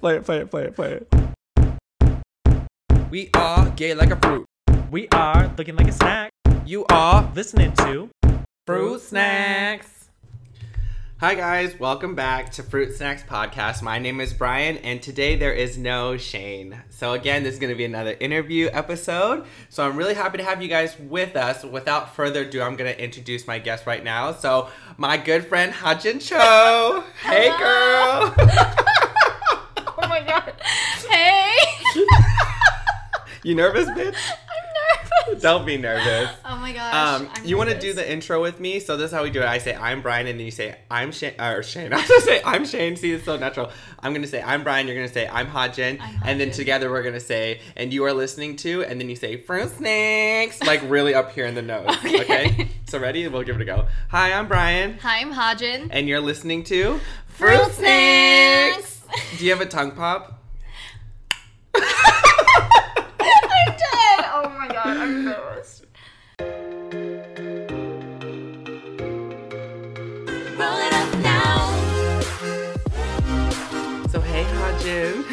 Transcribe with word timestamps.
play 0.00 0.16
it, 0.16 0.24
play 0.24 0.38
it, 0.38 0.50
play 0.50 0.64
it, 0.64 0.74
play 0.74 1.00
it. 1.00 1.08
We 3.10 3.30
are 3.34 3.68
gay 3.70 3.94
like 3.94 4.10
a 4.10 4.16
fruit. 4.16 4.46
We 4.90 5.08
are 5.08 5.52
looking 5.56 5.76
like 5.76 5.88
a 5.88 5.92
snack. 5.92 6.30
You 6.64 6.84
are 6.90 7.30
Listening 7.34 7.72
to 7.74 8.08
Fruit 8.66 9.00
Snacks. 9.00 10.08
Hi, 11.22 11.36
guys. 11.36 11.78
Welcome 11.78 12.16
back 12.16 12.50
to 12.52 12.64
Fruit 12.64 12.96
Snacks 12.96 13.22
Podcast. 13.22 13.80
My 13.80 14.00
name 14.00 14.20
is 14.20 14.32
Brian, 14.32 14.78
and 14.78 15.00
today 15.00 15.36
there 15.36 15.52
is 15.52 15.78
no 15.78 16.16
Shane. 16.16 16.82
So, 16.90 17.12
again, 17.12 17.44
this 17.44 17.54
is 17.54 17.60
going 17.60 17.72
to 17.72 17.76
be 17.76 17.84
another 17.84 18.16
interview 18.18 18.68
episode. 18.72 19.46
So, 19.68 19.86
I'm 19.86 19.96
really 19.96 20.14
happy 20.14 20.38
to 20.38 20.44
have 20.44 20.60
you 20.60 20.68
guys 20.68 20.98
with 20.98 21.36
us. 21.36 21.62
Without 21.62 22.16
further 22.16 22.40
ado, 22.42 22.60
I'm 22.60 22.74
going 22.74 22.92
to 22.92 23.00
introduce 23.00 23.46
my 23.46 23.60
guest 23.60 23.86
right 23.86 24.02
now. 24.02 24.32
So, 24.32 24.70
my 24.96 25.16
good 25.16 25.46
friend 25.46 25.72
Hajin 25.72 26.20
Cho. 26.20 27.04
hey, 27.22 27.56
girl. 27.56 28.34
Oh 30.14 30.20
my 30.20 30.20
god. 30.26 30.52
Hey. 31.08 31.56
you 33.44 33.54
nervous, 33.54 33.86
bitch? 33.88 34.14
I'm 34.14 35.28
nervous. 35.30 35.42
Don't 35.42 35.64
be 35.64 35.78
nervous. 35.78 36.28
Oh 36.44 36.56
my 36.56 36.72
gosh. 36.74 36.94
Um, 37.22 37.30
I'm 37.34 37.44
you 37.46 37.56
want 37.56 37.70
to 37.70 37.78
do 37.78 37.94
the 37.94 38.10
intro 38.12 38.42
with 38.42 38.60
me? 38.60 38.78
So 38.78 38.96
this 38.98 39.06
is 39.06 39.12
how 39.16 39.22
we 39.22 39.30
do 39.30 39.40
it. 39.40 39.46
I 39.46 39.56
say 39.58 39.74
I'm 39.74 40.02
Brian, 40.02 40.26
and 40.26 40.38
then 40.38 40.44
you 40.44 40.50
say 40.50 40.76
I'm 40.90 41.12
Shane. 41.12 41.32
Or 41.40 41.62
Shane. 41.62 41.92
I 41.94 41.96
was 41.96 42.08
gonna 42.08 42.20
say 42.20 42.42
I'm 42.44 42.66
Shane. 42.66 42.96
See, 42.96 43.12
it's 43.12 43.24
so 43.24 43.38
natural. 43.38 43.70
I'm 44.00 44.12
gonna 44.12 44.26
say 44.26 44.42
I'm 44.42 44.62
Brian. 44.64 44.86
You're 44.86 44.96
gonna 44.96 45.08
say 45.08 45.26
I'm 45.26 45.46
Hajin, 45.46 45.98
I'm 46.00 46.20
and 46.26 46.38
then 46.40 46.50
together 46.50 46.90
we're 46.90 47.02
gonna 47.02 47.18
say 47.20 47.60
and 47.76 47.90
you 47.92 48.04
are 48.04 48.12
listening 48.12 48.56
to, 48.56 48.84
and 48.84 49.00
then 49.00 49.08
you 49.08 49.16
say 49.16 49.38
fruit 49.38 49.70
snacks, 49.70 50.60
like 50.62 50.82
really 50.90 51.14
up 51.14 51.32
here 51.32 51.46
in 51.46 51.54
the 51.54 51.62
nose. 51.62 51.86
Okay. 52.04 52.20
Okay. 52.22 52.68
So 52.86 52.98
ready? 52.98 53.26
We'll 53.28 53.42
give 53.44 53.56
it 53.56 53.62
a 53.62 53.64
go. 53.64 53.86
Hi, 54.10 54.34
I'm 54.34 54.46
Brian, 54.46 54.98
Hi, 54.98 55.20
I'm 55.20 55.32
Hajin. 55.32 55.88
and 55.90 56.06
you're 56.06 56.20
listening 56.20 56.64
to 56.64 57.00
Fruit 57.28 57.70
Snacks. 57.72 58.91
Do 59.38 59.44
you 59.44 59.50
have 59.50 59.60
a 59.60 59.66
tongue 59.66 59.92
pop? 59.92 60.42
I'm 61.74 61.82
dead. 63.20 64.24
Oh 64.32 64.54
my 64.58 64.68
god. 64.68 64.96
I'm 64.96 65.24
nervous. 65.24 65.82
Roll 70.58 70.78
it 70.78 70.92
up 70.92 71.18
now. 71.18 71.76
So 74.08 74.20
hey, 74.20 74.44
Hajin. 74.44 75.24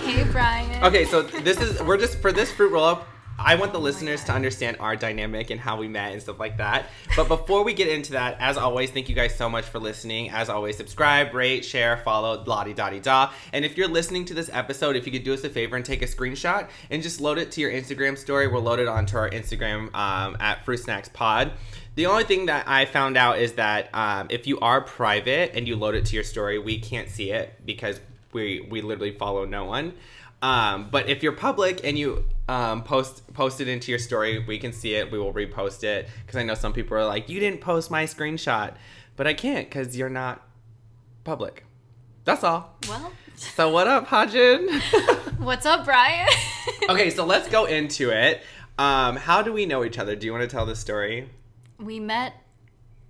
Hey, 0.00 0.24
Brian. 0.30 0.84
Okay, 0.84 1.04
so 1.04 1.22
this 1.22 1.60
is 1.60 1.82
we're 1.82 1.96
just 1.96 2.18
for 2.18 2.32
this 2.32 2.50
fruit 2.52 2.72
roll 2.72 2.84
up. 2.84 3.08
I 3.42 3.54
want 3.54 3.72
the 3.72 3.80
listeners 3.80 4.22
to 4.24 4.32
understand 4.32 4.76
our 4.80 4.96
dynamic 4.96 5.48
and 5.48 5.58
how 5.58 5.78
we 5.78 5.88
met 5.88 6.12
and 6.12 6.20
stuff 6.20 6.38
like 6.38 6.58
that. 6.58 6.86
But 7.16 7.26
before 7.26 7.64
we 7.64 7.72
get 7.72 7.88
into 7.88 8.12
that, 8.12 8.36
as 8.38 8.58
always, 8.58 8.90
thank 8.90 9.08
you 9.08 9.14
guys 9.14 9.34
so 9.34 9.48
much 9.48 9.64
for 9.64 9.78
listening. 9.78 10.30
As 10.30 10.50
always, 10.50 10.76
subscribe, 10.76 11.32
rate, 11.32 11.64
share, 11.64 11.96
follow, 11.96 12.44
la 12.44 12.64
di 12.64 12.74
da 12.74 12.90
di 12.90 13.00
da. 13.00 13.32
And 13.54 13.64
if 13.64 13.78
you're 13.78 13.88
listening 13.88 14.26
to 14.26 14.34
this 14.34 14.50
episode, 14.52 14.94
if 14.94 15.06
you 15.06 15.12
could 15.12 15.24
do 15.24 15.32
us 15.32 15.42
a 15.42 15.48
favor 15.48 15.74
and 15.74 15.84
take 15.84 16.02
a 16.02 16.06
screenshot 16.06 16.68
and 16.90 17.02
just 17.02 17.20
load 17.20 17.38
it 17.38 17.50
to 17.52 17.62
your 17.62 17.70
Instagram 17.70 18.18
story, 18.18 18.46
we'll 18.46 18.62
load 18.62 18.78
it 18.78 18.88
onto 18.88 19.16
our 19.16 19.30
Instagram 19.30 19.94
um, 19.94 20.36
at 20.38 20.64
Fruit 20.66 20.78
Snacks 20.78 21.08
Pod. 21.08 21.52
The 21.94 22.06
only 22.06 22.24
thing 22.24 22.46
that 22.46 22.68
I 22.68 22.84
found 22.84 23.16
out 23.16 23.38
is 23.38 23.54
that 23.54 23.88
um, 23.94 24.26
if 24.30 24.46
you 24.46 24.60
are 24.60 24.82
private 24.82 25.52
and 25.54 25.66
you 25.66 25.76
load 25.76 25.94
it 25.94 26.04
to 26.06 26.14
your 26.14 26.24
story, 26.24 26.58
we 26.58 26.78
can't 26.78 27.08
see 27.08 27.30
it 27.30 27.54
because 27.64 28.00
we 28.32 28.66
we 28.70 28.80
literally 28.80 29.12
follow 29.12 29.44
no 29.44 29.64
one. 29.64 29.94
Um, 30.42 30.88
but 30.90 31.08
if 31.08 31.22
you're 31.22 31.32
public 31.32 31.84
and 31.84 31.98
you 31.98 32.24
um, 32.50 32.82
post 32.82 33.32
post 33.32 33.60
it 33.60 33.68
into 33.68 33.92
your 33.92 34.00
story, 34.00 34.40
we 34.40 34.58
can 34.58 34.72
see 34.72 34.94
it. 34.96 35.12
We 35.12 35.18
will 35.18 35.32
repost 35.32 35.84
it 35.84 36.08
because 36.26 36.36
I 36.36 36.42
know 36.42 36.54
some 36.54 36.72
people 36.72 36.96
are 36.96 37.06
like, 37.06 37.28
"You 37.28 37.38
didn't 37.38 37.60
post 37.60 37.90
my 37.90 38.04
screenshot," 38.04 38.74
but 39.14 39.28
I 39.28 39.34
can't 39.34 39.68
because 39.68 39.96
you're 39.96 40.08
not 40.08 40.42
public. 41.22 41.64
That's 42.24 42.42
all. 42.42 42.76
Well, 42.88 43.12
So 43.36 43.70
what 43.70 43.86
up, 43.86 44.08
Hajin? 44.08 44.80
what's 45.38 45.64
up, 45.64 45.84
Brian? 45.84 46.28
okay, 46.88 47.10
so 47.10 47.24
let's 47.24 47.48
go 47.48 47.66
into 47.66 48.10
it. 48.10 48.42
Um, 48.78 49.14
how 49.16 49.42
do 49.42 49.52
we 49.52 49.64
know 49.64 49.84
each 49.84 49.98
other? 49.98 50.16
Do 50.16 50.26
you 50.26 50.32
want 50.32 50.42
to 50.42 50.48
tell 50.48 50.66
the 50.66 50.76
story? 50.76 51.28
we 51.78 51.98
met 51.98 52.34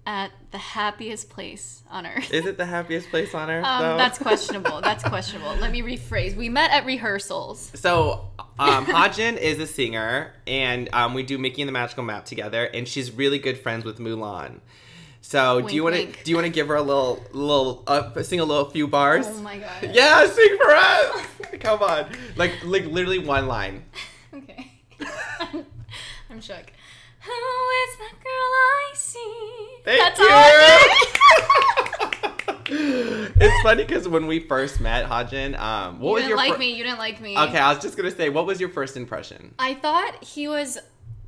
at 0.06 0.32
the 0.50 0.58
happiest 0.58 1.28
place 1.28 1.82
on 1.90 2.06
earth. 2.06 2.32
Is 2.32 2.46
it 2.46 2.56
the 2.56 2.66
happiest 2.66 3.10
place 3.10 3.34
on 3.34 3.50
earth? 3.50 3.64
Um, 3.64 3.98
that's 3.98 4.18
questionable. 4.18 4.80
That's 4.80 5.04
questionable. 5.08 5.54
Let 5.56 5.70
me 5.70 5.82
rephrase. 5.82 6.36
We 6.36 6.48
met 6.48 6.70
at 6.70 6.86
rehearsals. 6.86 7.70
So, 7.74 8.29
um, 8.58 8.86
Hajin 8.86 9.36
is 9.36 9.58
a 9.58 9.66
singer, 9.66 10.32
and 10.46 10.88
um, 10.92 11.14
we 11.14 11.22
do 11.22 11.38
Mickey 11.38 11.62
and 11.62 11.68
the 11.68 11.72
Magical 11.72 12.04
Map 12.04 12.24
together, 12.24 12.64
and 12.64 12.86
she's 12.86 13.12
really 13.12 13.38
good 13.38 13.58
friends 13.58 13.84
with 13.84 13.98
Mulan. 13.98 14.60
So, 15.22 15.60
do 15.60 15.74
you 15.74 15.84
want 15.84 15.96
to 15.96 16.06
do 16.24 16.30
you 16.30 16.36
want 16.36 16.46
to 16.46 16.52
give 16.52 16.68
her 16.68 16.76
a 16.76 16.82
little 16.82 17.22
little 17.32 17.84
uh, 17.86 18.22
sing 18.22 18.40
a 18.40 18.44
little 18.44 18.70
few 18.70 18.88
bars? 18.88 19.26
Oh 19.28 19.40
my 19.42 19.58
god. 19.58 19.90
Yeah, 19.92 20.26
sing 20.26 20.56
for 20.56 20.70
us. 20.70 21.26
Come 21.60 21.82
on, 21.82 22.06
like 22.36 22.64
like 22.64 22.86
literally 22.86 23.18
one 23.18 23.46
line. 23.46 23.84
Okay. 24.32 24.70
I'm, 25.40 25.66
I'm 26.30 26.40
shook. 26.40 26.72
Who 27.22 27.32
is 27.32 27.96
that 27.98 28.12
girl 28.22 28.50
I 28.54 28.92
see? 28.94 29.68
Thank 29.84 30.16
That's 30.16 30.20
you. 30.20 31.76
All 32.72 32.76
I 32.78 33.26
did. 33.28 33.32
it's 33.41 33.62
funny 33.62 33.84
because 33.84 34.08
when 34.08 34.26
we 34.26 34.41
first 34.41 34.81
met, 34.81 35.06
Hajin, 35.06 35.58
um, 35.58 35.98
what 36.00 36.08
You 36.08 36.12
was 36.14 36.22
didn't 36.22 36.28
your 36.31 36.36
like 36.38 36.53
fir- 36.54 36.58
me. 36.58 36.75
You 36.76 36.84
didn't 36.84 36.98
like 36.98 37.20
me. 37.20 37.36
Okay, 37.38 37.58
I 37.58 37.72
was 37.72 37.82
just 37.82 37.97
gonna 37.97 38.10
say, 38.10 38.28
what 38.28 38.47
was 38.47 38.60
your 38.60 38.69
first 38.70 38.97
impression? 38.97 39.54
I 39.58 39.75
thought 39.75 40.22
he 40.25 40.48
was 40.48 40.78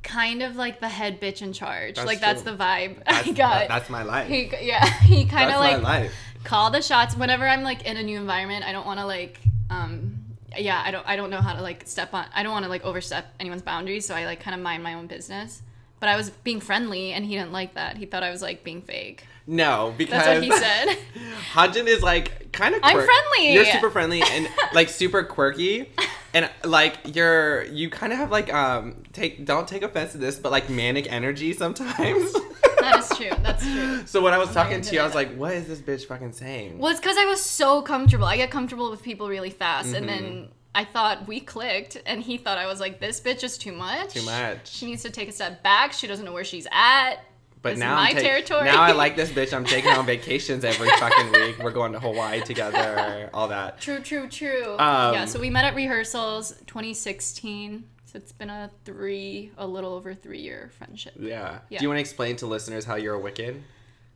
kind 0.03 0.43
of 0.43 0.55
like 0.57 0.79
the 0.81 0.89
head 0.89 1.21
bitch 1.21 1.41
in 1.41 1.53
charge. 1.53 1.95
That's 1.95 2.05
like 2.07 2.19
that's 2.19 2.41
the 2.41 2.51
vibe 2.55 3.03
That's, 3.05 3.27
I 3.27 3.31
got. 3.31 3.37
that- 3.59 3.67
that's 3.69 3.89
my 3.89 4.03
life. 4.03 4.27
he, 4.27 4.51
yeah, 4.61 4.85
he 5.01 5.25
kind 5.25 5.51
of 5.51 5.59
like 5.83 6.11
call 6.43 6.71
the 6.71 6.81
shots 6.81 7.15
whenever 7.15 7.47
I'm 7.47 7.63
like 7.63 7.85
in 7.85 7.95
a 7.97 8.03
new 8.03 8.19
environment. 8.19 8.65
I 8.65 8.71
don't 8.73 8.85
want 8.85 8.99
to 8.99 9.05
like 9.05 9.39
um 9.69 10.19
yeah, 10.57 10.83
I 10.85 10.91
don't 10.91 11.07
I 11.07 11.15
don't 11.15 11.29
know 11.29 11.41
how 11.41 11.53
to 11.55 11.61
like 11.61 11.87
step 11.87 12.13
on 12.13 12.25
I 12.35 12.43
don't 12.43 12.51
want 12.51 12.63
to 12.65 12.69
like 12.69 12.83
overstep 12.83 13.25
anyone's 13.39 13.61
boundaries, 13.61 14.05
so 14.05 14.13
I 14.13 14.25
like 14.25 14.39
kind 14.41 14.53
of 14.53 14.61
mind 14.61 14.83
my 14.83 14.93
own 14.95 15.07
business. 15.07 15.61
But 15.99 16.09
I 16.09 16.17
was 16.17 16.29
being 16.31 16.59
friendly 16.59 17.13
and 17.13 17.23
he 17.25 17.35
didn't 17.35 17.53
like 17.53 17.75
that. 17.75 17.95
He 17.95 18.05
thought 18.05 18.23
I 18.23 18.29
was 18.29 18.41
like 18.41 18.61
being 18.65 18.81
fake. 18.81 19.25
No, 19.45 19.93
because 19.97 20.23
That's 20.23 20.27
what 20.27 20.43
he 20.43 20.51
said. 20.51 20.97
Hajin 21.53 21.87
is 21.87 22.01
like 22.01 22.51
kind 22.53 22.73
of. 22.75 22.81
I'm 22.83 22.95
friendly. 22.95 23.53
You're 23.53 23.65
super 23.65 23.89
friendly 23.89 24.21
and 24.21 24.47
like 24.73 24.87
super 24.89 25.23
quirky, 25.23 25.89
and 26.33 26.49
like 26.63 26.97
you're 27.15 27.63
you 27.65 27.89
kind 27.89 28.13
of 28.13 28.19
have 28.19 28.31
like 28.31 28.53
um 28.53 29.03
take 29.11 29.45
don't 29.45 29.67
take 29.67 29.83
offense 29.83 30.13
to 30.13 30.17
this, 30.17 30.37
but 30.39 30.51
like 30.51 30.69
manic 30.69 31.11
energy 31.11 31.51
sometimes. 31.53 32.31
that 32.79 32.95
is 32.99 33.17
true. 33.17 33.31
That's 33.43 33.63
true. 33.63 34.05
so 34.05 34.21
when 34.21 34.33
I 34.33 34.37
was 34.37 34.47
I'm 34.49 34.53
talking 34.55 34.81
to 34.81 34.95
you, 34.95 35.01
I 35.01 35.05
was 35.05 35.15
like, 35.15 35.35
"What 35.35 35.53
is 35.53 35.67
this 35.67 35.79
bitch 35.79 36.05
fucking 36.07 36.31
saying?" 36.31 36.77
Well, 36.79 36.91
it's 36.91 36.99
because 37.01 37.17
I 37.17 37.25
was 37.25 37.41
so 37.41 37.81
comfortable. 37.81 38.25
I 38.25 38.37
get 38.37 38.49
comfortable 38.49 38.89
with 38.91 39.03
people 39.03 39.27
really 39.27 39.49
fast, 39.49 39.93
and 39.93 40.05
Mm-hmm. 40.07 40.23
then 40.23 40.47
I 40.75 40.85
thought 40.85 41.27
we 41.27 41.39
clicked, 41.41 42.01
and 42.05 42.21
he 42.23 42.37
thought 42.37 42.57
I 42.57 42.65
was 42.65 42.79
like, 42.79 42.99
"This 43.01 43.19
bitch 43.19 43.43
is 43.43 43.57
too 43.57 43.73
much. 43.73 44.13
Too 44.13 44.21
much. 44.23 44.69
She 44.71 44.85
needs 44.85 45.03
to 45.03 45.09
take 45.09 45.27
a 45.27 45.31
step 45.33 45.61
back. 45.63 45.91
She 45.93 46.07
doesn't 46.07 46.23
know 46.25 46.33
where 46.33 46.45
she's 46.45 46.65
at. 46.71 47.15
But 47.63 47.69
this 47.71 47.79
now 47.79 47.95
my 47.95 48.11
ta- 48.11 48.19
territory. 48.19 48.65
Now 48.65 48.81
I 48.81 48.91
like 49.03 49.15
this 49.15 49.31
bitch. 49.31 49.53
I'm 49.53 49.63
taking 49.63 49.91
on 49.91 50.05
vacations 50.05 50.65
every 50.65 50.89
fucking 50.89 51.31
week. 51.31 51.57
We're 51.59 51.71
going 51.71 51.93
to 51.93 51.99
Hawaii 51.99 52.41
together. 52.41 53.29
All 53.33 53.47
that. 53.47 53.79
True, 53.79 53.99
true, 54.01 54.27
true. 54.27 54.73
Um, 54.73 55.13
yeah. 55.13 55.25
So 55.25 55.39
we 55.39 55.49
met 55.49 55.63
at 55.63 55.73
rehearsals, 55.73 56.51
2016. 56.67 57.85
So 58.05 58.17
it's 58.17 58.33
been 58.33 58.49
a 58.49 58.69
three, 58.83 59.51
a 59.57 59.65
little 59.65 59.93
over 59.93 60.13
three 60.13 60.41
year 60.41 60.69
friendship. 60.77 61.13
Yeah. 61.17 61.59
Yeah. 61.69 61.79
Do 61.79 61.83
you 61.85 61.89
want 61.89 61.97
to 61.97 62.01
explain 62.01 62.35
to 62.37 62.47
listeners 62.47 62.83
how 62.83 62.95
you're 62.95 63.15
a 63.15 63.19
Wiccan? 63.19 63.61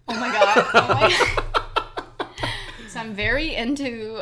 Oh 0.10 0.20
my 0.20 0.28
god. 0.28 0.58
Oh 0.74 0.88
my 0.94 1.10
god. 2.20 2.28
so 2.90 3.00
I'm 3.00 3.14
very 3.14 3.56
into 3.56 4.22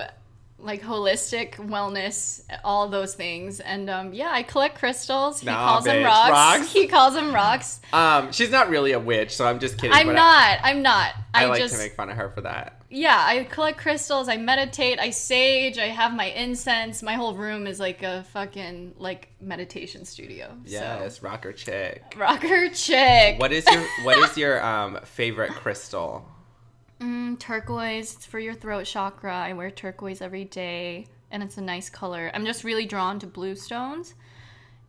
like 0.66 0.82
holistic 0.82 1.54
wellness, 1.56 2.42
all 2.64 2.90
those 2.90 3.14
things, 3.16 3.60
and 3.60 3.90
um, 3.90 4.14
yeah, 4.14 4.30
I 4.32 4.44
collect 4.44 4.78
crystals. 4.78 5.40
He 5.40 5.46
Nah, 5.46 5.56
calls 5.66 5.84
them 5.86 6.04
rocks. 6.04 6.32
Rocks? 6.32 6.74
He 6.74 6.88
calls 6.88 7.14
them 7.14 7.34
rocks. 7.34 7.80
Um, 7.94 8.32
she's 8.32 8.50
not 8.52 8.70
really 8.70 8.92
a 8.94 9.00
witch, 9.00 9.36
so 9.36 9.46
I'm 9.46 9.60
just 9.60 9.78
kidding. 9.78 9.94
I'm 9.96 10.14
not. 10.14 10.60
I'm 10.64 10.82
not. 10.82 11.14
I, 11.34 11.42
I, 11.42 11.44
I 11.44 11.46
like 11.48 11.60
just 11.62 11.76
to 11.76 11.80
make 11.80 11.94
fun 11.96 12.10
of 12.10 12.18
her 12.18 12.30
for 12.30 12.42
that. 12.42 12.82
yeah. 12.90 13.22
I 13.26 13.44
collect 13.44 13.78
crystals. 13.78 14.28
I 14.28 14.38
meditate. 14.38 15.00
I 15.00 15.10
sage. 15.12 15.78
I 15.78 15.88
have 15.88 16.14
my 16.14 16.26
incense. 16.26 17.04
My 17.04 17.14
whole 17.14 17.36
room 17.36 17.68
is 17.68 17.80
like 17.80 18.02
a 18.04 18.24
fucking 18.34 18.96
like 18.98 19.30
meditation 19.42 20.04
studio. 20.06 20.56
Yes, 20.66 21.22
rocker 21.22 21.54
chick. 21.54 22.16
Rocker 22.18 22.70
chick. 22.70 23.40
What 23.40 23.52
is 23.52 23.66
your 23.72 23.84
What 24.04 24.18
is 24.18 24.38
your 24.44 24.64
um 24.66 25.00
favorite 25.04 25.52
crystal? 25.52 26.26
Mm, 27.00 27.38
turquoise. 27.40 28.14
It's 28.16 28.26
for 28.26 28.40
your 28.40 28.54
throat 28.54 28.86
chakra. 28.86 29.36
I 29.36 29.54
wear 29.54 29.70
turquoise 29.70 30.22
every 30.22 30.46
day, 30.46 31.08
and 31.32 31.44
it's 31.44 31.58
a 31.58 31.62
nice 31.62 31.90
color. 31.90 32.32
I'm 32.34 32.46
just 32.46 32.64
really 32.64 32.86
drawn 32.86 33.20
to 33.20 33.28
blue 33.28 33.56
stones. 33.56 34.14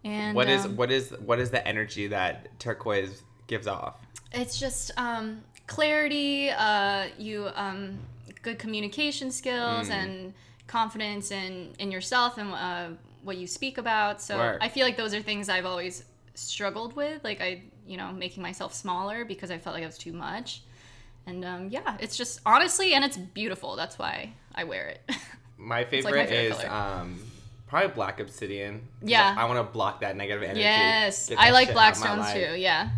And 0.05 0.37
What 0.37 0.49
is 0.49 0.65
um, 0.65 0.77
what 0.77 0.91
is 0.93 1.11
what 1.25 1.41
is 1.41 1.51
the 1.51 1.67
energy 1.67 2.07
that 2.09 2.57
turquoise 2.61 3.23
gives 3.49 3.67
off? 3.67 3.97
It's 4.33 4.59
just 4.59 4.93
um, 4.97 5.43
clarity. 5.67 6.51
Uh, 6.51 7.07
you 7.19 7.49
um, 7.57 7.99
good 8.43 8.59
communication 8.59 9.31
skills 9.33 9.89
Mm. 9.89 9.93
and 9.93 10.35
confidence 10.69 11.31
in 11.33 11.75
in 11.81 11.91
yourself 11.91 12.39
and 12.39 12.53
uh, 12.53 12.89
what 13.25 13.37
you 13.37 13.49
speak 13.49 13.79
about. 13.79 14.23
So 14.23 14.37
Word. 14.39 14.59
I 14.61 14.69
feel 14.69 14.85
like 14.85 14.97
those 14.97 15.13
are 15.13 15.23
things 15.23 15.49
I've 15.49 15.67
always 15.67 16.05
struggled 16.35 16.95
with. 16.95 17.25
Like 17.25 17.41
I, 17.41 17.63
you 17.85 17.97
know, 17.97 18.13
making 18.13 18.45
myself 18.45 18.75
smaller 18.75 19.25
because 19.25 19.51
I 19.51 19.59
felt 19.59 19.75
like 19.75 19.83
I 19.83 19.87
was 19.87 19.99
too 19.99 20.13
much. 20.13 20.63
And 21.27 21.45
um, 21.45 21.69
yeah, 21.71 21.97
it's 22.01 22.17
just 22.17 22.41
honestly, 22.47 22.95
and 22.95 23.05
it's 23.05 23.17
beautiful. 23.17 23.77
That's 23.77 23.99
why 23.99 24.33
I 24.55 24.65
wear 24.65 24.87
it. 24.89 25.03
My 25.59 25.79
like 25.79 25.87
my 25.87 25.91
favorite 25.91 26.29
favorite 26.29 26.59
is 26.59 26.65
um 26.65 27.19
probably 27.67 27.89
black 27.89 28.21
obsidian. 28.21 28.83
Yeah. 29.03 29.35
I, 29.37 29.47
want 29.47 29.59
to 29.59 29.73
block 29.73 30.03
that 30.03 30.15
negative 30.15 30.43
energy. 30.43 30.61
Yes, 30.61 31.31
I 31.37 31.51
like 31.51 31.73
black 31.73 31.97
out 31.97 32.11
of 32.11 32.19
my 32.19 32.31
stones 32.31 32.47
too. 32.53 32.61
Yeah, 32.61 32.91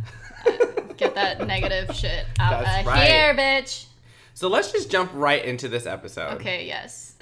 get 0.96 1.14
that 1.14 1.46
negative 1.46 1.94
shit 1.94 2.26
out 2.38 2.64
That's 2.64 2.80
of 2.80 2.86
right. 2.86 3.08
here, 3.08 3.34
bitch. 3.34 3.86
So 4.34 4.48
let's 4.48 4.72
just 4.72 4.90
jump 4.90 5.10
right 5.14 5.44
into 5.44 5.68
this 5.68 5.86
episode. 5.86 6.34
Okay, 6.34 6.66
yes. 6.66 7.16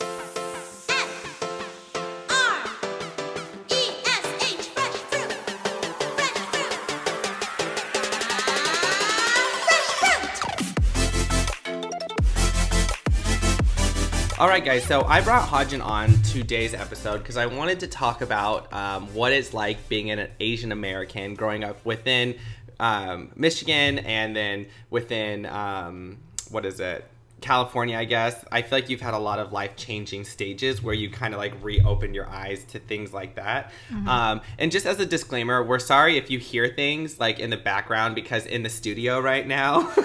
All 14.42 14.48
right, 14.48 14.64
guys. 14.64 14.82
So 14.82 15.04
I 15.04 15.20
brought 15.20 15.48
Hajin 15.48 15.86
on 15.86 16.20
today's 16.22 16.74
episode 16.74 17.18
because 17.18 17.36
I 17.36 17.46
wanted 17.46 17.78
to 17.78 17.86
talk 17.86 18.22
about 18.22 18.72
um, 18.72 19.06
what 19.14 19.32
it's 19.32 19.54
like 19.54 19.88
being 19.88 20.10
an 20.10 20.28
Asian 20.40 20.72
American 20.72 21.36
growing 21.36 21.62
up 21.62 21.86
within 21.86 22.34
um, 22.80 23.30
Michigan 23.36 24.00
and 24.00 24.34
then 24.34 24.66
within 24.90 25.46
um, 25.46 26.18
what 26.50 26.66
is 26.66 26.80
it? 26.80 27.08
California, 27.42 27.98
I 27.98 28.04
guess. 28.04 28.44
I 28.50 28.62
feel 28.62 28.78
like 28.78 28.88
you've 28.88 29.00
had 29.02 29.12
a 29.14 29.18
lot 29.18 29.38
of 29.38 29.52
life 29.52 29.76
changing 29.76 30.24
stages 30.24 30.82
where 30.82 30.94
you 30.94 31.10
kind 31.10 31.34
of 31.34 31.38
like 31.38 31.52
reopen 31.62 32.14
your 32.14 32.26
eyes 32.28 32.64
to 32.66 32.78
things 32.78 33.12
like 33.12 33.34
that. 33.34 33.70
Um, 34.06 34.40
and 34.58 34.72
just 34.72 34.86
as 34.86 34.98
a 35.00 35.04
disclaimer, 35.06 35.62
we're 35.62 35.78
sorry 35.78 36.16
if 36.16 36.30
you 36.30 36.38
hear 36.38 36.68
things 36.68 37.20
like 37.20 37.38
in 37.40 37.50
the 37.50 37.56
background 37.56 38.14
because 38.14 38.46
in 38.46 38.62
the 38.62 38.70
studio 38.70 39.20
right 39.20 39.46
now, 39.46 39.80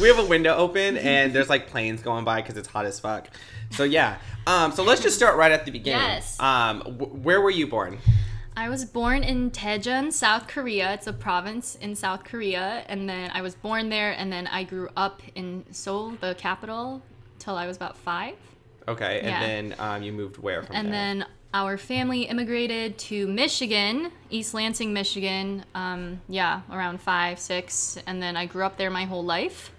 we 0.00 0.08
have 0.08 0.18
a 0.18 0.26
window 0.28 0.54
open 0.56 0.96
and 0.98 1.32
there's 1.32 1.48
like 1.48 1.68
planes 1.68 2.02
going 2.02 2.24
by 2.24 2.42
because 2.42 2.56
it's 2.56 2.68
hot 2.68 2.84
as 2.86 3.00
fuck. 3.00 3.28
So 3.70 3.84
yeah. 3.84 4.18
Um, 4.46 4.72
so 4.72 4.82
let's 4.82 5.00
just 5.02 5.16
start 5.16 5.36
right 5.36 5.52
at 5.52 5.64
the 5.64 5.70
beginning. 5.70 6.02
Yes. 6.02 6.38
Um, 6.38 6.80
wh- 6.82 7.24
where 7.24 7.40
were 7.40 7.50
you 7.50 7.66
born? 7.66 7.98
I 8.56 8.68
was 8.68 8.84
born 8.84 9.24
in 9.24 9.50
Daejeon, 9.50 10.12
South 10.12 10.46
Korea. 10.46 10.92
It's 10.94 11.08
a 11.08 11.12
province 11.12 11.74
in 11.74 11.96
South 11.96 12.22
Korea, 12.22 12.84
and 12.88 13.08
then 13.08 13.30
I 13.34 13.42
was 13.42 13.54
born 13.56 13.88
there, 13.88 14.12
and 14.12 14.32
then 14.32 14.46
I 14.46 14.62
grew 14.62 14.88
up 14.96 15.22
in 15.34 15.64
Seoul, 15.72 16.10
the 16.20 16.36
capital, 16.36 17.02
till 17.40 17.56
I 17.56 17.66
was 17.66 17.76
about 17.76 17.96
five. 17.96 18.36
Okay, 18.86 19.18
and 19.20 19.28
Yeah. 19.28 19.40
then 19.40 19.74
um, 19.78 20.02
you 20.02 20.12
moved 20.12 20.38
where 20.38 20.62
from 20.62 20.76
And 20.76 20.86
there? 20.86 20.92
then 20.92 21.26
our 21.52 21.76
family 21.76 22.22
immigrated 22.22 22.96
to 22.98 23.26
Michigan, 23.26 24.12
East 24.30 24.54
Lansing, 24.54 24.92
Michigan. 24.92 25.64
Um, 25.74 26.20
yeah, 26.28 26.60
around 26.70 27.00
five, 27.00 27.40
six, 27.40 27.98
and 28.06 28.22
then 28.22 28.36
I 28.36 28.46
grew 28.46 28.64
up 28.64 28.76
there 28.76 28.90
my 28.90 29.04
whole 29.04 29.24
life. 29.24 29.72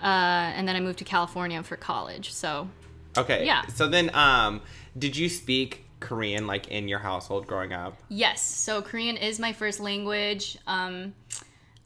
Uh, 0.00 0.06
and 0.54 0.68
then 0.68 0.76
I 0.76 0.80
moved 0.80 0.98
to 0.98 1.04
California 1.04 1.62
for 1.62 1.76
college. 1.76 2.32
So 2.32 2.68
okay, 3.16 3.44
yeah. 3.46 3.66
So 3.68 3.88
then, 3.88 4.14
um, 4.14 4.60
did 4.98 5.16
you 5.16 5.28
speak 5.28 5.83
Korean 6.00 6.46
like 6.46 6.68
in 6.68 6.88
your 6.88 6.98
household 6.98 7.46
growing 7.46 7.72
up? 7.72 7.96
yes, 8.08 8.42
so 8.42 8.82
Korean 8.82 9.16
is 9.16 9.38
my 9.38 9.52
first 9.52 9.80
language. 9.80 10.58
Um, 10.66 11.14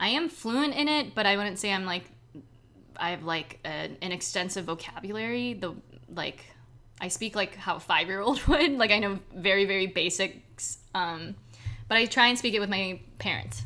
I 0.00 0.08
am 0.08 0.28
fluent 0.28 0.74
in 0.74 0.88
it, 0.88 1.14
but 1.14 1.26
I 1.26 1.36
wouldn't 1.36 1.58
say 1.58 1.72
I'm 1.72 1.84
like 1.84 2.04
I 2.96 3.10
have 3.10 3.22
like 3.22 3.60
an, 3.64 3.96
an 4.02 4.12
extensive 4.12 4.64
vocabulary. 4.64 5.54
The 5.54 5.74
like 6.14 6.44
I 7.00 7.08
speak 7.08 7.36
like 7.36 7.54
how 7.54 7.76
a 7.76 7.80
five 7.80 8.08
year 8.08 8.20
old 8.20 8.42
would. 8.48 8.72
Like 8.72 8.90
I 8.90 8.98
know 8.98 9.18
very 9.34 9.64
very 9.64 9.86
basics. 9.86 10.78
Um, 10.94 11.36
but 11.88 11.96
I 11.96 12.06
try 12.06 12.26
and 12.28 12.38
speak 12.38 12.54
it 12.54 12.60
with 12.60 12.68
my 12.70 13.00
parents. 13.18 13.62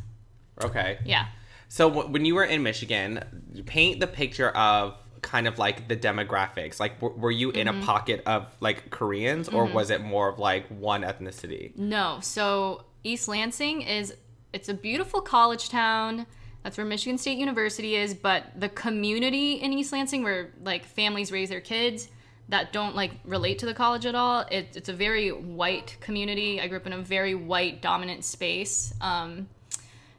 Okay. 0.63 0.99
Yeah. 1.05 1.27
So 1.69 1.89
w- 1.89 2.09
when 2.09 2.25
you 2.25 2.35
were 2.35 2.45
in 2.45 2.63
Michigan, 2.63 3.25
you 3.53 3.65
paint 3.65 3.99
the 4.01 4.07
picture 4.07 4.51
of 4.51 5.02
kind 5.23 5.47
of 5.49 5.59
like 5.59 5.89
the 5.89 5.97
demographics. 5.97 6.79
Like, 6.81 7.01
w- 7.01 7.19
were 7.19 7.31
you 7.31 7.51
in 7.53 7.67
Mm-hmm. 7.69 7.83
a 7.83 7.87
pocket 7.87 8.23
of 8.27 8.49
like 8.61 8.91
Koreans, 8.91 9.49
or 9.49 9.65
was 9.65 9.91
it 9.91 10.03
more 10.03 10.29
of 10.29 10.39
like 10.39 10.67
one 10.69 11.03
ethnicity? 11.03 11.77
No. 11.77 12.19
So 12.21 12.85
East 13.05 13.29
Lansing 13.29 13.83
is 13.83 14.15
it's 14.53 14.69
a 14.69 14.75
beautiful 14.75 15.21
college 15.21 15.69
town. 15.71 16.27
That's 16.63 16.77
where 16.77 16.87
Michigan 16.87 17.19
State 17.19 17.39
University 17.39 17.97
is, 17.97 18.15
but 18.15 18.45
the 18.57 18.69
community 18.69 19.55
in 19.55 19.73
East 19.73 19.93
Lansing 19.93 20.23
where 20.23 20.53
like 20.63 20.85
families 20.85 21.33
raise 21.33 21.49
their 21.49 21.61
kids 21.61 22.09
that 22.49 22.73
don't 22.73 22.95
like 22.95 23.13
relate 23.25 23.59
to 23.61 23.67
the 23.67 23.75
college 23.75 24.05
at 24.07 24.15
all. 24.15 24.41
It, 24.51 24.77
it's 24.77 24.89
a 24.89 24.93
very 24.93 25.31
white 25.31 25.97
community. 26.01 26.61
I 26.61 26.69
grew 26.69 26.77
up 26.77 26.87
in 26.87 26.93
a 26.93 27.01
very 27.01 27.35
white 27.35 27.81
dominant 27.81 28.25
space. 28.25 28.93
Um, 29.01 29.49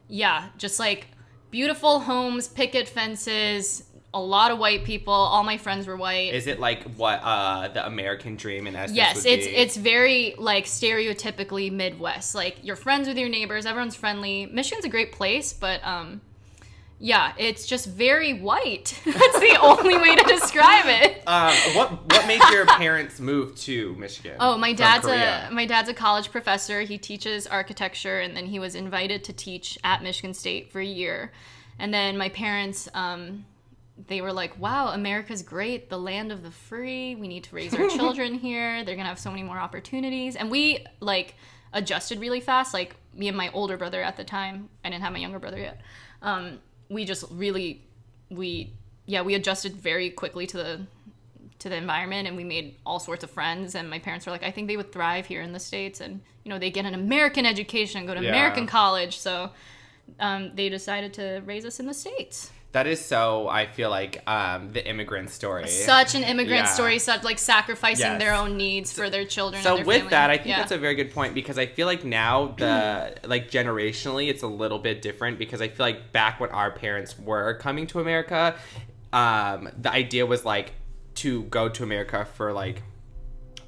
yeah, 0.08 0.48
just 0.58 0.78
like 0.80 1.08
beautiful 1.50 2.00
homes, 2.00 2.48
picket 2.48 2.88
fences, 2.88 3.84
a 4.14 4.20
lot 4.20 4.50
of 4.50 4.58
white 4.58 4.84
people. 4.84 5.12
All 5.12 5.44
my 5.44 5.58
friends 5.58 5.86
were 5.86 5.96
white. 5.96 6.32
Is 6.32 6.46
it 6.46 6.60
like 6.60 6.84
what 6.94 7.20
uh 7.22 7.68
the 7.68 7.86
American 7.86 8.36
dream 8.36 8.66
in 8.66 8.76
essence? 8.76 8.96
Yes, 8.96 9.24
it's 9.26 9.46
be? 9.46 9.54
it's 9.54 9.76
very 9.76 10.34
like 10.38 10.64
stereotypically 10.64 11.70
Midwest. 11.70 12.34
Like 12.34 12.56
you're 12.62 12.76
friends 12.76 13.08
with 13.08 13.18
your 13.18 13.28
neighbors, 13.28 13.66
everyone's 13.66 13.96
friendly. 13.96 14.46
Michigan's 14.46 14.84
a 14.84 14.88
great 14.88 15.12
place, 15.12 15.52
but 15.52 15.84
um 15.84 16.22
yeah, 17.00 17.32
it's 17.36 17.66
just 17.66 17.86
very 17.86 18.32
white. 18.32 18.98
That's 19.04 19.40
the 19.40 19.58
only 19.60 19.98
way 19.98 20.14
to 20.14 20.22
describe 20.24 20.84
it. 20.86 21.22
Um, 21.26 21.52
what 21.74 21.90
what 21.90 22.26
made 22.26 22.40
your 22.50 22.64
parents 22.78 23.20
move 23.20 23.56
to 23.56 23.94
Michigan? 23.96 24.36
Oh, 24.40 24.56
my 24.56 24.72
dad's 24.72 25.06
a 25.06 25.50
my 25.52 25.66
dad's 25.66 25.88
a 25.88 25.94
college 25.94 26.30
professor. 26.30 26.82
He 26.82 26.96
teaches 26.96 27.46
architecture, 27.46 28.20
and 28.20 28.36
then 28.36 28.46
he 28.46 28.58
was 28.58 28.74
invited 28.74 29.24
to 29.24 29.32
teach 29.32 29.76
at 29.82 30.02
Michigan 30.02 30.34
State 30.34 30.72
for 30.72 30.80
a 30.80 30.86
year. 30.86 31.32
And 31.78 31.92
then 31.92 32.16
my 32.16 32.28
parents, 32.28 32.88
um, 32.94 33.44
they 34.08 34.20
were 34.20 34.32
like, 34.32 34.58
"Wow, 34.58 34.88
America's 34.88 35.42
great, 35.42 35.88
the 35.88 35.98
land 35.98 36.32
of 36.32 36.42
the 36.42 36.50
free. 36.50 37.14
We 37.14 37.28
need 37.28 37.44
to 37.44 37.54
raise 37.54 37.74
our 37.74 37.88
children 37.98 38.34
here. 38.34 38.84
They're 38.84 38.96
gonna 38.96 39.08
have 39.08 39.18
so 39.18 39.30
many 39.30 39.42
more 39.42 39.58
opportunities." 39.58 40.36
And 40.36 40.50
we 40.50 40.84
like 41.00 41.36
adjusted 41.72 42.18
really 42.20 42.40
fast. 42.40 42.74
Like 42.74 42.96
me 43.14 43.28
and 43.28 43.36
my 43.36 43.50
older 43.52 43.76
brother 43.76 44.02
at 44.02 44.16
the 44.16 44.24
time, 44.24 44.68
I 44.84 44.90
didn't 44.90 45.02
have 45.02 45.12
my 45.12 45.18
younger 45.20 45.38
brother 45.38 45.58
yet. 45.58 45.80
Um, 46.22 46.58
we 46.88 47.04
just 47.04 47.24
really, 47.30 47.82
we 48.30 48.72
yeah, 49.06 49.22
we 49.22 49.34
adjusted 49.34 49.76
very 49.76 50.10
quickly 50.10 50.46
to 50.48 50.56
the 50.56 50.86
to 51.60 51.68
the 51.68 51.76
environment 51.76 52.26
and 52.28 52.36
we 52.36 52.44
made 52.44 52.76
all 52.84 52.98
sorts 52.98 53.24
of 53.24 53.30
friends 53.30 53.74
and 53.74 53.88
my 53.88 53.98
parents 53.98 54.26
were 54.26 54.32
like 54.32 54.42
i 54.42 54.50
think 54.50 54.66
they 54.68 54.76
would 54.76 54.92
thrive 54.92 55.24
here 55.24 55.40
in 55.40 55.52
the 55.52 55.60
states 55.60 56.00
and 56.00 56.20
you 56.42 56.50
know 56.50 56.58
they 56.58 56.68
get 56.70 56.84
an 56.84 56.92
american 56.92 57.46
education 57.46 58.04
go 58.04 58.12
to 58.12 58.20
Yeah. 58.22 58.28
american 58.30 58.66
college 58.66 59.16
so 59.18 59.50
um, 60.20 60.50
they 60.54 60.68
decided 60.68 61.14
to 61.14 61.42
raise 61.46 61.64
us 61.64 61.80
in 61.80 61.86
the 61.86 61.94
states 61.94 62.50
That 62.74 62.88
is 62.88 63.00
so. 63.04 63.46
I 63.48 63.66
feel 63.66 63.88
like 63.88 64.20
um 64.28 64.70
the 64.72 64.84
immigrant 64.84 65.30
story. 65.30 65.68
such 65.68 66.16
an 66.16 66.24
immigrant 66.24 66.64
Yeah. 66.66 66.74
story 66.78 66.98
such 66.98 67.22
like 67.22 67.38
sacrificing 67.38 68.04
Yes. 68.06 68.18
their 68.20 68.34
own 68.34 68.56
needs 68.56 68.92
for 68.92 69.08
their 69.08 69.24
children 69.24 69.62
So 69.62 69.70
and 69.70 69.78
their 69.78 69.86
with 69.86 69.96
family. 69.98 70.10
that, 70.10 70.30
I 70.30 70.36
think 70.38 70.48
Yeah. 70.48 70.58
that's 70.58 70.72
a 70.72 70.78
very 70.78 70.96
good 70.96 71.12
point 71.14 71.34
because 71.34 71.56
I 71.56 71.66
feel 71.66 71.86
like 71.86 72.04
now 72.04 72.54
the 72.58 73.14
like 73.24 73.48
generationally 73.48 74.28
it's 74.28 74.42
a 74.42 74.48
little 74.62 74.80
bit 74.80 75.02
different 75.02 75.38
because 75.38 75.60
I 75.62 75.68
feel 75.68 75.86
like 75.86 76.10
back 76.10 76.40
when 76.40 76.50
our 76.50 76.72
parents 76.72 77.16
were 77.16 77.54
coming 77.54 77.86
to 77.88 78.00
America, 78.00 78.56
um, 79.12 79.68
the 79.80 79.92
idea 79.92 80.26
was 80.26 80.44
like 80.44 80.72
to 81.22 81.44
go 81.44 81.68
to 81.68 81.84
America 81.84 82.26
for 82.34 82.52
like 82.52 82.82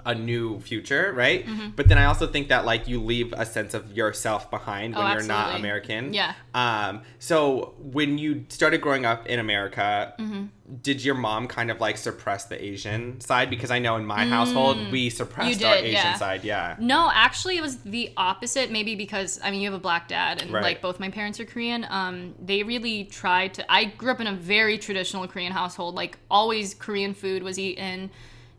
a 0.06 0.14
new 0.14 0.60
future, 0.60 1.12
right? 1.14 1.44
Mm-hmm. 1.46 1.70
But 1.76 1.88
then 1.88 1.98
I 1.98 2.06
also 2.06 2.26
think 2.26 2.48
that 2.48 2.64
like 2.64 2.88
you 2.88 3.02
leave 3.02 3.34
a 3.36 3.44
sense 3.44 3.74
of 3.74 3.92
yourself 3.92 4.50
behind 4.50 4.94
when 4.94 5.04
Oh, 5.06 5.12
you're 5.12 5.22
not. 5.24 5.56
American. 5.56 6.14
Yeah. 6.14 6.34
Um. 6.54 7.02
So 7.18 7.74
when 7.78 8.16
you 8.18 8.46
started 8.48 8.80
growing 8.80 9.04
up 9.04 9.26
in 9.26 9.38
America, 9.38 10.14
Mm-hmm. 10.18 10.44
did 10.82 11.04
your 11.04 11.14
mom 11.14 11.46
kind 11.48 11.70
of 11.70 11.80
like 11.80 11.96
suppress 11.96 12.44
the 12.46 12.58
Asian 12.64 13.20
side? 13.20 13.50
Because 13.50 13.70
I 13.70 13.78
know 13.78 13.96
in 13.96 14.06
my 14.06 14.24
household 14.26 14.76
we 14.90 15.10
suppressed 15.10 15.62
our 15.64 15.74
Mm. 15.76 15.82
Asian 15.82 15.92
yeah. 15.92 16.14
side. 16.14 16.44
Yeah. 16.44 16.76
No, 16.78 17.10
actually, 17.12 17.56
it 17.56 17.62
was 17.62 17.76
the 17.78 18.12
opposite. 18.16 18.70
Maybe 18.70 18.94
because 18.94 19.38
I 19.44 19.50
mean, 19.50 19.60
you 19.60 19.70
have 19.70 19.78
a 19.78 19.82
black 19.82 20.08
dad, 20.08 20.40
and 20.42 20.50
Right. 20.52 20.62
like 20.62 20.80
both 20.82 20.98
my 21.00 21.10
parents 21.10 21.38
are 21.40 21.44
Korean. 21.44 21.86
Um, 21.90 22.34
they 22.40 22.62
really 22.62 23.04
tried 23.04 23.54
to. 23.54 23.72
I 23.72 23.84
grew 23.84 24.10
up 24.12 24.20
in 24.20 24.26
a 24.26 24.34
very 24.34 24.78
traditional 24.78 25.26
Korean 25.28 25.52
household. 25.52 25.94
Like 25.94 26.18
always, 26.30 26.74
Korean 26.74 27.14
food 27.14 27.42
was 27.42 27.58
eaten. 27.58 28.10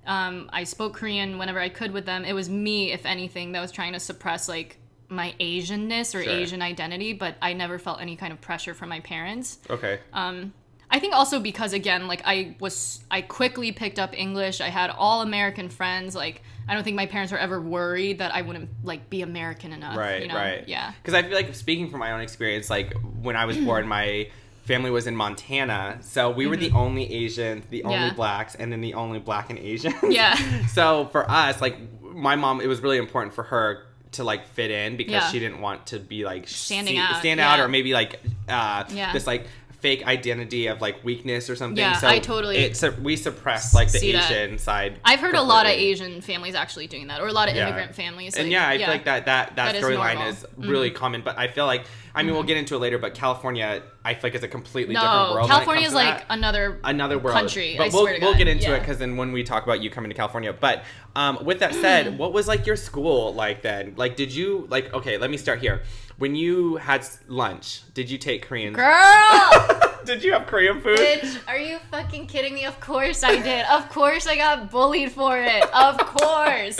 Um, 0.07 0.49
I 0.53 0.63
spoke 0.63 0.93
Korean 0.95 1.37
whenever 1.37 1.59
I 1.59 1.69
could 1.69 1.91
with 1.91 2.05
them. 2.05 2.25
It 2.25 2.33
was 2.33 2.49
me, 2.49 2.91
if 2.91 3.05
anything, 3.05 3.51
that 3.51 3.61
was 3.61 3.71
trying 3.71 3.93
to 3.93 3.99
suppress 3.99 4.47
like 4.49 4.77
my 5.09 5.35
Asianness 5.39 6.15
or 6.15 6.23
Sure. 6.23 6.33
Asian 6.33 6.61
identity. 6.61 7.13
But 7.13 7.35
I 7.41 7.53
never 7.53 7.77
felt 7.77 8.01
any 8.01 8.15
kind 8.15 8.33
of 8.33 8.41
pressure 8.41 8.73
from 8.73 8.89
my 8.89 9.01
parents. 9.01 9.59
Okay. 9.69 9.99
Um, 10.13 10.53
I 10.89 10.99
think 10.99 11.13
also 11.13 11.41
because 11.41 11.73
again, 11.73 12.07
like 12.07 12.21
I 12.23 12.55
was, 12.61 13.03
I 13.11 13.21
quickly 13.21 13.73
picked 13.73 13.99
up 13.99 14.17
English. 14.17 14.61
I 14.61 14.69
had 14.69 14.89
all 14.89 15.21
American 15.21 15.67
friends. 15.67 16.15
Like 16.15 16.41
I 16.69 16.73
don't 16.73 16.83
think 16.83 16.95
my 16.95 17.05
parents 17.05 17.31
were 17.33 17.37
ever 17.37 17.59
worried 17.61 18.19
that 18.19 18.33
I 18.33 18.41
wouldn't 18.41 18.69
like 18.83 19.09
be 19.09 19.21
American 19.21 19.73
enough. 19.73 19.97
right. 19.97 20.21
You 20.21 20.29
know? 20.29 20.35
Right. 20.35 20.65
Yeah. 20.67 20.93
Because 21.01 21.13
I 21.13 21.23
feel 21.23 21.33
like 21.33 21.53
speaking 21.55 21.89
from 21.91 21.99
my 21.99 22.13
own 22.13 22.21
experience, 22.21 22.69
like 22.69 22.93
when 23.21 23.35
I 23.35 23.43
was 23.45 23.57
born, 23.57 23.85
my 23.97 24.29
family 24.67 24.91
was 24.91 25.07
in 25.07 25.15
Montana, 25.15 25.97
so 26.01 26.29
we 26.29 26.45
were 26.45 26.57
the 26.57 26.71
only 26.71 27.11
Asians, 27.23 27.63
the 27.69 27.83
only 27.83 27.95
Mm-hmm. 27.97 28.07
Yeah. 28.09 28.13
blacks, 28.13 28.53
and 28.55 28.71
then 28.71 28.81
the 28.81 28.93
only 28.93 29.19
black 29.19 29.49
and 29.49 29.57
Asians. 29.57 29.95
Yeah. 30.09 30.35
so 30.67 31.07
for 31.11 31.29
us, 31.29 31.61
like 31.61 31.77
my 32.01 32.35
mom, 32.35 32.61
it 32.61 32.67
was 32.67 32.81
really 32.81 32.97
important 32.97 33.33
for 33.33 33.43
her 33.43 33.83
to 34.13 34.23
like 34.23 34.45
fit 34.47 34.69
in 34.71 34.97
because 34.97 35.13
Yeah. 35.13 35.27
she 35.31 35.39
didn't 35.39 35.61
want 35.61 35.87
to 35.87 35.99
be 35.99 36.23
like 36.25 36.47
Standing 36.47 36.95
see- 36.95 36.99
out, 36.99 37.19
stand 37.19 37.39
out, 37.39 37.57
yeah. 37.59 37.65
or 37.65 37.67
maybe 37.67 37.93
like 37.93 38.19
uh, 38.49 38.83
Yeah. 38.89 39.13
this 39.13 39.25
like 39.27 39.47
fake 39.79 40.05
identity 40.07 40.65
of 40.67 40.81
like 40.81 41.03
weakness 41.03 41.49
or 41.51 41.55
something. 41.55 41.77
Yeah, 41.77 41.93
so 41.97 42.07
I 42.07 42.17
totally 42.17 42.57
It's 42.57 42.81
we 42.99 43.15
suppress 43.15 43.75
like 43.75 43.91
the 43.91 43.99
see 43.99 44.11
that. 44.13 44.31
Asian 44.31 44.57
side. 44.57 44.99
I've 45.05 45.19
heard 45.19 45.35
a 45.35 45.41
lot 45.41 45.65
of. 45.65 45.71
Asian 45.77 46.21
families 46.21 46.55
actually 46.55 46.87
doing 46.87 47.07
that, 47.07 47.21
or 47.21 47.27
a 47.27 47.31
lot 47.33 47.49
of 47.49 47.55
Yeah. 47.55 47.67
immigrant 47.67 47.93
families. 47.93 48.35
and 48.35 48.49
yeah, 48.49 48.67
I 48.67 48.77
feel 48.79 48.87
like 48.87 49.05
that 49.05 49.25
that 49.27 49.55
that, 49.55 49.73
That 49.73 49.75
is 49.75 49.83
storyline 49.83 50.15
normal. 50.15 50.27
is 50.29 50.45
really 50.57 50.89
Mhm. 50.89 50.95
common. 50.95 51.21
But 51.21 51.37
I 51.37 51.47
feel 51.47 51.65
like 51.67 51.85
I 52.15 52.23
mean 52.23 52.33
we'll 52.33 52.41
get 52.43 52.57
into 52.57 52.75
it 52.75 52.79
later. 52.79 52.97
But 52.97 53.13
California, 53.13 53.83
I 54.03 54.13
feel 54.15 54.21
like 54.23 54.35
is 54.35 54.43
a 54.43 54.47
completely 54.47 54.95
different 54.95 55.13
No, 55.29 55.33
world. 55.35 55.47
California 55.49 55.85
is 55.85 55.93
it 55.93 55.95
like 55.95 56.25
another 56.29 56.79
another 56.83 57.19
world 57.19 57.35
country. 57.37 57.75
But 57.77 57.83
I 57.83 57.89
we'll 57.89 58.01
swear 58.03 58.15
to 58.19 58.25
we'll 58.25 58.33
get 58.35 58.47
into 58.47 58.73
it 58.73 58.79
because 58.79 58.97
then 58.97 59.15
when 59.17 59.31
we 59.31 59.43
talk 59.43 59.63
about 59.63 59.81
you 59.83 59.89
coming 59.91 60.09
to 60.09 60.15
California, 60.17 60.53
but 60.53 60.83
um, 61.15 61.37
with 61.43 61.59
that 61.59 61.75
said, 61.75 62.17
what 62.19 62.33
was 62.33 62.47
like 62.47 62.65
your 62.65 62.75
school 62.75 63.33
like 63.35 63.61
then? 63.61 63.93
Like, 63.95 64.15
did 64.15 64.33
you 64.33 64.65
like? 64.71 64.91
Okay, 64.93 65.17
let 65.19 65.29
me 65.29 65.37
start 65.37 65.59
here. 65.59 65.83
When 66.17 66.33
you 66.35 66.77
had 66.77 67.05
lunch, 67.27 67.81
did 67.93 68.09
you 68.09 68.17
take 68.17 68.41
Korean? 68.47 68.73
girl. 68.73 69.51
did 70.05 70.23
you 70.23 70.33
have 70.33 70.47
Korean 70.47 70.81
food? 70.81 70.97
Bitch, 70.97 71.37
are 71.47 71.59
you 71.59 71.77
fucking 71.91 72.25
kidding 72.25 72.55
me? 72.55 72.65
Of 72.65 72.79
course 72.79 73.23
I 73.23 73.39
did. 73.39 73.65
Of 73.67 73.87
course 73.89 74.25
I 74.25 74.35
got 74.35 74.71
bullied 74.71 75.11
for 75.11 75.37
it. 75.39 75.63
Of 75.73 75.97
course. 75.99 76.77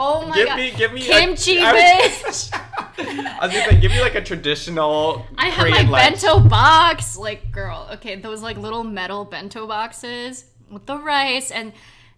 Oh 0.00 0.24
my 0.26 0.34
Give 0.36 0.46
god. 0.48 0.56
me- 0.56 0.70
give 0.74 0.92
me 0.94 1.02
a- 1.02 1.10
kimchi, 1.12 1.58
was- 1.58 1.74
bitch. 1.74 2.50
I 2.98 3.38
was 3.46 3.52
gonna 3.52 3.70
say, 3.72 3.80
give 3.80 3.92
me 3.92 4.00
like 4.00 4.14
a 4.14 4.22
traditional 4.24 5.26
I 5.36 5.48
have 5.50 5.66
Korean 5.66 5.86
my 5.90 5.90
lunch. 6.02 6.22
bento 6.22 6.40
box. 6.48 7.16
Like, 7.18 7.52
girl, 7.52 7.88
okay, 7.92 8.16
those 8.16 8.40
like 8.42 8.56
little 8.56 8.84
metal 8.84 9.24
bento 9.26 9.66
boxes 9.66 10.46
with 10.70 10.86
the 10.86 10.96
rice 10.98 11.50
and 11.50 11.72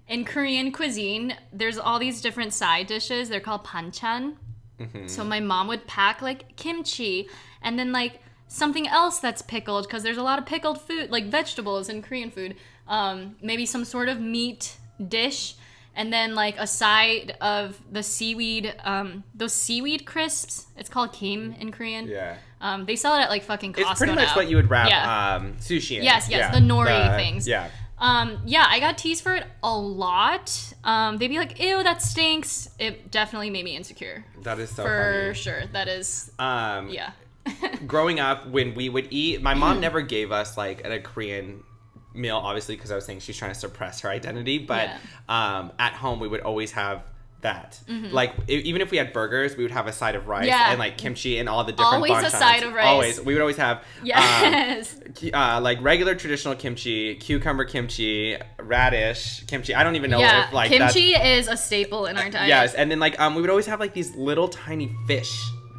in 0.08 0.24
Korean 0.24 0.70
cuisine, 0.72 1.36
there's 1.52 1.78
all 1.78 1.98
these 1.98 2.20
different 2.20 2.52
side 2.52 2.86
dishes. 2.86 3.28
They're 3.28 3.40
called 3.40 3.64
panchan. 3.64 4.36
Mm-hmm. 4.80 5.06
So 5.06 5.24
my 5.24 5.40
mom 5.40 5.68
would 5.68 5.86
pack 5.86 6.22
like 6.22 6.56
kimchi 6.56 7.28
and 7.62 7.78
then 7.78 7.92
like 7.92 8.20
something 8.48 8.88
else 8.88 9.18
that's 9.20 9.42
pickled 9.42 9.86
because 9.86 10.02
there's 10.02 10.16
a 10.16 10.22
lot 10.22 10.38
of 10.38 10.46
pickled 10.46 10.80
food, 10.80 11.10
like 11.10 11.26
vegetables 11.26 11.88
in 11.88 12.02
Korean 12.02 12.30
food. 12.30 12.56
Um, 12.88 13.36
maybe 13.40 13.66
some 13.66 13.84
sort 13.84 14.08
of 14.08 14.20
meat 14.20 14.76
dish, 15.06 15.54
and 15.94 16.12
then 16.12 16.34
like 16.34 16.56
a 16.58 16.66
side 16.66 17.36
of 17.40 17.80
the 17.92 18.02
seaweed, 18.02 18.74
um, 18.84 19.22
those 19.34 19.52
seaweed 19.52 20.04
crisps. 20.06 20.66
It's 20.76 20.88
called 20.88 21.12
kim 21.12 21.52
in 21.60 21.70
Korean. 21.70 22.08
Yeah. 22.08 22.36
Um, 22.60 22.86
they 22.86 22.96
sell 22.96 23.14
it 23.16 23.20
at 23.22 23.30
like 23.30 23.44
fucking 23.44 23.74
Costco 23.74 23.90
It's 23.92 23.98
pretty 23.98 24.14
much 24.14 24.28
now. 24.28 24.36
what 24.36 24.50
you 24.50 24.56
would 24.56 24.68
wrap 24.70 24.88
Yeah. 24.88 25.34
um, 25.36 25.54
sushi 25.60 25.98
in. 25.98 26.02
Yes, 26.02 26.28
yes, 26.28 26.38
Yeah. 26.38 26.50
the 26.50 26.66
nori 26.66 27.16
things. 27.16 27.46
Yeah. 27.46 27.68
Um, 28.00 28.40
yeah, 28.46 28.66
I 28.68 28.80
got 28.80 28.96
teased 28.98 29.22
for 29.22 29.34
it 29.34 29.44
a 29.62 29.76
lot. 29.76 30.74
Um, 30.84 31.18
they'd 31.18 31.28
be 31.28 31.38
like, 31.38 31.60
"Ew, 31.60 31.82
that 31.82 32.00
stinks." 32.02 32.70
It 32.78 33.10
definitely 33.10 33.50
made 33.50 33.64
me 33.64 33.76
insecure. 33.76 34.24
That 34.42 34.58
is 34.58 34.70
so 34.70 34.82
for 34.84 35.22
funny. 35.32 35.34
sure. 35.34 35.66
That 35.72 35.88
is, 35.88 36.32
Um, 36.38 36.88
yeah. 36.88 37.12
growing 37.86 38.20
up 38.20 38.46
when 38.48 38.74
we 38.74 38.88
would 38.88 39.08
eat 39.10 39.40
my 39.42 39.54
mom 39.54 39.80
never 39.86 40.02
gave 40.02 40.30
us 40.30 40.58
like 40.58 40.86
a 40.86 41.00
korean 41.00 41.64
meal 42.12 42.36
obviously 42.36 42.76
because 42.76 42.90
i 42.92 42.94
was 42.94 43.04
saying 43.06 43.18
she's 43.18 43.36
trying 43.36 43.50
to 43.52 43.58
suppress 43.58 44.00
her 44.00 44.10
identity 44.10 44.58
but 44.58 44.90
um, 45.28 45.72
at 45.78 45.94
home 45.94 46.20
we 46.20 46.28
would 46.28 46.42
always 46.42 46.70
have 46.72 47.02
that 47.42 47.80
like 48.12 48.34
e- 48.48 48.54
even 48.70 48.82
if 48.82 48.90
we 48.90 48.98
had 48.98 49.12
burgers 49.12 49.56
we 49.56 49.62
would 49.64 49.70
have 49.72 49.86
a 49.86 49.92
side 49.92 50.14
of 50.14 50.26
rice 50.28 50.40
Mm-hmm. 50.42 50.48
Yeah. 50.48 50.70
and 50.70 50.78
like 50.78 50.98
kimchi 50.98 51.38
and 51.38 51.48
all 51.48 51.64
the 51.64 51.72
different 51.72 51.94
Always 51.94 52.24
a 52.24 52.30
side 52.30 52.62
of 52.62 52.72
rice. 52.74 52.86
always 52.86 53.20
we 53.20 53.32
would 53.34 53.40
always 53.40 53.56
have 53.56 53.78
um, 53.78 53.82
Yes. 54.04 55.00
ki- 55.14 55.32
uh, 55.32 55.60
like 55.60 55.78
regular 55.82 56.14
traditional 56.14 56.54
kimchi 56.54 57.14
cucumber 57.16 57.64
kimchi 57.64 58.36
radish 58.58 59.44
kimchi 59.46 59.74
i 59.74 59.82
don't 59.82 59.96
even 59.96 60.10
know 60.10 60.18
yeah. 60.20 60.46
if 60.46 60.52
like 60.52 60.70
Kimchi 60.70 61.14
is 61.14 61.48
a 61.48 61.56
staple 61.56 62.06
in 62.06 62.16
our 62.16 62.28
diet. 62.30 62.48
yes 62.48 62.74
and 62.74 62.90
then 62.90 63.00
like 63.00 63.18
um 63.20 63.34
we 63.34 63.40
would 63.40 63.50
always 63.50 63.66
have 63.66 63.80
like 63.80 63.94
these 63.94 64.14
little 64.16 64.48
tiny 64.48 64.90
fish 65.06 65.32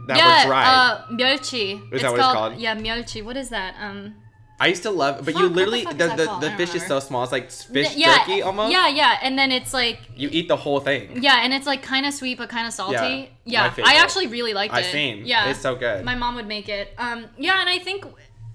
that 0.08 0.18
yeah, 0.18 0.44
were 0.44 0.50
dried 0.50 0.68
uh, 0.68 1.06
myeolchi. 1.12 1.94
Is 1.94 2.01
that 2.01 2.12
what 2.12 2.20
it's 2.20 2.27
called? 2.27 2.58
Yeah, 2.58 2.75
myeolchi. 2.75 3.24
What 3.24 3.38
is 3.38 3.50
that? 3.50 3.75
Um, 3.80 4.15
I 4.62 4.68
used 4.68 4.84
to 4.84 4.91
love, 4.91 5.25
but 5.25 5.34
Fuck, 5.34 5.41
you 5.41 5.50
the 5.50 5.56
literally 5.56 5.84
the 5.86 5.94
the, 5.94 6.08
the 6.08 6.25
don't 6.50 6.58
fish 6.58 6.75
is 6.75 6.86
so 6.86 7.00
small. 7.00 7.24
It's 7.24 7.32
like 7.32 7.50
fish 7.50 7.96
yeah, 7.96 8.20
jerky 8.20 8.44
almost. 8.44 8.72
Yeah, 8.72 8.89
yeah, 8.89 9.18
and 9.24 9.36
then 9.36 9.51
it's 9.51 9.74
like 9.74 10.00
You 10.15 10.30
eat 10.32 10.48
the 10.48 10.56
whole 10.56 10.80
thing. 10.80 11.24
Yeah, 11.24 11.44
and 11.44 11.51
it's 11.51 11.65
like 11.65 11.82
kind 11.82 12.06
of 12.06 12.13
sweet 12.13 12.38
but 12.38 12.48
kind 12.50 12.68
of 12.68 12.74
salty. 12.74 13.32
Yeah, 13.44 13.74
Yeah, 13.75 13.84
I 13.84 13.96
actually 13.96 14.27
really 14.27 14.53
liked 14.53 14.72
it. 14.72 14.77
I 14.77 14.84
same. 14.84 15.25
Yeah, 15.25 15.50
It's 15.50 15.62
so 15.62 15.75
good. 15.75 16.06
My 16.06 16.13
mom 16.13 16.36
would 16.36 16.48
make 16.48 16.70
it. 16.70 16.94
Um, 17.00 17.25
yeah, 17.39 17.60
and 17.60 17.70
I 17.70 17.80
think, 17.80 18.06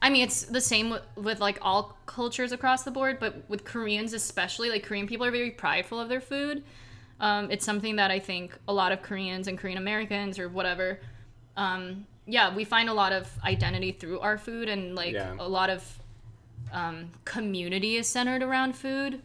I 0.01 0.09
mean, 0.09 0.23
it's 0.23 0.45
the 0.45 0.61
same 0.61 0.91
with, 0.91 1.03
with 1.17 1.41
like 1.41 1.59
all 1.61 1.99
cultures 2.07 2.53
across 2.53 2.85
the 2.85 2.93
board, 2.93 3.19
but 3.19 3.43
with 3.49 3.65
Koreans 3.65 4.13
especially, 4.13 4.71
like 4.71 4.85
Korean 4.85 5.09
people 5.09 5.27
are 5.27 5.33
very 5.33 5.51
prideful 5.51 5.99
of 5.99 6.09
their 6.09 6.21
food. 6.21 6.63
Um, 7.19 7.51
it's 7.51 7.65
something 7.65 7.97
that 7.97 8.13
I 8.13 8.21
think 8.21 8.57
a 8.69 8.73
lot 8.73 8.93
of 8.93 9.03
Koreans 9.03 9.49
and 9.49 9.59
Korean 9.59 9.79
Americans 9.79 10.39
or 10.39 10.49
whatever, 10.49 11.01
um, 11.57 12.07
yeah, 12.27 12.55
we 12.55 12.65
find 12.65 12.89
a 12.89 12.95
lot 12.95 13.13
of 13.13 13.29
identity 13.45 13.93
through 13.93 14.21
our 14.21 14.37
food, 14.39 14.69
and 14.69 14.95
like 14.95 15.15
Yeah. 15.15 15.35
a 15.39 15.49
lot 15.49 15.71
of 15.71 15.99
um, 16.73 17.11
community 17.25 17.97
is 17.97 18.09
centered 18.09 18.43
around 18.43 18.75
food 18.77 19.23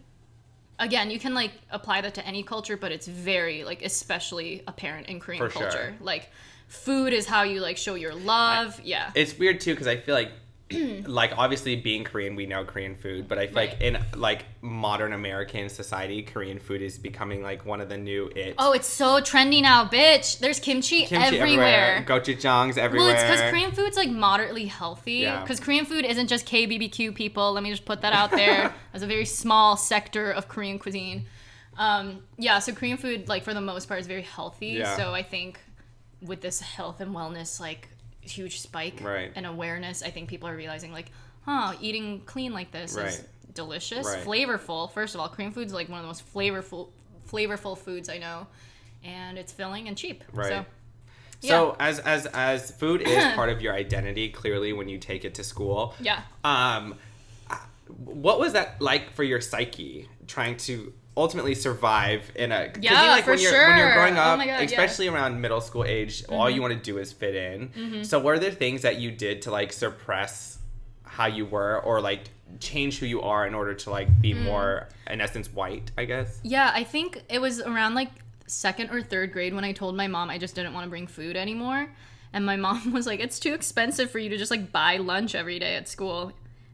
again 0.79 1.10
you 1.12 1.20
can 1.20 1.34
like 1.34 1.51
apply 1.70 2.01
that 2.01 2.13
to 2.13 2.25
any 2.25 2.43
culture 2.43 2.77
but 2.77 2.91
it's 2.91 3.08
very 3.08 3.63
like 3.63 3.81
especially 3.84 4.63
apparent 4.67 5.08
in 5.08 5.20
korean 5.20 5.43
For 5.43 5.50
sure. 5.50 5.62
culture 5.63 5.96
like 6.00 6.29
food 6.67 7.13
is 7.13 7.25
how 7.27 7.43
you 7.43 7.60
like 7.60 7.77
show 7.77 7.96
your 7.96 8.13
love 8.13 8.79
yeah 8.84 9.12
It's 9.15 9.38
weird 9.38 9.60
too 9.60 9.74
because 9.74 9.88
I 9.88 9.98
feel 9.98 10.15
like, 10.15 10.31
like 11.08 11.38
obviously 11.38 11.75
being 11.75 12.04
Korean, 12.04 12.36
we 12.36 12.46
know 12.46 12.63
Korean 12.66 12.96
food, 12.96 13.28
but 13.28 13.38
I 13.38 13.48
feel 13.48 13.56
like 13.56 13.82
in 13.82 13.98
like 14.16 14.46
modern 14.62 15.13
American 15.13 15.70
society, 15.70 16.22
Korean 16.24 16.60
food 16.60 16.82
is 16.82 16.98
becoming 16.98 17.42
like 17.44 17.66
one 17.66 17.82
of 17.82 17.90
the 17.90 17.98
new 17.98 18.30
it. 18.36 18.56
oh 18.58 18.72
it's 18.74 18.88
so 18.88 19.20
trendy 19.22 19.62
now 19.62 19.86
bitch 19.86 20.40
there's 20.40 20.60
kimchi, 20.60 21.06
Kimchi 21.06 21.38
everywhere, 21.40 22.04
gochujang's 22.08 22.78
everywhere. 22.78 23.08
well 23.08 23.16
it's 23.16 23.24
because 23.24 23.50
korean 23.50 23.72
food's 23.72 23.98
like 23.98 24.10
moderately 24.10 24.66
healthy 24.66 25.13
Yeah. 25.13 25.42
because 25.42 25.60
korean 25.60 25.86
food 25.86 26.06
isn't 26.06 26.28
just 26.28 26.46
kbbq 26.46 27.13
people 27.16 27.54
let 27.54 27.63
me 27.63 27.70
just 27.72 27.86
put 27.86 28.01
that 28.01 28.13
out 28.13 28.32
there 28.32 28.74
as 28.94 29.01
a 29.01 29.08
very 29.08 29.25
small 29.25 29.75
sector 29.78 30.32
of 30.32 30.48
korean 30.48 30.78
cuisine 30.80 31.25
um, 31.78 32.22
yeah 32.38 32.60
so 32.60 32.74
korean 32.74 32.98
food 32.98 33.28
like 33.28 33.44
for 33.44 33.54
the 33.54 33.62
most 33.62 33.88
part 33.88 34.00
is 34.00 34.08
very 34.08 34.22
healthy 34.22 34.68
Yeah. 34.68 34.96
so 34.96 35.13
i 35.13 35.24
think 35.24 35.60
with 36.22 36.42
this 36.42 36.60
health 36.62 37.01
and 37.01 37.16
wellness 37.16 37.60
like 37.60 37.88
huge 38.22 38.60
spike 38.62 39.00
Right. 39.01 39.32
and 39.36 39.46
awareness 39.46 40.04
i 40.04 40.10
think 40.12 40.30
people 40.30 40.48
are 40.48 40.56
realizing 40.56 40.92
like 40.92 41.12
huh 41.44 41.74
eating 41.82 42.22
clean 42.25 42.54
like 42.54 42.72
this 42.72 42.96
is 42.96 43.24
delicious 43.54 44.06
Right. 44.06 44.24
flavorful 44.25 44.92
first 44.92 45.16
of 45.16 45.22
all 45.22 45.28
korean 45.30 45.51
food's 45.51 45.74
like 45.74 45.90
one 45.90 45.98
of 46.00 46.04
the 46.04 46.08
most 46.08 46.32
flavorful 46.34 46.90
flavorful 47.30 47.78
foods 47.78 48.10
i 48.10 48.18
know 48.18 48.48
and 49.04 49.38
it's 49.38 49.51
filling 49.51 49.88
and 49.88 49.98
cheap 49.98 50.24
Right. 50.34 50.50
so 50.50 50.66
So 51.48 51.75
as 51.80 51.98
as 52.00 52.28
as 52.28 52.70
food 52.72 53.01
is 53.01 53.25
part 53.36 53.50
of 53.50 53.62
your 53.63 53.74
identity, 53.74 54.30
clearly 54.30 54.74
when 54.74 54.88
you 54.88 55.00
take 55.00 55.25
it 55.25 55.34
to 55.36 55.44
school. 55.44 55.96
yeah 56.00 56.22
Um, 56.44 56.94
what 57.98 58.40
was 58.40 58.54
that 58.54 58.80
like 58.82 59.12
for 59.13 59.24
your 59.24 59.42
psyche 59.42 60.08
trying 60.28 60.56
to 60.58 60.94
ultimately 61.18 61.53
survive 61.56 62.32
in 62.36 62.51
a 62.51 62.72
Yeah, 62.80 63.12
like 63.12 63.25
for 63.25 63.32
when 63.32 63.39
you're 63.39 63.51
when 63.68 63.77
you're 63.77 63.88
sure. 63.88 63.94
growing 63.96 64.18
Oh 64.18 64.22
up 64.22 64.38
my 64.38 64.46
God, 64.46 64.51
yeah. 64.51 64.56
Mm-hmm. 64.60 64.65
especially 64.65 65.08
around 65.10 65.41
middle 65.41 65.60
school 65.62 65.84
age 65.84 66.24
all 66.30 66.50
you 66.50 66.62
want 66.62 66.74
to 66.74 66.80
do 66.80 66.98
is 67.00 67.12
fit 67.12 67.36
in 67.36 68.03
so 68.06 68.18
what 68.20 68.34
are 68.36 68.39
the 68.39 68.51
things 68.51 68.82
that 68.84 68.98
you 69.00 69.12
did 69.12 69.41
to 69.44 69.51
like 69.51 69.74
suppress 69.74 70.60
how 71.03 71.25
you 71.27 71.46
were 71.46 71.82
or 71.82 72.00
like 72.00 72.22
change 72.60 73.00
who 73.00 73.06
you 73.06 73.22
are 73.22 73.46
in 73.46 73.53
order 73.53 73.74
to 73.74 73.89
like 73.89 74.22
be 74.22 74.34
Mm. 74.34 74.44
more 74.44 74.88
in 75.10 75.20
essence 75.22 75.51
white 75.53 75.91
i 75.98 76.06
guess 76.06 76.39
Yeah, 76.44 76.72
I 76.74 76.84
think 76.86 77.22
it 77.30 77.39
was 77.41 77.60
around 77.62 77.96
like 77.96 78.10
second 78.48 78.89
or 78.91 79.01
third 79.01 79.32
grade 79.34 79.53
when 79.53 79.63
I 79.63 79.72
told 79.74 79.96
my 79.96 80.08
mom 80.08 80.30
I 80.30 80.38
just 80.38 80.56
didn't 80.56 80.74
want 80.74 80.84
to 80.86 80.89
bring 80.89 81.08
food 81.08 81.36
anymore. 81.38 81.89
And 82.34 82.46
my 82.46 82.56
mom 82.65 82.91
was 82.91 83.06
like, 83.08 83.20
it's 83.22 83.39
too 83.39 83.53
expensive 83.53 84.12
for 84.12 84.20
you 84.20 84.30
to 84.30 84.38
just 84.38 84.51
like 84.51 84.72
buy 84.74 84.98
lunch 84.98 85.36
every 85.36 85.58
day 85.60 85.75
at 85.75 85.88
school. 85.88 86.34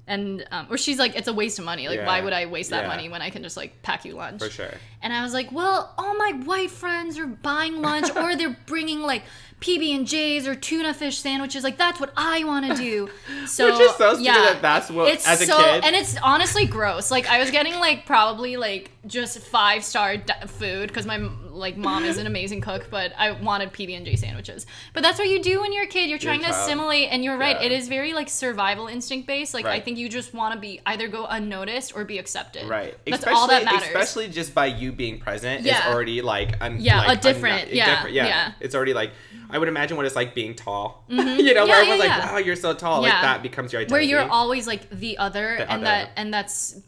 And, 0.10 0.46
um, 0.52 0.68
or 0.70 0.78
she's 0.78 0.98
like, 1.00 1.16
it's 1.18 1.28
a 1.28 1.34
waste 1.34 1.60
of 1.60 1.66
money. 1.66 1.90
Like, 1.90 2.06
why 2.06 2.22
would 2.22 2.32
I 2.32 2.46
waste 2.46 2.70
that 2.70 2.84
Yeah. 2.84 2.88
money 2.88 3.10
when 3.10 3.22
I 3.22 3.30
can 3.30 3.44
just 3.44 3.58
like 3.58 3.82
pack 3.84 4.06
you 4.06 4.14
lunch? 4.14 4.42
for 4.42 4.50
sure 4.50 4.72
And 5.02 5.12
I 5.12 5.22
was 5.22 5.34
like, 5.34 5.52
well, 5.52 5.94
all 5.98 6.16
my 6.18 6.32
white 6.46 6.72
friends 6.72 7.20
are 7.20 7.28
buying 7.28 7.82
lunch 7.82 8.10
or 8.16 8.36
they're 8.38 8.56
bringing 8.68 9.02
like 9.02 9.24
PB 9.60 9.96
and 9.96 10.08
J's 10.08 10.48
or 10.48 10.56
tuna 10.56 10.94
fish 10.94 11.18
sandwiches. 11.18 11.62
Like 11.64 11.78
that's 11.78 12.00
what 12.00 12.14
I 12.16 12.44
want 12.46 12.68
to 12.68 12.76
do. 12.76 13.10
So 13.48 13.66
Which 13.72 13.82
is 13.90 13.96
so 13.96 14.18
yeah, 14.18 14.34
that 14.34 14.62
that's 14.62 14.90
what- 14.90 15.10
it's 15.12 15.28
as 15.28 15.42
a 15.42 15.46
so, 15.48 15.58
kid- 15.58 15.84
and 15.84 15.96
it's 15.96 16.16
honestly 16.24 16.66
gross. 16.66 17.12
Like 17.12 17.28
I 17.30 17.40
was 17.40 17.52
getting 17.52 17.76
like 17.76 18.06
probably 18.06 18.56
like 18.56 18.92
just 19.08 19.40
five 19.40 19.84
star 19.84 20.16
d- 20.18 20.34
food 20.48 20.88
because 20.90 21.06
my 21.06 21.18
like 21.58 21.76
mom 21.78 22.06
is 22.06 22.18
an 22.18 22.28
amazing 22.28 22.62
cook, 22.62 22.88
but 22.90 23.12
I 23.18 23.32
wanted 23.32 23.74
PB 23.74 23.96
and 23.98 24.06
J 24.06 24.16
sandwiches. 24.16 24.66
But 24.94 25.04
that's 25.04 25.20
what 25.20 25.28
you 25.28 25.42
do 25.42 25.60
when 25.62 25.74
you're 25.74 25.84
a 25.84 25.88
kid. 25.88 26.10
You're 26.10 26.20
trying 26.20 26.40
to 26.42 26.46
child. 26.46 26.56
assimilate, 26.70 27.10
and 27.12 27.24
you're 27.24 27.38
right. 27.38 27.58
Yeah. 27.60 27.66
It 27.68 27.72
is 27.72 27.88
very 27.88 28.14
like 28.14 28.30
survival 28.30 28.88
instinct 28.88 29.28
based. 29.28 29.54
Like 29.54 29.66
I 29.66 29.80
think 29.80 29.98
you 29.98 30.08
just 30.10 30.34
want 30.34 30.54
to 30.54 30.60
be 30.60 30.80
either 30.86 31.08
go 31.08 31.26
unnoticed 31.26 31.96
or 31.96 32.06
be 32.06 32.18
accepted. 32.18 32.68
Right. 32.70 32.96
That's 33.06 33.20
especially, 33.20 33.34
all 33.40 33.48
that 33.48 33.66
matters. 33.66 33.84
Especially 33.88 34.28
just 34.30 34.54
by 34.54 34.68
you 34.68 34.92
being 34.92 35.20
present 35.20 35.64
Yeah. 35.64 35.80
is 35.90 35.94
already 35.94 36.22
like 36.22 36.62
un- 36.62 36.78
Yeah, 36.80 37.00
like, 37.02 37.18
a 37.18 37.22
different- 37.22 37.64
unna- 37.68 37.76
yeah, 37.76 37.96
different- 37.96 38.16
yeah. 38.16 38.28
yeah. 38.28 38.52
It's 38.60 38.76
already 38.76 38.94
like 38.94 39.12
I 39.50 39.58
would 39.58 39.68
imagine 39.70 39.98
what 39.98 40.06
it's 40.06 40.16
like 40.16 40.36
being 40.36 40.56
tall. 40.56 41.04
you 41.10 41.16
know, 41.18 41.24
Mm-hmm. 41.24 41.70
Where 41.70 41.80
everyone's 41.82 42.00
like. 42.00 42.24
"Wow, 42.32 42.38
you're 42.38 42.56
so 42.56 42.74
tall." 42.74 43.02
Like 43.02 43.12
that 43.12 43.42
becomes 43.44 43.72
your 43.74 43.82
identity. 43.82 43.94
where 43.94 44.02
you're 44.02 44.30
always 44.30 44.68
like 44.68 44.90
the 44.90 45.18
other 45.18 45.56
The 45.58 45.64
and 45.72 45.72
other. 45.72 45.86
that 45.86 46.12
and 46.18 46.34
that's 46.34 46.80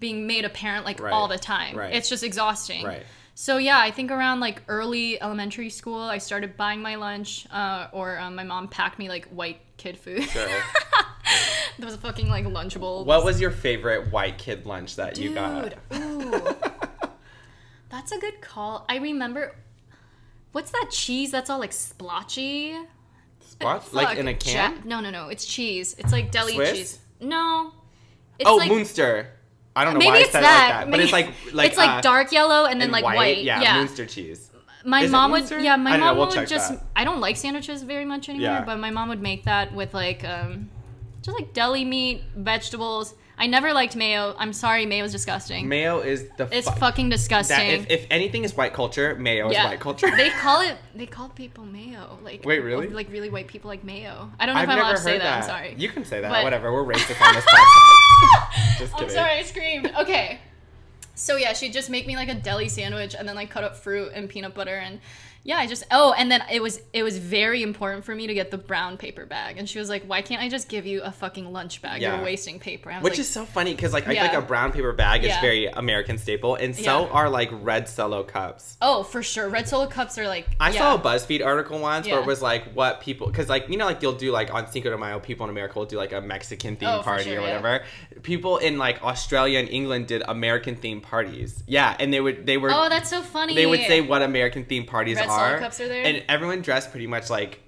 being 0.00 0.26
made 0.26 0.44
apparent 0.44 0.84
like 0.84 1.00
Right. 1.00 1.12
all 1.12 1.28
the 1.28 1.38
time 1.38 1.76
Right. 1.76 1.94
it's 1.94 2.08
just 2.08 2.24
exhausting 2.24 2.84
Right. 2.84 3.04
So 3.36 3.58
yeah 3.58 3.78
i 3.78 3.90
think 3.92 4.10
around 4.10 4.40
like 4.40 4.62
early 4.66 5.20
elementary 5.22 5.70
school 5.70 6.00
i 6.00 6.18
started 6.18 6.56
buying 6.56 6.80
my 6.80 6.96
lunch 6.96 7.46
uh, 7.52 7.86
or 7.92 8.18
um, 8.18 8.34
my 8.34 8.42
mom 8.42 8.66
packed 8.66 8.98
me 8.98 9.08
like 9.08 9.28
white 9.28 9.60
kid 9.76 9.96
food 9.96 10.24
Sure. 10.24 10.48
Those 11.78 11.96
fucking 11.96 12.28
like 12.28 12.46
Lunchables. 12.46 13.04
What 13.04 13.24
was 13.24 13.40
your 13.40 13.50
favorite 13.50 14.10
white 14.10 14.38
kid 14.38 14.64
lunch 14.64 14.96
that 14.96 15.18
you 15.18 15.28
Dude, 15.28 15.34
got? 15.34 15.74
ooh. 15.94 16.56
That's 17.90 18.12
a 18.12 18.18
good 18.18 18.40
call. 18.40 18.86
I 18.88 18.96
remember. 18.96 19.54
What's 20.52 20.70
that 20.70 20.88
cheese 20.90 21.30
that's 21.30 21.50
all 21.50 21.58
like 21.58 21.72
splotchy? 21.74 22.74
What? 23.60 23.92
Like 23.92 24.16
in 24.16 24.26
a 24.26 24.32
can? 24.32 24.76
Ja- 24.76 24.82
no, 24.84 25.00
no, 25.00 25.10
no. 25.10 25.28
It's 25.28 25.44
cheese. 25.44 25.94
It's 25.98 26.12
like 26.12 26.30
deli 26.30 26.54
Swiss? 26.54 26.72
cheese. 26.72 26.98
No. 27.20 27.72
It's 28.38 28.48
oh, 28.48 28.56
like, 28.56 28.70
Moonster. 28.70 29.28
I 29.76 29.84
don't 29.84 29.92
know 29.94 29.98
Maybe 29.98 30.10
why 30.10 30.18
it's 30.18 30.28
I 30.30 30.32
said 30.32 30.42
that. 30.42 30.56
it 30.56 30.58
like 30.60 30.68
that, 30.72 30.80
but 30.84 30.90
Maybe- 30.90 31.02
it's 31.04 31.12
like 31.12 31.54
like 31.54 31.68
it's 31.68 31.78
like 31.78 31.90
uh, 31.90 32.00
dark 32.00 32.32
yellow 32.32 32.64
and 32.64 32.80
then 32.80 32.86
and 32.86 32.92
like 32.92 33.04
white. 33.04 33.44
Yeah, 33.44 33.60
Yeah. 33.60 33.86
Cheese. 34.06 34.50
My 34.84 35.02
Is 35.02 35.10
it 35.10 35.12
mom 35.12 35.30
would. 35.32 35.38
Munster? 35.40 35.58
Yeah, 35.58 35.74
I 35.74 35.76
my 35.76 35.90
don't 35.90 36.00
know, 36.00 36.06
mom 36.06 36.16
we'll 36.16 36.26
would 36.28 36.34
check 36.34 36.48
just. 36.48 36.70
that. 36.72 36.82
I 36.94 37.04
don't 37.04 37.20
like 37.20 37.36
sandwiches 37.36 37.82
very 37.82 38.04
much 38.04 38.28
anymore, 38.28 38.44
Yeah. 38.58 38.64
but 38.64 38.78
my 38.78 38.90
mom 38.90 39.08
would 39.08 39.20
make 39.20 39.44
that 39.44 39.74
with 39.74 39.92
like 39.94 40.24
um, 40.24 40.70
just 41.22 41.36
like 41.38 41.52
deli 41.52 41.84
meat, 41.84 42.22
vegetables. 42.36 43.14
I 43.38 43.48
never 43.48 43.74
liked 43.74 43.96
mayo. 43.96 44.34
I'm 44.38 44.54
sorry, 44.54 44.86
mayo 44.86 45.00
mayo's 45.02 45.12
disgusting. 45.12 45.68
Mayo 45.68 46.00
is 46.00 46.26
the 46.38 46.48
it's 46.50 46.70
fu- 46.70 46.76
fucking 46.76 47.10
disgusting. 47.10 47.58
that 47.58 47.66
if, 47.68 47.90
if 47.90 48.06
anything 48.10 48.44
is 48.44 48.56
white 48.56 48.72
culture, 48.72 49.14
mayo 49.16 49.50
is 49.50 49.56
white 49.58 49.78
culture. 49.80 50.10
they 50.16 50.30
call 50.40 50.60
it. 50.62 50.78
They 50.94 51.04
call 51.04 51.28
people 51.28 51.64
mayo. 51.66 52.18
Like 52.22 52.44
Wait, 52.46 52.60
really? 52.60 52.86
Like 52.88 53.10
really 53.10 53.28
white 53.28 53.48
people 53.48 53.68
like 53.68 53.84
mayo. 53.84 54.30
I 54.40 54.46
don't 54.46 54.54
know 54.54 54.60
I've 54.62 54.68
if 54.68 54.70
I'm 54.70 54.78
allowed 54.78 54.86
never 54.92 54.96
to 54.98 55.02
say 55.02 55.12
heard 55.14 55.20
that. 55.20 55.24
that. 55.46 55.50
I'm 55.52 55.64
sorry. 55.64 55.74
You 55.76 55.88
can 55.90 56.04
say 56.06 56.20
that. 56.22 56.30
But- 56.30 56.44
Whatever. 56.44 56.72
We're 56.72 56.84
racist 56.94 57.20
on 57.20 57.34
this 57.34 57.44
podcast. 57.44 58.05
Just 58.78 58.94
I'm 58.96 59.08
sorry, 59.08 59.38
I 59.38 59.42
screamed. 59.42 59.92
Okay. 59.98 60.40
So 61.14 61.36
yeah, 61.36 61.54
she'd 61.54 61.72
just 61.72 61.88
make 61.88 62.06
me 62.06 62.14
like 62.14 62.28
a 62.28 62.34
deli 62.34 62.68
sandwich 62.68 63.14
and 63.18 63.26
then 63.26 63.36
like 63.36 63.48
cut 63.48 63.64
up 63.64 63.76
fruit 63.76 64.12
and 64.14 64.28
peanut 64.28 64.54
butter 64.54 64.76
and 64.76 65.00
yeah, 65.46 65.58
I 65.58 65.68
just 65.68 65.84
oh, 65.92 66.12
and 66.18 66.28
then 66.28 66.42
it 66.50 66.60
was 66.60 66.80
it 66.92 67.04
was 67.04 67.18
very 67.18 67.62
important 67.62 68.04
for 68.04 68.12
me 68.12 68.26
to 68.26 68.34
get 68.34 68.50
the 68.50 68.58
brown 68.58 68.96
paper 68.96 69.24
bag. 69.26 69.58
And 69.58 69.68
she 69.68 69.78
was 69.78 69.88
like, 69.88 70.02
"Why 70.04 70.20
can't 70.20 70.42
I 70.42 70.48
just 70.48 70.68
give 70.68 70.86
you 70.86 71.02
a 71.02 71.12
fucking 71.12 71.52
lunch 71.52 71.80
bag? 71.80 72.02
Yeah. 72.02 72.16
You're 72.16 72.24
wasting 72.24 72.58
paper." 72.58 72.92
Which 72.94 73.12
like, 73.12 73.20
is 73.20 73.28
so 73.28 73.44
funny 73.44 73.72
because 73.72 73.92
like 73.92 74.08
I 74.08 74.14
feel 74.14 74.22
like 74.22 74.32
a 74.32 74.42
brown 74.42 74.72
paper 74.72 74.92
bag 74.92 75.22
is 75.22 75.28
Yeah. 75.28 75.40
very 75.40 75.66
American 75.66 76.18
staple, 76.18 76.56
and 76.56 76.74
so 76.74 77.06
are 77.10 77.30
like 77.30 77.50
red 77.52 77.88
Solo 77.88 78.24
cups. 78.24 78.76
"Oh, 78.82 79.04
for 79.04 79.22
sure. 79.22 79.48
Red 79.48 79.68
Solo 79.68 79.86
cups 79.86 80.18
are 80.18 80.26
like 80.26 80.48
I 80.58 80.72
saw 80.72 80.96
a 80.96 80.98
BuzzFeed 80.98 81.46
article 81.46 81.78
once 81.78 82.08
where 82.08 82.18
it 82.18 82.26
was 82.26 82.42
like 82.42 82.72
what 82.72 83.00
people 83.00 83.28
because 83.28 83.48
like 83.48 83.68
you 83.68 83.76
know 83.76 83.86
like 83.86 84.02
you'll 84.02 84.14
do 84.14 84.32
like 84.32 84.52
on 84.52 84.66
Cinco 84.66 84.90
de 84.90 84.98
Mayo 84.98 85.20
people 85.20 85.44
in 85.44 85.50
America 85.50 85.78
will 85.78 85.86
do 85.86 85.96
like 85.96 86.12
a 86.12 86.20
Mexican 86.20 86.74
theme 86.74 86.88
Oh, 86.88 87.02
party 87.02 87.22
sure, 87.22 87.38
or 87.38 87.42
whatever. 87.42 87.84
People 88.24 88.56
in 88.56 88.78
like 88.78 89.00
Australia 89.04 89.60
and 89.60 89.68
England 89.68 90.08
did 90.08 90.24
American 90.26 90.74
themed 90.74 91.02
parties. 91.02 91.62
Yeah, 91.68 91.94
and 92.00 92.12
they 92.12 92.20
would 92.20 92.46
they 92.46 92.56
were 92.58 92.72
Oh, 92.72 92.88
that's 92.88 93.10
so 93.10 93.22
funny. 93.22 93.54
they 93.54 93.66
would 93.66 93.82
say 93.82 94.00
what 94.00 94.22
American 94.22 94.64
themed 94.64 94.88
parties 94.88 95.14
Red 95.16 95.35
Are. 95.38 95.58
cups 95.58 95.80
are 95.80 95.88
there? 95.88 96.04
and 96.04 96.22
everyone 96.28 96.62
dressed 96.62 96.90
pretty 96.90 97.06
much 97.06 97.30
like 97.30 97.60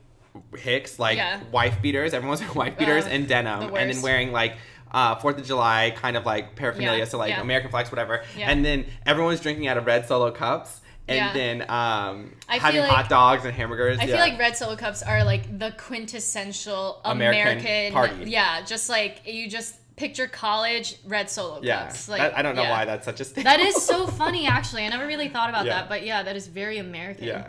Hicks, 0.57 0.99
like 0.99 1.17
Yeah. 1.17 1.41
wife 1.51 1.81
beaters. 1.83 2.15
Everyone's 2.15 2.41
wearing 2.41 2.55
wife 2.55 2.79
beaters 2.79 3.05
Uh, 3.07 3.11
and 3.11 3.27
denim, 3.29 3.61
the 3.61 3.75
and 3.75 3.91
then 3.93 4.03
wearing 4.03 4.33
like. 4.33 4.57
Uh, 4.91 5.15
Fourth 5.17 5.37
of 5.37 5.47
July 5.47 5.93
kind 5.95 6.17
of 6.17 6.25
like 6.25 6.57
paraphernalia, 6.57 7.01
Yeah, 7.01 7.05
so 7.05 7.19
like 7.19 7.29
yeah. 7.33 7.43
American 7.43 7.71
flags, 7.71 7.93
whatever. 7.93 8.23
Yeah. 8.39 8.51
And 8.51 8.65
then 8.65 8.87
everyone's 9.05 9.39
drinking 9.39 9.69
out 9.69 9.77
of 9.77 9.85
red 9.85 10.09
solo 10.09 10.31
cups, 10.31 10.81
and 11.07 11.37
then 11.37 11.61
um, 11.69 12.35
having 12.49 12.81
like- 12.81 12.89
hot 12.91 13.09
dogs 13.11 13.45
and 13.45 13.53
hamburgers. 13.55 13.99
I 13.99 14.07
feel 14.07 14.17
like 14.17 14.39
red 14.39 14.57
solo 14.57 14.77
cups 14.77 15.03
are 15.03 15.25
like 15.25 15.59
the 15.59 15.73
quintessential 15.73 17.01
American 17.05 17.59
American, 17.59 17.93
party. 17.93 18.31
Yeah, 18.31 18.63
just 18.65 18.89
like 18.89 19.21
you 19.27 19.49
just 19.51 19.75
picture 19.99 20.27
college 20.27 20.97
red 21.05 21.29
solo 21.29 21.61
yeah. 21.63 21.85
cups. 21.87 22.09
Like 22.09 22.21
That- 22.21 22.39
I 22.39 22.43
don't 22.43 22.57
know 22.57 22.63
yeah. 22.63 22.71
why 22.71 22.85
that's 22.85 23.05
such 23.05 23.21
a 23.21 23.25
staple. 23.25 23.43
That 23.45 23.61
is 23.61 23.83
so 23.83 24.07
funny, 24.23 24.47
actually. 24.47 24.85
I 24.85 24.89
never 24.89 25.07
really 25.07 25.29
thought 25.29 25.51
about 25.51 25.67
Yeah. 25.67 25.81
that, 25.81 25.89
but 25.89 26.05
yeah, 26.07 26.23
that 26.23 26.37
is 26.37 26.47
very 26.47 26.79
American. 26.79 27.25
Yeah. 27.25 27.47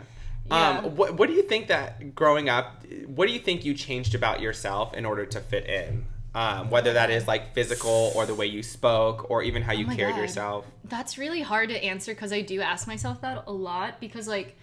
Yeah. 0.50 0.78
Um, 0.80 0.96
what, 0.96 1.14
what 1.14 1.28
do 1.28 1.34
you 1.34 1.42
think 1.42 1.68
that 1.68 2.14
growing 2.14 2.48
up, 2.48 2.84
what 3.06 3.28
do 3.28 3.32
you 3.32 3.38
think 3.38 3.64
you 3.64 3.72
changed 3.72 4.14
about 4.16 4.40
yourself 4.40 4.94
in 4.94 5.06
order 5.06 5.24
to 5.26 5.40
fit 5.40 5.66
in? 5.66 6.04
Um, 6.34 6.70
whether 6.70 6.92
that 6.92 7.10
is 7.10 7.26
like 7.26 7.54
physical 7.54 8.12
or 8.14 8.24
the 8.26 8.34
way 8.34 8.46
you 8.46 8.62
spoke 8.62 9.30
or 9.30 9.42
even 9.42 9.62
how 9.62 9.72
you 9.72 9.86
Oh 9.90 9.94
carried 9.96 10.12
God. 10.14 10.20
yourself. 10.22 10.66
That's 10.84 11.18
really 11.18 11.42
hard 11.42 11.68
to 11.70 11.84
answer 11.84 12.14
because 12.14 12.32
I 12.32 12.40
do 12.40 12.60
ask 12.60 12.86
myself 12.86 13.20
that 13.22 13.44
a 13.48 13.52
lot 13.52 14.00
because, 14.00 14.28
like, 14.28 14.56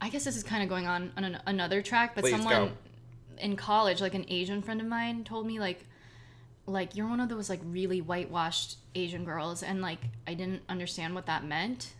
I 0.00 0.08
guess 0.08 0.24
this 0.24 0.36
is 0.36 0.42
kind 0.42 0.62
of 0.62 0.68
going 0.68 0.86
on 0.86 1.12
on 1.16 1.24
an, 1.24 1.38
another 1.46 1.82
track, 1.82 2.14
but 2.14 2.22
Please 2.24 2.30
someone 2.30 2.52
go. 2.68 2.70
in 3.38 3.56
college, 3.56 4.00
like 4.00 4.14
an 4.14 4.24
Asian 4.28 4.62
friend 4.62 4.80
of 4.80 4.86
mine, 4.86 5.24
told 5.24 5.46
me 5.46 5.58
like, 5.60 5.84
like 6.68 6.94
you're 6.96 7.08
one 7.08 7.20
of 7.20 7.28
those 7.28 7.48
like 7.50 7.60
really 7.64 8.00
whitewashed 8.00 8.76
Asian 8.94 9.24
girls, 9.24 9.62
and 9.62 9.80
like 9.80 10.00
I 10.26 10.34
didn't 10.34 10.62
understand 10.68 11.14
what 11.14 11.26
that 11.26 11.44
meant. 11.44 11.92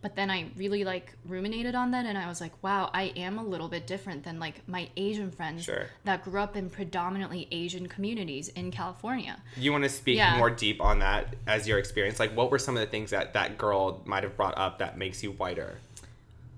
But 0.00 0.14
then 0.14 0.30
I 0.30 0.46
really 0.56 0.84
like 0.84 1.14
ruminated 1.26 1.74
on 1.74 1.90
that, 1.90 2.06
and 2.06 2.16
I 2.16 2.28
was 2.28 2.40
like, 2.40 2.52
wow, 2.62 2.88
I 2.94 3.12
am 3.16 3.36
a 3.36 3.42
little 3.42 3.66
bit 3.66 3.84
different 3.88 4.22
than 4.22 4.38
like 4.38 4.66
my 4.68 4.88
Asian 4.96 5.32
friends 5.32 5.64
Sure. 5.64 5.86
that 6.04 6.22
grew 6.24 6.40
up 6.40 6.54
in 6.54 6.70
predominantly 6.70 7.48
Asian 7.50 7.88
communities 7.88 8.46
in 8.50 8.70
California. 8.70 9.38
You 9.56 9.72
want 9.72 9.82
to 9.82 9.90
speak 9.90 10.16
Yeah. 10.18 10.38
more 10.38 10.50
deep 10.50 10.80
on 10.80 11.00
that 11.00 11.34
as 11.48 11.66
your 11.66 11.78
experience? 11.80 12.20
Like, 12.20 12.36
what 12.36 12.48
were 12.52 12.60
some 12.60 12.76
of 12.76 12.80
the 12.80 12.86
things 12.86 13.10
that 13.10 13.32
that 13.32 13.58
girl 13.58 14.00
might 14.04 14.22
have 14.22 14.36
brought 14.36 14.56
up 14.56 14.78
that 14.78 14.96
makes 14.98 15.24
you 15.24 15.32
whiter? 15.32 15.78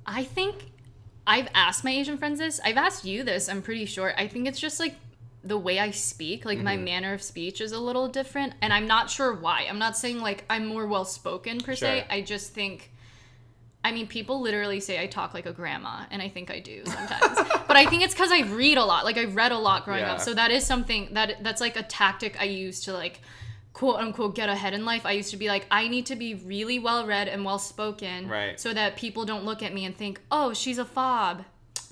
I 0.04 0.22
think 0.24 0.66
I've 1.26 1.48
asked 1.54 1.82
my 1.82 1.92
Asian 1.92 2.18
friends 2.18 2.40
this. 2.40 2.60
I've 2.62 2.76
asked 2.76 3.06
you 3.06 3.22
this, 3.24 3.48
I'm 3.48 3.62
pretty 3.62 3.86
sure. 3.86 4.12
I 4.18 4.26
think 4.28 4.48
it's 4.48 4.60
just 4.60 4.78
like 4.78 4.96
the 5.42 5.56
way 5.58 5.78
I 5.78 5.90
speak, 5.90 6.44
like 6.44 6.58
Mm-hmm. 6.58 6.64
my 6.64 6.76
manner 6.76 7.14
of 7.14 7.22
speech 7.22 7.60
is 7.60 7.72
a 7.72 7.78
little 7.78 8.08
different. 8.08 8.52
And 8.60 8.72
I'm 8.72 8.86
not 8.86 9.08
sure 9.08 9.32
why. 9.34 9.66
I'm 9.68 9.78
not 9.78 9.96
saying 9.96 10.20
like 10.20 10.44
I'm 10.50 10.66
more 10.66 10.86
well 10.86 11.04
spoken 11.04 11.60
per 11.60 11.74
se. 11.74 12.06
I 12.10 12.20
just 12.20 12.52
think. 12.52 12.90
I 13.82 13.92
mean, 13.92 14.06
people 14.06 14.42
literally 14.42 14.78
say 14.78 15.02
I 15.02 15.06
talk 15.06 15.32
like 15.32 15.46
a 15.46 15.52
grandma, 15.54 16.04
and 16.10 16.20
I 16.20 16.28
think 16.28 16.50
I 16.50 16.60
do 16.60 16.82
sometimes. 16.84 17.38
but 17.66 17.76
I 17.76 17.86
think 17.86 18.02
it's 18.02 18.12
because 18.12 18.30
I 18.30 18.40
read 18.42 18.76
a 18.76 18.84
lot. 18.84 19.06
Like 19.06 19.16
I 19.16 19.24
read 19.24 19.52
a 19.52 19.58
lot 19.58 19.86
growing 19.86 20.00
Yeah. 20.00 20.12
up, 20.14 20.20
so 20.20 20.34
that 20.34 20.50
is 20.50 20.66
something 20.66 21.08
that 21.14 21.42
that's 21.42 21.62
like 21.62 21.76
a 21.76 21.82
tactic 21.82 22.38
I 22.38 22.44
use 22.44 22.82
to 22.84 22.92
like 22.92 23.20
quote 23.72 23.96
unquote 23.96 24.34
get 24.34 24.50
ahead 24.50 24.74
in 24.74 24.84
life. 24.84 25.06
I 25.06 25.12
used 25.12 25.30
to 25.30 25.38
be 25.38 25.48
like, 25.48 25.64
I 25.70 25.88
need 25.88 26.04
to 26.06 26.16
be 26.16 26.34
really 26.34 26.78
well 26.78 27.06
read 27.06 27.28
and 27.28 27.42
well 27.42 27.58
spoken, 27.58 28.28
Right. 28.28 28.60
So 28.60 28.74
that 28.74 28.96
people 28.96 29.24
don't 29.24 29.44
look 29.46 29.62
at 29.62 29.72
me 29.72 29.86
and 29.86 29.96
think, 29.96 30.20
oh, 30.30 30.52
she's 30.52 30.76
a 30.76 30.84
fob. 30.84 31.44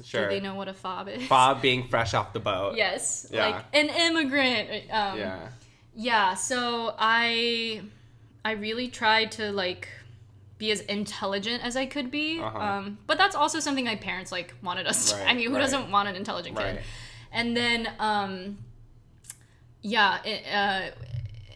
Sure. 0.04 0.28
Do 0.28 0.34
they 0.34 0.40
know 0.40 0.54
what 0.54 0.68
a 0.68 0.74
fob 0.74 1.08
is? 1.08 1.26
Fob 1.26 1.60
being 1.62 1.86
fresh 1.88 2.14
off 2.14 2.32
the 2.32 2.40
boat. 2.40 2.76
Yes, 2.76 3.26
Yeah. 3.30 3.46
like 3.46 3.64
an 3.72 3.88
immigrant. 3.88 4.70
Um, 4.90 5.18
Yeah. 5.18 5.48
yeah 5.94 6.34
so 6.34 6.94
i 6.98 7.80
i 8.44 8.52
really 8.52 8.86
tried 8.88 9.32
to 9.32 9.50
like 9.50 9.88
be 10.58 10.70
as 10.70 10.80
intelligent 10.82 11.64
as 11.64 11.76
i 11.76 11.86
could 11.86 12.08
be 12.10 12.38
Uh-huh. 12.40 12.56
um, 12.58 12.98
but 13.08 13.18
that's 13.18 13.34
also 13.34 13.58
something 13.58 13.84
my 13.84 13.96
parents 13.96 14.30
like 14.30 14.54
wanted 14.62 14.86
us 14.86 15.10
to 15.12 15.28
i 15.28 15.34
mean 15.34 15.48
who 15.48 15.54
right. 15.56 15.60
doesn't 15.60 15.90
want 15.90 16.08
an 16.08 16.14
intelligent 16.14 16.56
kid 16.56 16.62
Right. 16.76 16.80
and 17.32 17.56
then 17.56 17.88
um 17.98 18.58
yeah 19.82 20.22
it, 20.24 20.44
uh, 20.52 20.90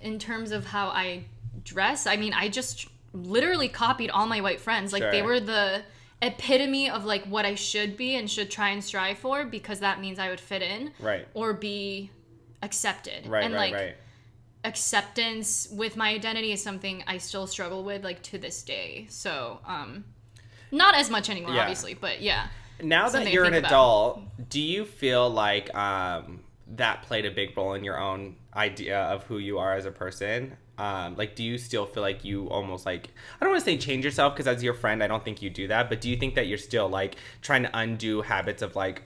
in 0.02 0.18
terms 0.18 0.50
of 0.50 0.66
how 0.66 0.88
i 0.88 1.24
dress 1.64 2.06
i 2.08 2.16
mean 2.16 2.32
i 2.32 2.48
just 2.48 2.88
literally 3.12 3.68
copied 3.68 4.10
all 4.10 4.26
my 4.26 4.40
white 4.40 4.60
friends 4.60 4.92
like 4.92 5.02
they 5.12 5.22
were 5.22 5.38
the 5.38 5.82
epitome 6.22 6.88
of 6.88 7.04
like 7.04 7.24
what 7.24 7.44
i 7.44 7.54
should 7.54 7.96
be 7.96 8.14
and 8.14 8.30
should 8.30 8.50
try 8.50 8.68
and 8.70 8.82
strive 8.82 9.18
for 9.18 9.44
because 9.44 9.80
that 9.80 10.00
means 10.00 10.18
i 10.18 10.28
would 10.30 10.40
fit 10.40 10.62
in 10.62 10.92
Right. 11.00 11.26
or 11.34 11.52
be 11.52 12.10
accepted 12.62 13.26
Right. 13.26 13.44
and 13.44 13.52
right. 13.52 13.72
like 13.72 13.80
right. 13.82 13.96
acceptance 14.64 15.68
with 15.72 15.96
my 15.96 16.10
identity 16.10 16.52
is 16.52 16.62
something 16.62 17.02
I 17.06 17.18
still 17.18 17.46
struggle 17.46 17.82
with 17.84 18.04
like 18.04 18.22
to 18.24 18.38
this 18.38 18.62
day. 18.62 19.06
So, 19.10 19.58
um 19.66 20.04
not 20.70 20.94
as 20.94 21.10
much 21.10 21.28
anymore 21.28 21.54
Yeah. 21.54 21.62
obviously, 21.62 21.94
but 21.94 22.22
yeah. 22.22 22.46
Now 22.82 23.08
that 23.10 23.30
you're 23.32 23.44
an 23.44 23.54
about. 23.54 23.68
adult, 23.70 24.48
do 24.48 24.60
you 24.60 24.84
feel 24.84 25.28
like 25.28 25.72
um, 25.74 26.40
that 26.68 27.02
played 27.02 27.26
a 27.26 27.30
big 27.30 27.56
role 27.56 27.74
in 27.74 27.84
your 27.84 27.98
own 28.00 28.36
idea 28.54 28.98
of 28.98 29.24
who 29.24 29.38
you 29.38 29.58
are 29.58 29.74
as 29.74 29.84
a 29.84 29.90
person? 29.90 30.56
Um, 30.78 31.16
like, 31.16 31.36
do 31.36 31.44
you 31.44 31.58
still 31.58 31.86
feel 31.86 32.02
like 32.02 32.24
you 32.24 32.48
almost 32.48 32.86
like 32.86 33.08
I 33.40 33.44
don't 33.44 33.50
want 33.50 33.64
to 33.64 33.70
say 33.70 33.76
change 33.76 34.04
yourself 34.04 34.34
because 34.34 34.46
as 34.46 34.62
your 34.62 34.74
friend, 34.74 35.02
I 35.02 35.06
don't 35.06 35.24
think 35.24 35.42
you 35.42 35.50
do 35.50 35.68
that. 35.68 35.88
But 35.88 36.00
do 36.00 36.08
you 36.08 36.16
think 36.16 36.34
that 36.34 36.46
you're 36.46 36.58
still 36.58 36.88
like 36.88 37.16
trying 37.42 37.62
to 37.64 37.70
undo 37.74 38.22
habits 38.22 38.62
of 38.62 38.74
like 38.74 39.02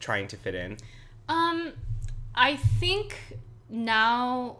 trying 0.00 0.28
to 0.28 0.36
fit 0.36 0.54
in? 0.54 0.76
Um 1.28 1.72
I 2.34 2.56
think 2.56 3.38
now 3.68 4.58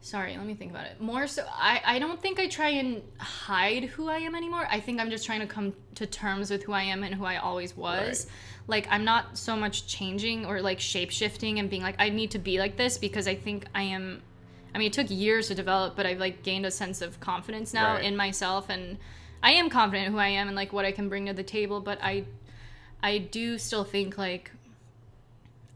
sorry, 0.00 0.34
let 0.36 0.46
me 0.46 0.54
think 0.54 0.70
about 0.70 0.86
it. 0.86 1.00
More 1.00 1.26
so 1.26 1.44
I 1.52 1.82
I 1.84 1.98
don't 1.98 2.20
think 2.20 2.40
I 2.40 2.46
try 2.46 2.70
and 2.70 3.02
hide 3.18 3.84
who 3.84 4.08
I 4.08 4.18
am 4.18 4.34
anymore. 4.34 4.66
I 4.70 4.80
think 4.80 5.00
I'm 5.00 5.10
just 5.10 5.26
trying 5.26 5.40
to 5.40 5.46
come 5.46 5.74
to 5.96 6.06
terms 6.06 6.50
with 6.50 6.62
who 6.62 6.72
I 6.72 6.82
am 6.82 7.04
and 7.04 7.14
who 7.14 7.24
I 7.24 7.36
always 7.36 7.76
was. 7.76 8.24
Right. 8.24 8.34
Like 8.68 8.88
I'm 8.90 9.04
not 9.04 9.36
so 9.36 9.54
much 9.54 9.86
changing 9.86 10.46
or 10.46 10.62
like 10.62 10.80
shape 10.80 11.10
shifting 11.10 11.58
and 11.58 11.68
being 11.68 11.82
like 11.82 11.96
I 11.98 12.08
need 12.08 12.30
to 12.30 12.38
be 12.38 12.58
like 12.58 12.76
this 12.76 12.96
because 12.96 13.28
I 13.28 13.34
think 13.34 13.66
I 13.74 13.82
am 13.82 14.22
I 14.74 14.78
mean 14.78 14.86
it 14.88 14.92
took 14.92 15.10
years 15.10 15.48
to 15.48 15.54
develop, 15.54 15.96
but 15.96 16.06
I've 16.06 16.20
like 16.20 16.42
gained 16.42 16.64
a 16.66 16.70
sense 16.70 17.00
of 17.02 17.18
confidence 17.20 17.72
now 17.74 17.94
Right. 17.94 18.04
in 18.04 18.16
myself 18.16 18.68
and 18.68 18.98
I 19.42 19.52
am 19.52 19.70
confident 19.70 20.06
in 20.06 20.12
who 20.12 20.18
I 20.18 20.28
am 20.28 20.48
and 20.48 20.56
like 20.56 20.72
what 20.72 20.84
I 20.84 20.92
can 20.92 21.08
bring 21.08 21.26
to 21.26 21.32
the 21.32 21.42
table, 21.42 21.80
but 21.80 21.98
I 22.02 22.24
I 23.02 23.18
do 23.18 23.56
still 23.58 23.84
think 23.84 24.18
like 24.18 24.50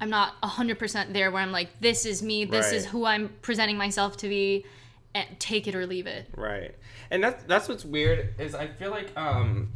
I'm 0.01 0.11
not 0.11 0.35
100% 0.43 1.13
there 1.13 1.31
where 1.31 1.41
I'm 1.43 1.53
like 1.53 1.81
this 1.81 2.05
is 2.05 2.23
me, 2.23 2.45
this 2.45 2.73
is 2.73 2.87
who 2.87 3.05
I'm 3.07 3.31
presenting 3.43 3.77
myself 3.79 4.17
to 4.19 4.29
be 4.29 4.65
and 5.15 5.27
take 5.39 5.67
it 5.69 5.75
or 5.75 5.87
leave 5.87 6.07
it. 6.07 6.29
Right. 6.37 6.75
And 7.11 7.23
that's 7.23 7.43
that's 7.45 7.69
what's 7.69 7.85
weird 7.85 8.35
is 8.39 8.55
I 8.55 8.67
feel 8.67 8.91
like 8.91 9.17
um 9.17 9.71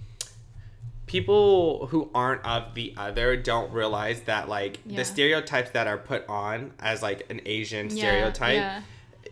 people 1.07 1.87
who 1.87 2.11
aren't 2.14 2.44
of 2.44 2.74
the 2.74 2.92
other 2.96 3.37
don't 3.37 3.72
realize 3.72 4.20
that 4.22 4.48
like 4.48 4.78
Yeah. 4.85 4.98
the 4.98 5.04
stereotypes 5.04 5.70
that 5.70 5.87
are 5.87 5.96
put 5.96 6.28
on 6.28 6.72
as 6.81 7.02
like 7.02 7.31
an 7.31 7.40
Asian 7.46 7.88
Yeah, 7.88 7.96
stereotype. 7.96 8.54
yeah. 8.57 8.83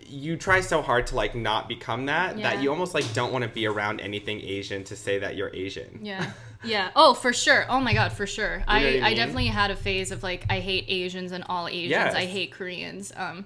You 0.08 0.36
try 0.36 0.60
so 0.60 0.82
hard 0.82 1.06
to 1.08 1.16
like 1.16 1.34
not 1.34 1.68
become 1.68 2.06
that 2.06 2.36
that 2.42 2.62
you 2.62 2.70
almost 2.70 2.94
like 2.94 3.10
don't 3.14 3.32
want 3.32 3.42
to 3.42 3.48
be 3.48 3.66
around 3.66 4.00
anything 4.00 4.40
Asian 4.40 4.84
to 4.84 4.96
say 4.96 5.18
that 5.18 5.36
you're 5.36 5.54
Asian. 5.54 6.00
Yeah. 6.02 6.30
Yeah. 6.64 6.90
Oh, 6.96 7.14
for 7.14 7.32
sure. 7.32 7.64
Oh 7.68 7.80
my 7.80 7.92
god, 7.92 8.12
for 8.12 8.26
sure. 8.26 8.64
I, 8.66 8.78
what 8.78 8.86
I 8.86 8.88
I, 8.88 9.08
mean? 9.10 9.16
definitely 9.16 9.46
had 9.48 9.70
a 9.70 9.76
phase 9.76 10.10
of 10.10 10.22
like 10.24 10.46
I 10.50 10.58
hate 10.58 10.86
Asians 10.88 11.30
and 11.30 11.44
all 11.48 11.68
Asians. 11.68 11.90
Yes. 11.90 12.14
I 12.14 12.24
hate 12.24 12.50
Koreans. 12.50 13.12
Um 13.14 13.44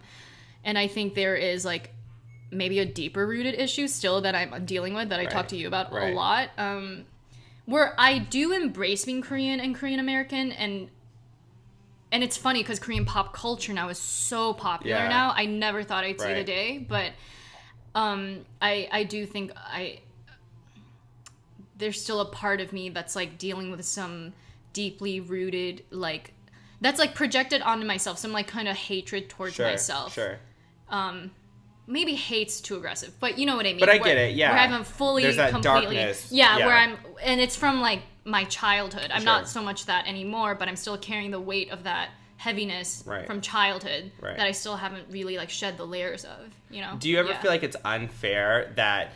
and 0.65 0.79
I 0.79 0.87
think 0.87 1.15
there 1.15 1.35
is 1.37 1.65
like 1.65 1.91
maybe 2.51 2.79
a 2.79 2.87
deeper 2.87 3.27
rooted 3.27 3.55
issue 3.57 3.89
still 3.89 4.21
that 4.23 4.35
I'm 4.35 4.65
dealing 4.65 4.95
with 4.95 5.09
that 5.11 5.19
I 5.21 5.25
Right. 5.25 5.31
talk 5.31 5.49
to 5.49 5.57
you 5.57 5.67
about 5.67 5.93
Right. 5.93 6.13
a 6.13 6.17
lot. 6.17 6.51
Um 6.57 7.05
where 7.67 7.95
I 7.99 8.19
do 8.19 8.53
embrace 8.53 9.05
being 9.05 9.23
Korean 9.23 9.61
and 9.61 9.75
Korean 9.75 10.01
American 10.01 10.53
and 10.53 10.89
and 12.13 12.23
it's 12.25 12.37
funny 12.37 12.63
because 12.63 12.79
Korean 12.79 13.05
pop 13.05 13.33
culture 13.33 13.73
now 13.73 13.89
is 13.89 13.99
so 13.99 14.53
popular 14.55 14.97
Yeah. 14.97 15.09
now. 15.09 15.33
I 15.37 15.47
never 15.47 15.83
thought 15.83 16.05
I'd 16.05 16.21
see 16.21 16.35
the 16.35 16.45
day, 16.45 16.79
but 16.79 17.13
um, 17.95 18.45
I 18.61 18.89
I 18.91 19.05
do 19.05 19.27
think 19.27 19.53
I 19.57 20.01
there's 21.77 22.01
still 22.01 22.21
a 22.21 22.27
part 22.27 22.61
of 22.61 22.73
me 22.73 22.89
that's 22.91 23.17
like 23.17 23.39
dealing 23.39 23.71
with 23.71 23.85
some 23.85 24.33
deeply 24.73 25.19
rooted 25.21 25.83
like 25.91 26.33
that's 26.81 26.99
like 26.99 27.15
projected 27.15 27.63
onto 27.63 27.87
myself 27.87 28.19
some 28.19 28.33
like 28.33 28.47
kind 28.47 28.69
of 28.69 28.77
hatred 28.77 29.29
towards 29.29 29.55
Sure. 29.55 29.67
myself 29.67 30.13
Sure. 30.15 30.39
Maybe 31.91 32.15
hate's 32.15 32.61
too 32.61 32.77
aggressive 32.77 33.13
but 33.21 33.39
you 33.39 33.45
know 33.47 33.57
what 33.57 33.67
i 33.67 33.71
mean 33.71 33.81
But 33.81 33.89
I 33.91 33.95
Where- 33.97 34.05
get 34.05 34.17
it, 34.17 34.35
yeah. 34.37 34.51
where 34.51 34.59
i 34.59 34.67
haven't 34.67 34.87
fully 34.87 35.23
There's 35.25 35.37
that 35.37 35.51
completely 35.51 35.97
darkness, 35.97 36.31
yeah, 36.31 36.59
yeah. 36.59 36.67
where 36.67 36.77
i'm 36.77 36.97
and 37.23 37.41
it's 37.41 37.57
from 37.57 37.81
like 37.81 38.01
my 38.25 38.45
childhood 38.45 39.11
i'm 39.13 39.21
Sure. 39.23 39.27
not 39.27 39.49
so 39.49 39.63
much 39.63 39.87
that 39.87 40.07
anymore 40.07 40.55
but 40.55 40.69
i'm 40.69 40.77
still 40.77 40.97
carrying 40.99 41.31
the 41.31 41.41
weight 41.41 41.71
of 41.71 41.85
that 41.85 42.11
heaviness 42.37 43.03
Right. 43.07 43.27
from 43.27 43.41
childhood 43.41 44.11
Right. 44.21 44.37
that 44.37 44.47
i 44.47 44.53
still 44.53 44.77
haven't 44.77 45.07
really 45.11 45.37
like 45.37 45.51
shed 45.51 45.77
the 45.77 45.87
layers 45.87 46.25
of 46.25 46.39
you 46.71 46.81
know 46.81 46.97
Do 46.99 47.09
you 47.11 47.19
ever 47.19 47.31
Yeah. 47.31 47.41
feel 47.41 47.51
like 47.51 47.63
it's 47.63 47.77
unfair 47.85 48.73
that 48.77 49.13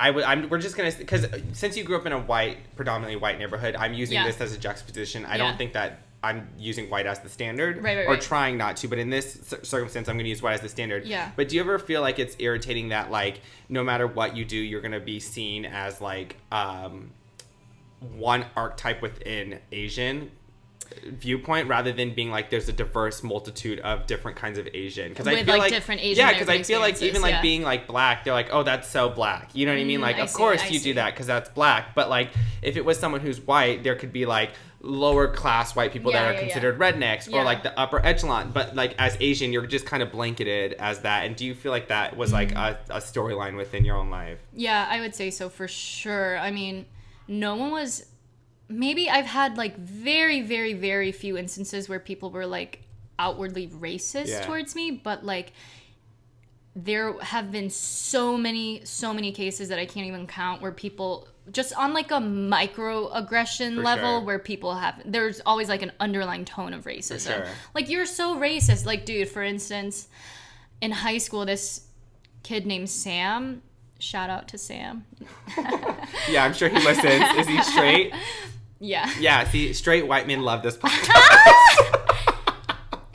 I 0.00 0.10
would? 0.12 0.22
I'm. 0.22 0.48
We're 0.48 0.58
just 0.60 0.76
gonna 0.76 0.92
because 0.92 1.26
since 1.54 1.76
you 1.76 1.82
grew 1.82 1.96
up 1.96 2.06
in 2.06 2.12
a 2.12 2.20
white, 2.20 2.58
predominantly 2.76 3.16
white 3.16 3.36
neighborhood, 3.36 3.74
I'm 3.74 3.94
using 3.94 4.14
Yeah. 4.14 4.26
this 4.28 4.40
as 4.40 4.52
a 4.52 4.56
juxtaposition. 4.58 5.26
I 5.26 5.30
Yeah. 5.32 5.38
don't 5.38 5.56
think 5.58 5.72
that 5.72 5.98
I'm 6.22 6.48
using 6.58 6.90
white 6.90 7.06
as 7.06 7.20
the 7.20 7.28
standard, 7.28 7.82
Right, 7.82 7.96
right, 7.98 8.08
or 8.08 8.16
trying 8.16 8.56
not 8.56 8.76
to. 8.78 8.88
But 8.88 8.98
in 8.98 9.08
this 9.08 9.34
cir- 9.46 9.62
circumstance, 9.62 10.08
I'm 10.08 10.16
going 10.16 10.24
to 10.24 10.30
use 10.30 10.42
white 10.42 10.54
as 10.54 10.60
the 10.62 10.68
standard. 10.68 11.04
Yeah. 11.06 11.30
But 11.36 11.48
do 11.48 11.54
you 11.56 11.60
ever 11.62 11.78
feel 11.78 12.00
like 12.00 12.18
it's 12.18 12.34
irritating 12.40 12.88
that 12.88 13.10
like 13.10 13.40
no 13.68 13.84
matter 13.84 14.06
what 14.06 14.36
you 14.36 14.44
do, 14.44 14.56
you're 14.56 14.80
going 14.80 14.92
to 14.92 15.00
be 15.00 15.20
seen 15.20 15.64
as 15.64 16.00
like 16.00 16.36
um, 16.50 17.10
one 18.16 18.46
archetype 18.56 19.00
within 19.02 19.60
Asian 19.72 20.30
viewpoint 21.06 21.68
rather 21.68 21.92
than 21.92 22.14
being 22.14 22.30
like 22.30 22.48
there's 22.48 22.68
a 22.68 22.72
diverse 22.72 23.22
multitude 23.22 23.78
of 23.80 24.06
different 24.06 24.38
kinds 24.38 24.56
of 24.56 24.66
Asian 24.72 25.10
because 25.10 25.26
I 25.26 25.36
feel 25.36 25.46
like, 25.46 25.58
like 25.60 25.70
different 25.70 26.00
Asian 26.00 26.26
yeah 26.26 26.32
because 26.32 26.48
I 26.48 26.62
feel 26.62 26.80
like 26.80 27.00
even 27.02 27.20
like 27.20 27.32
yeah. 27.34 27.42
being 27.42 27.62
like 27.62 27.86
black 27.86 28.24
they're 28.24 28.32
like 28.32 28.48
oh 28.52 28.62
that's 28.62 28.88
so 28.88 29.10
black 29.10 29.50
you 29.54 29.66
know 29.66 29.72
what 29.72 29.80
I 29.80 29.84
mean 29.84 29.98
Mm, 30.00 30.02
like 30.02 30.16
I 30.16 30.20
of 30.20 30.30
see, 30.30 30.36
course 30.36 30.62
I 30.62 30.68
you 30.68 30.78
see. 30.78 30.84
do 30.90 30.94
that 30.94 31.12
because 31.12 31.26
that's 31.26 31.50
black 31.50 31.94
but 31.94 32.08
like 32.08 32.30
if 32.62 32.78
it 32.78 32.84
was 32.86 32.98
someone 32.98 33.20
who's 33.20 33.38
white 33.38 33.82
there 33.84 33.96
could 33.96 34.14
be 34.14 34.24
like 34.24 34.52
lower 34.80 35.26
class 35.26 35.74
white 35.74 35.92
people 35.92 36.12
Yeah, 36.12 36.22
that 36.22 36.28
are 36.28 36.32
yeah, 36.34 36.38
yeah. 36.38 36.44
considered 36.46 36.78
rednecks 36.78 37.32
or 37.32 37.42
like 37.42 37.64
the 37.64 37.76
upper 37.78 38.04
echelon 38.06 38.52
but 38.52 38.76
like 38.76 38.94
as 38.98 39.16
Asian 39.20 39.52
you're 39.52 39.66
just 39.66 39.86
kind 39.86 40.02
of 40.04 40.12
blanketed 40.12 40.74
as 40.74 41.00
that 41.00 41.26
and 41.26 41.34
do 41.34 41.44
you 41.44 41.54
feel 41.54 41.72
like 41.72 41.88
that 41.88 42.16
was 42.16 42.32
like 42.32 42.50
Mm. 42.54 42.76
a, 42.90 42.94
a 42.94 42.98
storyline 42.98 43.56
within 43.56 43.84
your 43.84 43.96
own 43.96 44.08
life 44.10 44.38
Yeah, 44.52 44.86
I 44.88 45.00
would 45.00 45.14
say 45.16 45.30
so 45.30 45.48
for 45.48 45.66
sure. 45.66 46.38
I 46.38 46.50
mean, 46.52 46.86
no 47.26 47.56
one 47.56 47.72
was. 47.72 48.06
Maybe 48.68 49.10
I've 49.10 49.26
had 49.26 49.56
like 49.56 49.76
very, 49.78 50.42
very, 50.42 50.74
very 50.74 51.10
few 51.10 51.36
instances 51.36 51.88
where 51.88 51.98
people 51.98 52.30
were 52.30 52.46
like 52.46 52.82
outwardly 53.18 53.66
racist 53.68 54.28
Yeah. 54.28 54.46
towards 54.46 54.76
me, 54.76 54.92
but 54.92 55.24
like 55.24 55.52
there 56.76 57.18
have 57.20 57.50
been 57.50 57.70
so 57.70 58.36
many, 58.36 58.82
so 58.84 59.12
many 59.12 59.32
cases 59.32 59.68
that 59.70 59.78
I 59.78 59.86
can't 59.86 60.06
even 60.06 60.26
count 60.26 60.62
where 60.62 60.70
people 60.72 61.26
just 61.52 61.72
on 61.76 61.94
like 61.94 62.10
a 62.10 62.14
microaggression 62.20 63.76
For 63.76 63.82
level 63.82 64.18
sure. 64.18 64.26
where 64.26 64.38
people 64.38 64.74
have 64.74 65.00
there's 65.04 65.40
always 65.46 65.68
like 65.68 65.82
an 65.82 65.92
underlying 66.00 66.44
tone 66.44 66.72
of 66.74 66.84
racism. 66.84 67.26
sure. 67.34 67.46
Like 67.74 67.88
you're 67.88 68.06
so 68.06 68.36
racist. 68.36 68.84
Like, 68.86 69.04
dude, 69.04 69.28
for 69.28 69.42
instance, 69.42 70.08
in 70.80 70.90
high 70.90 71.18
school, 71.18 71.44
this 71.46 71.86
kid 72.42 72.66
named 72.66 72.90
Sam. 72.90 73.62
Shout 73.98 74.30
out 74.30 74.46
to 74.48 74.58
Sam. 74.58 75.04
yeah 76.30 76.44
I'm 76.44 76.54
sure 76.54 76.68
he 76.68 76.76
listens 76.76 77.24
is 77.36 77.46
he 77.48 77.62
straight 77.62 78.12
Yeah. 78.80 79.10
yeah 79.18 79.42
see 79.48 79.72
straight 79.72 80.06
white 80.06 80.28
men 80.28 80.42
love 80.42 80.62
this 80.62 80.76
podcast 80.82 81.54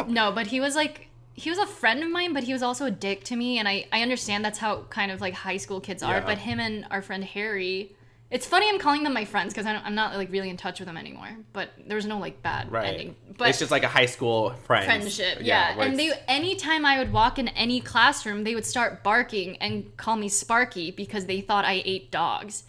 No, 0.08 0.32
but 0.34 0.48
he 0.48 0.60
was 0.60 0.76
like 0.76 1.08
he 1.36 1.50
was 1.50 1.58
a 1.58 1.65
friend 1.65 2.04
of 2.04 2.12
mine, 2.12 2.34
but 2.34 2.43
he 2.43 2.54
was 2.54 2.62
also 2.62 2.86
a 2.86 2.91
dick 2.91 3.24
to 3.26 3.36
me, 3.36 3.58
and 3.58 3.67
I 3.67 3.86
I 3.91 4.02
understand 4.02 4.43
that's 4.46 4.60
how 4.60 4.84
kind 4.89 5.12
of 5.12 5.22
like 5.22 5.34
high 5.34 5.58
school 5.58 5.80
kids 5.80 6.04
are. 6.04 6.15
Yeah. 6.17 6.26
But 6.26 6.38
him 6.39 6.60
and 6.60 6.86
our 6.91 7.02
friend 7.02 7.24
Harry. 7.24 7.96
It's 8.34 8.48
funny 8.48 8.67
I'm 8.67 8.80
calling 8.80 9.04
them 9.04 9.13
my 9.13 9.26
friends 9.26 9.54
because 9.54 9.65
I'm 9.67 9.93
not 9.96 10.15
like 10.15 10.32
really 10.32 10.50
in 10.50 10.58
touch 10.58 10.80
with 10.80 10.88
them 10.88 10.98
anymore. 10.98 11.30
But 11.54 11.69
there 11.88 11.96
was 11.96 12.08
no 12.08 12.17
like 12.17 12.41
bad 12.41 12.72
right 12.72 12.88
ending. 12.88 13.15
But 13.38 13.50
it's 13.50 13.60
just 13.60 13.69
like 13.72 13.84
a 13.84 13.88
high 13.88 14.08
school 14.08 14.50
friend 14.65 14.86
friendship 14.86 15.38
yeah, 15.41 15.78
where 15.78 15.88
and 15.88 15.98
they 16.00 16.12
anytime 16.28 16.86
i 16.86 16.98
would 17.00 17.12
walk 17.13 17.38
in 17.39 17.48
any 17.50 17.80
classroom 17.82 18.43
they 18.43 18.54
would 18.56 18.65
start 18.65 19.04
barking 19.04 19.58
and 19.58 19.96
call 19.98 20.15
me 20.15 20.30
sparky 20.30 20.91
because 20.91 21.26
they 21.26 21.41
thought 21.41 21.63
i 21.65 21.82
ate 21.86 22.12
dogs 22.12 22.63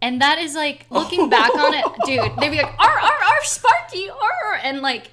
and 0.00 0.20
that 0.20 0.38
is 0.38 0.54
like 0.56 0.86
looking 0.90 1.28
back 1.30 1.54
on 1.54 1.72
it 1.74 1.84
dude 2.04 2.30
they'd 2.40 2.50
be 2.50 2.56
like 2.62 2.74
ar 2.80 2.98
ar 2.98 3.12
ar 3.12 3.44
sparky 3.44 4.08
ar 4.10 4.58
and 4.64 4.80
like 4.82 5.10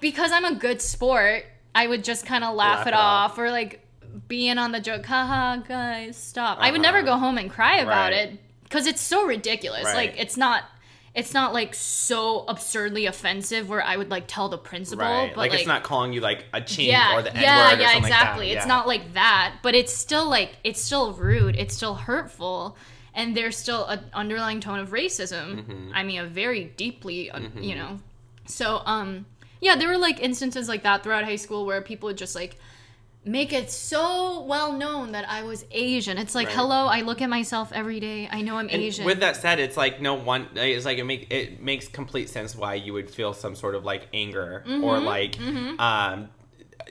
because 0.00 0.32
i'm 0.32 0.44
a 0.46 0.54
good 0.54 0.80
sport 0.80 1.44
i 1.74 1.86
would 1.86 2.02
just 2.04 2.24
kind 2.24 2.42
of 2.44 2.54
laugh, 2.54 2.78
Laugh 2.78 2.86
it 2.86 2.94
off. 2.94 3.32
off 3.32 3.38
or 3.38 3.50
like 3.50 3.80
being 4.28 4.56
on 4.56 4.72
the 4.72 4.80
joke 4.80 5.04
haha 5.04 5.56
guys 5.56 6.16
stop 6.16 6.56
i 6.60 6.70
would 6.70 6.80
never 6.80 6.98
Uh-huh. 6.98 7.06
go 7.06 7.18
home 7.18 7.36
and 7.38 7.50
cry 7.50 7.76
about 7.78 8.12
Right. 8.12 8.30
it 8.32 8.38
because 8.68 8.86
it's 8.86 9.00
so 9.00 9.26
ridiculous 9.26 9.84
Right. 9.84 9.94
like 9.94 10.14
it's 10.18 10.36
not 10.36 10.64
it's 11.14 11.32
not 11.32 11.54
like 11.54 11.74
so 11.74 12.44
absurdly 12.46 13.06
offensive 13.06 13.70
where 13.70 13.82
I 13.82 13.96
would 13.96 14.10
like 14.10 14.24
tell 14.26 14.50
the 14.50 14.58
principal, 14.58 15.06
right 15.06 15.28
but 15.30 15.38
like, 15.38 15.50
like, 15.52 15.60
it's 15.60 15.66
not 15.66 15.82
calling 15.82 16.12
you 16.12 16.20
like 16.20 16.44
a 16.52 16.60
chink 16.60 16.88
yeah, 16.88 17.16
or 17.16 17.22
the 17.22 17.34
N 17.34 17.42
yeah, 17.42 17.70
word 17.70 17.78
or 17.78 17.80
yeah, 17.80 17.92
something 17.92 18.04
exactly. 18.04 18.46
like 18.48 18.54
that. 18.54 18.56
It's 18.58 18.66
Yeah. 18.66 18.74
not 18.76 18.86
like 18.86 19.12
that, 19.14 19.54
but 19.62 19.74
it's 19.74 19.94
still 19.94 20.28
like 20.28 20.58
it's 20.62 20.80
still 20.80 21.12
rude. 21.14 21.56
It's 21.56 21.74
still 21.74 21.94
hurtful, 21.94 22.76
and 23.14 23.34
there's 23.34 23.56
still 23.56 23.86
an 23.86 24.00
underlying 24.12 24.60
tone 24.60 24.78
of 24.78 24.90
racism. 24.90 25.64
Mm-hmm. 25.64 25.90
I 25.94 26.02
mean, 26.04 26.20
a 26.20 26.26
very 26.26 26.64
deeply, 26.64 27.30
uh, 27.30 27.40
you 27.58 27.74
know. 27.76 27.98
So, 28.44 28.82
um, 28.84 29.24
yeah, 29.62 29.74
there 29.76 29.88
were 29.88 29.96
like 29.96 30.20
instances 30.20 30.68
like 30.68 30.82
that 30.82 31.02
throughout 31.02 31.24
high 31.24 31.36
school 31.36 31.64
where 31.64 31.80
people 31.80 32.08
would 32.08 32.18
just 32.18 32.34
like 32.34 32.58
make 33.26 33.52
it 33.52 33.70
so 33.70 34.42
well 34.42 34.72
known 34.72 35.12
that 35.12 35.28
I 35.28 35.42
was 35.42 35.64
Asian. 35.72 36.16
It's 36.16 36.34
like, 36.34 36.46
Right. 36.46 36.56
hello, 36.56 36.86
I 36.86 37.00
look 37.02 37.20
at 37.20 37.28
myself 37.28 37.72
every 37.74 37.98
day. 38.00 38.28
I 38.30 38.40
know 38.42 38.56
I'm 38.56 38.68
And 38.70 38.80
Asian. 38.80 39.04
With 39.04 39.20
that 39.20 39.36
said, 39.36 39.58
it's 39.58 39.76
like 39.76 40.00
no 40.00 40.14
one. 40.14 40.46
It's 40.54 40.84
like 40.86 40.98
it 40.98 41.04
make 41.04 41.30
it 41.32 41.60
makes 41.62 41.88
complete 41.88 42.28
sense 42.30 42.54
why 42.54 42.74
you 42.74 42.92
would 42.92 43.10
feel 43.10 43.32
some 43.34 43.54
sort 43.56 43.74
of 43.74 43.84
like 43.84 44.06
anger 44.14 44.62
Mm-hmm, 44.66 44.84
or 44.84 45.00
like, 45.00 45.38
um, 45.80 46.28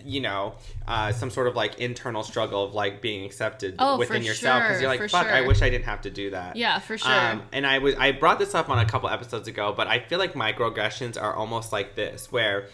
you 0.04 0.20
know, 0.20 0.56
uh, 0.88 1.12
some 1.14 1.30
sort 1.32 1.48
of 1.48 1.56
like 1.56 1.80
internal 1.80 2.22
struggle 2.22 2.66
of 2.66 2.74
like 2.74 3.02
being 3.02 3.24
accepted 3.24 3.76
Oh, 3.80 3.98
within 3.98 4.24
yourself 4.24 4.62
because 4.62 4.76
sure, 4.76 4.82
you're 4.82 4.90
like, 4.90 5.00
for 5.00 5.08
fuck, 5.08 5.28
I 5.28 5.42
wish 5.48 5.62
I 5.62 5.70
didn't 5.70 5.86
have 5.86 6.02
to 6.02 6.10
do 6.10 6.32
that. 6.32 6.58
yeah, 6.58 6.80
for 6.80 6.98
sure. 6.98 7.10
Um, 7.12 7.44
and 7.54 7.66
I 7.66 7.80
was 7.80 7.96
I 7.96 8.12
brought 8.12 8.38
this 8.40 8.54
up 8.54 8.70
on 8.70 8.78
a 8.78 8.86
couple 8.86 9.08
episodes 9.10 9.48
ago, 9.48 9.74
but 9.76 9.88
I 9.88 10.00
feel 10.00 10.20
like 10.20 10.34
microaggressions 10.34 11.20
are 11.22 11.34
almost 11.34 11.72
like 11.72 11.96
this, 11.96 12.30
where 12.32 12.68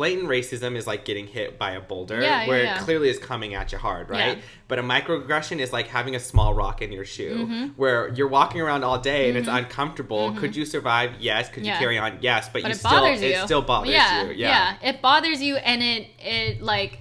blatant 0.00 0.28
racism 0.28 0.76
is 0.76 0.86
like 0.86 1.04
getting 1.04 1.26
hit 1.26 1.58
by 1.58 1.72
a 1.72 1.80
boulder, 1.80 2.22
Yeah, 2.22 2.42
yeah, 2.42 2.48
where 2.48 2.64
yeah. 2.64 2.76
it 2.76 2.84
clearly 2.84 3.10
is 3.10 3.18
coming 3.18 3.54
at 3.54 3.70
you 3.70 3.76
hard, 3.76 4.08
right? 4.08 4.38
Yeah. 4.38 4.42
But 4.66 4.78
a 4.78 4.82
microaggression 4.82 5.58
is 5.58 5.74
like 5.74 5.88
having 5.88 6.16
a 6.16 6.18
small 6.20 6.54
rock 6.54 6.80
in 6.80 6.90
your 6.90 7.04
shoe, 7.04 7.36
Mm-hmm. 7.44 7.64
where 7.76 8.08
you're 8.16 8.32
walking 8.38 8.62
around 8.62 8.82
all 8.82 8.98
day 8.98 9.28
and 9.28 9.36
it's 9.36 9.48
uncomfortable. 9.48 10.32
Could 10.32 10.56
you 10.56 10.64
survive? 10.64 11.10
Yes. 11.20 11.50
Could 11.50 11.66
you 11.66 11.72
carry 11.72 11.98
on? 11.98 12.18
Yes. 12.22 12.48
But, 12.48 12.62
but 12.62 12.68
you 12.68 12.72
it 12.72 12.78
still 12.78 12.90
bothers 12.90 13.22
you. 13.22 13.28
it 13.28 13.44
still 13.44 13.62
bothers 13.62 13.90
yeah, 13.92 14.24
you. 14.24 14.32
Yeah. 14.32 14.76
it 14.82 15.02
bothers 15.02 15.42
you, 15.42 15.56
and 15.56 15.82
it 15.82 16.08
it 16.18 16.62
like 16.62 16.98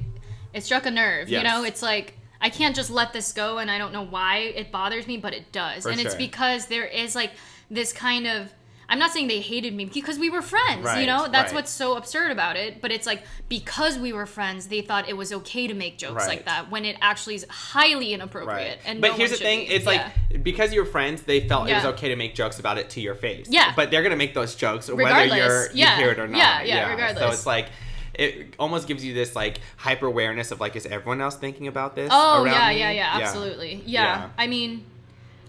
it 0.53 0.62
struck 0.63 0.85
a 0.85 0.91
nerve. 0.91 1.29
Yes. 1.29 1.38
You 1.41 1.47
know, 1.49 1.63
it's 1.63 1.81
like 1.81 2.07
I 2.41 2.49
can't 2.49 2.75
just 2.75 2.89
let 2.89 3.13
this 3.13 3.31
go, 3.31 3.59
and 3.59 3.71
I 3.71 3.77
don't 3.77 3.93
know 3.93 4.05
why 4.05 4.39
it 4.62 4.73
bothers 4.73 5.07
me, 5.07 5.15
but 5.15 5.33
it 5.33 5.53
does, 5.53 5.83
For 5.83 5.89
and 5.91 6.01
it's 6.01 6.15
because 6.15 6.67
there 6.67 6.85
is 6.85 7.15
like 7.15 7.31
this 7.71 7.93
kind 7.93 8.27
of. 8.27 8.51
I'm 8.89 8.99
not 8.99 9.12
saying 9.12 9.28
they 9.28 9.39
hated 9.39 9.73
me 9.75 9.86
because 9.86 10.17
we 10.17 10.30
were 10.30 10.41
friends, 10.41 10.84
Right, 10.84 11.02
you 11.02 11.06
know? 11.08 11.28
That's 11.28 11.52
right. 11.52 11.56
what's 11.56 11.71
so 11.71 11.95
absurd 11.95 12.32
about 12.32 12.56
it. 12.58 12.82
But 12.82 12.91
it's 12.91 13.06
like 13.06 13.23
because 13.47 13.97
we 13.99 14.12
were 14.13 14.25
friends, 14.25 14.67
they 14.67 14.82
thought 14.82 15.08
it 15.08 15.15
was 15.15 15.32
okay 15.32 15.67
to 15.67 15.73
make 15.73 15.97
jokes 15.97 16.15
Right. 16.23 16.28
like 16.28 16.45
that 16.45 16.71
when 16.71 16.86
it 16.86 16.97
actually 17.02 17.36
is 17.36 17.45
highly 17.49 18.13
inappropriate. 18.13 18.80
And 18.86 18.99
but 18.99 19.12
no 19.12 19.13
here's 19.17 19.32
the 19.32 19.38
thing: 19.38 19.60
be. 19.67 19.73
it's 19.75 19.86
Yeah. 19.86 20.12
like 20.32 20.43
because 20.43 20.73
you're 20.73 20.86
friends, 20.86 21.21
they 21.21 21.47
felt 21.47 21.69
it 21.69 21.75
was 21.75 21.86
okay 21.86 22.10
to 22.10 22.15
make 22.15 22.34
jokes 22.36 22.60
about 22.60 22.78
it 22.78 22.89
to 22.91 23.02
your 23.02 23.15
face. 23.15 23.47
Yeah. 23.49 23.73
But 23.75 23.91
they're 23.91 24.04
gonna 24.04 24.15
make 24.15 24.34
those 24.34 24.56
jokes 24.56 24.88
whether 24.89 24.97
Regardless. 25.04 25.38
you're 25.38 25.67
Yeah. 25.73 25.95
you 25.97 26.04
hear 26.04 26.12
it 26.12 26.19
or 26.19 26.28
not. 26.28 26.38
Yeah, 26.39 26.62
yeah, 26.63 26.86
So 26.86 26.89
regardless. 26.91 27.23
So 27.23 27.30
it's 27.32 27.45
like 27.45 27.67
it 28.15 28.56
almost 28.60 28.88
gives 28.88 29.06
you 29.06 29.13
this 29.13 29.36
like 29.36 29.62
hyper 29.78 30.08
awareness 30.08 30.52
of 30.52 30.60
like, 30.60 30.75
is 30.75 30.86
everyone 30.86 31.21
else 31.21 31.36
thinking 31.36 31.67
about 31.67 31.95
this? 31.95 32.10
Oh 32.12 32.43
around 32.43 32.54
yeah, 32.54 32.69
me? 32.69 32.80
yeah, 32.80 32.91
yeah, 32.91 33.10
absolutely. 33.21 33.84
Yeah. 33.86 34.02
Yeah. 34.04 34.30
I 34.38 34.47
mean, 34.47 34.84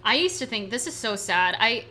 I 0.03 0.15
used 0.15 0.39
to 0.39 0.45
think 0.45 0.69
this 0.71 0.87
is 0.87 0.93
so 0.95 1.15
sad. 1.15 1.55
I 1.59 1.85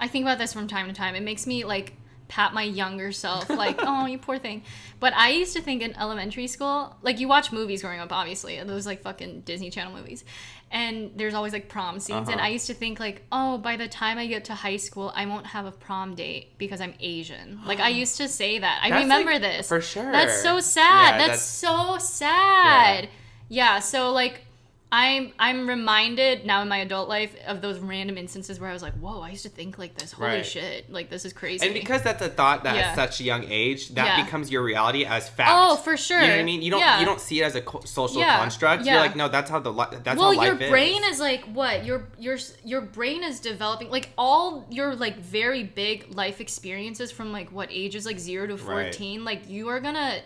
I 0.00 0.08
think 0.08 0.24
about 0.24 0.38
this 0.38 0.52
from 0.52 0.68
time 0.68 0.86
to 0.88 0.92
time. 0.94 1.14
It 1.14 1.22
makes 1.22 1.46
me 1.46 1.64
like 1.64 1.94
pat 2.28 2.52
my 2.52 2.62
younger 2.62 3.10
self, 3.10 3.48
like, 3.64 3.76
oh, 3.80 4.04
you 4.06 4.18
poor 4.18 4.38
thing. 4.38 4.62
But 5.00 5.14
I 5.14 5.30
used 5.30 5.56
to 5.56 5.62
think 5.62 5.80
in 5.82 5.96
elementary 5.96 6.46
school, 6.46 6.94
like 7.02 7.18
you 7.20 7.26
watch 7.28 7.52
movies 7.52 7.82
growing 7.82 8.00
up, 8.00 8.12
obviously, 8.12 8.62
those 8.62 8.86
like 8.86 9.00
fucking 9.02 9.40
Disney 9.42 9.70
Channel 9.70 9.94
movies, 9.94 10.24
and 10.70 11.12
there's 11.16 11.32
always 11.32 11.54
like 11.54 11.70
prom 11.70 11.98
scenes, 11.98 12.28
and 12.28 12.36
Uh-huh. 12.38 12.46
I 12.46 12.50
used 12.50 12.66
to 12.66 12.74
think 12.74 13.00
like, 13.00 13.22
oh, 13.32 13.56
by 13.56 13.76
the 13.76 13.88
time 13.88 14.18
I 14.18 14.26
get 14.26 14.44
to 14.46 14.54
high 14.54 14.76
school, 14.76 15.10
I 15.14 15.24
won't 15.24 15.46
have 15.46 15.64
a 15.64 15.72
prom 15.72 16.14
date 16.14 16.58
because 16.58 16.80
I'm 16.82 16.92
Asian. 17.00 17.60
Like 17.64 17.80
I 17.80 17.88
used 18.02 18.18
to 18.18 18.28
say 18.28 18.58
that. 18.58 18.80
I 18.82 18.90
That's, 18.90 19.02
remember 19.04 19.32
like, 19.32 19.40
this 19.40 19.68
for 19.68 19.80
sure. 19.80 20.12
That's 20.12 20.42
so 20.42 20.60
sad. 20.60 21.12
Yeah, 21.12 21.26
that's, 21.28 21.60
that's- 21.62 21.98
so 21.98 21.98
sad. 21.98 23.08
Yeah. 23.48 23.78
So 23.80 24.10
like. 24.12 24.42
I'm 24.90 25.32
I'm 25.38 25.68
reminded 25.68 26.46
now 26.46 26.62
in 26.62 26.68
my 26.68 26.78
adult 26.78 27.10
life 27.10 27.36
of 27.46 27.60
those 27.60 27.78
random 27.78 28.16
instances 28.16 28.58
where 28.58 28.70
I 28.70 28.72
was 28.72 28.80
like, 28.80 28.94
"Whoa, 28.94 29.20
I 29.20 29.28
used 29.28 29.42
to 29.42 29.50
think 29.50 29.78
like 29.78 29.94
this. 29.98 30.12
Holy 30.12 30.28
Right. 30.30 30.46
shit! 30.46 30.90
Like 30.90 31.10
this 31.10 31.26
is 31.26 31.34
crazy." 31.34 31.66
And 31.66 31.74
because 31.74 32.00
that's 32.02 32.22
a 32.22 32.28
thought 32.30 32.64
that 32.64 32.74
Yeah. 32.74 32.80
at 32.88 32.94
such 32.96 33.20
a 33.20 33.24
young 33.24 33.44
age, 33.50 33.90
that 33.90 34.06
Yeah. 34.16 34.24
becomes 34.24 34.50
your 34.50 34.62
reality 34.62 35.04
as 35.04 35.28
fact. 35.28 35.50
Oh, 35.52 35.76
for 35.76 35.98
sure. 35.98 36.22
You 36.22 36.28
know 36.28 36.32
what 36.36 36.40
I 36.40 36.44
mean? 36.44 36.62
You 36.62 36.70
don't 36.70 36.80
Yeah. 36.80 37.00
you 37.00 37.04
don't 37.04 37.20
see 37.20 37.42
it 37.42 37.44
as 37.44 37.54
a 37.54 37.60
co- 37.60 37.82
social 37.84 38.22
construct. 38.22 38.86
You're 38.86 38.96
like, 38.96 39.14
no, 39.14 39.28
that's 39.28 39.50
how 39.50 39.58
the 39.60 39.70
li- 39.72 39.98
that's 40.02 40.18
well, 40.18 40.34
how 40.34 40.42
your 40.42 40.54
brain 40.54 41.04
is. 41.04 41.16
is 41.16 41.20
like 41.20 41.44
what 41.52 41.84
your 41.84 42.08
your 42.18 42.38
your 42.64 42.80
brain 42.80 43.22
is 43.24 43.40
developing 43.40 43.90
like 43.90 44.08
all 44.16 44.66
your 44.70 44.94
like 44.96 45.18
very 45.18 45.64
big 45.64 46.14
life 46.14 46.40
experiences 46.40 47.10
from 47.12 47.30
like 47.30 47.52
what 47.52 47.68
ages 47.70 48.06
like 48.06 48.18
zero 48.18 48.46
to 48.46 48.54
Right. 48.56 48.62
fourteen. 48.86 49.22
Like 49.26 49.50
you 49.50 49.68
are 49.68 49.80
gonna 49.80 50.20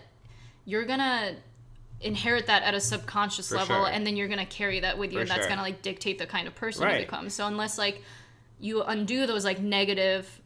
you're 0.65 0.85
gonna 0.85 1.35
inherit 2.03 2.47
that 2.47 2.63
at 2.63 2.75
a 2.75 2.81
subconscious 2.81 3.49
For 3.49 3.57
level, 3.57 3.77
sure. 3.85 3.89
and 3.89 4.07
then 4.07 4.17
you're 4.17 4.29
gonna 4.29 4.45
carry 4.47 4.81
that 4.81 4.99
with 4.99 5.13
you, 5.13 5.19
For 5.19 5.23
and 5.23 5.31
that's 5.31 5.41
sure. 5.43 5.49
gonna 5.49 5.63
like 5.63 5.83
dictate 5.83 6.19
the 6.19 6.27
kind 6.27 6.47
of 6.49 6.55
person 6.55 6.85
Right. 6.85 7.01
you 7.01 7.07
become. 7.07 7.31
So 7.31 7.47
unless 7.47 7.79
like 7.79 8.03
you 8.61 8.83
undo 8.83 9.27
those 9.27 9.45
like 9.45 9.61
negative 9.61 10.41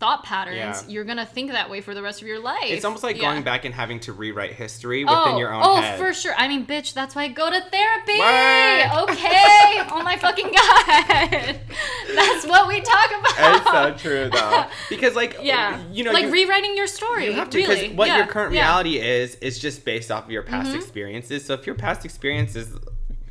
thought 0.00 0.24
patterns, 0.24 0.56
Yeah. 0.56 0.82
you're 0.88 1.04
gonna 1.04 1.26
think 1.26 1.52
that 1.52 1.68
way 1.68 1.82
for 1.82 1.94
the 1.94 2.00
rest 2.00 2.22
of 2.22 2.26
your 2.26 2.38
life. 2.38 2.64
It's 2.64 2.86
almost 2.86 3.04
like 3.04 3.16
Yeah. 3.16 3.30
going 3.30 3.42
back 3.42 3.66
and 3.66 3.74
having 3.74 4.00
to 4.00 4.14
rewrite 4.14 4.54
history 4.54 5.04
within 5.04 5.18
oh, 5.18 5.38
your 5.38 5.52
own 5.52 5.62
oh, 5.62 5.76
head. 5.76 5.98
for 5.98 6.14
sure. 6.14 6.34
I 6.38 6.48
mean, 6.48 6.64
bitch, 6.64 6.94
that's 6.94 7.14
why 7.14 7.24
I 7.24 7.28
go 7.28 7.50
to 7.50 7.60
therapy. 7.60 8.18
Okay. 9.10 9.82
oh 9.92 10.02
my 10.02 10.16
fucking 10.16 10.46
god. 10.46 11.60
that's 12.14 12.46
what 12.46 12.66
we 12.66 12.80
talk 12.80 13.10
about. 13.10 13.56
It's 13.56 14.02
so 14.02 14.08
true 14.08 14.30
though, 14.30 14.64
because 14.88 15.14
like 15.14 15.36
yeah. 15.42 15.78
you 15.92 16.02
know, 16.02 16.12
like 16.12 16.24
you, 16.24 16.32
rewriting 16.32 16.76
your 16.76 16.86
story. 16.86 17.26
you 17.26 17.32
have 17.32 17.50
to 17.50 17.58
because 17.58 17.80
really. 17.80 17.94
what 17.94 18.08
yeah. 18.08 18.18
your 18.18 18.26
current 18.26 18.54
yeah. 18.54 18.62
Mm-hmm. 18.62 18.68
reality 18.68 18.98
is 18.98 19.34
is 19.36 19.58
just 19.58 19.84
based 19.84 20.10
off 20.10 20.24
of 20.24 20.30
your 20.30 20.42
past 20.42 20.74
experiences. 20.74 21.44
So 21.44 21.54
if 21.54 21.66
your 21.66 21.74
past 21.74 22.04
experiences 22.04 22.74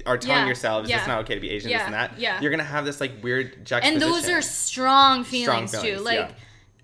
are 0.06 0.18
telling 0.18 0.42
Yeah, 0.42 0.46
yourselves 0.46 0.90
it's 0.90 0.98
yeah. 0.98 1.06
not 1.06 1.20
okay 1.22 1.36
to 1.36 1.42
be 1.42 1.50
Asian, 1.50 1.72
this 1.72 1.82
and 1.82 1.94
that, 1.94 2.20
yeah. 2.20 2.40
you're 2.42 2.52
gonna 2.52 2.64
have 2.64 2.86
this 2.86 3.02
like 3.02 3.24
weird 3.24 3.66
juxtaposition. 3.66 3.94
And 3.94 4.02
those 4.02 4.30
are 4.30 4.42
strong 4.42 5.24
feelings, 5.24 5.72
feelings, 5.72 5.98
too. 5.98 6.04
Like, 6.04 6.20
yeah. 6.20 6.32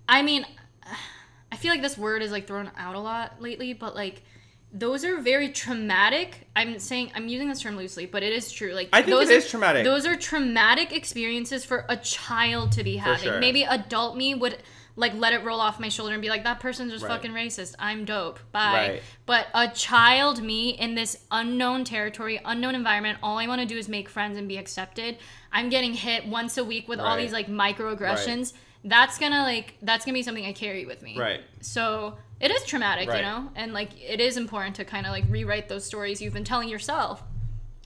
I 0.08 0.22
mean, 0.22 0.46
I 1.52 1.56
feel 1.56 1.70
like 1.70 1.82
this 1.82 1.96
word 1.96 2.22
is 2.22 2.30
like 2.32 2.46
thrown 2.46 2.70
out 2.76 2.94
a 2.94 3.00
lot 3.00 3.40
lately, 3.40 3.72
but 3.72 3.94
like. 3.94 4.22
Those 4.72 5.04
are 5.06 5.18
very 5.20 5.50
traumatic. 5.50 6.48
I'm 6.54 6.78
saying 6.80 7.12
I'm 7.14 7.28
using 7.28 7.48
this 7.48 7.60
term 7.62 7.76
loosely, 7.76 8.04
but 8.04 8.22
it 8.22 8.32
is 8.32 8.50
true. 8.52 8.72
Like 8.74 8.90
I 8.92 9.00
think 9.00 9.16
those 9.16 9.30
it 9.30 9.38
is 9.38 9.48
traumatic. 9.48 9.84
Those 9.84 10.04
are 10.04 10.16
traumatic 10.16 10.92
experiences 10.94 11.64
for 11.64 11.86
a 11.88 11.96
child 11.96 12.72
to 12.72 12.84
be 12.84 12.96
having. 12.96 13.22
sure. 13.22 13.38
Maybe 13.38 13.62
adult 13.62 14.16
me 14.18 14.34
would 14.34 14.58
like 14.96 15.14
let 15.14 15.32
it 15.32 15.44
roll 15.44 15.60
off 15.60 15.80
my 15.80 15.88
shoulder 15.88 16.12
and 16.12 16.20
be 16.20 16.28
like, 16.28 16.44
"That 16.44 16.60
person's 16.60 16.92
just 16.92 17.04
Right. 17.04 17.12
fucking 17.12 17.30
racist. 17.30 17.74
I'm 17.78 18.04
dope. 18.04 18.38
Bye." 18.52 18.88
Right. 18.88 19.02
But 19.24 19.46
a 19.54 19.68
child 19.68 20.42
me 20.42 20.70
in 20.70 20.94
this 20.94 21.24
unknown 21.30 21.84
territory, 21.84 22.38
unknown 22.44 22.74
environment, 22.74 23.18
all 23.22 23.38
I 23.38 23.46
want 23.46 23.62
to 23.62 23.66
do 23.66 23.78
is 23.78 23.88
make 23.88 24.10
friends 24.10 24.36
and 24.36 24.46
be 24.46 24.58
accepted. 24.58 25.16
I'm 25.52 25.70
getting 25.70 25.94
hit 25.94 26.26
once 26.26 26.58
a 26.58 26.64
week 26.64 26.86
with 26.86 26.98
all 26.98 27.16
these 27.16 27.32
like 27.32 27.46
microaggressions. 27.46 28.52
That's 28.88 29.18
gonna 29.18 29.42
like 29.42 29.74
that's 29.82 30.04
gonna 30.04 30.14
be 30.14 30.22
something 30.22 30.46
I 30.46 30.52
carry 30.52 30.86
with 30.86 31.02
me. 31.02 31.18
Right. 31.18 31.40
So 31.60 32.16
it 32.40 32.50
is 32.50 32.64
traumatic, 32.64 33.08
Right. 33.08 33.18
you 33.18 33.22
know, 33.22 33.50
and 33.56 33.72
like 33.72 33.90
it 34.00 34.20
is 34.20 34.36
important 34.36 34.76
to 34.76 34.84
kind 34.84 35.06
of 35.06 35.12
like 35.12 35.24
rewrite 35.28 35.68
those 35.68 35.84
stories 35.84 36.22
you've 36.22 36.34
been 36.34 36.44
telling 36.44 36.68
yourself. 36.68 37.22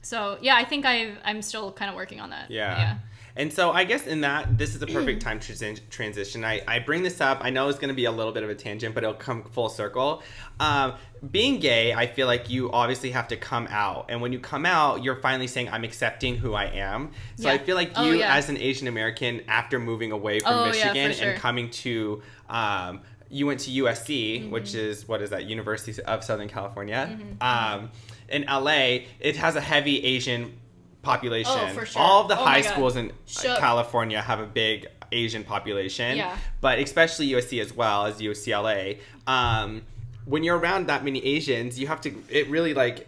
So 0.03 0.37
yeah, 0.41 0.55
I 0.55 0.63
think 0.63 0.85
I've 0.85 1.17
I'm 1.25 1.41
still 1.41 1.71
kind 1.71 1.89
of 1.89 1.95
working 1.95 2.19
on 2.21 2.29
that. 2.29 2.51
Yeah. 2.51 2.77
Yeah. 2.77 2.97
And 3.35 3.51
so 3.51 3.71
I 3.71 3.83
guess 3.85 4.07
in 4.07 4.21
that, 4.21 4.57
this 4.57 4.75
is 4.75 4.81
a 4.81 4.87
perfect 4.87 5.21
time 5.21 5.39
to 5.39 5.53
transi- 5.53 5.79
transition. 5.89 6.43
I, 6.43 6.61
I 6.67 6.79
bring 6.79 7.01
this 7.03 7.21
up. 7.21 7.39
I 7.41 7.49
know 7.49 7.69
it's 7.69 7.79
going 7.79 7.89
to 7.89 7.95
be 7.95 8.05
a 8.05 8.11
little 8.11 8.33
bit 8.33 8.43
of 8.43 8.49
a 8.49 8.55
tangent, 8.55 8.93
but 8.93 9.03
it'll 9.03 9.15
come 9.15 9.43
full 9.43 9.69
circle. 9.69 10.21
Um, 10.59 10.93
being 11.31 11.59
gay, 11.59 11.93
I 11.93 12.07
feel 12.07 12.27
like 12.27 12.49
you 12.49 12.71
obviously 12.71 13.11
have 13.11 13.27
to 13.29 13.37
come 13.37 13.67
out. 13.69 14.07
And 14.09 14.21
when 14.21 14.33
you 14.33 14.39
come 14.39 14.65
out, 14.65 15.03
you're 15.03 15.15
finally 15.21 15.47
saying, 15.47 15.69
I'm 15.69 15.83
accepting 15.83 16.35
who 16.35 16.53
I 16.53 16.65
am. 16.65 17.11
So 17.37 17.47
Yeah. 17.47 17.53
I 17.53 17.57
feel 17.59 17.75
like 17.75 17.91
Oh, 17.95 18.03
you, 18.05 18.19
yeah. 18.19 18.35
as 18.35 18.49
an 18.49 18.57
Asian 18.57 18.87
American, 18.87 19.41
after 19.47 19.79
moving 19.79 20.11
away 20.11 20.39
from 20.39 20.53
Oh, 20.53 20.65
yeah, 20.65 20.71
Michigan 20.71 21.13
sure. 21.13 21.29
and 21.31 21.39
coming 21.39 21.69
to, 21.69 22.21
um, 22.49 23.01
you 23.29 23.45
went 23.47 23.61
to 23.61 23.71
USC, 23.71 24.41
Mm-hmm. 24.41 24.49
which 24.51 24.75
is, 24.75 25.07
what 25.07 25.21
is 25.21 25.29
that, 25.29 25.45
University 25.45 26.01
of 26.03 26.23
Southern 26.23 26.49
California. 26.49 27.09
Mm-hmm. 27.09 27.41
Um, 27.83 27.91
in 28.27 28.43
LA, 28.43 29.05
it 29.19 29.35
has 29.37 29.55
a 29.55 29.61
heavy 29.61 30.03
Asian 30.03 30.57
population. 31.01 31.53
Oh, 31.55 31.67
for 31.69 31.85
sure. 31.85 32.01
All 32.01 32.21
of 32.23 32.27
the 32.27 32.37
Oh 32.37 32.43
high 32.43 32.61
schools 32.61 32.95
in 32.95 33.11
Shook. 33.25 33.57
California 33.59 34.21
have 34.21 34.39
a 34.39 34.45
big 34.45 34.87
Asian 35.11 35.43
population. 35.43 36.17
Yeah. 36.17 36.35
But 36.61 36.79
especially 36.79 37.29
USC 37.29 37.61
as 37.61 37.73
well 37.73 38.05
as 38.05 38.19
UCLA. 38.19 38.99
Um, 39.27 39.83
when 40.25 40.43
you're 40.43 40.57
around 40.57 40.87
that 40.87 41.03
many 41.03 41.23
Asians, 41.25 41.79
you 41.79 41.87
have 41.87 42.01
to. 42.01 42.23
It 42.29 42.49
really 42.49 42.73
like 42.73 43.07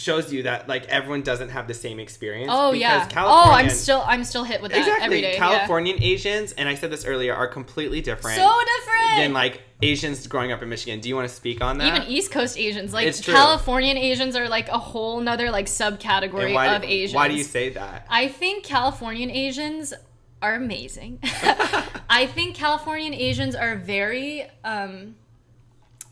shows 0.00 0.32
you 0.32 0.44
that 0.44 0.68
like 0.68 0.86
everyone 0.86 1.22
doesn't 1.22 1.50
have 1.50 1.68
the 1.68 1.74
same 1.74 2.00
experience. 2.00 2.50
Oh 2.52 2.72
because 2.72 2.80
yeah. 2.80 3.24
Oh, 3.24 3.50
I'm 3.52 3.68
still 3.68 4.02
I'm 4.06 4.24
still 4.24 4.44
hit 4.44 4.62
with 4.62 4.72
that 4.72 4.78
exactly 4.78 5.04
every 5.04 5.20
day. 5.20 5.32
yeah. 5.34 5.38
Californian 5.38 6.02
Asians, 6.02 6.52
and 6.52 6.68
I 6.68 6.74
said 6.74 6.90
this 6.90 7.04
earlier, 7.04 7.34
are 7.34 7.46
completely 7.46 8.00
different. 8.00 8.36
So 8.38 8.60
different. 8.76 9.16
than 9.16 9.32
like 9.34 9.62
Asians 9.82 10.26
growing 10.26 10.52
up 10.52 10.62
in 10.62 10.68
Michigan. 10.68 11.00
Do 11.00 11.08
you 11.08 11.16
want 11.16 11.28
to 11.28 11.34
speak 11.34 11.62
on 11.62 11.78
that? 11.78 11.96
even 11.96 12.08
East 12.08 12.32
Coast 12.32 12.58
Asians, 12.58 12.92
like. 12.92 13.14
Californian 13.22 13.98
Asians, 13.98 14.36
are 14.36 14.48
like 14.48 14.68
a 14.68 14.78
whole 14.78 15.20
nother 15.20 15.50
like 15.50 15.66
subcategory 15.66 16.54
why, 16.54 16.74
of 16.74 16.82
Asians. 16.82 17.14
Why 17.14 17.28
do 17.28 17.34
you 17.34 17.44
say 17.44 17.68
that? 17.70 18.06
I 18.08 18.28
think 18.28 18.64
Californian 18.64 19.30
Asians 19.30 19.92
are 20.40 20.54
amazing. 20.54 21.18
I 22.08 22.26
think 22.26 22.56
Californian 22.56 23.12
Asians 23.12 23.54
are 23.54 23.76
very 23.76 24.46
um, 24.64 25.16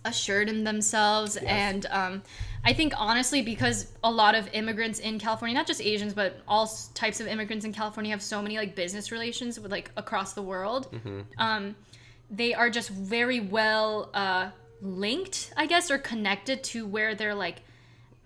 assured 0.05 0.48
in 0.48 0.64
themselves, 0.64 1.37
and 1.37 1.87
um, 1.87 2.22
I 2.68 2.74
think 2.74 2.92
honestly, 2.98 3.40
because 3.40 3.90
a 4.04 4.11
lot 4.11 4.35
of 4.35 4.46
immigrants 4.52 4.98
in 4.98 5.18
California, 5.18 5.54
not 5.54 5.66
just 5.66 5.81
Asians, 5.81 6.12
but 6.12 6.42
all 6.46 6.70
types 6.92 7.18
of 7.18 7.26
immigrants 7.26 7.64
in 7.64 7.72
California, 7.72 8.11
have 8.11 8.20
so 8.20 8.42
many 8.42 8.59
like 8.59 8.74
business 8.74 9.11
relations 9.11 9.59
with 9.59 9.72
like 9.72 9.90
across 9.96 10.35
the 10.35 10.42
world. 10.42 10.92
Mm-hmm. 10.92 11.20
Um, 11.38 11.76
they 12.31 12.52
are 12.52 12.68
just 12.68 12.90
very 12.90 13.40
well 13.40 14.11
uh, 14.12 14.50
linked, 14.83 15.50
I 15.57 15.64
guess, 15.64 15.90
or 15.90 15.96
connected 15.96 16.62
to 16.64 16.87
where 16.87 17.14
they're 17.14 17.35
like 17.35 17.62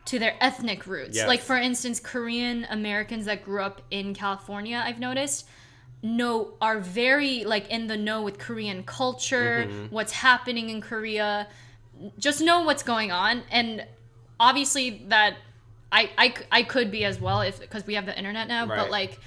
to 0.07 0.19
their 0.19 0.35
ethnic 0.41 0.89
roots. 0.89 1.15
Yes. 1.19 1.29
Like 1.29 1.39
for 1.41 1.57
instance, 1.57 2.01
Korean 2.01 2.67
Americans 2.69 3.27
that 3.27 3.45
grew 3.45 3.63
up 3.63 3.81
in 3.93 4.13
California, 4.13 4.83
I've 4.85 4.99
noticed 4.99 5.47
know 6.03 6.55
are 6.61 6.81
very 6.81 7.45
like 7.45 7.71
in 7.71 7.87
the 7.87 7.97
know 7.97 8.23
with 8.23 8.41
Korean 8.41 8.83
culture, 8.83 9.67
Mm-hmm. 9.69 9.95
what's 9.95 10.11
happening 10.11 10.69
in 10.69 10.81
Korea, 10.81 11.47
just 12.19 12.41
know 12.41 12.63
what's 12.63 12.83
going 12.83 13.13
on 13.13 13.45
and 13.53 13.87
obviously 14.43 15.05
that 15.09 15.37
I, 15.93 16.11
I, 16.19 16.35
I 16.51 16.63
could 16.65 16.91
be 16.91 17.05
as 17.05 17.21
well 17.21 17.41
if 17.43 17.61
because 17.61 17.87
we 17.87 17.95
have 17.95 18.07
the 18.07 18.17
internet 18.19 18.49
now, 18.49 18.67
Right. 18.67 18.77
but 18.79 18.91
like 18.91 19.19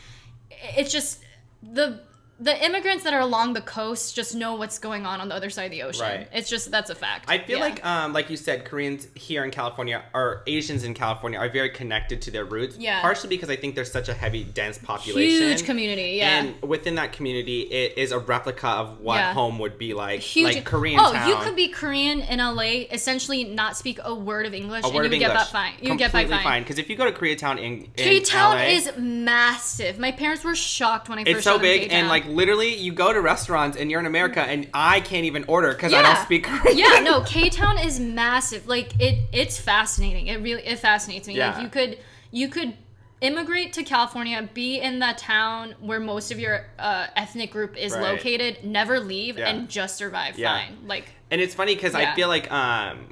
it's 0.51 0.91
just 0.91 1.23
the 1.63 2.01
the 2.37 2.65
immigrants 2.65 3.03
that 3.05 3.13
are 3.13 3.21
along 3.21 3.53
the 3.53 3.61
coast 3.61 4.13
just 4.15 4.35
know 4.35 4.55
what's 4.55 4.77
going 4.77 5.05
on 5.05 5.21
on 5.21 5.29
the 5.29 5.35
other 5.35 5.49
side 5.49 5.63
of 5.65 5.71
the 5.71 5.83
ocean. 5.83 6.01
Right. 6.03 6.27
It's 6.33 6.49
just 6.49 6.69
that's 6.69 6.89
a 6.89 6.95
fact. 6.95 7.25
I 7.29 7.37
feel 7.37 7.59
Yeah. 7.59 7.63
like, 7.63 7.85
um, 7.85 8.11
like 8.11 8.29
you 8.29 8.35
said, 8.35 8.65
Koreans 8.65 9.07
here 9.15 9.45
in 9.45 9.51
California 9.51 10.03
or 10.13 10.43
Asians 10.45 10.83
in 10.83 10.93
California 10.93 11.39
are 11.39 11.47
very 11.47 11.69
connected 11.69 12.21
to 12.23 12.31
their 12.31 12.43
roots. 12.43 12.77
Yeah. 12.77 12.99
Partially 13.01 13.29
because 13.29 13.49
I 13.49 13.55
think 13.55 13.75
there's 13.75 13.91
such 13.91 14.09
a 14.09 14.13
heavy, 14.13 14.43
dense 14.43 14.77
population. 14.77 15.47
huge 15.47 15.63
community. 15.63 16.15
Yeah. 16.17 16.39
And 16.39 16.61
within 16.61 16.95
that 16.95 17.13
community, 17.13 17.61
it 17.61 17.97
is 17.97 18.11
a 18.11 18.19
replica 18.19 18.67
of 18.67 18.99
what 18.99 19.15
Yeah. 19.15 19.33
home 19.33 19.57
would 19.59 19.77
be 19.77 19.93
like. 19.93 20.19
huge 20.19 20.55
Like 20.55 20.65
Korean 20.65 20.99
Oh, 20.99 21.13
town. 21.13 21.29
you 21.29 21.35
could 21.37 21.55
be 21.55 21.69
Korean 21.69 22.19
in 22.19 22.39
LA, 22.41 22.87
essentially 22.91 23.45
not 23.45 23.77
speak 23.77 23.99
a 24.03 24.13
word 24.13 24.45
of 24.45 24.53
English, 24.53 24.83
a 24.83 24.87
and 24.87 24.95
you 25.13 25.19
get 25.19 25.33
that 25.33 25.51
fine. 25.51 25.73
You 25.81 25.95
get 25.95 26.11
by 26.11 26.25
fine. 26.25 26.63
Because 26.63 26.79
if 26.79 26.89
you 26.89 26.97
go 26.97 27.05
to 27.09 27.11
Koreatown 27.17 27.59
in, 27.59 27.63
in 27.83 27.91
K 27.95 28.19
Town 28.19 28.57
LA, 28.57 28.63
is 28.75 28.91
massive. 28.97 29.99
My 29.99 30.11
parents 30.11 30.43
were 30.43 30.55
shocked 30.55 31.07
when 31.09 31.19
I 31.19 31.23
first 31.23 31.35
it's 31.37 31.43
so 31.45 31.57
big, 31.59 31.91
and 31.91 32.07
like 32.07 32.24
literally, 32.27 32.75
you 32.75 32.91
go 32.91 33.11
to 33.13 33.21
restaurants 33.21 33.77
and 33.77 33.89
you're 33.91 33.99
in 33.99 34.05
America, 34.05 34.41
and 34.41 34.67
I 34.73 34.99
can't 35.01 35.25
even 35.25 35.45
order 35.47 35.69
because 35.73 35.93
I 35.93 36.01
don't 36.01 36.17
speak 36.19 36.43
Korean. 36.45 36.77
yeah, 36.77 36.99
no, 37.01 37.21
K 37.25 37.49
Town 37.49 37.77
is 37.77 37.99
massive. 37.99 38.67
Like 38.67 38.99
it, 38.99 39.19
it's 39.31 39.57
fascinating. 39.59 40.27
It 40.27 40.41
really, 40.41 40.61
it 40.65 40.79
fascinates 40.79 41.27
me. 41.27 41.35
Yeah. 41.35 41.53
Like 41.53 41.63
you 41.63 41.69
could, 41.69 41.99
you 42.31 42.47
could 42.49 42.73
immigrate 43.21 43.73
to 43.73 43.83
California, 43.83 44.47
be 44.53 44.79
in 44.79 44.99
that 44.99 45.17
town 45.17 45.73
where 45.79 45.99
most 45.99 46.31
of 46.31 46.39
your 46.39 46.65
uh, 46.77 47.07
ethnic 47.15 47.49
group 47.51 47.75
is 47.77 47.93
Right. 47.93 48.01
located, 48.11 48.63
never 48.63 48.99
leave, 48.99 49.37
Yeah. 49.37 49.49
and 49.49 49.69
just 49.69 49.95
survive 49.95 50.37
Yeah. 50.37 50.53
fine. 50.53 50.77
Like 50.85 51.05
And 51.31 51.39
it's 51.41 51.55
funny 51.55 51.75
because 51.75 51.95
I 51.95 52.13
feel 52.13 52.27
like 52.27 52.51
um, 52.51 53.07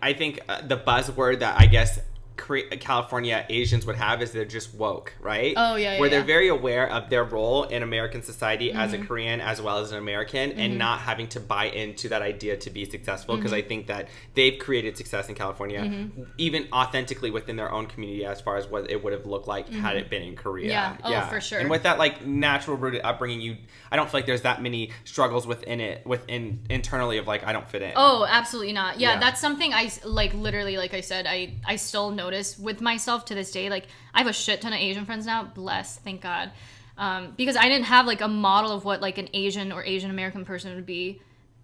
I 0.00 0.12
think 0.12 0.40
uh, 0.48 0.60
the 0.66 0.76
buzzword 0.78 1.40
that 1.40 1.60
I 1.60 1.66
guess 1.66 1.98
California 2.38 3.44
Asians 3.48 3.84
would 3.86 3.96
have 3.96 4.22
is 4.22 4.32
they're 4.32 4.44
just 4.44 4.74
woke, 4.74 5.12
right? 5.20 5.54
Oh, 5.56 5.76
yeah, 5.76 5.94
yeah, 5.94 6.00
Where 6.00 6.08
they're 6.08 6.20
yeah. 6.20 6.26
very 6.26 6.48
aware 6.48 6.90
of 6.90 7.10
their 7.10 7.24
role 7.24 7.64
in 7.64 7.82
American 7.82 8.22
society 8.22 8.72
as 8.72 8.92
Mm-hmm. 8.92 9.02
a 9.02 9.06
Korean 9.06 9.40
as 9.40 9.60
well 9.60 9.78
as 9.78 9.92
an 9.92 9.98
American, 9.98 10.52
and 10.52 10.78
not 10.78 11.00
having 11.00 11.28
to 11.28 11.40
buy 11.40 11.66
into 11.66 12.08
that 12.10 12.22
idea 12.22 12.56
to 12.56 12.70
be 12.70 12.84
successful. 12.84 13.36
Because 13.36 13.52
Mm-hmm. 13.52 13.64
I 13.64 13.68
think 13.68 13.86
that 13.88 14.08
they've 14.34 14.58
created 14.58 14.96
success 14.96 15.28
in 15.28 15.34
California, 15.34 16.08
even 16.38 16.68
authentically 16.72 17.30
within 17.30 17.56
their 17.56 17.70
own 17.72 17.86
community, 17.86 18.24
as 18.24 18.40
far 18.40 18.56
as 18.56 18.66
what 18.66 18.90
it 18.90 19.02
would 19.02 19.12
have 19.12 19.26
looked 19.26 19.48
like 19.48 19.68
had 19.68 19.96
it 19.96 20.08
been 20.10 20.22
in 20.22 20.36
Korea. 20.36 20.72
Mm-hmm. 20.98 21.10
Yeah. 21.12 21.24
Oh, 21.26 21.28
for 21.30 21.40
sure. 21.40 21.58
And 21.58 21.68
with 21.70 21.82
that 21.82 21.98
like 21.98 22.24
natural 22.24 22.76
rooted 22.76 23.02
upbringing, 23.04 23.40
you 23.40 23.56
I 23.90 23.96
don't 23.96 24.08
feel 24.10 24.18
like 24.18 24.26
there's 24.26 24.42
that 24.42 24.62
many 24.62 24.90
struggles 25.04 25.46
within 25.46 25.80
it, 25.80 26.06
within 26.06 26.60
internally 26.70 27.18
of 27.18 27.26
like 27.26 27.44
I 27.44 27.52
don't 27.52 27.68
fit 27.68 27.82
in. 27.82 27.92
Oh, 27.96 28.26
absolutely 28.28 28.72
not. 28.72 29.00
Yeah, 29.00 29.14
Yeah. 29.14 29.20
that's 29.20 29.40
something 29.40 29.72
I 29.74 29.90
like. 30.04 30.34
Literally, 30.34 30.76
like 30.76 30.94
I 30.94 31.00
said, 31.00 31.26
I 31.26 31.54
I 31.66 31.76
still 31.76 32.10
notice 32.30 32.58
with 32.58 32.80
myself 32.80 33.24
to 33.26 33.34
this 33.34 33.50
day. 33.50 33.70
Like 33.70 33.86
I 34.14 34.18
have 34.18 34.26
a 34.26 34.32
shit 34.32 34.60
ton 34.60 34.72
of 34.72 34.78
Asian 34.78 35.04
friends 35.06 35.26
now. 35.26 35.44
Bless, 35.44 35.96
thank 35.98 36.20
God, 36.20 36.50
um, 36.96 37.32
because 37.36 37.56
I 37.56 37.68
didn't 37.68 37.86
have 37.86 38.06
like 38.06 38.20
a 38.20 38.28
model 38.28 38.72
of 38.72 38.84
what 38.84 39.00
like 39.00 39.18
an 39.18 39.28
Asian 39.32 39.72
or 39.72 39.84
Asian 39.84 40.10
American 40.10 40.44
person 40.44 40.74
would 40.74 40.86
be 40.86 41.20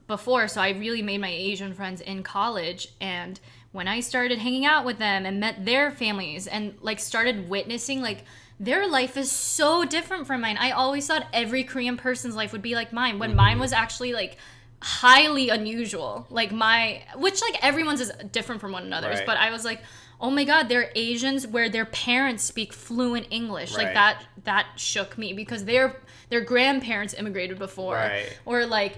before. 0.07 0.48
So 0.48 0.61
I 0.61 0.70
really 0.70 1.03
made 1.03 1.20
my 1.20 1.31
Asian 1.31 1.74
friends 1.74 2.00
in 2.00 2.22
college, 2.22 2.88
and 3.00 3.38
when 3.72 3.88
I 3.88 4.00
started 4.00 4.38
hanging 4.38 4.64
out 4.64 4.85
with 4.85 4.98
them 4.98 5.27
and 5.27 5.40
met 5.40 5.64
their 5.64 5.90
families 5.90 6.46
and 6.46 6.74
like 6.81 7.00
started 7.00 7.48
witnessing 7.48 8.00
like 8.03 8.24
their 8.61 8.87
life 8.88 9.16
is 9.16 9.31
so 9.33 9.85
different 9.85 10.27
from 10.29 10.40
mine. 10.40 10.57
I 10.59 10.70
always 10.70 11.07
thought 11.09 11.27
every 11.33 11.64
Korean 11.64 11.96
person's 11.96 12.37
life 12.37 12.53
would 12.53 12.62
be 12.62 12.74
like 12.77 12.92
mine 12.92 13.18
when 13.18 13.35
mine 13.35 13.59
was 13.59 13.72
actually 13.72 14.12
like 14.12 14.37
highly 14.81 15.48
unusual. 15.48 16.27
Like 16.31 16.53
my 16.53 17.03
which 17.16 17.40
like 17.40 17.57
everyone's 17.64 18.00
is 18.00 18.12
different 18.31 18.61
from 18.61 18.70
one 18.70 18.85
another's, 18.85 19.18
Right. 19.18 19.27
but 19.27 19.38
I 19.38 19.50
was 19.50 19.64
like, 19.64 19.81
"Oh 20.25 20.31
my 20.31 20.45
god, 20.45 20.69
they're 20.71 20.91
Asians 21.09 21.47
where 21.55 21.69
their 21.69 21.85
parents 22.07 22.43
speak 22.53 22.73
fluent 22.73 23.27
English." 23.31 23.71
Right. 23.77 23.85
Like 23.85 23.95
that 23.95 24.15
that 24.45 24.67
shook 24.77 25.17
me 25.19 25.33
because 25.33 25.65
their 25.67 25.87
their 26.31 26.41
grandparents 26.41 27.13
immigrated 27.15 27.59
before 27.59 27.97
Right. 27.97 28.39
or 28.45 28.67
like 28.79 28.95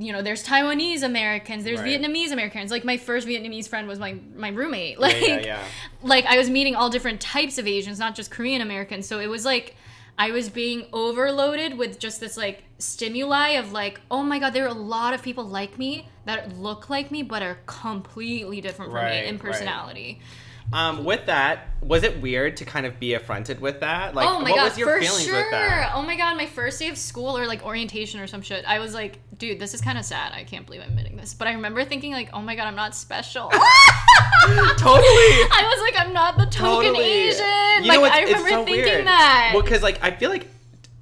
you 0.00 0.12
know, 0.12 0.22
there's 0.22 0.44
Taiwanese 0.44 1.02
Americans, 1.02 1.64
there's 1.64 1.80
Right. 1.80 2.00
Vietnamese 2.00 2.30
Americans. 2.30 2.70
Like 2.70 2.84
my 2.84 2.96
first 2.96 3.26
Vietnamese 3.26 3.68
friend 3.68 3.88
was 3.88 3.98
my 3.98 4.12
my 4.36 4.50
roommate. 4.60 4.98
Like 5.00 5.20
yeah, 5.20 5.40
yeah. 5.40 5.64
like 6.02 6.24
I 6.26 6.36
was 6.38 6.48
meeting 6.48 6.74
all 6.76 6.90
different 6.90 7.20
types 7.20 7.58
of 7.58 7.66
Asians, 7.66 7.98
not 7.98 8.14
just 8.14 8.30
Korean 8.30 8.60
Americans. 8.60 9.06
So 9.06 9.18
it 9.20 9.26
was 9.28 9.44
like 9.44 9.74
I 10.16 10.32
was 10.32 10.48
being 10.50 10.86
overloaded 10.92 11.78
with 11.78 11.98
just 12.00 12.18
this 12.20 12.36
like 12.36 12.64
stimuli 12.78 13.50
of 13.50 13.72
like, 13.72 14.00
oh 14.10 14.22
my 14.22 14.38
god, 14.38 14.52
there 14.52 14.64
are 14.64 14.74
a 14.80 14.82
lot 14.96 15.14
of 15.14 15.22
people 15.22 15.44
like 15.44 15.78
me 15.78 16.08
that 16.26 16.56
look 16.56 16.90
like 16.90 17.10
me 17.10 17.22
but 17.22 17.42
are 17.42 17.58
completely 17.66 18.60
different 18.60 18.90
from 18.92 19.00
Right, 19.02 19.22
me 19.22 19.28
in 19.28 19.36
right. 19.38 19.42
Um, 20.70 21.04
with 21.04 21.26
that, 21.26 21.68
was 21.80 22.02
it 22.02 22.20
weird 22.20 22.58
to 22.58 22.64
kind 22.66 22.84
of 22.84 23.00
be 23.00 23.14
affronted 23.14 23.58
with 23.60 23.80
that? 23.80 24.14
Like, 24.14 24.28
oh 24.28 24.40
my 24.40 24.50
what 24.50 24.56
god, 24.56 24.64
was 24.64 24.78
your 24.78 24.88
for 24.88 25.00
feelings 25.00 25.24
sure. 25.24 25.36
with 25.36 25.50
that? 25.50 25.92
Oh 25.94 26.02
my 26.02 26.14
god, 26.16 26.36
my 26.36 26.44
first 26.46 26.78
day 26.78 26.88
of 26.88 26.98
school 26.98 27.38
or 27.38 27.46
like 27.46 27.64
orientation 27.64 28.20
or 28.20 28.26
some 28.26 28.42
shit. 28.42 28.64
I 28.66 28.78
was 28.78 28.92
like, 28.92 29.18
dude, 29.38 29.58
this 29.58 29.72
is 29.72 29.80
kind 29.80 29.96
of 29.96 30.04
sad. 30.04 30.32
I 30.34 30.44
can't 30.44 30.66
believe 30.66 30.82
I'm 30.82 30.90
admitting 30.90 31.16
this, 31.16 31.32
but 31.32 31.48
I 31.48 31.52
remember 31.52 31.84
thinking 31.84 32.12
like, 32.12 32.28
oh 32.34 32.42
my 32.42 32.54
god, 32.54 32.66
I'm 32.66 32.76
not 32.76 32.94
special. 32.94 33.48
Totally. 33.50 33.62
I 35.50 35.72
was 35.74 35.80
like, 35.80 36.06
I'm 36.06 36.12
not 36.12 36.36
the 36.36 36.46
token 36.46 36.88
Totally. 36.92 37.04
Asian. 37.04 37.44
You 37.80 37.80
know 37.82 37.88
like 37.88 38.00
what's- 38.00 38.14
I 38.16 38.20
it's 38.22 38.30
remember 38.32 38.50
so 38.50 38.64
thinking 38.64 38.84
weird. 38.84 39.06
that. 39.06 39.50
Well, 39.54 39.62
because 39.62 39.82
like 39.82 40.02
I 40.02 40.10
feel 40.10 40.30
like 40.30 40.48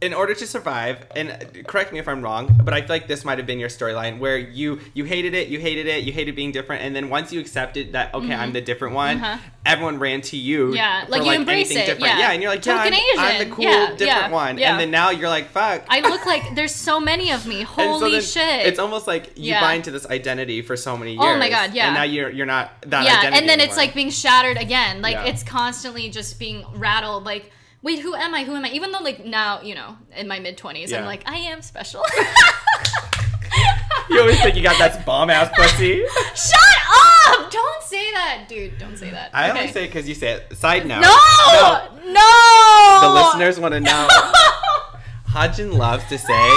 in 0.02 0.12
order 0.12 0.35
to 0.35 0.46
survive, 0.46 1.06
and 1.16 1.64
correct 1.66 1.90
me 1.90 1.98
if 1.98 2.06
I'm 2.06 2.20
wrong, 2.22 2.61
but 2.62 2.74
I 2.74 2.80
feel 2.80 2.90
like 2.90 3.09
this 3.09 3.24
might 3.24 3.38
have 3.38 3.46
been 3.46 3.59
your 3.59 3.70
storyline 3.70 4.18
where 4.18 4.37
you 4.37 4.78
you 4.92 5.04
hated 5.04 5.32
it, 5.32 5.48
you 5.48 5.59
hated 5.59 5.87
it, 5.87 6.04
you 6.04 6.12
hated 6.12 6.37
being 6.37 6.52
different, 6.52 6.82
and 6.82 6.94
then 6.94 7.09
once 7.09 7.32
you 7.32 7.40
accepted 7.40 7.92
that 7.92 8.12
okay, 8.14 8.35
I'm 8.35 8.52
the 8.52 8.61
different 8.61 8.94
one, 8.94 9.16
Uh-huh. 9.16 9.38
everyone 9.64 9.98
ran 9.98 10.20
to 10.22 10.37
you. 10.37 10.74
Yeah, 10.74 11.06
like, 11.09 11.24
you 11.24 11.32
embrace 11.32 11.70
it, 11.70 11.87
different. 11.87 12.18
yeah. 12.18 12.30
and 12.32 12.42
you're 12.42 12.50
like, 12.52 12.64
yeah, 12.66 12.76
I'm, 12.76 12.92
I'm 13.18 13.48
the 13.48 13.54
cool 13.54 13.64
Yeah, 13.64 13.87
different 13.96 14.00
yeah, 14.00 14.30
one, 14.30 14.59
yeah. 14.59 14.72
and 14.72 14.80
then 14.80 14.90
now 14.90 15.09
you're 15.11 15.30
like, 15.30 15.48
fuck. 15.48 15.85
I 15.88 16.00
look 16.00 16.26
like 16.26 16.54
there's 16.54 16.74
so 16.74 17.00
many 17.00 17.32
of 17.32 17.46
me. 17.46 17.62
Holy 17.62 18.20
so 18.20 18.40
shit! 18.40 18.66
It's 18.66 18.78
almost 18.78 19.06
like 19.06 19.38
you 19.38 19.52
Yeah. 19.52 19.61
buy 19.62 19.74
into 19.74 19.90
this 19.90 20.04
identity 20.06 20.61
for 20.61 20.76
so 20.76 20.98
many 20.98 21.12
years. 21.12 21.24
Oh 21.24 21.38
my 21.38 21.48
God, 21.48 21.72
yeah. 21.72 21.87
And 21.87 21.94
now 21.94 22.02
you're 22.02 22.28
you're 22.28 22.44
not 22.44 22.70
that 22.82 23.04
yeah, 23.06 23.18
identity 23.20 23.38
and 23.38 23.48
then 23.48 23.61
it's 23.61 23.78
like 23.78 23.94
being 23.94 24.11
shattered 24.11 24.59
again. 24.59 25.00
Like 25.00 25.14
Yeah. 25.14 25.24
it's 25.24 25.42
constantly 25.42 26.11
just 26.11 26.38
being 26.38 26.66
rattled. 26.74 27.24
Like, 27.24 27.50
wait, 27.87 28.01
who 28.01 28.14
am 28.16 28.35
I? 28.35 28.42
Who 28.44 28.55
am 28.55 28.64
I? 28.64 28.70
Even 28.70 28.90
though 28.90 28.99
like 28.99 29.25
now, 29.25 29.62
you 29.62 29.75
know, 29.77 29.96
in 30.16 30.27
my 30.27 30.40
mid 30.40 30.59
twenties, 30.59 30.92
I'm 30.92 31.05
like, 31.05 31.22
I 31.25 31.37
am 31.37 31.62
special. 31.62 32.03
you 34.11 34.20
always 34.20 34.40
think 34.42 34.57
you 34.57 34.62
got 34.62 34.77
that 34.79 35.07
bomb 35.07 35.31
ass 35.31 35.49
pussy. 35.55 36.05
Shut 36.35 36.61
up! 36.90 37.51
Don't 37.51 37.83
say 37.85 38.12
that, 38.12 38.46
dude. 38.49 38.77
Don't 38.79 38.99
say 38.99 39.11
that. 39.11 39.31
I 39.33 39.51
okay. 39.51 39.61
only 39.61 39.72
say 39.72 39.85
it 39.85 39.88
because 39.88 40.09
you 40.09 40.16
say 40.16 40.33
it. 40.33 40.57
Side 40.57 40.85
note. 40.85 41.01
no, 41.01 42.12
no. 42.12 42.99
The 43.03 43.11
listeners 43.14 43.61
want 43.61 43.72
to 43.75 43.81
know. 43.81 44.09
Hajin 45.29 45.72
loves 45.72 46.05
to 46.09 46.18
say, 46.18 46.51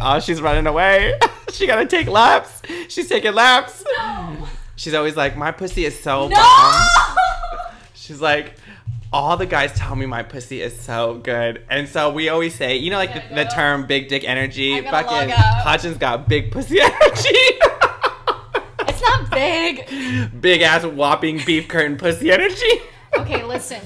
"Oh, 0.00 0.18
she's 0.20 0.42
running 0.42 0.66
away. 0.66 1.18
she 1.52 1.68
gotta 1.68 1.86
take 1.86 2.08
laps. 2.08 2.62
She's 2.88 3.08
taking 3.08 3.32
laps." 3.32 3.84
She's 4.74 4.92
always 4.92 5.16
like, 5.16 5.36
"My 5.36 5.52
pussy 5.52 5.84
is 5.84 5.98
so 5.98 6.26
No. 6.28 6.34
bomb." 6.36 6.88
She's 7.94 8.20
like, 8.20 8.54
"All 9.16 9.36
the 9.36 9.46
guys 9.46 9.72
tell 9.72 9.96
me 9.96 10.06
my 10.06 10.22
pussy 10.22 10.60
is 10.62 10.78
so 10.78 11.14
good," 11.14 11.62
and 11.70 11.88
so 11.88 12.10
we 12.12 12.28
always 12.28 12.54
say, 12.54 12.76
you 12.76 12.90
know, 12.90 12.98
like 12.98 13.14
the, 13.14 13.34
the 13.34 13.44
term 13.44 13.86
"big 13.86 14.08
dick 14.08 14.24
energy." 14.24 14.80
Fucking. 14.82 15.30
Hajin's 15.30 15.98
got 15.98 16.28
big 16.28 16.50
pussy 16.52 16.80
energy. 16.80 17.38
It's 18.88 19.02
not 19.02 19.30
big. 19.30 20.40
big 20.40 20.62
ass 20.62 20.84
whopping 20.84 21.40
beef 21.44 21.68
curtain 21.68 21.96
pussy 21.96 22.30
energy. 22.30 22.70
Okay, 23.16 23.42
listen. 23.44 23.80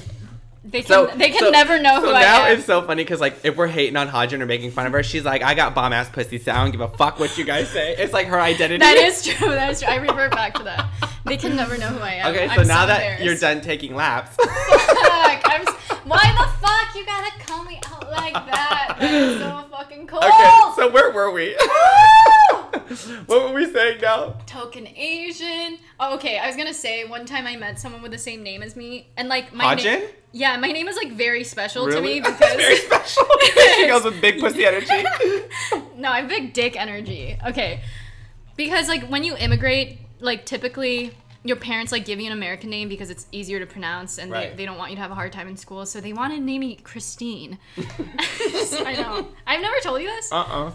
They 0.62 0.82
can 0.82 0.88
So 0.88 1.06
they 1.16 1.30
can 1.30 1.38
so- 1.40 1.50
never 1.50 1.80
know 1.80 1.96
so 2.00 2.08
who 2.08 2.12
I 2.12 2.20
am. 2.22 2.42
Now 2.42 2.48
it's 2.50 2.64
so 2.64 2.82
funny 2.82 3.02
because 3.02 3.20
like 3.20 3.44
if 3.44 3.56
we're 3.56 3.66
hating 3.66 3.96
on 3.96 4.08
Hajin 4.08 4.40
or 4.40 4.46
making 4.46 4.70
fun 4.70 4.86
of 4.86 4.92
her, 4.92 5.02
she's 5.02 5.24
like, 5.24 5.42
I 5.42 5.54
got 5.54 5.74
bomb 5.74 5.92
ass 5.92 6.08
pussy, 6.10 6.38
so 6.38 6.52
I 6.52 6.62
don't 6.62 6.70
give 6.70 6.80
a 6.80 6.88
fuck 6.96 7.18
what 7.18 7.36
you 7.36 7.44
guys 7.44 7.68
say. 7.70 7.96
It's 7.96 8.12
like 8.12 8.26
her 8.28 8.38
identity. 8.40 8.78
that 8.78 8.96
is 8.96 9.24
true. 9.24 9.48
That 9.48 9.70
is 9.70 9.80
true. 9.80 9.88
I 9.90 9.96
revert 9.96 10.30
back 10.32 10.54
to 10.54 10.62
that. 10.64 10.86
They 11.24 11.36
can 11.36 11.56
never 11.56 11.76
know 11.76 11.88
who 11.88 11.98
I 12.00 12.12
am. 12.14 12.32
Okay, 12.34 12.46
so 12.54 12.60
I'm 12.62 12.68
now 12.68 12.86
that 12.86 13.20
you're 13.22 13.36
done 13.36 13.60
taking 13.62 13.94
laps, 13.96 14.36
Fuck, 14.36 14.48
I'm, 14.48 14.80
s- 14.80 14.89
why 16.04 16.34
the 16.38 16.66
fuck 16.66 16.94
you 16.94 17.04
gotta 17.06 17.32
call 17.40 17.64
me 17.64 17.80
out 17.86 18.10
like 18.10 18.34
that? 18.34 18.96
That's 18.98 19.38
so 19.40 19.64
fucking 19.70 20.06
cold. 20.06 20.24
okay, 20.24 20.72
so 20.76 20.90
where 20.90 21.10
were 21.12 21.30
we? 21.30 21.56
What 23.26 23.44
were 23.44 23.54
we 23.54 23.72
saying 23.72 24.00
now? 24.00 24.34
Token 24.46 24.88
Asian. 24.96 25.78
Oh, 26.00 26.16
okay. 26.16 26.38
I 26.38 26.48
was 26.48 26.56
gonna 26.56 26.74
say 26.74 27.04
one 27.04 27.24
time 27.24 27.46
I 27.46 27.54
met 27.54 27.78
someone 27.78 28.02
with 28.02 28.10
the 28.10 28.18
same 28.18 28.42
name 28.42 28.62
as 28.62 28.74
me, 28.74 29.06
and 29.16 29.28
like 29.28 29.54
my 29.54 29.74
name. 29.74 30.08
Yeah, 30.32 30.56
my 30.56 30.72
name 30.72 30.88
is 30.88 30.96
like 30.96 31.12
very 31.12 31.44
special 31.44 31.88
to 31.88 32.00
me 32.00 32.20
because 32.20 32.38
Very 32.38 32.76
special. 32.76 33.26
she 33.76 33.86
goes 33.86 34.04
with 34.04 34.20
big 34.20 34.40
pussy 34.40 34.66
energy. 34.66 35.04
no, 35.96 36.10
I'm 36.10 36.26
big 36.26 36.52
dick 36.52 36.76
energy. 36.80 37.36
Okay. 37.46 37.82
Because 38.56 38.88
like 38.88 39.04
when 39.04 39.22
you 39.22 39.36
immigrate, 39.36 39.98
like 40.20 40.44
typically 40.44 41.12
your 41.42 41.56
parents 41.56 41.90
like 41.92 42.04
give 42.04 42.20
you 42.20 42.26
an 42.26 42.32
American 42.32 42.68
name 42.70 42.88
because 42.88 43.08
it's 43.10 43.26
easier 43.32 43.58
to 43.60 43.66
pronounce 43.66 44.18
and 44.18 44.30
Right. 44.30 44.50
they, 44.50 44.56
they 44.58 44.66
don't 44.66 44.76
want 44.76 44.90
you 44.90 44.96
to 44.96 45.02
have 45.02 45.10
a 45.10 45.14
hard 45.14 45.32
time 45.32 45.48
in 45.48 45.56
school. 45.56 45.86
So 45.86 46.00
they 46.00 46.12
want 46.12 46.34
to 46.34 46.40
name 46.40 46.60
me 46.60 46.76
Christine. 46.76 47.58
I 47.78 48.94
know. 49.00 49.28
I've 49.46 49.60
never 49.62 49.76
told 49.82 50.00
you 50.02 50.08
this. 50.08 50.30
Uh-uh. 50.32 50.72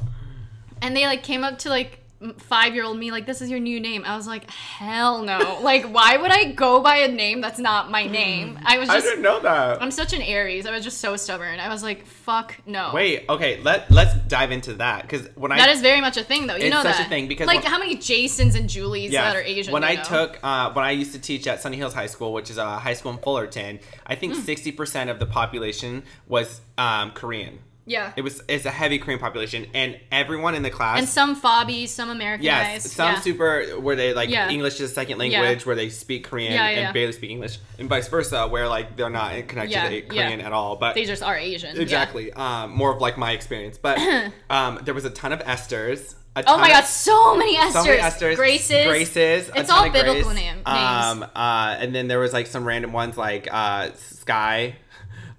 And 0.82 0.96
they 0.96 1.06
like 1.06 1.24
came 1.24 1.44
up 1.44 1.60
to 1.60 1.70
like 1.70 2.00
five 2.38 2.74
year 2.74 2.84
old 2.86 2.98
me 2.98 3.12
like 3.12 3.26
this 3.26 3.42
is 3.42 3.50
your 3.50 3.60
new 3.60 3.80
name. 3.80 4.04
I 4.06 4.16
was 4.16 4.26
like 4.26 4.50
hell 4.50 5.22
no. 5.22 5.60
like 5.62 5.84
why 5.86 6.18
would 6.18 6.32
I 6.32 6.46
go 6.52 6.82
by 6.82 6.98
a 6.98 7.08
name 7.08 7.42
that's 7.42 7.60
not 7.60 7.92
my 7.92 8.06
name? 8.08 8.58
I 8.66 8.78
was 8.80 8.88
just 8.90 9.06
I 9.06 9.10
didn't 9.10 9.22
know 9.24 9.40
that. 9.42 9.82
I'm 9.82 9.92
such 9.92 10.14
an 10.14 10.22
Aries. 10.22 10.66
I 10.66 10.72
was 10.72 10.84
just 10.84 11.00
so 11.00 11.18
stubborn. 11.18 11.60
I 11.60 11.68
was 11.70 11.84
like 11.84 12.06
fuck 12.06 12.56
no. 12.66 12.92
Wait, 12.94 13.26
okay, 13.30 13.62
let 13.62 13.92
let's 13.92 14.14
dive 14.28 14.52
into 14.52 14.74
that 14.76 15.02
because 15.04 15.28
when 15.36 15.52
I 15.52 15.58
That 15.58 15.70
is 15.70 15.82
very 15.82 16.02
much 16.02 16.18
a 16.18 16.24
thing, 16.24 16.48
though. 16.48 16.56
You 16.56 16.66
It's 16.68 16.74
know 16.74 16.84
such 16.84 17.00
a 17.06 17.10
thing, 17.10 17.28
because 17.28 17.48
like 17.48 17.64
when- 17.64 17.72
how 17.72 17.80
many 17.80 17.96
Jasons 17.98 18.56
and 18.56 18.70
Julies 18.70 19.12
Yes. 19.12 19.34
that 19.34 19.36
are 19.36 19.44
Asian? 19.44 19.74
When 19.74 19.84
I 19.84 19.96
know? 19.96 20.04
took, 20.04 20.40
uh, 20.42 20.72
when 20.74 20.86
I 20.86 20.92
used 20.92 21.12
to 21.14 21.20
teach 21.20 21.46
at 21.48 21.62
Sunny 21.62 21.78
Hills 21.78 21.94
High 21.94 22.08
School, 22.08 22.34
which 22.34 22.50
is 22.50 22.58
a 22.58 22.78
high 22.80 22.94
school 22.94 23.12
in 23.12 23.18
Fullerton, 23.20 23.80
I 24.08 24.16
Hmm. 24.16 24.20
think 24.22 24.36
sixty 24.36 24.72
percent 24.72 25.10
of 25.10 25.20
the 25.20 25.26
population 25.26 26.04
was 26.28 26.62
um, 26.78 27.12
Korean. 27.12 27.60
Yeah, 27.86 28.14
It 28.16 28.22
was 28.22 28.42
it's 28.48 28.66
a 28.66 28.72
heavy 28.72 28.98
Korean 29.00 29.20
population, 29.20 29.68
and 29.74 30.00
everyone 30.12 30.56
in 30.56 30.64
the 30.64 30.70
class. 30.70 31.00
and 31.00 31.08
some 31.08 31.40
Fobbies, 31.40 31.90
some 31.90 32.10
Americanized. 32.10 32.86
Yes, 32.86 32.92
some 32.92 33.14
yeah. 33.14 33.20
super 33.22 33.64
where 33.80 33.96
they 33.96 34.14
like 34.14 34.30
Yeah. 34.30 34.50
English 34.50 34.76
is 34.82 34.92
a 34.92 34.94
second 34.94 35.22
Yeah. 35.22 35.40
language, 35.42 35.66
where 35.66 35.76
they 35.76 35.90
speak 35.90 36.24
Korean 36.28 36.54
Yeah, 36.54 36.64
yeah, 36.64 36.70
and 36.70 36.80
yeah. 36.82 36.92
barely 36.92 37.14
speak 37.14 37.32
English, 37.32 37.60
and 37.80 37.88
vice 37.90 38.08
versa, 38.08 38.48
where 38.48 38.68
like 38.68 38.96
they're 38.98 39.10
not 39.10 39.32
connected 39.48 39.72
Yeah, 39.74 39.90
to 39.90 39.96
yeah. 40.16 40.24
Korean 40.26 40.42
at 40.42 40.52
all. 40.54 40.76
But 40.78 40.96
They 40.96 41.06
just 41.06 41.24
are 41.24 41.38
Asian. 41.38 41.76
yeah. 41.76 41.82
exactly, 41.82 42.34
um, 42.34 42.72
more 42.72 42.92
of 42.94 43.02
like 43.02 43.18
my 43.18 43.32
experience. 43.32 43.78
But 43.78 44.00
um, 44.50 44.80
there 44.84 44.94
was 44.94 45.06
a 45.06 45.10
ton 45.10 45.32
of 45.34 45.40
Esters. 45.42 46.16
Oh 46.48 46.58
my 46.58 46.68
God, 46.68 46.84
so 46.84 47.38
many 47.38 47.56
Esters. 47.56 47.72
so 47.72 47.84
many 47.86 48.02
Esters, 48.02 48.36
Graces. 48.36 48.86
Graces. 48.88 49.50
It's 49.56 49.70
all 49.70 49.90
biblical 49.90 50.24
Grace. 50.32 50.36
name- 50.36 50.56
names. 50.56 50.66
Um, 50.68 51.24
uh, 51.34 51.78
and 51.80 51.96
then 51.96 52.10
there 52.10 52.20
was 52.20 52.34
like 52.34 52.48
some 52.48 52.66
random 52.66 52.92
ones 52.92 53.18
like 53.18 53.48
uh, 53.50 53.92
Sky. 53.96 54.76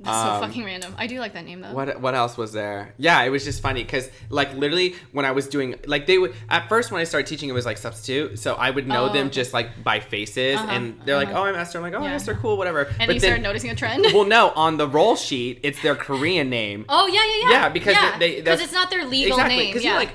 That's 0.06 0.16
Um, 0.18 0.40
so 0.40 0.46
fucking 0.46 0.64
random. 0.64 0.94
I 0.96 1.06
do 1.06 1.18
like 1.18 1.34
that 1.34 1.44
name 1.44 1.60
though. 1.60 1.72
What 1.72 2.00
what 2.00 2.14
else 2.14 2.36
was 2.38 2.52
there? 2.52 2.94
Yeah, 2.96 3.22
it 3.22 3.30
was 3.30 3.44
just 3.44 3.60
funny 3.60 3.82
because 3.82 4.08
like 4.30 4.54
literally 4.54 4.94
when 5.12 5.24
I 5.24 5.32
was 5.32 5.48
doing 5.48 5.74
like 5.86 6.06
they 6.06 6.16
would 6.18 6.34
at 6.48 6.68
first 6.68 6.90
when 6.90 7.00
I 7.00 7.04
started 7.04 7.26
teaching 7.26 7.48
it 7.48 7.52
was 7.52 7.66
like 7.66 7.78
substitute, 7.78 8.38
so 8.38 8.54
I 8.54 8.70
would 8.70 8.86
know 8.86 9.08
Oh, 9.10 9.12
them 9.12 9.30
just 9.30 9.52
like 9.52 9.82
by 9.82 10.00
faces, 10.00 10.56
Uh-huh, 10.58 10.68
and 10.70 11.00
they're 11.04 11.16
like, 11.16 11.28
uh-huh. 11.28 11.40
"Oh, 11.40 11.44
I'm 11.44 11.54
Esther." 11.56 11.78
I'm 11.78 11.82
like, 11.82 11.94
"Oh, 11.94 12.02
Yeah. 12.04 12.14
Esther, 12.14 12.34
cool, 12.34 12.56
whatever." 12.56 12.84
And 12.84 13.06
but 13.08 13.14
you 13.14 13.20
then, 13.20 13.28
started 13.30 13.42
noticing 13.42 13.70
a 13.70 13.74
trend. 13.74 14.06
well, 14.14 14.24
no, 14.24 14.50
on 14.50 14.76
the 14.76 14.88
roll 14.88 15.16
sheet, 15.16 15.60
it's 15.62 15.82
their 15.82 15.94
Korean 15.96 16.48
name. 16.50 16.84
oh 16.88 17.06
yeah, 17.08 17.14
yeah, 17.24 17.50
yeah. 17.50 17.62
Yeah, 17.64 17.68
because 17.68 17.96
they- 18.18 18.36
because 18.36 18.60
it's 18.60 18.72
not 18.72 18.90
their 18.90 19.04
legal 19.04 19.36
exactly, 19.36 19.56
name. 19.56 19.66
because 19.68 19.84
Yeah. 19.84 19.92
you 19.92 19.98
like 20.06 20.12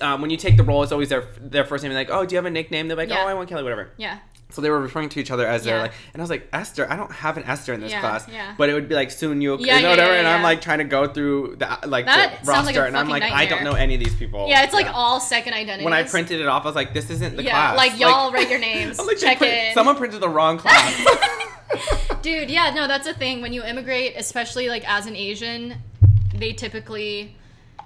um, 0.00 0.20
when 0.20 0.30
you 0.30 0.36
take 0.36 0.56
the 0.56 0.62
roll, 0.62 0.82
it's 0.84 0.92
always 0.92 1.08
their 1.08 1.24
their 1.40 1.64
first 1.64 1.82
name. 1.82 1.92
Like, 1.92 2.08
"Oh, 2.10 2.24
do 2.24 2.34
you 2.34 2.36
have 2.38 2.46
a 2.46 2.50
nickname?" 2.50 2.86
They're 2.88 2.96
like, 2.96 3.08
Yeah. 3.08 3.22
"Oh, 3.24 3.28
I 3.28 3.34
want 3.34 3.48
Kelly," 3.48 3.62
whatever. 3.64 3.90
yeah. 3.96 4.18
So 4.52 4.60
they 4.60 4.68
were 4.70 4.80
referring 4.80 5.08
to 5.08 5.18
each 5.20 5.30
other 5.30 5.46
as 5.46 5.64
they're 5.64 5.78
like, 5.78 5.92
and 6.12 6.20
I 6.20 6.22
was 6.22 6.28
like, 6.30 6.46
Esther, 6.52 6.86
I 6.90 6.94
don't 6.96 7.10
have 7.10 7.36
an 7.38 7.44
Esther 7.44 7.72
in 7.72 7.80
this 7.80 7.90
Yeah, 7.90 8.00
class, 8.00 8.28
yeah. 8.28 8.54
but 8.58 8.68
it 8.68 8.74
would 8.74 8.86
be 8.88 8.94
like 8.94 9.10
Soon 9.10 9.40
Yuk, 9.40 9.60
Yeah, 9.60 9.76
you 9.76 9.82
know, 9.82 9.88
yeah, 9.88 9.92
whatever, 9.94 10.12
yeah, 10.12 10.18
and 10.18 10.28
I'm 10.28 10.42
like 10.42 10.60
trying 10.60 10.78
to 10.78 10.84
go 10.84 11.06
through 11.08 11.56
the 11.58 11.66
like 11.86 12.04
That 12.04 12.40
the 12.40 12.46
sounds 12.46 12.66
like 12.66 12.76
roster, 12.76 12.84
and 12.84 12.96
I'm 12.96 13.08
like, 13.08 13.22
fucking 13.22 13.36
I 13.36 13.46
don't 13.46 13.64
know 13.64 13.72
any 13.72 13.94
of 13.94 14.00
these 14.00 14.14
people. 14.14 14.46
Yeah, 14.48 14.62
it's 14.64 14.74
like 14.74 14.88
all 14.92 15.20
second 15.20 15.54
identities. 15.54 15.84
when 15.86 15.94
I 15.94 16.02
printed 16.02 16.40
it 16.40 16.46
off, 16.46 16.64
I 16.64 16.66
was 16.68 16.76
like, 16.76 16.92
this 16.92 17.08
isn't 17.10 17.36
the 17.36 17.42
yeah, 17.44 17.50
class. 17.72 17.76
like 17.78 17.98
y'all 17.98 18.30
write 18.30 18.50
your 18.50 18.58
names. 18.70 18.98
Like, 18.98 19.16
check 19.18 19.38
print- 19.38 19.54
in. 19.54 19.74
Someone 19.74 19.96
printed 19.96 20.20
the 20.20 20.28
wrong 20.28 20.58
class. 20.58 21.02
Dude, 22.22 22.50
yeah, 22.50 22.70
no, 22.74 22.86
that's 22.86 23.06
a 23.06 23.14
thing. 23.14 23.40
When 23.40 23.52
you 23.52 23.64
immigrate, 23.64 24.14
especially 24.16 24.68
like 24.68 24.86
as 24.88 25.06
an 25.06 25.16
Asian, 25.16 25.76
they 26.34 26.52
typically, 26.52 27.34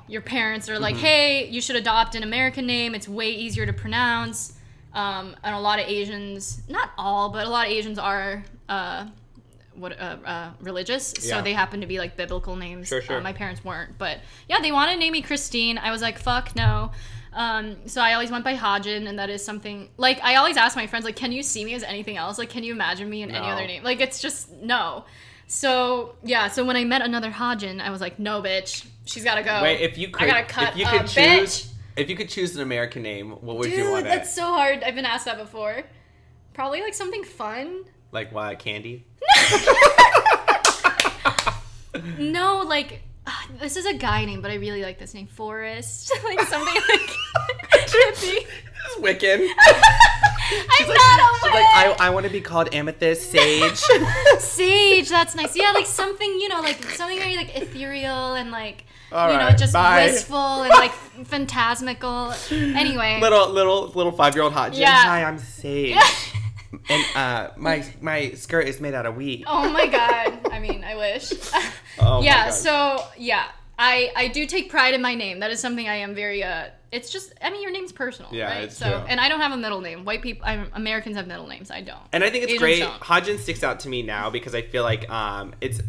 your 0.09 0.21
parents 0.21 0.69
are 0.69 0.79
like, 0.79 0.97
Mm-hmm. 0.97 1.05
hey, 1.05 1.49
you 1.49 1.61
should 1.61 1.77
adopt 1.77 2.15
an 2.17 2.23
American 2.23 2.67
name. 2.67 2.95
It's 2.95 3.09
way 3.09 3.31
easier 3.31 3.65
to 3.67 3.73
pronounce. 3.73 4.55
Um, 4.97 5.37
and 5.45 5.55
a 5.55 5.61
lot 5.61 5.79
of 5.79 5.87
Asians, 5.87 6.63
not 6.69 6.91
all, 6.97 7.29
but 7.29 7.47
a 7.47 7.51
lot 7.51 7.67
of 7.67 7.73
Asians 7.73 7.99
are 7.99 8.43
uh, 8.69 9.07
what 9.75 9.93
uh, 10.01 10.17
uh, 10.25 10.51
religious, 10.61 11.13
so 11.21 11.37
Yeah. 11.37 11.43
they 11.43 11.53
happen 11.53 11.83
to 11.83 11.87
be 11.87 11.99
like 11.99 12.17
biblical 12.17 12.57
names. 12.57 12.89
Sure, 12.89 13.03
sure. 13.03 13.19
Uh, 13.19 13.21
my 13.21 13.35
parents 13.35 13.63
weren't, 13.63 13.99
but 13.99 14.21
yeah, 14.49 14.59
they 14.61 14.73
wanted 14.73 14.95
to 14.95 14.99
name 14.99 15.13
me 15.13 15.21
Christine. 15.21 15.77
I 15.77 15.91
was 15.91 16.01
like, 16.01 16.19
fuck 16.19 16.57
no. 16.57 16.93
Um, 17.35 17.77
so 17.87 18.01
I 18.01 18.15
always 18.15 18.31
went 18.31 18.43
by 18.43 18.55
Hajin, 18.57 19.07
and 19.07 19.19
that 19.19 19.29
is 19.29 19.45
something 19.45 19.91
like 19.99 20.19
I 20.25 20.37
always 20.37 20.57
ask 20.57 20.75
my 20.77 20.87
friends, 20.87 21.05
like, 21.05 21.17
can 21.17 21.31
you 21.31 21.43
see 21.43 21.63
me 21.67 21.75
as 21.75 21.83
anything 21.83 22.17
else? 22.17 22.39
Like, 22.39 22.49
can 22.49 22.65
you 22.65 22.73
imagine 22.73 23.11
me 23.11 23.21
in 23.21 23.31
any 23.31 23.47
other 23.47 23.67
name? 23.67 23.83
Like, 23.85 24.01
it's 24.01 24.19
just 24.23 24.51
no. 24.51 25.05
So 25.47 26.15
yeah, 26.25 26.49
so 26.49 26.65
when 26.65 26.77
I 26.77 26.85
met 26.85 27.03
another 27.03 27.31
Hajin, 27.31 27.81
I 27.81 27.91
was 27.91 28.01
like, 28.01 28.19
no, 28.19 28.41
bitch, 28.41 28.87
she's 29.05 29.25
gotta 29.25 29.43
go. 29.43 29.63
Wait, 29.63 29.83
if 29.83 29.99
you 29.99 30.09
could, 30.09 30.23
I 30.23 30.31
gotta 30.31 30.45
cut 30.45 30.71
if 30.71 30.79
you 30.79 30.87
a 30.87 30.91
could 30.91 31.01
choose, 31.07 31.15
bitch. 31.15 31.73
If 31.97 32.09
you 32.11 32.17
could 32.17 32.29
choose 32.29 32.55
an 32.57 32.63
American 32.63 33.03
name, 33.03 33.31
what 33.31 33.57
would 33.59 33.71
Dude, 33.71 33.79
you 33.79 33.91
want 33.91 34.05
Dude, 34.05 34.13
that's 34.13 34.31
it? 34.31 34.35
so 34.35 34.43
hard. 34.45 34.83
I've 34.83 34.95
been 34.95 35.07
asked 35.07 35.25
that 35.25 35.39
before. 35.39 35.83
Probably 36.55 36.81
like 36.81 36.95
something 36.95 37.25
fun. 37.25 37.85
Like 38.13 38.33
why 38.33 38.55
Candy? 38.55 39.05
No, 42.19 42.59
like 42.61 43.03
ah, 43.27 43.47
this 43.59 43.77
is 43.77 43.87
a 43.87 43.95
guy 43.95 44.25
name, 44.25 44.43
but 44.43 44.51
I 44.51 44.55
really 44.57 44.83
like 44.83 44.99
this 44.99 45.15
name, 45.15 45.27
Forrest. 45.27 46.13
like 46.25 46.41
something 46.43 46.75
like 46.75 47.01
trippy. 47.89 48.47
It's 48.87 48.97
Wiccan. 49.01 49.49
I'm 50.81 50.89
not 50.89 51.21
a 51.21 51.27
She's 51.47 51.55
like, 51.55 51.65
I, 51.75 51.97
I 52.01 52.11
want 52.11 52.27
to 52.27 52.33
be 52.33 52.41
called 52.41 52.75
Amethyst 52.75 53.31
Sage. 53.31 53.77
Sage, 54.39 55.09
that's 55.09 55.35
nice. 55.35 55.57
Yeah, 55.57 55.73
like 55.73 55.87
something, 55.87 56.29
you 56.29 56.49
know, 56.49 56.61
like 56.61 56.83
something 56.83 57.19
very 57.19 57.37
like 57.37 57.57
ethereal 57.57 58.35
and 58.35 58.51
like 58.51 58.85
All 59.13 59.31
you 59.31 59.39
know, 59.39 59.47
right, 59.47 59.59
just 59.59 59.73
bye. 59.73 60.05
wistful 60.07 60.63
and 60.63 60.71
like 60.71 60.93
phantasmical. 61.25 62.33
Anyway. 62.51 63.21
little 63.21 63.49
little 63.51 63.89
little 63.89 64.13
five 64.13 64.35
year 64.35 64.45
old 64.45 64.53
Hajin. 64.53 64.79
Yeah. 64.79 64.97
Hi, 65.05 65.25
I'm 65.25 65.39
Sage. 65.39 65.97
and 66.89 67.05
uh, 67.15 67.51
my 67.57 67.85
my 68.01 68.31
skirt 68.33 68.69
is 68.69 68.81
made 68.81 68.95
out 68.95 69.07
of 69.07 69.17
wheat. 69.17 69.45
Oh 69.47 69.71
my 69.71 69.87
god. 69.87 70.41
I 70.53 70.59
mean, 70.59 70.85
I 70.85 70.97
wish. 70.97 71.33
Oh 71.99 72.21
my 72.21 72.27
yeah, 72.27 72.51
so 72.51 73.05
yeah. 73.17 73.47
I 73.79 74.11
I 74.17 74.29
do 74.29 74.47
take 74.47 74.71
pride 74.71 74.95
in 74.95 75.03
my 75.03 75.15
name. 75.15 75.41
That 75.41 75.51
is 75.51 75.61
something 75.61 75.89
I 75.89 75.97
am 75.97 76.15
very 76.15 76.43
uh 76.43 76.69
it's 76.93 77.11
just 77.11 77.33
I 77.43 77.51
mean 77.51 77.63
your 77.63 77.73
name's 77.73 77.93
personal, 77.93 78.31
Yeah, 78.33 78.47
right? 78.49 78.65
it's 78.65 78.77
so 78.77 78.87
true. 78.89 79.07
and 79.09 79.21
I 79.21 79.29
don't 79.29 79.41
have 79.41 79.53
a 79.53 79.57
middle 79.57 79.81
name. 79.81 80.05
White 80.05 80.23
people 80.23 80.47
I'm, 80.47 80.69
Americans 80.73 81.17
have 81.17 81.27
middle 81.27 81.47
names. 81.47 81.71
I 81.71 81.81
don't. 81.83 81.99
And 82.13 82.23
I 82.23 82.31
think 82.31 82.45
it's 82.45 82.53
Asians 82.55 82.61
great. 82.63 82.79
don't. 82.81 83.01
Hajin 83.01 83.39
sticks 83.39 83.63
out 83.65 83.81
to 83.81 83.89
me 83.89 84.03
now 84.03 84.31
because 84.31 84.55
I 84.55 84.63
feel 84.63 84.83
like 84.85 85.09
um, 85.11 85.55
it's 85.61 85.81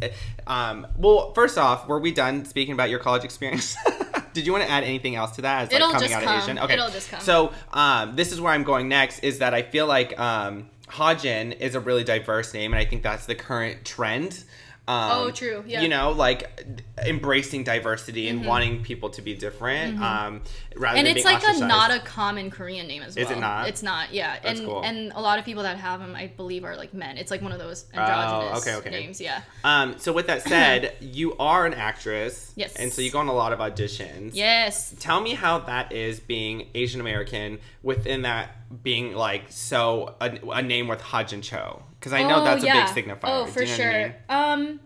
um, 0.47 0.87
well. 0.97 1.33
First 1.33 1.57
off, 1.57 1.87
were 1.87 1.99
we 1.99 2.11
done 2.11 2.45
speaking 2.45 2.73
about 2.73 2.89
your 2.89 2.99
college 2.99 3.23
experience? 3.23 3.75
Did 4.33 4.45
you 4.45 4.51
want 4.51 4.65
to 4.65 4.69
add 4.69 4.83
anything 4.83 5.15
else 5.15 5.31
to 5.37 5.41
that? 5.43 5.63
As, 5.63 5.67
like, 5.71 5.75
It'll 5.81 5.91
coming 5.91 6.09
just 6.09 6.13
out 6.15 6.23
come. 6.23 6.37
of 6.37 6.43
Asian? 6.43 6.59
Okay. 6.59 6.73
It'll 6.73 6.89
just 6.91 7.09
come. 7.09 7.19
So 7.21 7.53
um, 7.73 8.15
this 8.15 8.31
is 8.31 8.39
where 8.39 8.53
I'm 8.53 8.63
going 8.63 8.87
next. 8.87 9.19
Is 9.19 9.39
that 9.39 9.53
I 9.55 9.63
feel 9.63 9.87
like 9.87 10.19
um, 10.19 10.69
Hajin 10.89 11.57
is 11.59 11.73
a 11.75 11.79
really 11.79 12.03
diverse 12.03 12.53
name, 12.53 12.73
and 12.73 12.79
I 12.79 12.85
think 12.85 13.01
that's 13.03 13.25
the 13.25 13.35
current 13.35 13.83
trend. 13.85 14.43
Um, 14.89 15.11
Oh, 15.11 15.31
true, 15.31 15.63
yeah. 15.67 15.77
Mm-hmm. 15.77 15.83
You 15.83 15.89
know, 15.89 16.11
like 16.11 16.65
embracing 17.05 17.63
diversity 17.65 18.29
and 18.29 18.45
wanting 18.45 18.83
people 18.83 19.09
to 19.11 19.21
be 19.21 19.33
different, 19.33 19.99
um, 20.01 20.41
rather 20.77 20.97
and 20.97 21.07
it's 21.07 21.25
like 21.25 21.43
a 21.45 21.59
not 21.59 21.91
a 21.91 21.99
common 21.99 22.49
Korean 22.51 22.87
name 22.87 23.01
as 23.01 23.15
well. 23.15 23.25
Is 23.25 23.31
it 23.31 23.39
not? 23.39 23.67
It's 23.67 23.83
not. 23.83 24.13
Yeah, 24.13 24.37
That's 24.41 24.59
and 24.59 24.67
cool. 24.67 24.81
and 24.83 25.11
a 25.13 25.19
lot 25.21 25.39
of 25.39 25.45
people 25.45 25.63
that 25.63 25.77
have 25.77 25.99
them, 25.99 26.15
I 26.15 26.27
believe, 26.27 26.63
are 26.63 26.75
like 26.75 26.93
men. 26.93 27.17
It's 27.17 27.31
like 27.31 27.41
one 27.41 27.51
of 27.51 27.59
those 27.59 27.85
androgynous 27.93 28.65
Oh, 28.67 28.69
okay, 28.69 28.75
okay. 28.77 28.89
names. 28.89 29.19
Yeah. 29.21 29.41
Um, 29.63 29.95
so 29.97 30.13
with 30.13 30.27
that 30.27 30.43
said, 30.43 30.93
you 30.99 31.35
are 31.37 31.65
an 31.65 31.73
actress. 31.73 32.51
Yes. 32.55 32.75
And 32.75 32.91
so 32.91 33.01
you 33.01 33.11
go 33.11 33.19
on 33.19 33.27
a 33.27 33.33
lot 33.33 33.53
of 33.53 33.59
auditions. 33.59 34.31
Yes. 34.33 34.95
Tell 34.99 35.21
me 35.21 35.33
how 35.33 35.59
that 35.59 35.91
is 35.91 36.19
being 36.19 36.67
Asian 36.75 37.01
American 37.01 37.59
within 37.83 38.23
that 38.23 38.51
being 38.83 39.13
like 39.13 39.45
so 39.49 40.15
a, 40.19 40.37
a 40.51 40.61
name 40.61 40.87
with 40.87 41.01
Hajin 41.01 41.41
Cho 41.41 41.83
because 41.99 42.13
I 42.13 42.23
know 42.23 42.41
Oh, 42.41 42.43
that's 42.43 42.63
a 42.63 42.65
yeah. 42.65 42.93
big 42.93 43.05
signifier. 43.05 43.19
Oh, 43.23 43.45
for 43.45 43.61
what 43.61 43.69
I 43.69 43.75
sure. 43.75 43.91
mean? 44.01 44.13
Um, 44.29 44.79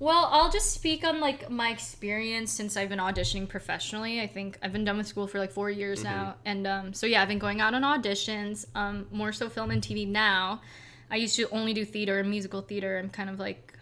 well, 0.00 0.28
I'll 0.30 0.50
just 0.50 0.72
speak 0.72 1.04
on 1.04 1.20
like 1.20 1.50
my 1.50 1.70
experience 1.70 2.52
since 2.52 2.76
I've 2.76 2.88
been 2.88 2.98
auditioning 3.00 3.48
professionally. 3.48 4.20
I 4.20 4.26
think 4.26 4.58
I've 4.62 4.72
been 4.72 4.84
done 4.84 4.96
with 4.98 5.06
school 5.08 5.26
for 5.26 5.38
like 5.38 5.50
four 5.50 5.70
years 5.70 6.04
Mm-hmm. 6.04 6.16
now, 6.16 6.34
and 6.44 6.66
um, 6.66 6.92
so 6.94 7.06
yeah, 7.06 7.20
I've 7.22 7.28
been 7.28 7.38
going 7.38 7.60
out 7.60 7.74
on 7.74 7.82
auditions. 7.82 8.66
Um, 8.74 9.06
more 9.10 9.32
so 9.32 9.48
film 9.48 9.70
and 9.70 9.82
TV 9.82 10.06
now. 10.06 10.60
I 11.10 11.16
used 11.16 11.36
to 11.36 11.48
only 11.50 11.72
do 11.74 11.84
theater 11.84 12.18
and 12.18 12.28
musical 12.30 12.60
theater. 12.60 12.98
I'm 12.98 13.08
kind 13.10 13.30
of 13.30 13.38
like 13.40 13.72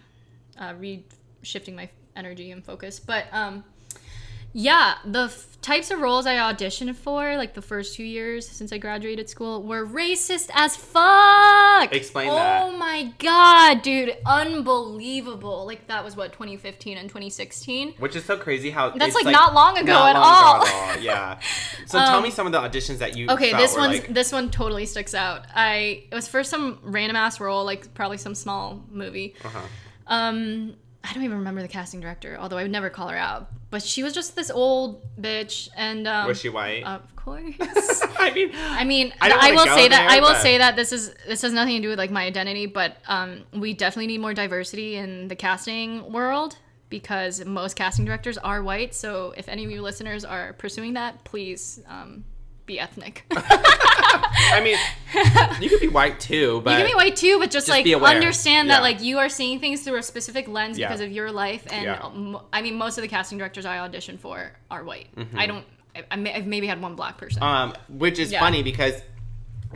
uh, 0.58 0.74
re 0.78 1.04
shifting 1.42 1.76
my 1.76 1.88
energy 2.14 2.50
and 2.50 2.64
focus, 2.64 2.98
but 3.00 3.26
um. 3.32 3.64
Yeah, 4.58 4.94
the 5.04 5.24
f- 5.24 5.60
types 5.60 5.90
of 5.90 6.00
roles 6.00 6.24
I 6.24 6.36
auditioned 6.36 6.96
for, 6.96 7.36
like 7.36 7.52
the 7.52 7.60
first 7.60 7.94
two 7.94 8.04
years 8.04 8.48
since 8.48 8.72
I 8.72 8.78
graduated 8.78 9.28
school, 9.28 9.62
were 9.62 9.86
racist 9.86 10.48
as 10.54 10.74
fuck. 10.74 11.92
Explain 11.92 12.30
oh 12.30 12.36
that. 12.36 12.62
Oh 12.62 12.70
my 12.74 13.12
god, 13.18 13.82
dude, 13.82 14.16
unbelievable! 14.24 15.66
Like 15.66 15.88
that 15.88 16.02
was 16.02 16.16
what 16.16 16.32
2015 16.32 16.96
and 16.96 17.06
2016. 17.06 17.96
Which 17.98 18.16
is 18.16 18.24
so 18.24 18.38
crazy 18.38 18.70
how 18.70 18.88
That's, 18.88 19.14
it's, 19.14 19.26
like, 19.26 19.30
not 19.30 19.52
long 19.52 19.76
ago 19.76 19.92
at 19.92 20.16
all. 20.16 20.64
at 20.64 20.72
all. 20.96 21.02
Yeah. 21.02 21.38
So 21.84 21.98
tell 21.98 22.22
me 22.22 22.30
some 22.30 22.46
of 22.46 22.52
the 22.52 22.60
auditions 22.60 22.96
that 23.00 23.14
you. 23.14 23.28
Okay, 23.28 23.52
this 23.52 23.76
one 23.76 23.90
like, 23.90 24.08
this 24.08 24.32
one 24.32 24.50
totally 24.50 24.86
sticks 24.86 25.12
out. 25.12 25.44
I 25.54 26.04
it 26.10 26.14
was 26.14 26.28
for 26.28 26.42
some 26.42 26.78
random 26.82 27.16
ass 27.16 27.40
role, 27.40 27.66
like 27.66 27.92
probably 27.92 28.16
some 28.16 28.34
small 28.34 28.82
movie. 28.90 29.34
Uh-huh. 29.44 29.60
Um, 30.06 30.76
I 31.04 31.12
don't 31.12 31.24
even 31.24 31.38
remember 31.38 31.60
the 31.60 31.68
casting 31.68 32.00
director, 32.00 32.38
although 32.40 32.56
I 32.56 32.62
would 32.62 32.72
never 32.72 32.88
call 32.88 33.08
her 33.08 33.16
out. 33.18 33.50
But 33.76 33.82
she 33.82 34.02
was 34.02 34.14
just 34.14 34.34
this 34.34 34.50
old 34.50 35.02
bitch, 35.20 35.68
and 35.76 36.08
um, 36.08 36.28
Was 36.28 36.40
she 36.40 36.48
white? 36.48 36.82
Of 36.82 37.14
course. 37.14 37.44
I 38.18 38.32
mean, 38.34 38.50
I 38.54 38.84
mean, 38.84 39.12
I 39.20 39.50
I, 39.50 39.50
will 39.50 39.66
say 39.66 39.86
that 39.88 39.98
there, 39.98 40.08
I 40.08 40.20
will 40.20 40.28
but- 40.28 40.40
say 40.40 40.56
that 40.56 40.76
this 40.76 40.92
is 40.92 41.12
this 41.26 41.42
has 41.42 41.52
nothing 41.52 41.76
to 41.76 41.82
do 41.82 41.88
with 41.90 41.98
like 41.98 42.10
my 42.10 42.24
identity, 42.24 42.64
but 42.64 42.96
um, 43.06 43.44
we 43.52 43.74
definitely 43.74 44.06
need 44.06 44.22
more 44.22 44.32
diversity 44.32 44.96
in 44.96 45.28
the 45.28 45.36
casting 45.36 46.10
world 46.10 46.56
because 46.88 47.44
most 47.44 47.76
casting 47.76 48.06
directors 48.06 48.38
are 48.38 48.62
white. 48.62 48.94
So 48.94 49.34
if 49.36 49.46
any 49.46 49.66
of 49.66 49.70
you 49.70 49.82
listeners 49.82 50.24
are 50.24 50.54
pursuing 50.54 50.94
that, 50.94 51.22
please 51.24 51.78
um, 51.86 52.24
be 52.66 52.78
ethnic. 52.80 53.24
I 53.30 54.60
mean, 54.62 54.76
you 55.60 55.68
could 55.68 55.80
be 55.80 55.88
white 55.88 56.20
too, 56.20 56.60
but 56.64 56.72
you 56.72 56.76
can 56.78 56.86
be 56.86 56.94
white 56.94 57.16
too, 57.16 57.38
but 57.38 57.50
just, 57.50 57.66
Just 57.66 57.68
like 57.68 57.86
understand 58.02 58.68
Yeah. 58.68 58.74
that 58.76 58.82
like 58.82 59.00
you 59.02 59.18
are 59.18 59.28
seeing 59.28 59.60
things 59.60 59.82
through 59.82 59.98
a 59.98 60.02
specific 60.02 60.48
lens 60.48 60.78
Yeah. 60.78 60.88
because 60.88 61.00
of 61.00 61.10
your 61.10 61.30
life. 61.32 61.66
And 61.70 61.84
Yeah. 61.84 62.38
I 62.52 62.62
mean, 62.62 62.74
most 62.76 62.98
of 62.98 63.02
the 63.02 63.08
casting 63.08 63.38
directors 63.38 63.64
I 63.66 63.78
audition 63.78 64.18
for 64.18 64.52
are 64.70 64.84
white. 64.84 65.14
Mm-hmm. 65.16 65.38
I 65.38 65.46
don't. 65.46 65.64
I, 65.94 66.04
I've 66.10 66.46
maybe 66.46 66.66
had 66.66 66.80
one 66.82 66.94
black 66.94 67.16
person. 67.16 67.42
Um, 67.42 67.74
which 67.88 68.18
is 68.18 68.32
funny 68.34 68.62
because 68.62 69.00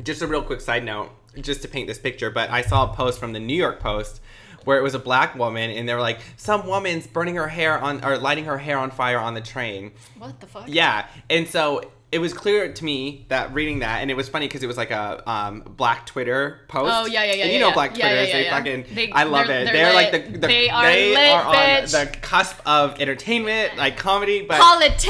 just 0.03 0.21
a 0.23 0.27
real 0.27 0.43
quick 0.43 0.61
side 0.61 0.85
note, 0.85 1.11
just 1.41 1.63
to 1.63 1.69
paint 1.69 1.87
this 1.89 1.99
picture, 1.99 2.31
but 2.31 2.51
I 2.51 2.63
saw 2.63 2.91
a 2.91 2.95
post 2.95 3.19
from 3.19 3.33
the 3.33 3.41
New 3.41 3.57
York 3.57 3.81
Post 3.81 4.21
where 4.65 4.77
it 4.79 4.83
was 4.83 4.95
a 4.95 4.99
black 4.99 5.35
woman 5.37 5.71
and 5.71 5.89
they 5.89 5.95
were 5.95 6.03
like, 6.03 6.21
some 6.37 6.67
woman's 6.67 7.07
burning 7.07 7.37
her 7.37 7.49
hair 7.49 7.79
on 7.79 8.05
or 8.05 8.19
lighting 8.19 8.45
her 8.45 8.59
hair 8.59 8.77
on 8.77 8.91
fire 8.91 9.19
on 9.19 9.33
the 9.33 9.41
train. 9.41 9.93
what 10.19 10.39
the 10.41 10.47
fuck? 10.47 10.65
Yeah. 10.69 11.07
And 11.31 11.49
so 11.49 11.81
it 12.13 12.19
was 12.19 12.33
clear 12.35 12.73
to 12.73 12.85
me 12.85 13.25
that 13.29 13.55
reading 13.55 13.79
that, 13.81 14.01
and 14.01 14.11
it 14.11 14.15
was 14.15 14.29
funny 14.29 14.49
because 14.49 14.63
it 14.65 14.67
was 14.67 14.77
like 14.77 14.91
a 14.91 15.23
um, 15.31 15.61
Black 15.61 16.07
Twitter 16.07 16.61
post. 16.67 16.93
Oh, 16.93 17.07
yeah, 17.07 17.23
yeah, 17.23 17.35
yeah, 17.35 17.43
And 17.45 17.53
you 17.53 17.59
yeah, 17.59 17.61
know 17.61 17.69
yeah. 17.69 17.75
Black 17.75 17.91
Twitter 17.95 18.17
is 18.17 18.33
they 18.33 18.49
fucking. 18.51 18.85
They- 18.95 19.13
I 19.13 19.23
love 19.25 19.47
they're- 19.47 19.61
it. 19.61 19.65
they're 19.67 19.73
They're, 19.73 19.95
like 19.95 20.11
the, 20.33 20.39
the 20.39 20.47
They 20.49 20.69
are 20.69 20.83
they 20.83 21.11
lit, 21.15 21.31
are 21.31 21.45
on 21.45 21.55
bitch. 21.55 21.93
the 22.13 22.19
cusp 22.19 22.57
of 22.67 23.01
entertainment, 23.01 23.77
like 23.77 23.97
comedy, 23.97 24.43
but 24.43 24.59
Politics, 24.61 25.07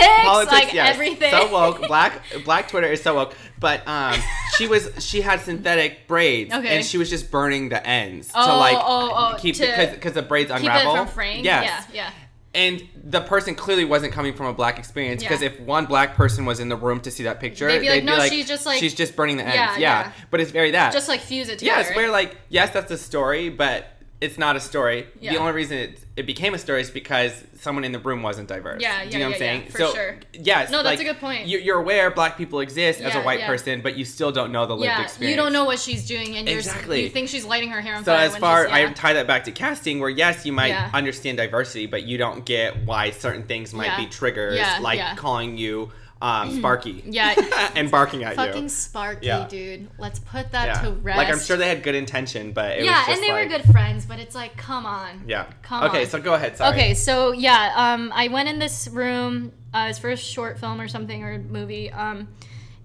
like 0.52 0.74
yes. 0.74 0.92
everything. 0.94 1.30
So 1.30 1.50
woke. 1.50 1.86
Black 1.86 2.22
Black 2.44 2.68
Twitter 2.68 2.88
is 2.88 3.02
so 3.02 3.14
woke. 3.14 3.34
But 3.58 3.86
um, 3.88 4.18
she 4.56 4.66
was 4.68 4.90
she 4.98 5.20
had 5.22 5.40
synthetic 5.40 6.06
braids, 6.06 6.52
Okay. 6.52 6.76
and 6.76 6.84
she 6.84 6.98
was 6.98 7.08
just 7.10 7.30
burning 7.30 7.68
the 7.70 7.86
ends 7.86 8.28
to 8.28 8.32
Oh, 8.40 8.58
like 8.58 8.76
oh, 8.78 9.32
oh, 9.34 9.36
keep 9.38 9.58
because 9.58 9.90
because 9.90 10.12
the 10.12 10.22
braids 10.22 10.50
unravel. 10.50 10.92
Keep 10.92 11.00
it 11.00 11.04
from 11.04 11.14
fraying. 11.14 11.44
Yes. 11.44 11.86
Yeah, 11.92 12.04
yeah. 12.04 12.10
And 12.52 12.82
the 13.04 13.20
person 13.20 13.54
clearly 13.54 13.84
wasn't 13.84 14.12
coming 14.12 14.34
from 14.34 14.46
a 14.46 14.52
black 14.52 14.76
experience 14.78 15.22
because 15.22 15.40
Yeah. 15.40 15.50
if 15.50 15.60
one 15.60 15.86
black 15.86 16.16
person 16.16 16.44
was 16.44 16.58
in 16.58 16.68
the 16.68 16.74
room 16.76 16.98
to 17.02 17.10
see 17.10 17.22
that 17.22 17.38
picture, 17.38 17.68
They'd 17.68 17.78
be 17.78 17.88
like, 17.88 18.02
"No, 18.02 18.18
she's 18.26 18.48
just, 18.48 18.66
like- 18.66 18.80
she's 18.80 18.92
just 18.92 19.14
burning 19.14 19.36
the 19.36 19.44
ends. 19.44 19.54
Yeah, 19.54 19.72
Yeah, 19.76 19.78
yeah. 20.06 20.12
but 20.32 20.40
it's 20.40 20.50
very 20.50 20.72
that. 20.72 20.92
Just 20.92 21.08
like 21.08 21.20
fuse 21.20 21.48
it 21.48 21.60
together. 21.60 21.66
yeah, 21.66 21.82
together. 21.84 21.88
it's 21.90 21.96
where 21.96 22.10
like 22.10 22.36
yes, 22.48 22.70
that's 22.70 22.90
a 22.90 22.98
story, 22.98 23.50
but 23.50 23.86
it's 24.20 24.36
not 24.36 24.54
a 24.54 24.60
story. 24.60 25.06
Yeah. 25.20 25.32
The 25.32 25.38
only 25.38 25.52
reason 25.52 25.78
it, 25.78 26.04
it 26.14 26.26
became 26.26 26.52
a 26.52 26.58
story 26.58 26.82
is 26.82 26.90
because 26.90 27.32
someone 27.58 27.84
in 27.84 27.92
the 27.92 27.98
room 27.98 28.22
wasn't 28.22 28.48
diverse. 28.48 28.82
Yeah, 28.82 29.02
Do 29.04 29.08
yeah, 29.08 29.12
you 29.12 29.18
know 29.20 29.28
what 29.30 29.32
I'm 29.34 29.38
saying? 29.38 29.62
yeah, 29.62 29.70
for 29.70 29.78
so 29.78 29.94
sure. 29.94 30.16
yes, 30.34 30.70
No, 30.70 30.82
that's 30.82 30.98
like, 30.98 31.00
a 31.08 31.12
good 31.12 31.20
point. 31.20 31.46
You, 31.46 31.58
you're 31.58 31.78
aware 31.80 32.10
black 32.10 32.36
people 32.36 32.60
exist 32.60 33.00
as 33.00 33.14
a 33.14 33.22
white 33.22 33.40
yeah. 33.40 33.46
person, 33.46 33.80
but 33.80 33.96
you 33.96 34.04
still 34.04 34.30
don't 34.30 34.52
know 34.52 34.66
the 34.66 34.74
lived 34.74 34.84
yeah, 34.84 35.02
experience. 35.02 35.30
you 35.30 35.42
don't 35.42 35.52
know 35.54 35.64
what 35.64 35.78
she's 35.78 36.06
doing, 36.06 36.36
and 36.36 36.46
you're, 36.48 36.58
Exactly. 36.58 37.02
you 37.02 37.08
think 37.08 37.28
she's 37.30 37.44
lighting 37.46 37.70
her 37.70 37.80
hair 37.80 37.94
on 37.96 38.04
So 38.04 38.12
fire. 38.14 38.28
So 38.28 38.34
as 38.34 38.40
far 38.40 38.68
I 38.68 38.92
tie 38.92 39.14
that 39.14 39.26
back 39.26 39.44
to 39.44 39.52
casting, 39.52 40.00
where 40.00 40.10
yes, 40.10 40.44
you 40.44 40.52
might 40.52 40.68
Yeah. 40.68 40.90
understand 40.92 41.38
diversity, 41.38 41.86
but 41.86 42.02
you 42.02 42.18
don't 42.18 42.44
get 42.44 42.84
why 42.84 43.12
certain 43.12 43.44
things 43.44 43.72
might 43.72 43.86
Yeah. 43.86 43.96
be 43.96 44.06
triggers, 44.06 44.56
Yeah, 44.56 44.78
like 44.80 44.98
yeah. 44.98 45.14
calling 45.16 45.56
you 45.56 45.92
um, 46.22 46.50
Sparky, 46.58 47.02
Yeah. 47.06 47.34
and 47.74 47.90
barking 47.90 48.24
at 48.24 48.36
fucking 48.36 48.46
you. 48.46 48.52
Fucking 48.52 48.68
Sparky, 48.68 49.26
Yeah. 49.26 49.46
dude. 49.48 49.88
Let's 49.98 50.18
put 50.18 50.52
that 50.52 50.66
Yeah, 50.66 50.82
to 50.82 50.92
rest. 50.92 51.18
like 51.18 51.28
I'm 51.28 51.38
sure 51.40 51.56
they 51.56 51.68
had 51.68 51.82
good 51.82 51.94
intention, 51.94 52.52
but 52.52 52.78
it 52.78 52.84
yeah, 52.84 52.98
was 52.98 53.06
just 53.06 53.10
and 53.10 53.22
they 53.22 53.32
like, 53.32 53.50
were 53.50 53.58
good 53.58 53.72
friends, 53.72 54.06
but 54.06 54.18
it's 54.18 54.34
like, 54.34 54.56
come 54.56 54.86
on. 54.86 55.24
Yeah. 55.26 55.46
Come 55.62 55.82
on. 55.82 55.88
okay, 55.90 56.02
on. 56.02 56.08
so 56.10 56.20
go 56.20 56.34
ahead. 56.34 56.56
Sorry. 56.56 56.72
Okay, 56.76 56.94
so 56.94 57.32
yeah, 57.32 57.72
um, 57.74 58.12
I 58.14 58.28
went 58.28 58.48
in 58.48 58.58
this 58.58 58.88
room. 58.88 59.52
Uh, 59.72 59.86
it's 59.88 59.98
for 59.98 60.10
a 60.10 60.16
short 60.16 60.58
film 60.58 60.80
or 60.80 60.88
something 60.88 61.22
or 61.22 61.38
movie, 61.38 61.90
um, 61.92 62.28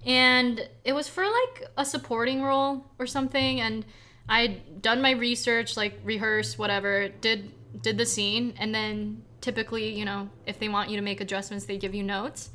and 0.04 0.68
it 0.84 0.92
was 0.92 1.08
for 1.08 1.24
like 1.24 1.68
a 1.76 1.84
supporting 1.84 2.42
role 2.42 2.84
or 2.98 3.06
something. 3.06 3.60
And 3.60 3.84
I'd 4.28 4.82
done 4.82 5.02
my 5.02 5.10
research, 5.10 5.76
like 5.76 5.98
rehearsed, 6.04 6.58
whatever. 6.58 7.08
Did 7.08 7.50
did 7.82 7.98
the 7.98 8.06
scene, 8.06 8.54
and 8.58 8.74
then 8.74 9.22
typically, 9.40 9.98
you 9.98 10.04
know, 10.04 10.28
if 10.46 10.58
they 10.58 10.68
want 10.68 10.90
you 10.90 10.96
to 10.96 11.02
make 11.02 11.20
adjustments, 11.20 11.66
they 11.66 11.76
give 11.76 11.94
you 11.94 12.02
notes. 12.02 12.50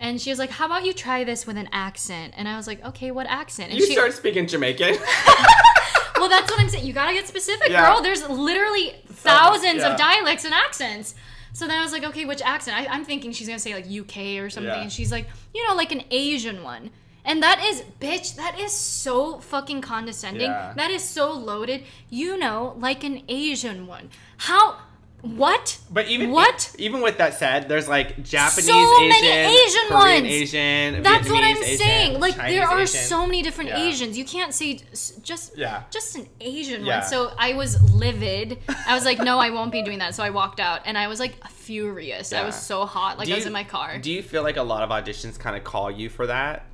And 0.00 0.20
she 0.20 0.30
was 0.30 0.38
like, 0.38 0.50
"How 0.50 0.66
about 0.66 0.84
you 0.84 0.92
try 0.92 1.24
this 1.24 1.46
with 1.46 1.56
an 1.56 1.68
accent?" 1.72 2.34
And 2.36 2.48
I 2.48 2.56
was 2.56 2.66
like, 2.66 2.84
"Okay, 2.84 3.10
what 3.10 3.26
accent?" 3.26 3.70
And 3.70 3.78
You 3.80 3.86
she, 3.86 3.92
start 3.92 4.12
speaking 4.12 4.46
Jamaican. 4.46 4.94
well, 6.16 6.28
that's 6.28 6.50
what 6.50 6.60
I'm 6.60 6.68
saying. 6.68 6.86
You 6.86 6.92
gotta 6.92 7.12
get 7.12 7.26
specific, 7.26 7.68
Yeah. 7.70 7.86
girl. 7.92 8.02
There's 8.02 8.28
literally 8.28 8.94
thousands 9.12 9.82
yeah. 9.82 9.90
of 9.92 9.98
dialects 9.98 10.44
and 10.44 10.54
accents. 10.54 11.14
So 11.52 11.66
then 11.66 11.78
I 11.78 11.82
was 11.82 11.92
like, 11.92 12.04
okay, 12.04 12.24
which 12.24 12.42
accent? 12.42 12.76
I, 12.76 12.86
I'm 12.86 13.04
thinking 13.04 13.32
she's 13.32 13.48
gonna 13.48 13.58
say 13.58 13.74
like 13.74 13.86
UK 13.86 14.40
or 14.40 14.50
something, 14.50 14.72
Yeah. 14.72 14.82
and 14.82 14.92
she's 14.92 15.10
like, 15.10 15.28
you 15.54 15.66
know, 15.66 15.74
like 15.74 15.90
an 15.92 16.04
Asian 16.10 16.62
one. 16.62 16.90
And 17.24 17.42
that 17.42 17.62
is, 17.62 17.82
bitch, 18.00 18.36
that 18.36 18.58
is 18.58 18.72
so 18.72 19.38
fucking 19.40 19.82
condescending. 19.82 20.48
That 20.48 20.90
is 20.90 21.02
so 21.04 21.30
loaded. 21.32 21.82
You 22.08 22.38
know, 22.38 22.74
like 22.78 23.04
an 23.04 23.22
Asian 23.28 23.86
one. 23.86 24.08
How? 24.38 24.78
What? 25.20 25.78
But 25.90 26.06
even 26.06 26.30
What? 26.30 26.74
even 26.78 27.00
with 27.00 27.18
that 27.18 27.34
said, 27.34 27.68
there's 27.68 27.88
like 27.88 28.22
Japanese 28.22 28.66
So 28.66 28.72
Asian, 28.72 29.08
many 29.08 29.28
Asian 29.28 29.82
Korean 29.88 30.22
ones. 30.22 30.26
Asian. 30.32 31.02
That's 31.02 31.28
what 31.28 31.42
I'm 31.42 31.56
Asian, 31.56 31.76
saying. 31.76 32.20
Like 32.20 32.36
Chinese 32.36 32.56
there 32.56 32.68
are 32.68 32.80
Asian. 32.80 33.00
so 33.02 33.26
many 33.26 33.42
different 33.42 33.70
Yeah. 33.70 33.78
Asians. 33.82 34.16
You 34.16 34.24
can't 34.24 34.54
say 34.54 34.78
just 35.22 35.56
Yeah. 35.58 35.82
just 35.90 36.14
an 36.16 36.28
Asian 36.40 36.84
Yeah. 36.86 37.00
one. 37.00 37.08
So 37.08 37.32
I 37.36 37.54
was 37.54 37.82
livid. 37.92 38.58
I 38.86 38.94
was 38.94 39.04
like, 39.04 39.18
no, 39.18 39.40
I 39.40 39.50
won't 39.50 39.72
be 39.72 39.82
doing 39.82 39.98
that. 39.98 40.14
So 40.14 40.22
I 40.22 40.30
walked 40.30 40.60
out, 40.60 40.82
and 40.84 40.96
I 40.96 41.08
was 41.08 41.18
like 41.18 41.34
furious. 41.48 42.32
I 42.32 42.44
was 42.44 42.54
so 42.54 42.86
hot. 42.86 43.18
Like 43.18 43.26
Do 43.26 43.32
I 43.32 43.36
was 43.36 43.44
you- 43.44 43.48
in 43.48 43.52
my 43.52 43.64
car. 43.64 43.98
Do 43.98 44.12
you 44.12 44.22
feel 44.22 44.44
like 44.44 44.56
a 44.56 44.62
lot 44.62 44.84
of 44.84 44.90
auditions 44.90 45.36
kind 45.36 45.56
of 45.56 45.64
call 45.64 45.90
you 45.90 46.08
for 46.08 46.28
that? 46.28 46.64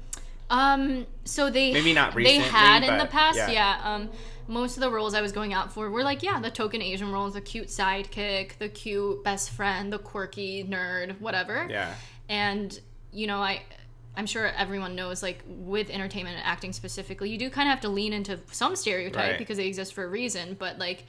Um, 0.50 1.06
so 1.24 1.48
they 1.48 1.72
Maybe 1.72 1.94
not 1.94 2.14
they 2.14 2.36
had 2.38 2.84
in 2.84 2.98
the 2.98 3.06
past, 3.06 3.38
yeah. 3.38 3.50
yeah. 3.50 3.80
Um, 3.82 4.10
most 4.48 4.76
of 4.76 4.80
the 4.82 4.90
roles 4.90 5.14
I 5.14 5.20
was 5.20 5.32
going 5.32 5.52
out 5.52 5.72
for 5.72 5.90
were 5.90 6.02
like, 6.02 6.22
yeah, 6.22 6.40
the 6.40 6.50
token 6.50 6.82
Asian 6.82 7.10
roles, 7.12 7.34
the 7.34 7.40
cute 7.40 7.68
sidekick, 7.68 8.58
the 8.58 8.68
cute 8.68 9.22
best 9.24 9.50
friend, 9.50 9.92
the 9.92 9.98
quirky 9.98 10.64
nerd, 10.64 11.20
whatever. 11.20 11.66
Yeah. 11.70 11.94
And 12.28 12.78
you 13.12 13.26
know, 13.26 13.38
I 13.38 13.62
I'm 14.16 14.26
sure 14.26 14.46
everyone 14.46 14.94
knows 14.94 15.22
like 15.22 15.42
with 15.46 15.90
entertainment 15.90 16.36
and 16.36 16.44
acting 16.46 16.72
specifically, 16.72 17.30
you 17.30 17.38
do 17.38 17.50
kind 17.50 17.68
of 17.68 17.70
have 17.70 17.80
to 17.82 17.88
lean 17.88 18.12
into 18.12 18.38
some 18.52 18.76
stereotype 18.76 19.30
Right. 19.30 19.38
because 19.38 19.56
they 19.56 19.66
exist 19.66 19.92
for 19.94 20.04
a 20.04 20.08
reason, 20.08 20.56
but 20.58 20.78
like 20.78 21.04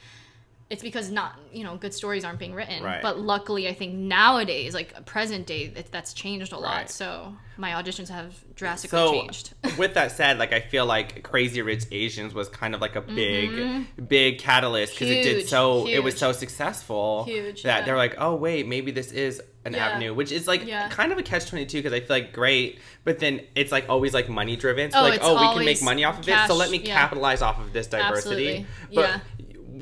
it's 0.70 0.82
because 0.82 1.12
not 1.12 1.40
you 1.54 1.64
know 1.64 1.76
good 1.78 1.94
stories 1.94 2.26
aren't 2.26 2.40
being 2.40 2.54
written 2.54 2.82
Right. 2.84 3.02
but 3.02 3.20
luckily 3.20 3.68
i 3.68 3.74
think 3.74 3.94
nowadays 3.94 4.74
like 4.74 5.06
present 5.06 5.46
day 5.46 5.68
that, 5.68 5.92
that's 5.92 6.12
changed 6.14 6.54
a 6.54 6.58
lot 6.58 6.76
Right. 6.78 6.90
so 6.90 7.36
my 7.58 7.72
auditions 7.72 8.10
have 8.10 8.34
drastically 8.56 8.98
So 9.00 9.12
changed 9.14 9.54
with 9.78 9.94
that 9.94 10.12
said, 10.12 10.38
like 10.40 10.52
I 10.52 10.60
feel 10.60 10.86
like 10.86 11.24
Crazy 11.24 11.62
Rich 11.62 11.86
Asians 11.92 12.34
was 12.34 12.50
kind 12.50 12.76
of 12.76 12.82
like 12.82 12.98
a 12.98 13.02
big, 13.02 13.86
big 14.10 14.40
catalyst 14.40 14.92
because 14.94 15.10
it 15.10 15.24
did 15.24 15.26
Mm-hmm. 15.36 15.38
Huge, 15.40 15.50
so. 15.50 15.88
It 15.88 16.04
was 16.04 16.18
so 16.18 16.34
successful 16.34 17.24
Huge, 17.26 17.64
that 17.64 17.80
yeah. 17.80 17.86
they're 17.86 17.96
like, 17.98 18.16
oh 18.18 18.36
wait, 18.36 18.68
maybe 18.68 18.92
this 18.92 19.12
is 19.14 19.42
an 19.64 19.72
Yeah. 19.74 19.88
avenue, 19.88 20.14
which 20.14 20.34
is 20.34 20.48
like 20.50 20.66
Yeah. 20.66 20.90
kind 20.90 21.14
of 21.14 21.18
a 21.18 21.24
catch 21.24 21.48
twenty 21.50 21.66
two 21.66 21.78
because 21.78 21.94
I 21.94 22.02
feel 22.02 22.18
like 22.18 22.34
great, 22.34 22.80
but 23.06 23.20
then 23.20 23.42
it's 23.56 23.72
like 23.72 23.88
always 23.88 24.14
like 24.14 24.28
money 24.28 24.58
driven. 24.58 24.92
So 24.92 25.00
Oh, 25.00 25.04
like, 25.04 25.20
oh, 25.24 25.40
we 25.40 25.56
can 25.56 25.66
make 25.66 25.82
money 25.82 26.04
off 26.04 26.20
of 26.20 26.28
it, 26.28 26.38
so 26.48 26.56
let 26.56 26.70
me 26.72 26.80
yeah. 26.80 26.94
capitalize 27.00 27.42
off 27.42 27.58
of 27.60 27.72
this 27.72 27.88
diversity. 27.88 28.18
Absolutely, 28.58 28.66
But 28.94 29.02
yeah. 29.10 29.20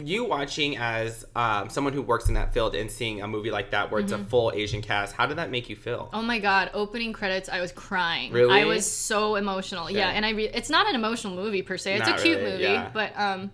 You 0.03 0.25
watching 0.25 0.77
as 0.77 1.25
um, 1.35 1.69
someone 1.69 1.93
who 1.93 2.01
works 2.01 2.27
in 2.27 2.33
that 2.33 2.53
field 2.53 2.73
and 2.75 2.89
seeing 2.89 3.21
a 3.21 3.27
movie 3.27 3.51
like 3.51 3.71
that 3.71 3.91
where 3.91 4.01
it's 4.01 4.11
a 4.11 4.17
full 4.17 4.51
Asian 4.53 4.81
cast, 4.81 5.15
how 5.15 5.25
did 5.25 5.37
that 5.37 5.51
make 5.51 5.69
you 5.69 5.75
feel? 5.75 6.05
Mm-hmm. 6.05 6.15
Oh 6.15 6.21
my 6.21 6.39
god! 6.39 6.71
Opening 6.73 7.13
credits, 7.13 7.49
I 7.49 7.61
was 7.61 7.71
crying. 7.71 8.31
Really? 8.31 8.61
I 8.61 8.65
was 8.65 8.89
so 8.89 9.35
emotional. 9.35 9.89
Yeah, 9.91 9.99
Yeah. 9.99 10.09
and 10.11 10.25
I 10.25 10.31
re- 10.31 10.49
it's 10.49 10.69
not 10.69 10.87
an 10.87 10.95
emotional 10.95 11.35
movie 11.35 11.61
per 11.61 11.77
se. 11.77 11.95
It's 11.95 12.07
Not 12.07 12.19
a 12.19 12.21
cute 12.23 12.37
really, 12.39 12.51
movie, 12.51 12.63
yeah. 12.63 12.89
but 12.93 13.11
um, 13.19 13.51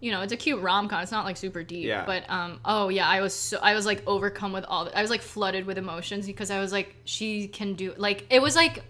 you 0.00 0.10
know, 0.12 0.22
it's 0.22 0.32
a 0.32 0.36
cute 0.36 0.60
rom 0.62 0.88
com. 0.88 1.02
It's 1.02 1.12
not 1.12 1.24
like 1.24 1.36
super 1.36 1.62
deep. 1.62 1.86
Yeah. 1.86 2.04
But 2.06 2.28
um, 2.28 2.60
oh 2.64 2.88
yeah, 2.88 3.06
I 3.08 3.20
was 3.20 3.34
so 3.34 3.58
I 3.62 3.74
was 3.74 3.86
like 3.86 4.02
overcome 4.06 4.52
with 4.52 4.64
all. 4.64 4.86
The, 4.86 4.98
I 4.98 5.02
was 5.02 5.10
like 5.10 5.22
flooded 5.22 5.66
with 5.66 5.78
emotions 5.78 6.26
because 6.26 6.50
I 6.50 6.58
was 6.60 6.72
like, 6.72 6.94
she 7.04 7.48
can 7.48 7.74
do 7.74 7.94
like 7.96 8.26
it 8.30 8.40
was 8.42 8.56
like. 8.56 8.82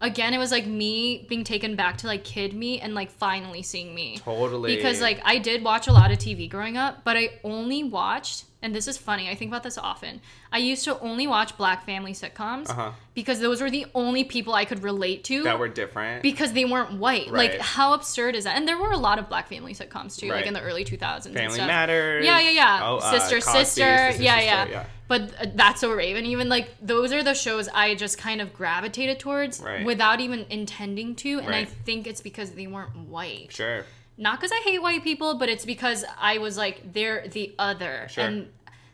Again, 0.00 0.34
it 0.34 0.38
was 0.38 0.50
like 0.50 0.66
me 0.66 1.24
being 1.28 1.44
taken 1.44 1.76
back 1.76 1.98
to 1.98 2.06
like 2.06 2.24
kid 2.24 2.52
me 2.52 2.80
and 2.80 2.94
like 2.94 3.10
finally 3.10 3.62
seeing 3.62 3.94
me. 3.94 4.18
Totally. 4.18 4.76
Because 4.76 5.00
like 5.00 5.20
I 5.24 5.38
did 5.38 5.64
watch 5.64 5.86
a 5.86 5.92
lot 5.92 6.10
of 6.10 6.18
TV 6.18 6.48
growing 6.48 6.76
up, 6.76 7.04
but 7.04 7.16
I 7.16 7.30
only 7.44 7.82
watched 7.84 8.44
and 8.62 8.74
this 8.74 8.88
is 8.88 8.96
funny, 8.98 9.28
I 9.28 9.34
think 9.34 9.50
about 9.50 9.62
this 9.62 9.76
often. 9.78 10.20
I 10.50 10.58
used 10.58 10.82
to 10.84 10.98
only 11.00 11.26
watch 11.26 11.56
black 11.56 11.84
family 11.84 12.12
sitcoms 12.12 12.70
Uh-huh. 12.70 12.92
because 13.14 13.38
those 13.40 13.60
were 13.60 13.70
the 13.70 13.86
only 13.94 14.24
people 14.24 14.54
I 14.54 14.64
could 14.64 14.82
relate 14.82 15.22
to 15.24 15.42
that 15.44 15.58
were 15.58 15.68
different. 15.68 16.22
because 16.22 16.52
they 16.52 16.64
weren't 16.64 16.94
white. 16.94 17.30
Right. 17.30 17.52
Like 17.52 17.60
how 17.60 17.92
absurd 17.92 18.34
is 18.34 18.44
that? 18.44 18.56
And 18.56 18.66
there 18.66 18.78
were 18.78 18.90
a 18.92 18.96
lot 18.98 19.18
of 19.18 19.28
black 19.28 19.48
family 19.48 19.74
sitcoms 19.74 20.18
too, 20.18 20.30
Right. 20.30 20.38
like 20.38 20.46
in 20.46 20.54
the 20.54 20.62
early 20.62 20.84
2000s. 20.84 21.26
and 21.26 21.34
Family 21.34 21.54
stuff. 21.56 21.66
Matters. 21.68 22.24
Yeah, 22.24 22.40
yeah, 22.40 22.50
yeah. 22.50 22.80
Oh, 22.82 22.96
uh, 22.96 23.10
sister, 23.18 23.36
Cosby, 23.40 23.58
sister. 23.64 23.96
Sister, 24.08 24.22
yeah, 24.22 24.34
Sister, 24.36 24.44
yeah, 24.46 24.64
yeah. 24.68 24.84
But 25.08 25.22
uh, 25.40 25.46
that's 25.54 25.80
so 25.82 25.92
Raven. 25.92 26.26
Even 26.26 26.48
like 26.48 26.68
those 26.80 27.12
are 27.12 27.22
the 27.22 27.34
shows 27.34 27.68
I 27.72 27.94
just 27.94 28.18
kind 28.18 28.40
of 28.40 28.52
gravitated 28.52 29.20
towards 29.20 29.60
Right. 29.60 29.84
without 29.86 30.20
even 30.20 30.46
intending 30.50 31.14
to, 31.16 31.38
and 31.38 31.54
I 31.54 31.64
think 31.66 32.08
it's 32.08 32.20
because 32.20 32.50
they 32.52 32.66
weren't 32.66 32.96
white 32.96 33.52
Sure. 33.52 33.84
Not 34.18 34.38
because 34.38 34.52
I 34.52 34.60
hate 34.64 34.80
white 34.82 35.04
people, 35.04 35.34
but 35.36 35.48
it's 35.48 35.64
because 35.64 36.04
I 36.18 36.38
was 36.38 36.56
like, 36.56 36.92
they're 36.92 37.26
the 37.28 37.54
other. 37.58 38.06
Sure. 38.10 38.24
And 38.24 38.48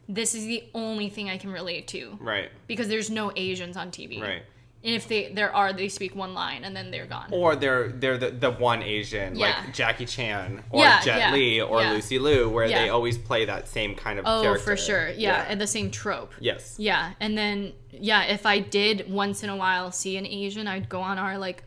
this 0.09 0.35
is 0.35 0.45
the 0.45 0.65
only 0.75 1.09
thing 1.09 1.31
I 1.31 1.39
can 1.39 1.51
relate 1.51 1.87
to. 1.89 2.19
Right. 2.21 2.51
Because 2.67 2.89
there's 2.89 3.11
no 3.11 3.33
Asians 3.37 3.77
on 3.77 3.91
TV. 3.91 4.21
Right. 4.21 4.43
And 4.85 4.97
if 4.97 5.07
they 5.07 5.33
there 5.33 5.55
are, 5.55 5.73
they 5.73 5.89
speak 5.89 6.17
one 6.17 6.35
line 6.35 6.65
and 6.65 6.75
then 6.75 6.91
they're 6.91 7.07
gone. 7.07 7.29
Or 7.31 7.55
they're 7.55 7.91
they're 7.91 8.19
the, 8.19 8.31
the 8.33 8.51
one 8.51 8.83
Asian 8.83 9.37
Yeah. 9.37 9.63
like 9.65 9.73
Jackie 9.73 10.07
Chan 10.07 10.65
or 10.71 10.81
Yeah, 10.81 11.01
Jet 11.03 11.19
yeah, 11.19 11.33
Li 11.33 11.61
or. 11.61 11.83
Lucy 11.83 12.19
Liu, 12.19 12.49
where 12.49 12.67
they 12.67 12.89
always 12.89 13.17
play 13.17 13.45
that 13.45 13.69
same 13.69 13.95
kind 13.95 14.19
of 14.19 14.25
oh, 14.27 14.43
character. 14.43 14.65
for 14.65 14.77
sure. 14.77 15.11
Yeah, 15.11 15.47
and 15.49 15.61
the 15.61 15.69
same 15.69 15.93
trope. 15.93 16.33
yes. 16.41 16.75
Yeah, 16.79 17.13
and 17.21 17.39
then 17.39 17.75
yeah, 17.93 18.25
if 18.25 18.45
I 18.45 18.59
did 18.59 19.09
once 19.09 19.45
in 19.45 19.51
a 19.51 19.57
while 19.57 19.93
see 19.93 20.17
an 20.17 20.27
Asian, 20.27 20.67
I'd 20.67 20.89
go 20.89 21.01
on 21.01 21.17
our 21.17 21.39
like 21.39 21.63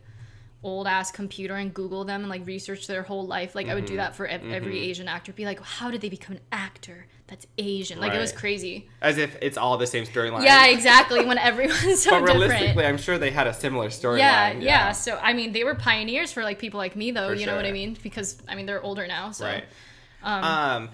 old 0.66 0.88
ass 0.88 1.12
computer 1.12 1.56
and 1.56 1.74
Google 1.74 2.04
them 2.06 2.22
and 2.22 2.30
like 2.30 2.46
research 2.48 2.88
their 2.88 3.04
whole 3.04 3.26
life. 3.28 3.54
Like 3.56 3.68
I 3.70 3.76
would 3.76 3.84
Mm-hmm. 3.86 3.94
do 3.94 3.98
that 3.98 4.16
for 4.16 4.26
ev- 4.28 4.44
every 4.52 4.80
Asian 4.80 5.08
actor. 5.08 5.32
Be 5.32 5.46
like, 5.46 5.62
how 5.62 5.92
did 5.92 6.02
they 6.02 6.10
become 6.10 6.38
an 6.38 6.42
actor 6.52 7.06
that's 7.28 7.46
Asian? 7.60 8.00
Like 8.00 8.14
it 8.14 8.20
was 8.20 8.32
crazy. 8.32 8.90
As 9.02 9.18
if 9.20 9.38
it's 9.42 9.58
all 9.58 9.78
the 9.78 9.86
same 9.86 10.06
storyline. 10.06 10.44
Yeah, 10.44 10.66
exactly. 10.68 11.24
When 11.24 11.38
everyone's 11.38 12.02
so 12.04 12.10
But 12.10 12.22
different. 12.26 12.40
realistically, 12.50 12.86
I'm 12.86 12.98
sure 12.98 13.18
they 13.20 13.32
had 13.32 13.46
a 13.48 13.54
similar 13.54 13.90
storyline. 13.90 14.18
Yeah, 14.18 14.52
yeah, 14.54 14.92
So 14.92 15.20
I 15.22 15.34
mean, 15.34 15.52
they 15.54 15.64
were 15.64 15.76
pioneers 15.76 16.32
for 16.32 16.42
like 16.44 16.58
people 16.60 16.80
like 16.80 16.96
me, 16.96 17.12
though. 17.12 17.28
For 17.30 17.36
you 17.36 17.46
know 17.46 17.56
what 17.56 17.66
I 17.66 17.72
mean? 17.72 17.96
Because 18.02 18.38
I 18.50 18.56
mean, 18.56 18.66
they're 18.66 18.82
older 18.84 19.06
now. 19.08 19.32
So 19.32 19.46
Right. 19.46 19.64
Um, 20.24 20.90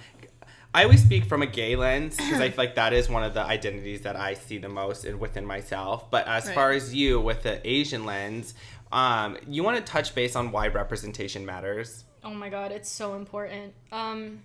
I 0.73 0.83
always 0.83 1.01
speak 1.01 1.25
from 1.25 1.41
a 1.41 1.47
gay 1.47 1.75
lens 1.75 2.15
because 2.17 2.39
I 2.39 2.49
feel 2.53 2.57
like 2.65 2.75
that 2.75 2.93
is 2.93 3.09
one 3.09 3.23
of 3.23 3.33
the 3.33 3.41
identities 3.43 4.01
that 4.01 4.15
I 4.15 4.33
see 4.35 4.57
the 4.57 4.69
most 4.69 5.05
in, 5.05 5.19
within 5.19 5.45
myself. 5.45 6.09
But 6.11 6.27
as 6.27 6.45
Right. 6.47 6.55
far 6.55 6.71
as 6.71 6.93
you 6.95 7.19
with 7.19 7.43
the 7.43 7.59
Asian 7.69 8.05
lens, 8.05 8.53
um, 8.91 9.37
you 9.47 9.63
want 9.63 9.77
to 9.77 9.83
touch 9.83 10.13
base 10.15 10.35
on 10.35 10.51
why 10.51 10.67
representation 10.67 11.45
matters. 11.45 12.03
Oh 12.23 12.31
my 12.33 12.49
god, 12.49 12.71
it's 12.71 12.89
so 12.89 13.15
important. 13.15 13.73
Um 13.91 14.41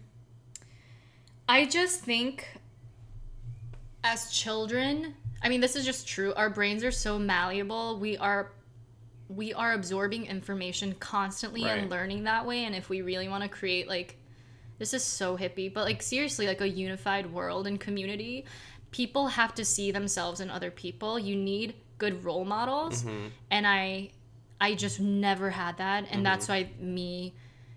I 1.49 1.65
just 1.67 2.01
think 2.01 2.47
as 4.03 4.31
children, 4.31 5.15
I 5.43 5.49
mean 5.49 5.61
this 5.61 5.77
is 5.77 5.85
just 5.85 6.07
true. 6.09 6.33
Our 6.35 6.51
brains 6.51 6.83
are 6.85 6.91
so 6.91 7.19
malleable. 7.19 7.99
We 7.99 8.17
are 8.17 8.53
we 9.29 9.53
are 9.55 9.73
absorbing 9.73 10.27
information 10.27 10.95
constantly 11.01 11.65
Right. 11.65 11.79
and 11.79 11.91
learning 11.91 12.25
that 12.25 12.47
way 12.47 12.65
and 12.65 12.75
if 12.77 12.89
we 12.89 13.03
really 13.03 13.29
want 13.29 13.43
to 13.43 13.49
create 13.49 13.89
like 13.89 14.17
this 14.79 14.93
is 14.95 15.03
so 15.03 15.37
hippie, 15.37 15.73
but 15.73 15.85
like 15.85 16.03
seriously 16.03 16.47
like 16.47 16.61
a 16.61 16.69
unified 16.69 17.33
world 17.33 17.67
and 17.67 17.81
community, 17.81 18.45
people 18.91 19.27
have 19.29 19.55
to 19.55 19.65
see 19.65 19.91
themselves 19.91 20.41
in 20.41 20.51
other 20.51 20.71
people. 20.71 21.19
You 21.19 21.35
need 21.35 21.75
good 21.99 22.23
role 22.25 22.45
models. 22.45 23.05
And 23.51 23.67
I 23.67 24.11
I 24.61 24.75
just 24.75 25.01
never 25.01 25.51
had 25.51 25.79
that 25.79 26.07
and 26.11 26.25
that's 26.25 26.49
why 26.49 26.69
me 26.81 27.35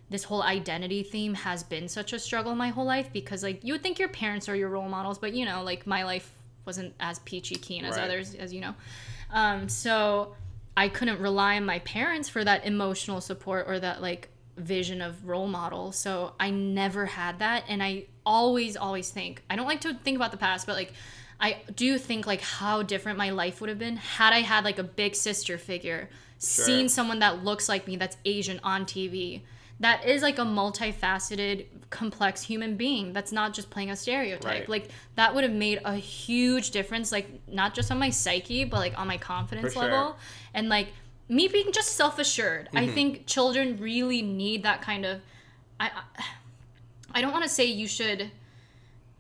this 0.09 0.23
whole 0.23 0.41
identity 0.41 1.03
theme 1.03 1.33
has 1.35 1.61
been 1.63 1.87
such 1.87 2.13
a 2.13 2.19
struggle 2.19 2.55
my 2.55 2.69
whole 2.69 2.85
life 2.85 3.11
because 3.13 3.43
like 3.43 3.63
you 3.63 3.73
would 3.73 3.83
think 3.83 3.99
your 3.99 4.09
parents 4.09 4.49
are 4.49 4.55
your 4.55 4.69
role 4.69 4.89
models 4.89 5.19
but 5.19 5.33
you 5.33 5.45
know 5.45 5.61
like 5.63 5.85
my 5.85 6.03
life 6.03 6.31
wasn't 6.65 6.93
as 6.99 7.19
peachy 7.19 7.55
keen 7.55 7.85
as 7.85 7.95
Right. 7.97 8.05
others 8.05 8.33
as 8.35 8.53
you 8.53 8.61
know 8.61 8.75
um, 9.31 9.69
so 9.69 10.35
i 10.77 10.87
couldn't 10.87 11.19
rely 11.19 11.57
on 11.57 11.65
my 11.65 11.79
parents 11.79 12.27
for 12.29 12.43
that 12.43 12.65
emotional 12.65 13.21
support 13.21 13.65
or 13.67 13.79
that 13.79 14.01
like 14.01 14.29
vision 14.57 15.01
of 15.01 15.25
role 15.27 15.47
model 15.47 15.91
so 15.91 16.33
i 16.39 16.49
never 16.49 17.05
had 17.05 17.39
that 17.39 17.63
and 17.67 17.81
i 17.83 18.03
always 18.25 18.75
always 18.75 19.09
think 19.09 19.43
i 19.49 19.55
don't 19.55 19.67
like 19.67 19.81
to 19.81 19.93
think 19.93 20.15
about 20.15 20.31
the 20.31 20.37
past 20.37 20.65
but 20.67 20.75
like 20.75 20.91
i 21.39 21.57
do 21.75 21.97
think 21.97 22.25
like 22.27 22.41
how 22.41 22.81
different 22.83 23.17
my 23.17 23.29
life 23.29 23.61
would 23.61 23.69
have 23.69 23.79
been 23.79 23.95
had 23.97 24.33
i 24.33 24.39
had 24.41 24.63
like 24.65 24.77
a 24.79 24.83
big 24.83 25.15
sister 25.15 25.57
figure 25.57 26.09
seen 26.39 26.89
someone 26.89 27.19
that 27.19 27.43
looks 27.43 27.67
like 27.69 27.85
me 27.87 27.95
that's 27.95 28.17
asian 28.25 28.59
on 28.63 28.85
tv 28.85 29.41
that 29.81 30.05
is 30.05 30.21
like 30.21 30.37
a 30.39 30.43
multifaceted 30.43 31.65
complex 31.89 32.41
human 32.41 32.75
being 32.75 33.13
that's 33.13 33.31
not 33.31 33.53
just 33.53 33.69
playing 33.69 33.89
a 33.91 33.95
stereotype. 33.95 34.43
Right. 34.45 34.69
like 34.69 34.89
that 35.15 35.33
would 35.33 35.43
have 35.43 35.53
made 35.53 35.79
a 35.85 35.95
huge 35.95 36.71
difference 36.71 37.11
like 37.11 37.27
not 37.47 37.73
just 37.73 37.89
on 37.91 37.97
my 37.97 38.09
psyche 38.09 38.63
but 38.65 38.77
like 38.77 38.97
on 38.99 39.07
my 39.07 39.17
confidence 39.17 39.73
sure. 39.73 39.83
level. 39.83 40.17
And 40.53 40.67
like 40.69 40.89
me 41.29 41.47
being 41.47 41.71
just 41.71 41.95
self-assured. 41.95 42.69
I 42.75 42.85
Mm-hmm. 42.85 42.93
think 42.93 43.25
children 43.25 43.77
really 43.77 44.21
need 44.21 44.63
that 44.63 44.81
kind 44.81 45.05
of 45.05 45.21
i 45.79 45.85
I- 45.87 46.23
i 47.15 47.21
don't 47.21 47.31
want 47.31 47.43
to 47.43 47.49
say 47.49 47.65
you 47.65 47.87
should 47.87 48.29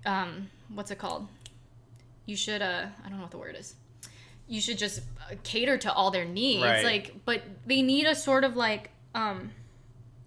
um 0.05 0.49
what's 0.73 0.91
it 0.91 0.97
called? 0.97 1.27
You 2.25 2.35
should 2.35 2.61
uh 2.61 2.85
i 3.03 3.09
don't 3.09 3.17
know 3.17 3.23
what 3.23 3.31
the 3.31 3.37
word 3.37 3.55
is 3.57 3.75
you 4.49 4.59
should 4.59 4.77
just 4.77 4.99
uh, 5.31 5.35
cater 5.43 5.77
to 5.77 5.93
all 5.93 6.11
their 6.11 6.25
needs 6.25 6.63
Right. 6.63 6.83
like 6.83 7.15
but 7.23 7.43
they 7.65 7.81
need 7.81 8.05
a 8.07 8.15
sort 8.15 8.43
of 8.43 8.55
like 8.57 8.89
um 9.15 9.51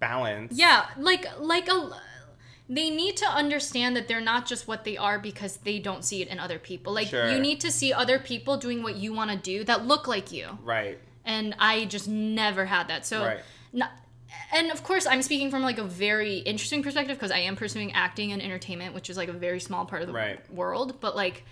Balance. 0.00 0.58
yeah, 0.58 0.86
like 0.98 1.26
like 1.38 1.68
a 1.68 1.90
they 2.68 2.90
need 2.90 3.16
to 3.18 3.26
understand 3.26 3.96
that 3.96 4.08
they're 4.08 4.20
not 4.20 4.46
just 4.46 4.66
what 4.66 4.84
they 4.84 4.96
are 4.96 5.18
because 5.18 5.58
they 5.58 5.78
don't 5.78 6.04
see 6.04 6.22
it 6.22 6.28
in 6.28 6.38
other 6.40 6.58
people. 6.58 6.92
Like 6.92 7.08
Sure. 7.08 7.30
you 7.30 7.38
need 7.38 7.60
to 7.60 7.70
see 7.70 7.92
other 7.92 8.18
people 8.18 8.56
doing 8.56 8.82
what 8.82 8.96
you 8.96 9.12
want 9.12 9.30
to 9.30 9.36
do 9.36 9.62
that 9.64 9.86
look 9.86 10.08
like 10.08 10.32
you. 10.32 10.58
Right. 10.64 10.98
And 11.24 11.54
I 11.58 11.84
just 11.84 12.08
never 12.08 12.64
had 12.64 12.88
that. 12.88 13.04
So 13.06 13.24
Right. 13.24 13.40
not 13.72 13.90
and 14.50 14.70
of 14.72 14.82
course 14.82 15.06
I'm 15.06 15.22
speaking 15.22 15.50
from 15.50 15.62
like 15.62 15.78
a 15.78 15.84
very 15.84 16.38
interesting 16.38 16.82
perspective 16.82 17.16
because 17.16 17.30
I 17.30 17.38
am 17.40 17.54
pursuing 17.54 17.92
acting 17.92 18.32
and 18.32 18.42
entertainment, 18.42 18.94
which 18.94 19.08
is 19.10 19.16
like 19.16 19.28
a 19.28 19.32
very 19.34 19.60
small 19.60 19.84
part 19.84 20.02
of 20.02 20.08
the 20.08 20.14
Right. 20.14 20.40
world, 20.52 21.00
but 21.00 21.14
like 21.14 21.44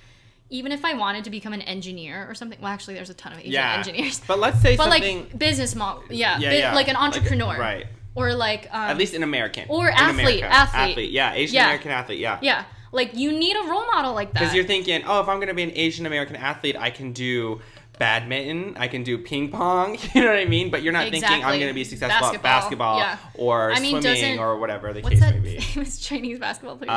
even 0.50 0.72
if 0.72 0.84
I 0.84 0.94
wanted 0.94 1.24
to 1.24 1.30
become 1.30 1.52
an 1.52 1.62
engineer 1.62 2.26
or 2.28 2.34
something, 2.34 2.58
well, 2.60 2.72
actually, 2.72 2.94
there's 2.94 3.10
a 3.10 3.14
ton 3.14 3.32
of 3.32 3.38
Asian 3.38 3.52
Yeah. 3.52 3.76
engineers. 3.78 4.20
But 4.26 4.38
let's 4.40 4.60
say 4.60 4.76
But 4.76 4.90
something. 4.90 5.18
like 5.20 5.38
business 5.38 5.74
model, 5.74 6.02
yeah, 6.10 6.38
Yeah, 6.38 6.50
bi- 6.50 6.56
yeah. 6.58 6.74
like 6.74 6.88
an 6.88 6.94
Like, 6.94 7.02
entrepreneur, 7.04 7.56
right. 7.58 7.86
Or 8.16 8.34
like 8.34 8.66
um, 8.72 8.90
at 8.90 8.98
least 8.98 9.14
an 9.14 9.22
American. 9.22 9.66
or 9.68 9.88
athlete, 9.90 10.38
America. 10.42 10.46
athlete. 10.76 11.10
Yeah, 11.12 11.32
Asian 11.34 11.54
Yeah. 11.54 11.64
American 11.66 11.92
athlete. 11.92 12.18
Yeah. 12.18 12.38
Yeah, 12.42 12.64
like 12.90 13.14
you 13.16 13.30
need 13.32 13.56
a 13.56 13.68
role 13.70 13.86
model 13.86 14.12
like 14.14 14.32
that. 14.32 14.40
Because 14.40 14.54
you're 14.54 14.64
thinking, 14.64 15.02
oh, 15.06 15.20
if 15.20 15.28
I'm 15.28 15.38
gonna 15.38 15.54
be 15.54 15.62
an 15.62 15.72
Asian 15.76 16.04
American 16.06 16.34
athlete, 16.36 16.74
I 16.78 16.90
can 16.90 17.12
do 17.12 17.60
badminton, 18.00 18.76
I 18.78 18.88
can 18.88 19.04
do 19.04 19.18
ping 19.18 19.50
pong. 19.50 19.96
You 20.14 20.22
know 20.22 20.28
what 20.28 20.38
I 20.38 20.44
mean? 20.46 20.70
But 20.70 20.82
you're 20.82 20.92
not 20.92 21.08
thinking 21.10 21.44
I'm 21.44 21.60
gonna 21.60 21.72
be 21.74 21.84
successful 21.84 22.26
at 22.28 22.42
Basketball, 22.42 22.98
basketball 22.98 22.98
yeah. 22.98 23.18
or 23.34 23.72
I 23.72 23.78
mean, 23.80 24.00
swimming 24.02 24.38
or 24.40 24.58
whatever 24.58 24.92
the 24.92 25.02
case 25.02 25.20
that 25.20 25.34
may 25.34 25.40
be. 25.56 25.60
famous 25.60 25.98
Chinese 26.00 26.38
basketball 26.40 26.76
player? 26.78 26.90
Uh, 26.90 26.94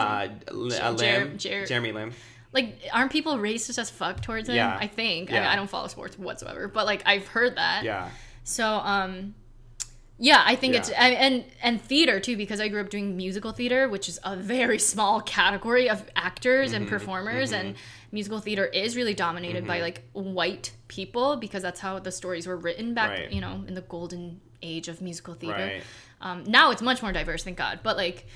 uh, 0.47 0.69
Jer- 0.71 0.91
Lin, 0.91 1.37
Jer- 1.37 1.65
Jeremy 1.67 1.91
Lin. 1.91 2.13
Like, 2.53 2.79
aren't 2.93 3.11
people 3.11 3.37
racist 3.37 3.77
as 3.79 3.89
fuck 3.89 4.21
towards 4.21 4.47
him? 4.49 4.55
Yeah. 4.55 4.77
I 4.79 4.87
think. 4.87 5.31
Yeah. 5.31 5.49
I, 5.49 5.53
I 5.53 5.55
don't 5.55 5.69
follow 5.69 5.87
sports 5.87 6.17
whatsoever, 6.17 6.67
but 6.67 6.85
like 6.85 7.01
I've 7.05 7.27
heard 7.27 7.57
that. 7.57 7.83
Yeah. 7.83 8.09
So, 8.43 8.65
um, 8.65 9.35
yeah, 10.19 10.43
I 10.45 10.55
think 10.55 10.75
it's 10.75 10.89
Yeah. 10.89 11.03
and, 11.05 11.43
and 11.61 11.81
theater 11.81 12.19
too 12.19 12.37
because 12.37 12.59
I 12.61 12.67
grew 12.67 12.79
up 12.81 12.89
doing 12.89 13.17
musical 13.17 13.51
theater, 13.51 13.89
which 13.89 14.07
is 14.07 14.19
a 14.23 14.35
very 14.35 14.77
small 14.93 15.19
category 15.21 15.89
of 15.89 16.03
actors 16.15 16.69
Mm-hmm. 16.71 16.81
and 16.83 16.87
performers, 16.87 17.51
and 17.51 17.75
musical 18.11 18.39
theater 18.39 18.65
is 18.67 18.95
really 18.95 19.13
dominated 19.15 19.59
Mm-hmm. 19.63 19.67
by 19.67 19.81
like 19.81 20.03
white 20.13 20.71
people 20.87 21.37
because 21.37 21.63
that's 21.63 21.79
how 21.79 21.97
the 21.99 22.11
stories 22.11 22.45
were 22.45 22.55
written 22.57 22.93
back, 22.93 23.09
Right. 23.09 23.31
you 23.31 23.41
know, 23.41 23.63
in 23.67 23.73
the 23.73 23.81
golden 23.81 24.39
age 24.61 24.87
of 24.87 25.01
musical 25.01 25.33
theater. 25.33 25.57
Right. 25.57 25.83
Um, 26.21 26.43
now 26.45 26.71
it's 26.71 26.81
much 26.81 27.01
more 27.01 27.11
diverse, 27.11 27.43
thank 27.43 27.57
God. 27.57 27.79
But 27.83 27.97
like, 27.97 28.27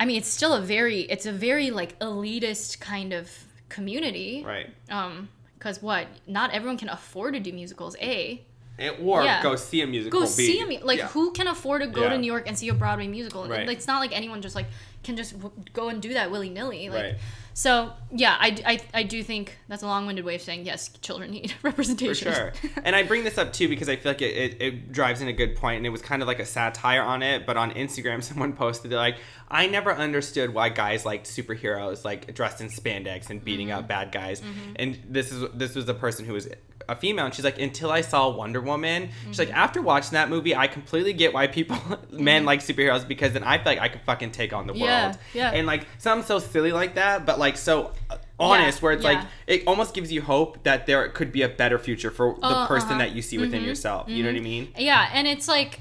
I 0.00 0.04
mean, 0.04 0.16
it's 0.16 0.28
still 0.28 0.54
a 0.54 0.60
very, 0.60 1.00
it's 1.02 1.26
a 1.26 1.32
very 1.32 1.70
like 1.70 1.98
elitist 1.98 2.80
kind 2.80 3.12
of 3.12 3.30
community. 3.68 4.42
Right. 4.46 4.68
Um, 4.90 5.28
because 5.58 5.82
what? 5.82 6.06
Not 6.26 6.52
everyone 6.52 6.78
can 6.78 6.88
afford 6.88 7.34
to 7.34 7.40
do 7.40 7.52
musicals. 7.52 7.96
A 8.00 8.42
And- 8.78 8.94
or 9.02 9.24
Yeah. 9.24 9.42
go 9.42 9.56
see 9.56 9.80
a 9.82 9.86
musical. 9.88 10.20
go 10.20 10.26
B. 10.26 10.30
see 10.32 10.60
a 10.60 10.66
mu- 10.66 10.84
like 10.84 10.98
Yeah. 10.98 11.08
who 11.08 11.32
can 11.32 11.48
afford 11.48 11.82
to 11.82 11.88
go 11.88 12.02
Yeah. 12.02 12.10
to 12.10 12.18
New 12.18 12.26
York 12.28 12.44
and 12.46 12.56
see 12.56 12.68
a 12.68 12.74
Broadway 12.74 13.08
musical? 13.08 13.48
Right. 13.48 13.68
It's 13.68 13.88
not 13.88 13.98
like 13.98 14.16
anyone 14.16 14.40
just 14.40 14.54
like 14.54 14.66
can 15.02 15.16
just 15.16 15.32
w- 15.40 15.52
go 15.72 15.88
and 15.88 16.00
do 16.00 16.14
that 16.14 16.30
willy 16.30 16.48
nilly. 16.48 16.88
Like, 16.88 17.02
Right. 17.02 17.14
So 17.58 17.90
yeah, 18.12 18.36
I, 18.38 18.56
I 18.64 18.80
I 18.94 19.02
do 19.02 19.20
think 19.24 19.58
that's 19.66 19.82
a 19.82 19.86
long 19.86 20.06
winded 20.06 20.24
way 20.24 20.36
of 20.36 20.42
saying 20.42 20.64
yes, 20.64 20.90
children 21.02 21.32
need 21.32 21.52
representation. 21.64 22.32
For 22.32 22.38
sure. 22.38 22.52
and 22.84 22.94
I 22.94 23.02
bring 23.02 23.24
this 23.24 23.36
up 23.36 23.52
too 23.52 23.68
because 23.68 23.88
I 23.88 23.96
feel 23.96 24.12
like 24.12 24.22
it, 24.22 24.36
it, 24.36 24.62
it 24.62 24.92
drives 24.92 25.20
in 25.22 25.26
a 25.26 25.32
good 25.32 25.56
point 25.56 25.78
and 25.78 25.84
it 25.86 25.90
was 25.90 26.00
kind 26.00 26.22
of 26.22 26.28
like 26.28 26.38
a 26.38 26.46
satire 26.46 27.02
on 27.02 27.20
it. 27.24 27.46
But 27.46 27.56
on 27.56 27.72
Instagram, 27.72 28.22
someone 28.30 28.52
posted, 28.52 28.92
they're 28.92 28.98
like, 29.00 29.16
I 29.50 29.66
never 29.66 29.92
understood 29.92 30.54
why 30.54 30.68
guys 30.68 31.04
liked 31.04 31.26
superheroes 31.26 32.04
like 32.04 32.32
dressed 32.32 32.60
in 32.60 32.68
spandex 32.68 33.28
and 33.28 33.44
beating 33.44 33.68
Mm-hmm. 33.70 33.78
up 33.80 33.88
bad 33.88 34.12
guys. 34.12 34.40
And 34.76 34.96
this 35.10 35.32
is 35.32 35.44
this 35.52 35.74
was 35.74 35.88
a 35.88 35.94
person 35.94 36.26
who 36.26 36.34
was 36.34 36.46
a 36.88 36.96
female 36.96 37.26
and 37.26 37.34
she's 37.34 37.44
like, 37.44 37.58
until 37.58 37.90
I 37.90 38.00
saw 38.00 38.28
Wonder 38.30 38.60
Woman, 38.60 39.10
she's 39.26 39.38
like, 39.38 39.48
Mm-hmm. 39.48 39.56
after 39.58 39.82
watching 39.82 40.12
that 40.12 40.30
movie, 40.30 40.54
I 40.56 40.66
completely 40.66 41.12
get 41.12 41.34
why 41.34 41.46
people, 41.46 41.76
men 42.10 42.44
like 42.44 42.60
superheroes 42.60 43.06
because 43.06 43.32
then 43.34 43.44
I 43.44 43.58
feel 43.58 43.72
like 43.72 43.78
I 43.80 43.88
could 43.88 44.00
fucking 44.02 44.30
take 44.32 44.52
on 44.52 44.66
the 44.66 44.72
world. 44.72 44.82
Yeah, 44.82 45.14
yeah. 45.34 45.50
And 45.50 45.66
like 45.66 45.86
something 45.98 46.26
so 46.26 46.38
silly 46.38 46.72
like 46.72 46.94
that, 46.94 47.26
but 47.26 47.38
like 47.38 47.56
so 47.56 47.92
uh, 48.10 48.16
honest 48.40 48.80
where 48.82 48.92
it's 48.92 49.04
yeah. 49.04 49.12
like 49.12 49.26
it 49.46 49.64
almost 49.66 49.94
gives 49.94 50.10
you 50.10 50.22
hope 50.22 50.62
that 50.64 50.86
there 50.86 51.08
could 51.10 51.30
be 51.32 51.42
a 51.42 51.48
better 51.48 51.78
future 51.78 52.10
for 52.10 52.36
the 52.40 52.46
Uh, 52.46 52.66
person 52.66 52.90
uh-huh. 52.90 52.98
that 52.98 53.12
you 53.12 53.20
see 53.22 53.36
within 53.38 53.62
yourself. 53.64 54.08
You 54.08 54.22
know 54.22 54.30
what 54.30 54.36
I 54.38 54.40
mean? 54.40 54.68
Yeah, 54.78 55.10
and 55.12 55.26
it's 55.28 55.46
like 55.48 55.80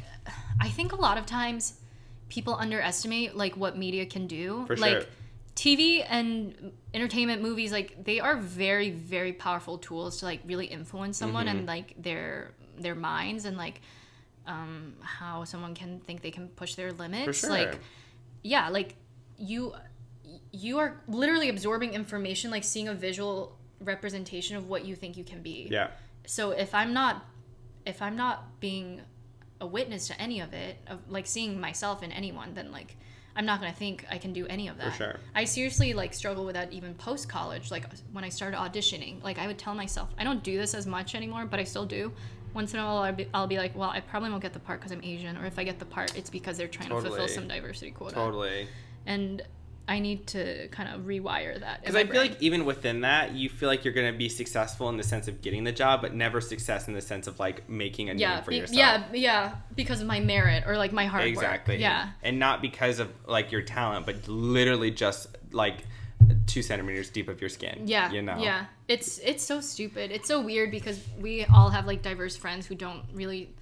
I 0.59 0.69
think 0.69 0.91
a 0.91 0.95
lot 0.97 1.17
of 1.17 1.25
times 1.25 1.75
people 2.29 2.55
underestimate 2.55 3.35
like 3.35 3.55
what 3.55 3.77
media 3.77 4.05
can 4.05 4.27
do. 4.27 4.65
For 4.67 4.75
like 4.75 4.91
sure. 4.91 5.03
TV 5.57 6.05
and 6.07 6.71
entertainment 6.93 7.41
movies 7.41 7.71
like 7.71 7.89
they 8.09 8.19
are 8.19 8.37
very 8.37 8.91
very 8.91 9.33
powerful 9.33 9.77
tools 9.79 10.19
to 10.19 10.25
like 10.25 10.41
really 10.45 10.67
influence 10.67 11.17
someone 11.17 11.47
Mm-hmm. 11.47 11.57
and 11.57 11.67
like 11.67 11.89
their 12.07 12.51
their 12.79 12.93
minds 12.95 13.45
and 13.45 13.57
like 13.57 13.81
um 14.45 14.93
how 15.01 15.43
someone 15.43 15.73
can 15.73 15.99
think 16.05 16.21
they 16.21 16.31
can 16.31 16.47
push 16.49 16.75
their 16.75 16.91
limits. 16.93 17.39
sure. 17.39 17.49
Like 17.49 17.79
yeah, 18.43 18.69
like 18.69 18.95
you 19.37 19.73
you 20.51 20.77
are 20.77 21.01
literally 21.07 21.49
absorbing 21.49 21.93
information 21.93 22.51
like 22.51 22.63
seeing 22.63 22.87
a 22.87 22.93
visual 22.93 23.57
representation 23.81 24.57
of 24.57 24.67
what 24.69 24.85
you 24.85 24.95
think 24.95 25.17
you 25.17 25.23
can 25.23 25.41
be 25.41 25.67
Yeah. 25.71 25.89
so 26.25 26.51
if 26.51 26.73
i'm 26.73 26.93
not 26.93 27.25
if 27.85 28.01
i'm 28.01 28.15
not 28.15 28.59
being 28.59 29.01
a 29.61 29.67
witness 29.67 30.07
to 30.07 30.19
any 30.21 30.39
of 30.41 30.53
it 30.53 30.77
of 30.87 30.99
like 31.09 31.27
seeing 31.27 31.59
myself 31.61 32.01
in 32.03 32.11
anyone 32.11 32.53
then 32.55 32.71
like 32.71 32.97
i'm 33.37 33.45
not 33.45 33.61
going 33.61 33.71
to 33.71 33.77
think 33.77 34.05
i 34.11 34.17
can 34.17 34.33
do 34.33 34.45
any 34.47 34.67
of 34.67 34.77
that. 34.77 34.93
sure. 34.95 35.15
i 35.35 35.45
seriously 35.45 35.93
like 35.93 36.13
struggle 36.13 36.43
with 36.43 36.55
that 36.55 36.73
even 36.73 36.93
post 36.95 37.29
college 37.29 37.71
like 37.71 37.85
when 38.11 38.23
i 38.23 38.29
started 38.29 38.57
auditioning. 38.57 39.23
Like 39.23 39.37
i 39.39 39.47
would 39.47 39.57
tell 39.57 39.73
myself 39.73 40.09
i 40.17 40.23
don't 40.23 40.43
do 40.43 40.57
this 40.57 40.73
as 40.73 40.85
much 40.85 41.15
anymore 41.15 41.45
but 41.45 41.59
i 41.59 41.63
still 41.63 41.85
do. 41.85 42.11
Once 42.53 42.73
in 42.73 42.79
a 42.79 42.83
while 42.83 42.97
I'll 42.97 43.13
be, 43.13 43.27
I'll 43.33 43.47
be 43.47 43.57
like 43.57 43.75
well 43.75 43.91
i 43.91 43.99
probably 43.99 44.31
won't 44.31 44.41
get 44.41 44.53
the 44.53 44.59
part 44.59 44.79
because 44.79 44.91
i'm 44.91 45.03
asian 45.03 45.37
or 45.37 45.45
if 45.45 45.57
i 45.59 45.63
get 45.63 45.79
the 45.79 45.85
part 45.85 46.17
it's 46.17 46.29
because 46.29 46.57
they're 46.57 46.67
trying 46.67 46.89
to 46.89 46.99
fulfill 47.01 47.27
some 47.27 47.47
diversity 47.47 47.91
quota. 47.91 48.15
Totally. 48.15 48.67
and 49.05 49.43
I 49.89 49.99
need 49.99 50.27
to 50.27 50.67
kind 50.67 50.89
of 50.93 51.01
rewire 51.03 51.59
that. 51.59 51.79
Because 51.81 51.95
I 51.95 52.03
feel 52.03 52.13
brain. 52.13 52.31
like 52.31 52.41
even 52.41 52.65
within 52.65 53.01
that, 53.01 53.33
you 53.33 53.47
feel 53.49 53.69
like 53.69 53.85
you're 53.85 53.93
going 53.93 54.11
to 54.11 54.17
be 54.17 54.27
successful 54.27 54.89
in 54.89 54.97
the 54.97 55.03
sense 55.03 55.27
of 55.29 55.41
getting 55.41 55.63
the 55.63 55.71
job, 55.71 56.01
but 56.01 56.13
never 56.13 56.41
success 56.41 56.87
in 56.89 56.93
the 56.93 57.01
sense 57.01 57.25
of 57.27 57.39
like 57.39 57.69
making 57.69 58.09
a 58.09 58.13
yeah, 58.13 58.35
name 58.35 58.43
for 58.43 58.51
be- 58.51 58.57
yourself. 58.57 58.77
yeah, 58.77 59.03
yeah, 59.13 59.55
because 59.75 60.01
of 60.01 60.07
my 60.07 60.19
merit 60.19 60.65
or 60.67 60.77
like 60.77 60.91
my 60.91 61.05
hard 61.05 61.23
work. 61.23 61.29
exactly. 61.33 61.77
Yeah, 61.77 62.09
and 62.21 62.37
not 62.37 62.61
because 62.61 62.99
of 62.99 63.09
like 63.25 63.51
your 63.51 63.61
talent, 63.61 64.05
but 64.05 64.27
literally 64.27 64.91
just 64.91 65.27
like 65.51 65.85
two 66.47 66.61
centimeters 66.61 67.09
deep 67.09 67.29
of 67.29 67.39
your 67.39 67.49
skin. 67.49 67.83
yeah, 67.85 68.11
you 68.11 68.21
know. 68.21 68.37
yeah. 68.39 68.65
It's 68.89 69.19
it's 69.19 69.43
so 69.43 69.61
stupid. 69.61 70.11
It's 70.11 70.27
so 70.27 70.41
weird 70.41 70.71
because 70.71 70.99
we 71.19 71.45
all 71.45 71.69
have 71.69 71.85
like 71.87 72.01
diverse 72.01 72.35
friends 72.35 72.65
who 72.65 72.75
don't 72.75 73.03
really 73.13 73.53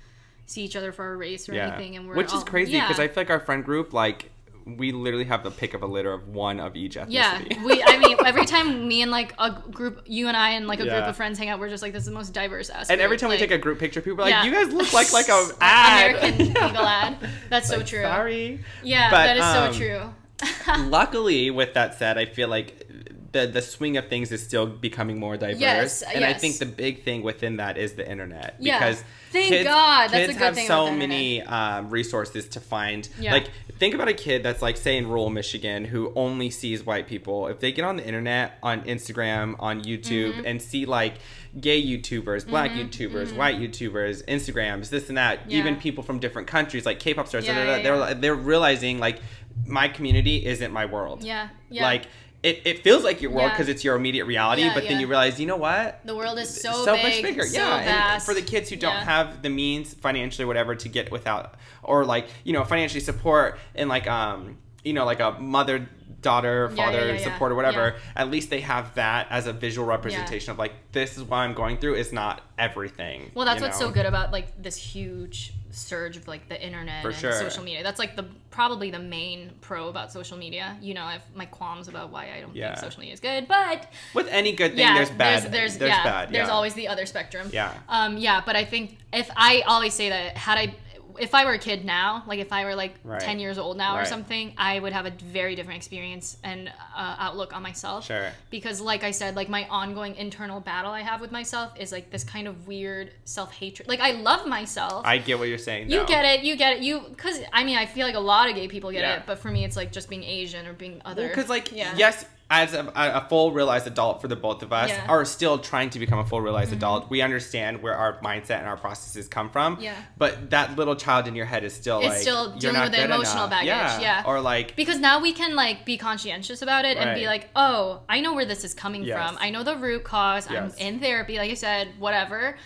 see 0.47 0.63
each 0.63 0.75
other 0.75 0.91
for 0.91 1.13
a 1.13 1.15
race 1.17 1.47
or 1.49 1.53
Yeah. 1.53 1.67
anything, 1.67 1.95
and 1.95 2.07
we're 2.07 2.15
Which 2.15 2.27
is 2.27 2.33
all- 2.33 2.41
crazy 2.45 2.73
yeah. 2.73 2.87
because 2.87 2.99
I 2.99 3.07
feel 3.07 3.21
like 3.21 3.29
our 3.29 3.39
friend 3.39 3.63
group, 3.63 3.93
like, 3.93 4.31
we 4.65 4.91
literally 4.91 5.25
have 5.25 5.43
the 5.43 5.51
pick 5.51 5.73
of 5.75 5.83
a 5.83 5.85
litter 5.85 6.11
of 6.11 6.27
one 6.29 6.59
of 6.59 6.75
each 6.75 6.95
ethnicity. 6.95 7.09
Yeah, 7.11 7.63
we. 7.63 7.83
I 7.83 7.97
mean, 7.99 8.17
every 8.25 8.45
time 8.45 8.87
me 8.87 9.01
and 9.03 9.11
like 9.11 9.33
a 9.37 9.51
group, 9.71 10.01
you 10.07 10.27
and 10.27 10.35
I 10.35 10.51
and 10.51 10.67
like 10.67 10.79
a 10.79 10.83
group 10.83 11.03
of 11.05 11.15
friends 11.15 11.37
hang 11.37 11.49
out, 11.49 11.59
we're 11.59 11.69
just 11.69 11.83
like, 11.83 11.93
this 11.93 12.01
is 12.01 12.07
the 12.07 12.15
most 12.15 12.33
diverse 12.33 12.69
ass. 12.71 12.89
and 12.89 12.99
every 12.99 13.17
time 13.17 13.29
like, 13.29 13.39
we 13.39 13.45
take 13.47 13.55
a 13.55 13.61
group 13.61 13.77
picture, 13.79 14.01
people 14.01 14.21
are 14.21 14.23
like, 14.23 14.31
yeah. 14.31 14.43
"You 14.43 14.51
guys 14.51 14.73
look 14.73 14.91
like 14.93 15.13
like 15.13 15.29
a 15.29 15.49
ad." 15.61 16.15
American 16.15 16.45
Yeah. 16.47 16.69
Eagle 16.69 16.85
ad. 16.85 17.17
That's 17.49 17.67
so 17.69 17.77
Like, 17.77 17.85
true. 17.85 18.01
Sorry. 18.01 18.59
Yeah, 18.83 19.11
But, 19.11 19.25
that 19.25 19.37
is 19.37 19.43
um, 19.43 19.73
so 19.73 19.77
true. 19.79 20.83
Luckily, 20.89 21.51
with 21.51 21.73
that 21.75 21.95
said, 21.97 22.17
I 22.17 22.25
feel 22.25 22.47
like 22.47 22.87
the 23.31 23.47
the 23.47 23.61
swing 23.61 23.97
of 23.97 24.07
things 24.07 24.31
is 24.31 24.43
still 24.43 24.65
becoming 24.65 25.19
more 25.19 25.37
diverse, 25.37 25.59
Yes, 25.59 26.01
and 26.01 26.23
I 26.23 26.33
think 26.33 26.57
the 26.57 26.65
big 26.65 27.03
thing 27.03 27.21
within 27.21 27.57
that 27.57 27.77
is 27.77 27.93
the 27.93 28.09
internet 28.09 28.55
Yeah. 28.59 28.79
because 28.79 29.03
Thank 29.31 29.49
kids, 29.49 29.67
God. 29.67 30.09
That's 30.11 30.13
a 30.13 30.17
kids 30.27 30.37
good 30.37 30.43
have 30.45 30.55
thing 30.55 30.67
so 30.67 30.91
many 30.93 31.41
um, 31.43 31.89
resources 31.89 32.47
to 32.49 32.61
find. 32.61 33.07
Yeah. 33.19 33.33
Like, 33.33 33.49
think 33.77 33.93
about 33.93 34.07
a 34.07 34.13
kid 34.13 34.41
that's 34.43 34.61
like, 34.61 34.77
say, 34.77 34.97
in 34.97 35.07
rural 35.07 35.29
Michigan 35.29 35.85
who 35.85 36.11
only 36.15 36.49
sees 36.49 36.85
white 36.85 37.07
people. 37.07 37.47
If 37.47 37.59
they 37.59 37.71
get 37.71 37.83
on 37.85 37.97
the 37.97 38.05
internet, 38.05 38.57
on 38.63 38.81
Instagram, 38.83 39.55
on 39.59 39.83
YouTube, 39.83 40.33
Mm-hmm. 40.33 40.45
and 40.45 40.61
see 40.61 40.85
like 40.85 41.15
gay 41.59 41.81
YouTubers, 41.81 42.47
black 42.47 42.71
YouTubers, 42.71 43.35
white 43.35 43.57
YouTubers, 43.59 44.23
Instagrams, 44.25 44.89
this 44.89 45.09
and 45.09 45.17
that, 45.17 45.49
Yeah. 45.51 45.59
even 45.59 45.75
people 45.77 46.03
from 46.03 46.19
different 46.19 46.47
countries, 46.47 46.85
like 46.85 46.99
K-pop 46.99 47.27
stars, 47.27 47.45
Yeah, 47.45 47.53
da, 47.53 47.59
da, 47.59 47.65
da, 47.65 47.77
yeah, 47.77 47.83
they're 47.83 48.13
they're 48.15 48.35
realizing 48.35 48.99
like 48.99 49.19
my 49.65 49.87
community 49.87 50.45
isn't 50.45 50.71
my 50.71 50.85
world. 50.85 51.23
Yeah, 51.23 51.49
yeah. 51.69 51.83
Like 51.83 52.05
it, 52.43 52.61
it 52.65 52.83
feels 52.83 53.03
like 53.03 53.21
your 53.21 53.31
world 53.31 53.47
Yeah. 53.47 53.49
because 53.51 53.69
it's 53.69 53.83
your 53.83 53.95
immediate 53.95 54.25
reality, 54.25 54.61
Yeah, 54.63 54.73
but 54.73 54.83
then 54.83 54.99
you 54.99 55.07
realize, 55.07 55.39
you 55.39 55.47
know 55.47 55.55
what? 55.55 55.99
the 56.05 56.15
world 56.15 56.37
is 56.37 56.61
so, 56.61 56.85
much 56.85 57.01
big, 57.01 57.23
bigger. 57.23 57.43
so 57.43 57.57
yeah, 57.59 58.13
and 58.13 58.23
for 58.23 58.33
the 58.33 58.41
kids 58.41 58.69
who 58.69 58.75
don't 58.75 58.93
Yeah. 58.93 59.03
have 59.03 59.41
the 59.41 59.49
means 59.49 59.93
financially, 59.93 60.45
whatever, 60.45 60.75
to 60.75 60.89
get 60.89 61.11
without 61.11 61.55
or 61.81 62.05
like 62.05 62.27
you 62.43 62.53
know 62.53 62.63
financially 62.63 62.99
support 62.99 63.59
and 63.75 63.89
like 63.89 64.07
um 64.07 64.57
you 64.83 64.93
know 64.93 65.05
like 65.05 65.19
a 65.19 65.31
mother 65.39 65.87
daughter 66.21 66.69
father 66.69 66.99
yeah, 66.99 67.05
yeah, 67.05 67.11
yeah. 67.13 67.23
support 67.23 67.51
or 67.51 67.55
whatever 67.55 67.93
Yeah. 67.95 68.21
at 68.23 68.31
least 68.31 68.49
they 68.49 68.61
have 68.61 68.95
that 68.95 69.27
as 69.29 69.45
a 69.45 69.53
visual 69.53 69.85
representation 69.87 70.49
of 70.49 70.57
like 70.57 70.73
this 70.91 71.17
is 71.17 71.23
what 71.23 71.37
i'm 71.37 71.53
going 71.53 71.77
through 71.77 71.93
is 71.95 72.11
not 72.11 72.41
everything 72.57 73.29
Well, 73.35 73.45
that's 73.45 73.61
what's 73.61 73.79
know? 73.79 73.87
so 73.87 73.91
good 73.91 74.07
about 74.07 74.31
like 74.31 74.59
this 74.59 74.75
huge 74.75 75.53
surge 75.75 76.17
of 76.17 76.27
like 76.27 76.47
the 76.49 76.61
internet 76.63 77.01
For 77.01 77.09
and 77.09 77.17
sure. 77.17 77.33
social 77.33 77.63
media. 77.63 77.83
That's 77.83 77.99
like 77.99 78.15
the 78.15 78.25
probably 78.49 78.89
the 78.89 78.99
main 78.99 79.51
pro 79.61 79.89
about 79.89 80.11
social 80.11 80.37
media. 80.37 80.77
You 80.81 80.93
know, 80.93 81.03
I 81.03 81.13
have 81.13 81.23
my 81.35 81.45
qualms 81.45 81.87
about 81.87 82.11
why 82.11 82.31
I 82.35 82.41
don't 82.41 82.55
Yeah. 82.55 82.69
think 82.75 82.79
social 82.85 82.99
media 83.01 83.13
is 83.13 83.19
good, 83.19 83.47
but 83.47 83.91
with 84.13 84.27
any 84.29 84.53
good 84.53 84.71
thing 84.71 84.79
yeah, 84.79 84.95
there's 84.95 85.09
bad 85.11 85.51
There's, 85.51 85.77
there's, 85.77 85.89
yeah, 85.89 86.03
bad 86.03 86.29
there's 86.31 86.49
always 86.49 86.73
the 86.73 86.87
other 86.87 87.05
spectrum. 87.05 87.49
Yeah. 87.51 87.73
Um. 87.89 88.17
Yeah, 88.17 88.41
but 88.45 88.55
I 88.55 88.65
think 88.65 88.97
if 89.13 89.29
I 89.35 89.61
always 89.67 89.93
say 89.93 90.09
that 90.09 90.37
had 90.37 90.57
I. 90.57 90.75
If 91.19 91.33
I 91.33 91.45
were 91.45 91.53
a 91.53 91.59
kid 91.59 91.85
now, 91.85 92.23
like 92.27 92.39
if 92.39 92.51
I 92.51 92.65
were 92.65 92.75
like 92.75 92.93
Right. 93.03 93.19
10 93.21 93.39
years 93.39 93.57
old 93.57 93.77
now 93.77 93.97
or 93.97 94.05
something, 94.05 94.53
I 94.57 94.79
would 94.79 94.93
have 94.93 95.05
a 95.05 95.11
very 95.11 95.55
different 95.55 95.77
experience 95.77 96.37
and 96.43 96.69
uh, 96.95 97.15
outlook 97.19 97.55
on 97.55 97.61
myself. 97.63 98.05
Sure. 98.05 98.31
Because, 98.49 98.81
like 98.81 99.03
I 99.03 99.11
said, 99.11 99.35
like 99.35 99.49
my 99.49 99.67
ongoing 99.69 100.15
internal 100.15 100.59
battle 100.59 100.91
I 100.91 101.01
have 101.01 101.21
with 101.21 101.31
myself 101.31 101.73
is 101.77 101.91
like 101.91 102.09
this 102.11 102.23
kind 102.23 102.47
of 102.47 102.67
weird 102.67 103.11
self 103.25 103.53
hatred. 103.53 103.87
Like 103.87 103.99
I 103.99 104.11
love 104.11 104.47
myself. 104.47 105.05
i 105.05 105.17
get 105.17 105.39
what 105.39 105.47
you're 105.47 105.57
saying 105.57 105.89
You 105.89 105.99
though. 105.99 106.05
get 106.05 106.25
it. 106.25 106.43
You 106.43 106.55
get 106.55 106.77
it. 106.77 106.83
You 106.83 107.01
because 107.09 107.39
I 107.53 107.63
mean 107.63 107.77
I 107.77 107.85
feel 107.85 108.05
like 108.05 108.15
a 108.15 108.19
lot 108.19 108.49
of 108.49 108.55
gay 108.55 108.67
people 108.67 108.91
get 108.91 109.01
Yeah. 109.01 109.15
it, 109.17 109.23
but 109.25 109.39
for 109.39 109.49
me 109.51 109.63
it's 109.65 109.75
like 109.75 109.91
just 109.91 110.09
being 110.09 110.23
Asian 110.23 110.65
or 110.67 110.73
being 110.73 111.01
other. 111.05 111.27
because 111.27 111.49
like 111.49 111.71
yeah. 111.71 111.93
yes 111.97 112.25
as 112.49 112.75
a, 112.75 112.91
a 112.95 113.25
full 113.27 113.51
realized 113.51 113.87
adult 113.87 114.21
for 114.21 114.27
the 114.27 114.35
both 114.35 114.61
of 114.61 114.71
us 114.71 114.89
Yeah. 114.89 115.07
are 115.07 115.25
still 115.25 115.57
trying 115.57 115.89
to 115.89 115.99
become 115.99 116.19
a 116.19 116.25
full 116.25 116.41
realized 116.41 116.69
mm-hmm. 116.69 116.77
adult 116.77 117.09
we 117.09 117.21
understand 117.23 117.81
where 117.81 117.95
our 117.95 118.19
mindset 118.21 118.59
and 118.59 118.67
our 118.67 118.77
processes 118.77 119.27
come 119.27 119.49
from 119.49 119.77
Yeah. 119.81 119.95
but 120.17 120.51
that 120.51 120.75
little 120.75 120.95
child 120.95 121.27
in 121.27 121.35
your 121.35 121.47
head 121.47 121.63
is 121.63 121.73
still 121.73 121.99
It's 121.99 122.09
like 122.09 122.17
still 122.21 122.55
dealing 122.57 122.81
with 122.81 122.91
the 122.91 123.03
emotional 123.03 123.45
enough. 123.45 123.49
baggage, 123.49 124.01
yeah. 124.01 124.23
or 124.27 124.41
like 124.41 124.75
because 124.75 124.99
now 124.99 125.19
we 125.21 125.33
can 125.33 125.55
like 125.55 125.85
be 125.85 125.97
conscientious 125.97 126.61
about 126.61 126.85
it 126.85 126.97
and 126.97 127.15
be 127.19 127.25
like, 127.25 127.49
oh, 127.55 128.01
I 128.07 128.21
know 128.21 128.35
where 128.35 128.45
this 128.45 128.63
is 128.63 128.73
coming 128.73 129.03
Yes. 129.03 129.17
from. 129.17 129.37
I 129.41 129.49
know 129.49 129.63
the 129.63 129.75
root 129.77 130.03
cause. 130.03 130.47
Yes. 130.49 130.75
I'm 130.79 130.87
in 130.87 130.99
therapy, 130.99 131.37
like 131.37 131.49
I 131.49 131.55
said, 131.55 131.89
whatever. 131.99 132.57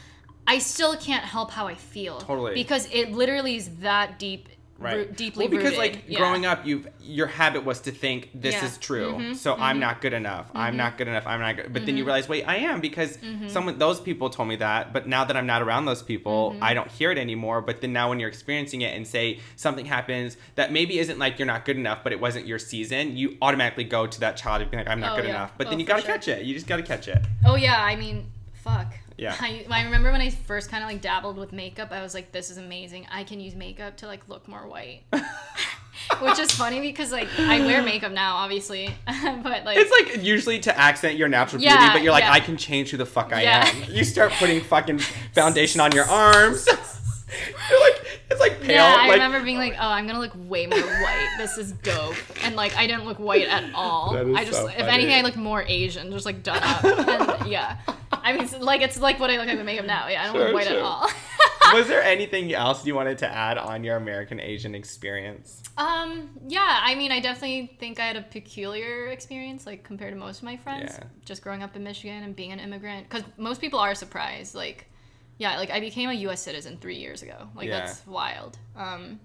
I 0.46 0.60
still 0.60 0.96
can't 0.98 1.24
help 1.24 1.52
how 1.52 1.68
I 1.68 1.76
feel. 1.76 2.20
Totally. 2.20 2.54
Because 2.54 2.88
it 2.92 3.12
literally 3.12 3.56
is 3.56 3.70
that 3.82 4.18
deep, 4.20 4.50
right 4.80 4.96
root, 4.98 5.16
deeply 5.18 5.46
well, 5.46 5.50
because 5.58 5.78
rooted. 5.78 5.96
like 5.96 6.04
Yeah. 6.08 6.20
growing 6.20 6.46
up 6.46 6.66
you 6.66 6.86
your 7.02 7.28
habit 7.28 7.66
was 7.66 7.82
to 7.82 7.92
think 7.92 8.30
this 8.34 8.54
Yeah. 8.56 8.66
is 8.66 8.78
true 8.78 9.14
Mhm, 9.14 9.36
so 9.36 9.56
i'm 9.56 9.78
not 9.80 10.00
good 10.00 10.14
enough 10.14 10.50
i'm 10.56 10.78
not 10.78 10.98
good 10.98 11.08
enough 11.08 11.28
i'm 11.28 11.40
not 11.42 11.58
good 11.58 11.74
but 11.74 11.86
then 11.86 11.98
you 11.98 12.06
realize 12.06 12.30
wait 12.30 12.46
i 12.46 12.56
am 12.58 12.80
because 12.80 13.18
Mm-hmm. 13.18 13.48
someone 13.50 13.78
those 13.78 14.00
people 14.00 14.30
told 14.30 14.48
me 14.48 14.56
that 14.58 14.94
but 14.94 15.08
now 15.08 15.26
that 15.26 15.36
i'm 15.36 15.46
not 15.48 15.62
around 15.62 15.84
those 15.86 16.02
people 16.02 16.52
Mm-hmm. 16.54 16.64
i 16.64 16.74
don't 16.74 16.90
hear 16.92 17.12
it 17.12 17.18
anymore 17.18 17.62
but 17.62 17.82
then 17.82 17.92
now 17.94 18.08
when 18.10 18.20
you're 18.20 18.30
experiencing 18.30 18.82
it 18.82 18.96
and 18.96 19.06
say 19.06 19.40
something 19.58 19.86
happens 19.86 20.38
that 20.56 20.72
maybe 20.72 20.98
isn't 21.00 21.20
like 21.20 21.38
you're 21.40 21.46
not 21.46 21.66
good 21.66 21.76
enough 21.78 22.00
but 22.04 22.14
it 22.14 22.22
wasn't 22.22 22.48
your 22.48 22.60
season 22.60 23.18
you 23.18 23.38
automatically 23.42 23.84
go 23.84 24.08
to 24.08 24.20
that 24.22 24.38
child 24.38 24.62
and 24.62 24.72
be 24.72 24.78
like 24.78 24.88
i'm 24.88 25.00
not 25.02 25.14
Oh, 25.14 25.16
good 25.18 25.26
yeah. 25.26 25.32
enough 25.36 25.52
but 25.58 25.68
then 25.68 25.76
Oh, 25.76 25.80
you 25.82 25.86
gotta 25.86 26.02
sure. 26.04 26.12
catch 26.12 26.28
it 26.30 26.46
you 26.46 26.54
just 26.54 26.68
gotta 26.68 26.84
catch 26.84 27.08
it 27.10 27.18
Oh 27.46 27.56
yeah, 27.56 27.84
I 27.84 27.96
mean, 27.98 28.28
fuck. 28.54 28.94
Yeah. 29.20 29.36
I, 29.40 29.66
I 29.70 29.84
remember 29.84 30.12
when 30.12 30.22
I 30.22 30.30
first 30.30 30.70
kind 30.72 30.84
of 30.84 30.90
like 30.90 31.02
dabbled 31.02 31.38
with 31.38 31.52
makeup, 31.52 31.92
I 31.92 32.02
was 32.02 32.14
like, 32.14 32.32
this 32.32 32.50
is 32.50 32.58
amazing. 32.58 33.06
I 33.12 33.24
can 33.24 33.40
use 33.40 33.54
makeup 33.56 33.98
to 33.98 34.08
like 34.08 34.28
look 34.30 34.48
more 34.48 34.68
white. 34.68 35.02
Which 36.22 36.40
is 36.40 36.50
funny 36.52 36.80
because 36.80 37.12
like 37.12 37.28
I 37.38 37.60
wear 37.60 37.84
makeup 37.84 38.12
now, 38.14 38.38
obviously, 38.38 38.90
but 39.06 39.66
like 39.66 39.78
it's 39.78 39.92
like 39.92 40.24
usually 40.24 40.60
to 40.60 40.78
accent 40.80 41.18
your 41.18 41.28
natural 41.28 41.62
Yeah, 41.62 41.78
beauty, 41.78 41.94
but 41.94 42.02
you're 42.04 42.14
like, 42.14 42.24
yeah. 42.24 42.32
I 42.32 42.40
can 42.40 42.56
change 42.58 42.90
who 42.92 42.98
the 42.98 43.06
fuck 43.06 43.34
I 43.34 43.44
Yeah. 43.44 43.68
am. 43.68 43.92
You 43.94 44.04
start 44.06 44.32
putting 44.34 44.62
fucking 44.62 45.00
foundation 45.34 45.82
on 45.82 45.92
your 45.92 46.06
arms. 46.06 46.66
you're 47.70 47.80
like, 47.82 48.22
it's 48.32 48.40
like 48.40 48.62
pale. 48.62 48.76
yeah, 48.76 48.96
I 48.98 49.08
like, 49.08 49.12
remember 49.14 49.44
being 49.44 49.58
like, 49.58 49.74
oh, 49.74 49.88
I'm 49.90 50.08
gonna 50.08 50.20
look 50.20 50.32
way 50.36 50.66
more 50.68 50.80
white. 50.80 51.36
This 51.38 51.58
is 51.58 51.74
dope. 51.74 52.16
And 52.44 52.56
like 52.56 52.76
I 52.78 52.88
didn't 52.88 53.06
look 53.06 53.20
white 53.20 53.48
at 53.48 53.66
all. 53.76 54.14
That 54.14 54.26
is 54.26 54.36
I 54.36 54.46
just, 54.46 54.58
so 54.58 54.68
if 54.68 54.80
anything, 54.80 55.14
I 55.16 55.22
looked 55.22 55.38
more 55.38 55.64
Asian, 55.68 56.12
just 56.12 56.26
like 56.26 56.42
done 56.44 56.60
up. 56.64 56.84
And, 56.84 57.52
yeah, 57.52 57.78
I 58.24 58.34
mean, 58.34 58.44
it's 58.44 58.58
like 58.60 58.82
it's 58.82 59.00
like 59.00 59.20
what 59.20 59.30
I 59.30 59.38
look 59.38 59.48
like 59.48 59.58
with 59.58 59.66
makeup 59.66 59.86
now. 59.86 60.08
Yeah, 60.08 60.22
I 60.22 60.26
don't 60.26 60.36
Sure, 60.36 60.46
look 60.46 60.54
white 60.54 60.68
sure. 60.68 60.78
at 60.78 60.84
all. 60.84 61.10
Was 61.74 61.88
there 61.88 62.02
anything 62.16 62.54
else 62.54 62.86
you 62.86 62.96
wanted 62.96 63.18
to 63.20 63.28
add 63.28 63.58
on 63.58 63.84
your 63.84 63.96
American 63.98 64.40
Asian 64.40 64.74
experience? 64.76 65.62
Um, 65.78 66.30
yeah, 66.48 66.80
I 66.84 66.96
mean, 66.96 67.12
I 67.12 67.20
definitely 67.20 67.76
think 67.80 68.00
I 68.00 68.06
had 68.08 68.16
a 68.16 68.22
peculiar 68.24 69.08
experience, 69.08 69.66
like 69.66 69.84
compared 69.84 70.14
to 70.14 70.20
most 70.20 70.40
of 70.40 70.44
my 70.44 70.58
friends, 70.58 70.94
Yeah. 70.98 71.06
just 71.26 71.42
growing 71.42 71.62
up 71.64 71.76
in 71.76 71.84
Michigan 71.84 72.24
and 72.24 72.36
being 72.36 72.52
an 72.52 72.60
immigrant. 72.60 73.08
Because 73.08 73.24
most 73.38 73.62
people 73.62 73.80
are 73.80 73.94
surprised. 73.96 74.56
Like, 74.56 74.88
yeah, 75.38 75.58
like 75.58 75.70
I 75.70 75.80
became 75.80 76.10
a 76.10 76.14
U.S. 76.14 76.42
citizen 76.42 76.78
three 76.82 76.98
years 76.98 77.22
ago. 77.22 77.48
Like 77.56 77.68
Yeah. 77.68 77.80
that's 77.86 78.06
wild. 78.08 78.58
Um, 78.76 79.20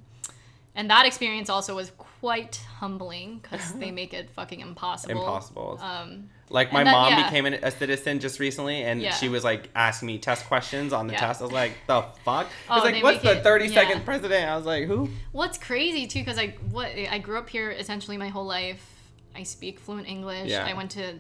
and 0.76 0.90
that 0.90 1.06
experience 1.06 1.48
also 1.48 1.74
was 1.74 1.92
quite 2.24 2.56
humbling 2.78 3.38
because 3.42 3.72
they 3.74 3.90
make 4.00 4.14
it 4.14 4.30
fucking 4.30 4.60
impossible. 4.60 5.12
Impossible. 5.20 5.78
Um, 5.82 6.30
Like 6.48 6.72
my 6.72 6.82
mom 6.84 7.12
yeah. 7.12 7.24
became 7.24 7.44
an, 7.44 7.54
a 7.62 7.70
citizen 7.70 8.18
just 8.18 8.40
recently, 8.40 8.82
and 8.82 9.02
Yeah. 9.02 9.12
she 9.12 9.28
was 9.28 9.44
like 9.44 9.68
asking 9.74 10.06
me 10.06 10.18
test 10.18 10.46
questions 10.46 10.94
on 10.94 11.06
the 11.06 11.12
Yeah. 11.12 11.20
test. 11.20 11.40
I 11.42 11.44
was 11.44 11.52
like, 11.52 11.72
"The 11.86 12.00
fuck?" 12.24 12.46
I 12.46 12.70
Oh, 12.70 12.74
was 12.82 12.84
like, 12.92 13.02
"What's 13.02 13.22
the 13.22 13.32
it- 13.38 13.42
thirty 13.42 13.68
second 13.68 13.98
yeah. 13.98 14.04
president?" 14.04 14.50
I 14.50 14.56
was 14.56 14.64
like, 14.64 14.84
"Who?" 14.86 15.10
What's 15.32 15.58
crazy 15.58 16.06
too, 16.06 16.20
because 16.20 16.38
I 16.38 16.48
what 16.70 16.88
I 17.16 17.18
grew 17.18 17.36
up 17.38 17.48
here 17.50 17.70
essentially 17.70 18.16
my 18.16 18.28
whole 18.28 18.46
life. 18.46 18.82
I 19.36 19.42
speak 19.42 19.78
fluent 19.80 20.08
English. 20.08 20.48
Yeah. 20.50 20.64
I 20.64 20.72
went 20.72 20.92
to 20.92 21.18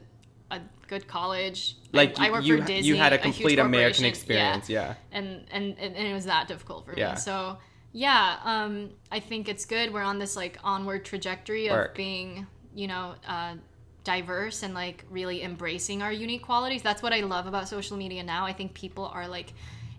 a 0.50 0.60
good 0.88 1.06
college. 1.06 1.76
Like 1.92 2.18
I, 2.18 2.26
you, 2.26 2.32
work 2.32 2.44
you, 2.44 2.58
for 2.58 2.64
Disney. 2.66 2.88
you 2.88 2.96
had 2.96 3.12
a 3.12 3.18
complete 3.18 3.58
American 3.58 4.04
experience, 4.06 4.70
yeah. 4.70 4.94
And, 5.12 5.26
and 5.50 5.76
and 5.78 5.96
it 5.96 6.14
was 6.14 6.24
that 6.26 6.48
difficult 6.48 6.86
for 6.86 6.94
Yeah. 6.96 7.12
me. 7.14 7.18
So 7.18 7.58
yeah, 7.96 8.36
um, 8.44 8.90
I 9.12 9.20
think 9.20 9.48
it's 9.48 9.64
good. 9.64 9.92
We're 9.94 10.02
on 10.02 10.18
this 10.18 10.34
like 10.36 10.58
onward 10.64 11.04
trajectory 11.04 11.68
of 11.68 11.74
Work. 11.76 11.94
being, 11.94 12.46
you 12.74 12.88
know, 12.88 13.14
uh, 13.26 13.54
diverse 14.02 14.62
and 14.64 14.74
like 14.74 15.04
really 15.10 15.42
embracing 15.42 16.02
our 16.02 16.12
unique 16.12 16.42
qualities. 16.42 16.82
That's 16.82 17.02
what 17.02 17.12
I 17.12 17.20
love 17.20 17.46
about 17.46 17.68
social 17.68 17.96
media 17.96 18.22
now. 18.24 18.44
I 18.46 18.52
think 18.52 18.74
people 18.74 19.06
are 19.14 19.28
like, 19.28 19.52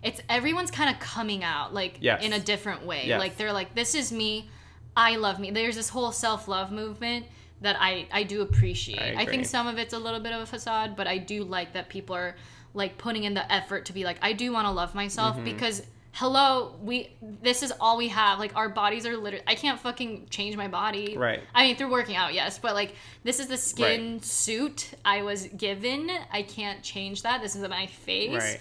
it's 0.04 0.22
everyone's 0.30 0.72
kind 0.72 0.94
of 0.94 1.00
coming 1.00 1.44
out 1.44 1.74
like 1.74 1.98
Yes. 2.02 2.22
in 2.24 2.34
a 2.34 2.40
different 2.40 2.86
way. 2.86 3.08
Yes. 3.08 3.20
Like 3.20 3.38
they're 3.38 3.54
like, 3.54 3.74
this 3.76 3.96
is 3.96 4.12
me. 4.12 4.50
I 4.98 5.16
love 5.16 5.40
me. 5.40 5.50
There's 5.52 5.76
this 5.78 5.90
whole 5.90 6.12
self 6.12 6.48
love 6.50 6.72
movement 6.74 7.26
that 7.62 7.78
I 7.80 8.08
I 8.12 8.24
do 8.24 8.42
appreciate. 8.42 9.00
I 9.18 9.22
I, 9.22 9.26
think 9.26 9.46
some 9.46 9.68
of 9.68 9.78
it's 9.78 9.94
a 9.94 10.00
little 10.00 10.20
bit 10.20 10.34
of 10.34 10.42
a 10.42 10.46
facade, 10.46 10.96
but 10.98 11.08
I 11.08 11.18
do 11.18 11.46
like 11.46 11.72
that 11.74 11.88
people 11.90 12.14
are 12.16 12.36
like 12.74 12.98
putting 12.98 13.24
in 13.24 13.34
the 13.34 13.50
effort 13.52 13.86
to 13.86 13.94
be 13.94 14.04
like, 14.04 14.18
I 14.22 14.34
do 14.34 14.52
want 14.52 14.68
to 14.68 14.72
love 14.72 14.94
myself 14.94 15.38
Mm-hmm. 15.38 15.46
because 15.46 15.82
hello, 16.16 16.74
we 16.82 17.10
this 17.42 17.62
is 17.62 17.74
all 17.80 17.98
we 17.98 18.08
have. 18.08 18.40
Like 18.40 18.56
our 18.56 18.70
bodies 18.70 19.06
are 19.06 19.16
literally 19.18 19.44
I 19.46 19.56
can't 19.56 19.80
fucking 19.80 20.28
change 20.30 20.56
my 20.56 20.68
body. 20.68 21.18
Right. 21.18 21.42
I 21.54 21.68
mean 21.68 21.76
through 21.76 21.92
working 21.92 22.16
out, 22.16 22.34
yes, 22.34 22.58
but 22.58 22.74
like 22.74 22.96
this 23.24 23.40
is 23.40 23.48
the 23.48 23.58
skin 23.58 24.22
suit 24.22 24.92
I 25.04 25.22
was 25.22 25.48
given. 25.48 26.10
I 26.32 26.42
can't 26.42 26.82
change 26.82 27.22
that. 27.24 27.42
This 27.42 27.56
is 27.56 27.68
my 27.68 27.88
face. 27.88 28.42
Right. 28.42 28.60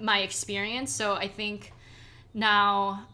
My 0.00 0.20
experience. 0.20 0.90
So 0.90 1.14
I 1.14 1.28
think 1.28 1.72
now 2.34 3.06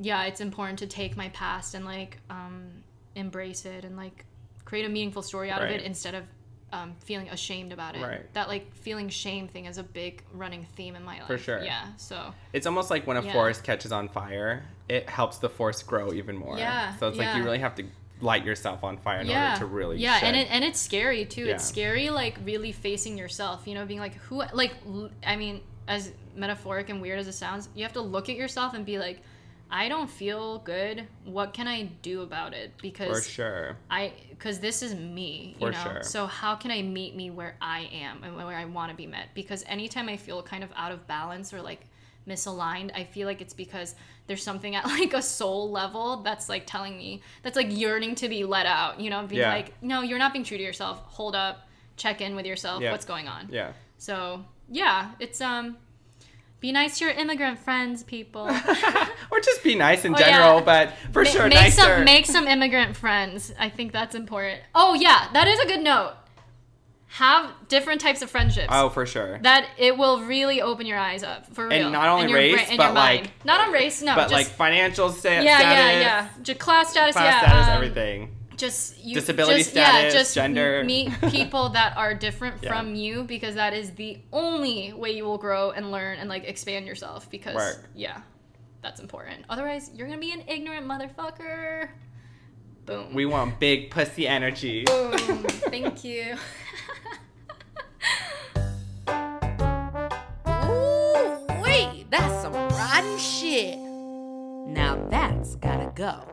yeah, 0.00 0.24
it's 0.24 0.40
important 0.40 0.78
to 0.80 0.86
take 0.86 1.16
my 1.16 1.28
past 1.28 1.74
and 1.74 1.84
like 1.84 2.18
um 2.30 2.68
embrace 3.14 3.66
it 3.66 3.84
and 3.84 3.96
like 3.96 4.24
create 4.64 4.86
a 4.86 4.88
meaningful 4.88 5.22
story 5.22 5.50
out 5.50 5.62
of 5.62 5.70
it 5.70 5.82
instead 5.82 6.14
of 6.14 6.24
um, 6.72 6.94
feeling 7.04 7.28
ashamed 7.30 7.72
about 7.72 7.96
it. 7.96 8.02
Right. 8.02 8.32
That 8.34 8.48
like 8.48 8.74
feeling 8.74 9.08
shame 9.08 9.48
thing 9.48 9.66
is 9.66 9.78
a 9.78 9.82
big 9.82 10.22
running 10.32 10.66
theme 10.76 10.96
in 10.96 11.02
my 11.04 11.18
life. 11.18 11.26
For 11.26 11.38
sure. 11.38 11.62
Yeah. 11.62 11.86
So 11.96 12.34
It's 12.52 12.66
almost 12.66 12.90
like 12.90 13.06
when 13.06 13.16
a 13.16 13.22
Yeah. 13.22 13.32
forest 13.32 13.64
catches 13.64 13.92
on 13.92 14.08
fire, 14.08 14.64
it 14.88 15.08
helps 15.08 15.38
the 15.38 15.48
forest 15.48 15.86
grow 15.86 16.12
even 16.12 16.36
more. 16.36 16.58
Yeah, 16.58 16.94
So 16.96 17.08
it's 17.08 17.18
like 17.18 17.34
you 17.34 17.42
really 17.44 17.58
have 17.58 17.74
to 17.76 17.84
light 18.20 18.44
yourself 18.44 18.82
on 18.84 18.98
fire 18.98 19.20
in 19.20 19.28
yeah, 19.28 19.50
order 19.50 19.58
to 19.60 19.66
really 19.66 19.98
yeah, 19.98 20.18
and 20.22 20.36
it, 20.36 20.48
and 20.50 20.64
it's 20.64 20.80
scary 20.80 21.24
too. 21.24 21.46
It's 21.46 21.64
scary 21.64 22.10
like 22.10 22.36
really 22.44 22.72
facing 22.72 23.16
yourself. 23.16 23.66
You 23.66 23.74
know, 23.74 23.86
being 23.86 24.00
like 24.00 24.14
who 24.14 24.42
like 24.52 24.74
l- 24.86 25.10
I 25.26 25.36
mean, 25.36 25.60
as 25.86 26.12
metaphoric 26.34 26.88
and 26.90 27.00
weird 27.00 27.18
as 27.18 27.28
it 27.28 27.32
sounds, 27.32 27.68
you 27.74 27.82
have 27.84 27.92
to 27.94 28.00
look 28.00 28.28
at 28.28 28.36
yourself 28.36 28.74
and 28.74 28.84
be 28.84 28.98
like, 28.98 29.20
I 29.70 29.88
don't 29.88 30.08
feel 30.08 30.58
good. 30.60 31.06
What 31.24 31.52
can 31.52 31.68
I 31.68 31.84
do 32.02 32.22
about 32.22 32.54
it? 32.54 32.72
Because 32.80 33.24
for 33.24 33.30
sure. 33.30 33.76
I 33.90 34.12
because 34.30 34.60
this 34.60 34.82
is 34.82 34.94
me, 34.94 35.56
you 35.60 35.70
know. 35.70 35.82
sure. 35.82 36.02
So 36.02 36.26
how 36.26 36.54
can 36.54 36.70
I 36.70 36.82
meet 36.82 37.14
me 37.14 37.30
where 37.30 37.56
I 37.60 37.88
am 37.92 38.22
and 38.24 38.36
where 38.36 38.56
I 38.56 38.64
want 38.64 38.90
to 38.90 38.96
be 38.96 39.06
met? 39.06 39.28
Because 39.34 39.64
anytime 39.66 40.08
I 40.08 40.16
feel 40.16 40.42
kind 40.42 40.64
of 40.64 40.70
out 40.74 40.92
of 40.92 41.06
balance 41.06 41.52
or 41.52 41.60
like 41.60 41.82
misaligned, 42.26 42.92
I 42.94 43.04
feel 43.04 43.26
like 43.26 43.40
it's 43.40 43.54
because 43.54 43.94
there's 44.26 44.42
something 44.42 44.74
at 44.74 44.84
like 44.98 45.12
a 45.14 45.22
soul 45.22 45.70
level 45.70 46.18
that's 46.22 46.48
like 46.48 46.64
telling 46.66 46.96
me 46.96 47.22
that's 47.42 47.56
like 47.56 47.68
yearning 47.70 48.14
to 48.16 48.28
be 48.28 48.44
let 48.44 48.66
out, 48.66 49.00
you 49.00 49.10
know, 49.10 49.26
being 49.26 49.40
Yeah. 49.40 49.52
like, 49.52 49.82
no, 49.82 50.02
you're 50.02 50.18
not 50.18 50.32
being 50.32 50.44
true 50.44 50.56
to 50.58 50.62
yourself. 50.62 50.98
Hold 51.06 51.34
up, 51.34 51.68
check 51.96 52.20
in 52.20 52.34
with 52.36 52.46
yourself. 52.46 52.82
Yeah. 52.82 52.92
What's 52.92 53.04
going 53.04 53.28
on? 53.28 53.48
Yeah. 53.50 53.72
So 53.98 54.44
yeah, 54.70 55.12
it's 55.18 55.40
um, 55.40 55.76
be 56.60 56.72
nice 56.72 56.98
to 56.98 57.04
your 57.06 57.14
immigrant 57.14 57.58
friends, 57.58 58.02
people. 58.02 58.42
or 59.30 59.40
just 59.40 59.62
be 59.62 59.74
nice 59.74 60.04
in 60.04 60.14
Oh, 60.14 60.18
yeah. 60.18 60.26
general, 60.30 60.60
but 60.60 60.92
for 61.12 61.22
Ma- 61.22 61.28
sure, 61.30 61.42
make 61.48 61.54
nicer. 61.54 61.80
some 61.82 62.04
make 62.04 62.26
some 62.26 62.48
immigrant 62.48 62.96
friends. 62.96 63.52
I 63.58 63.68
think 63.68 63.92
that's 63.92 64.14
important. 64.14 64.60
Oh 64.74 64.94
yeah, 64.94 65.28
that 65.32 65.46
is 65.48 65.60
a 65.60 65.66
good 65.66 65.82
note. 65.84 66.14
Have 67.12 67.50
different 67.68 68.02
types 68.02 68.20
of 68.20 68.30
friendships. 68.30 68.66
oh, 68.70 68.90
for 68.90 69.06
sure. 69.06 69.38
That 69.38 69.66
it 69.78 69.96
will 69.96 70.20
really 70.24 70.60
open 70.60 70.84
your 70.86 70.98
eyes 70.98 71.22
up 71.22 71.46
for 71.54 71.66
real. 71.68 71.84
And 71.84 71.92
not 71.92 72.06
only 72.08 72.24
And 72.24 72.30
your 72.30 72.38
race, 72.38 72.68
but, 72.76 72.92
mind. 72.92 73.22
like- 73.22 73.44
not 73.46 73.66
on 73.66 73.72
race, 73.72 74.02
no. 74.02 74.14
but 74.14 74.22
just, 74.24 74.32
like 74.34 74.46
financial 74.46 75.08
sta- 75.10 75.40
yeah, 75.40 75.58
status, 75.58 75.78
yeah, 75.78 76.00
yeah, 76.00 76.28
Just 76.42 76.60
class 76.60 76.90
status, 76.90 77.14
class 77.14 77.42
yeah, 77.42 77.48
status, 77.48 77.66
um, 77.68 77.74
everything. 77.74 78.34
Just 78.58 78.98
you, 79.04 79.14
Disability 79.14 79.62
just, 79.62 79.74
yeah, 79.76 80.10
just 80.10 80.34
gender. 80.34 80.82
meet 80.84 81.12
people 81.30 81.68
that 81.70 81.96
are 81.96 82.12
different 82.12 82.56
Yeah. 82.62 82.68
from 82.70 82.94
you 82.96 83.22
because 83.22 83.54
that 83.54 83.72
is 83.72 83.92
the 83.92 84.18
only 84.32 84.92
way 84.92 85.12
you 85.12 85.24
will 85.24 85.38
grow 85.38 85.70
and 85.70 85.90
learn 85.92 86.18
and 86.18 86.28
like 86.28 86.44
expand 86.44 86.84
yourself. 86.86 87.30
Because 87.30 87.54
Work. 87.54 87.88
yeah, 87.94 88.20
that's 88.82 89.00
important. 89.00 89.44
Otherwise, 89.48 89.90
you're 89.94 90.08
gonna 90.08 90.18
be 90.18 90.32
an 90.32 90.42
ignorant 90.48 90.86
motherfucker. 90.86 91.88
Boom. 92.84 93.14
We 93.14 93.26
want 93.26 93.60
big 93.60 93.90
pussy 93.90 94.26
energy. 94.26 94.82
Boom. 94.84 95.12
Thank 95.70 96.02
you. 96.04 96.36
Ooh, 100.48 101.46
wait, 101.62 102.06
that's 102.10 102.42
some 102.42 102.52
rotten 102.52 103.18
shit. 103.18 103.78
Now 103.78 105.06
that's 105.10 105.54
gotta 105.56 105.92
go. 105.94 106.24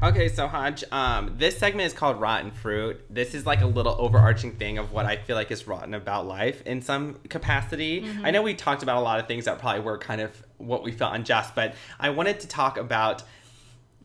Okay, 0.00 0.28
so 0.28 0.46
Hodge, 0.46 0.84
um, 0.92 1.34
this 1.38 1.58
segment 1.58 1.88
is 1.88 1.92
called 1.92 2.20
Rotten 2.20 2.52
Fruit. 2.52 3.00
This 3.10 3.34
is 3.34 3.44
like 3.44 3.62
a 3.62 3.66
little 3.66 3.96
overarching 3.98 4.52
thing 4.52 4.78
of 4.78 4.92
what 4.92 5.06
I 5.06 5.16
feel 5.16 5.34
like 5.34 5.50
is 5.50 5.66
rotten 5.66 5.92
about 5.92 6.24
life 6.24 6.62
in 6.62 6.82
some 6.82 7.16
capacity. 7.28 8.02
Mm-hmm. 8.02 8.24
I 8.24 8.30
know 8.30 8.42
we 8.42 8.54
talked 8.54 8.84
about 8.84 8.98
a 8.98 9.00
lot 9.00 9.18
of 9.18 9.26
things 9.26 9.46
that 9.46 9.58
probably 9.58 9.80
were 9.80 9.98
kind 9.98 10.20
of 10.20 10.30
what 10.58 10.84
we 10.84 10.92
felt 10.92 11.14
unjust, 11.16 11.56
but 11.56 11.74
I 11.98 12.10
wanted 12.10 12.38
to 12.40 12.46
talk 12.48 12.78
about 12.78 13.24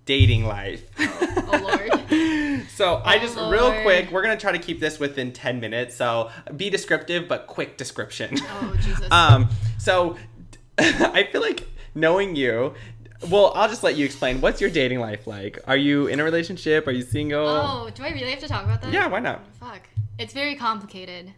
dating 0.06 0.46
life. 0.46 0.84
Oh 1.00 1.60
Lord. 1.62 1.90
So 2.76 3.02
I 3.04 3.18
Oh, 3.18 3.20
just 3.20 3.38
real 3.38 3.72
quick, 3.84 4.10
we're 4.12 4.22
gonna 4.24 4.38
try 4.38 4.52
to 4.52 4.58
keep 4.60 4.80
this 4.80 5.00
within 5.00 5.32
ten 5.32 5.60
minutes. 5.60 5.96
So 5.96 6.32
be 6.56 6.70
descriptive, 6.70 7.28
but 7.28 7.46
quick 7.46 7.78
description. 7.78 8.36
Oh 8.40 8.76
Jesus. 8.82 9.08
Um, 9.12 9.50
so 9.78 10.18
I 10.78 11.28
feel 11.32 11.42
like 11.42 11.68
knowing 11.94 12.36
you. 12.36 12.74
Well, 13.30 13.52
I'll 13.56 13.70
just 13.70 13.84
let 13.84 13.96
you 13.96 14.06
explain. 14.06 14.42
What's 14.42 14.60
your 14.62 14.70
dating 14.70 15.00
life 15.00 15.28
like? 15.28 15.60
Are 15.68 15.78
you 15.78 16.08
in 16.08 16.20
a 16.20 16.24
relationship? 16.24 16.88
Are 16.88 16.92
you 16.92 17.04
single? 17.04 17.46
oh, 17.48 17.90
do 17.94 18.04
I 18.04 18.10
really 18.10 18.32
have 18.32 18.40
to 18.40 18.48
talk 18.48 18.64
about 18.66 18.82
that? 18.82 18.92
Yeah, 18.94 19.08
why 19.08 19.20
not? 19.20 19.42
Fuck. 19.60 19.82
It's 20.20 20.34
very 20.34 20.56
complicated. 20.56 21.34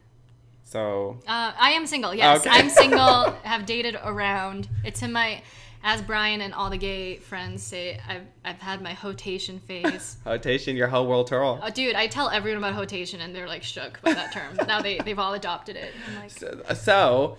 So 0.64 1.20
Uh, 1.28 1.52
I 1.60 1.72
am 1.72 1.86
single. 1.86 2.14
Yes, 2.14 2.42
Okay. 2.42 2.50
I'm 2.50 2.70
single. 2.70 3.32
Have 3.44 3.66
dated 3.66 3.98
around. 4.04 4.68
It's 4.84 5.02
in 5.04 5.12
my, 5.14 5.42
as 5.84 6.02
Brian 6.02 6.42
and 6.42 6.54
all 6.56 6.70
the 6.72 6.78
gay 6.78 7.18
friends 7.18 7.62
say, 7.62 8.00
I've 8.08 8.24
I've 8.44 8.60
had 8.60 8.82
my 8.82 8.94
hotation 8.94 9.60
phase. 9.60 10.18
hotation, 10.24 10.76
your 10.76 10.88
whole 10.88 11.06
world 11.08 11.28
tour. 11.28 11.60
Oh, 11.62 11.70
dude, 11.70 11.96
I 11.96 12.08
tell 12.08 12.30
everyone 12.30 12.58
about 12.64 12.74
hotation 12.74 13.22
and 13.22 13.34
they're 13.34 13.48
like 13.48 13.62
shook 13.64 14.02
by 14.02 14.14
that 14.14 14.34
term. 14.34 14.58
now 14.68 14.82
they 14.82 14.98
they've 14.98 15.20
all 15.20 15.36
adopted 15.36 15.76
it. 15.76 15.94
I'm 16.10 16.16
like, 16.20 16.32
So, 16.32 16.62
so, 16.74 17.38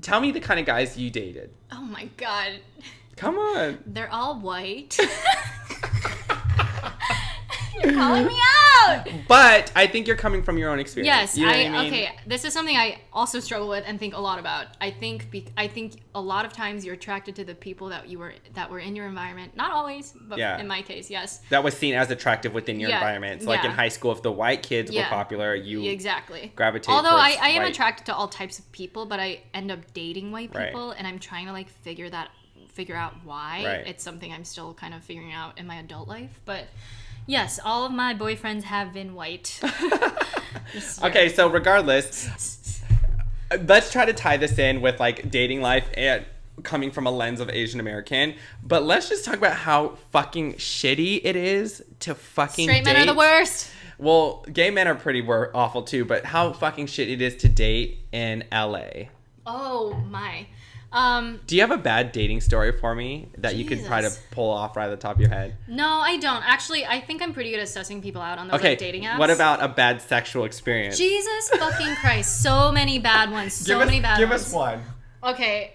tell 0.00 0.20
me 0.20 0.32
the 0.32 0.40
kind 0.40 0.58
of 0.58 0.66
guys 0.66 0.98
you 0.98 1.10
dated. 1.10 1.50
oh 1.70 1.82
my 1.82 2.06
god, 2.16 2.54
Come 3.16 3.36
on. 3.38 3.78
they're 3.86 4.10
all 4.12 4.40
white. 4.40 4.98
You're 7.82 7.94
calling 7.94 8.26
me 8.26 8.36
out. 8.86 9.06
But 9.26 9.72
I 9.74 9.86
think 9.88 10.06
you're 10.06 10.14
coming 10.16 10.42
from 10.42 10.56
your 10.56 10.70
own 10.70 10.78
experience. 10.78 11.36
Yes, 11.36 11.36
You 11.38 11.46
know 11.46 11.52
I, 11.52 11.54
I 11.56 11.68
mean? 11.82 11.92
okay. 11.92 12.10
This 12.26 12.44
is 12.44 12.52
something 12.52 12.76
I 12.76 13.00
also 13.12 13.40
struggle 13.40 13.68
with 13.68 13.82
and 13.86 13.98
think 13.98 14.14
a 14.14 14.20
lot 14.20 14.38
about. 14.38 14.66
I 14.80 14.90
think 14.92 15.30
be, 15.32 15.46
I 15.56 15.66
think 15.66 15.94
a 16.14 16.20
lot 16.20 16.44
of 16.44 16.52
times 16.52 16.84
you're 16.84 16.94
attracted 16.94 17.34
to 17.36 17.44
the 17.44 17.54
people 17.56 17.88
that 17.88 18.08
you 18.08 18.18
were 18.20 18.34
that 18.54 18.70
were 18.70 18.78
in 18.78 18.94
your 18.94 19.06
environment. 19.06 19.56
Not 19.56 19.72
always, 19.72 20.12
but 20.28 20.38
Yeah. 20.38 20.58
in 20.58 20.68
my 20.68 20.82
case, 20.82 21.10
yes. 21.10 21.40
That 21.50 21.64
was 21.64 21.74
seen 21.76 21.94
as 21.94 22.10
attractive 22.10 22.54
within 22.54 22.78
your 22.78 22.90
Yeah, 22.90 22.98
environment. 22.98 23.42
So, 23.42 23.48
like 23.48 23.64
in 23.64 23.72
high 23.72 23.88
school, 23.88 24.12
if 24.12 24.22
the 24.22 24.32
white 24.32 24.62
kids 24.62 24.92
Yeah. 24.92 25.02
were 25.04 25.08
popular, 25.08 25.54
you 25.54 25.82
exactly. 25.90 26.52
gravitate. 26.54 26.94
Although 26.94 27.08
I, 27.16 27.36
I 27.40 27.48
am 27.50 27.62
white. 27.62 27.72
attracted 27.72 28.06
to 28.06 28.14
all 28.14 28.28
types 28.28 28.58
of 28.60 28.70
people, 28.70 29.06
but 29.06 29.18
I 29.18 29.40
end 29.54 29.72
up 29.72 29.92
dating 29.92 30.30
white 30.30 30.54
Right. 30.54 30.66
people, 30.68 30.92
and 30.92 31.04
I'm 31.06 31.18
trying 31.18 31.46
to 31.46 31.52
like 31.52 31.68
figure 31.68 32.08
that 32.10 32.28
figure 32.72 32.96
out 32.96 33.14
why. 33.24 33.62
Right. 33.64 33.86
It's 33.86 34.02
something 34.02 34.32
I'm 34.32 34.44
still 34.44 34.74
kind 34.74 34.94
of 34.94 35.02
figuring 35.02 35.32
out 35.32 35.58
in 35.58 35.66
my 35.66 35.76
adult 35.76 36.08
life, 36.08 36.40
but. 36.44 36.66
Yes, 37.24 37.60
all 37.64 37.86
of 37.86 37.92
my 37.92 38.14
boyfriends 38.14 38.64
have 38.64 38.92
been 38.92 39.14
white. 39.14 39.60
Okay, 41.02 41.28
so 41.28 41.48
regardless, 41.50 42.82
let's 43.66 43.92
try 43.92 44.04
to 44.04 44.12
tie 44.12 44.36
this 44.36 44.58
in 44.58 44.80
with 44.80 45.00
like 45.00 45.30
dating 45.30 45.60
life 45.60 45.88
and 45.94 46.24
coming 46.62 46.90
from 46.90 47.06
a 47.06 47.10
lens 47.10 47.40
of 47.40 47.50
Asian 47.50 47.80
American. 47.80 48.34
But 48.62 48.82
let's 48.84 49.08
just 49.08 49.24
talk 49.24 49.36
about 49.36 49.56
how 49.56 49.96
fucking 50.10 50.54
shitty 50.54 51.20
it 51.24 51.36
is 51.36 51.84
to 52.00 52.14
fucking 52.14 52.68
Straight 52.68 52.84
men 52.84 52.96
are 52.96 53.06
the 53.06 53.18
worst. 53.18 53.70
Well, 53.98 54.44
gay 54.52 54.70
men 54.70 54.88
are 54.88 54.94
pretty 54.94 55.22
wor- 55.22 55.50
awful 55.54 55.82
too, 55.82 56.04
but 56.04 56.24
how 56.24 56.52
fucking 56.52 56.86
shitty 56.86 57.12
it 57.12 57.22
is 57.22 57.36
to 57.36 57.48
date 57.48 57.98
in 58.12 58.44
LA. 58.52 59.08
Oh 59.46 59.94
my. 60.08 60.46
Um, 60.92 61.40
Do 61.46 61.54
you 61.56 61.62
have 61.62 61.70
a 61.70 61.78
bad 61.78 62.12
dating 62.12 62.42
story 62.42 62.72
for 62.72 62.94
me 62.94 63.28
that 63.38 63.56
you 63.56 63.64
could 63.64 63.84
try 63.86 64.02
to 64.02 64.10
pull 64.30 64.50
off 64.50 64.76
right 64.76 64.86
at 64.86 64.90
the 64.90 64.96
top 64.96 65.14
of 65.16 65.20
your 65.20 65.30
head? 65.30 65.56
no, 65.66 65.86
I 65.88 66.18
don't. 66.18 66.42
Actually, 66.46 66.84
I 66.84 67.00
think 67.00 67.22
I'm 67.22 67.32
pretty 67.32 67.50
good 67.50 67.60
at 67.60 67.68
sussing 67.68 68.02
people 68.02 68.20
out 68.20 68.38
on 68.38 68.48
those 68.48 68.58
Okay, 68.60 68.70
like, 68.70 68.78
dating 68.78 69.04
apps. 69.04 69.18
what 69.18 69.30
about 69.30 69.62
a 69.62 69.68
bad 69.68 70.02
sexual 70.02 70.44
experience? 70.44 70.98
Jesus 70.98 71.48
fucking 71.50 71.94
Christ? 71.96 72.42
So 72.42 72.70
many 72.70 72.98
bad 72.98 73.30
ones. 73.30 73.54
So 73.54 73.80
us, 73.80 73.86
many 73.86 74.00
bad 74.00 74.18
give 74.18 74.28
ones. 74.28 74.42
Give 74.42 74.48
us 74.48 74.54
one. 74.54 74.82
Okay, 75.24 75.74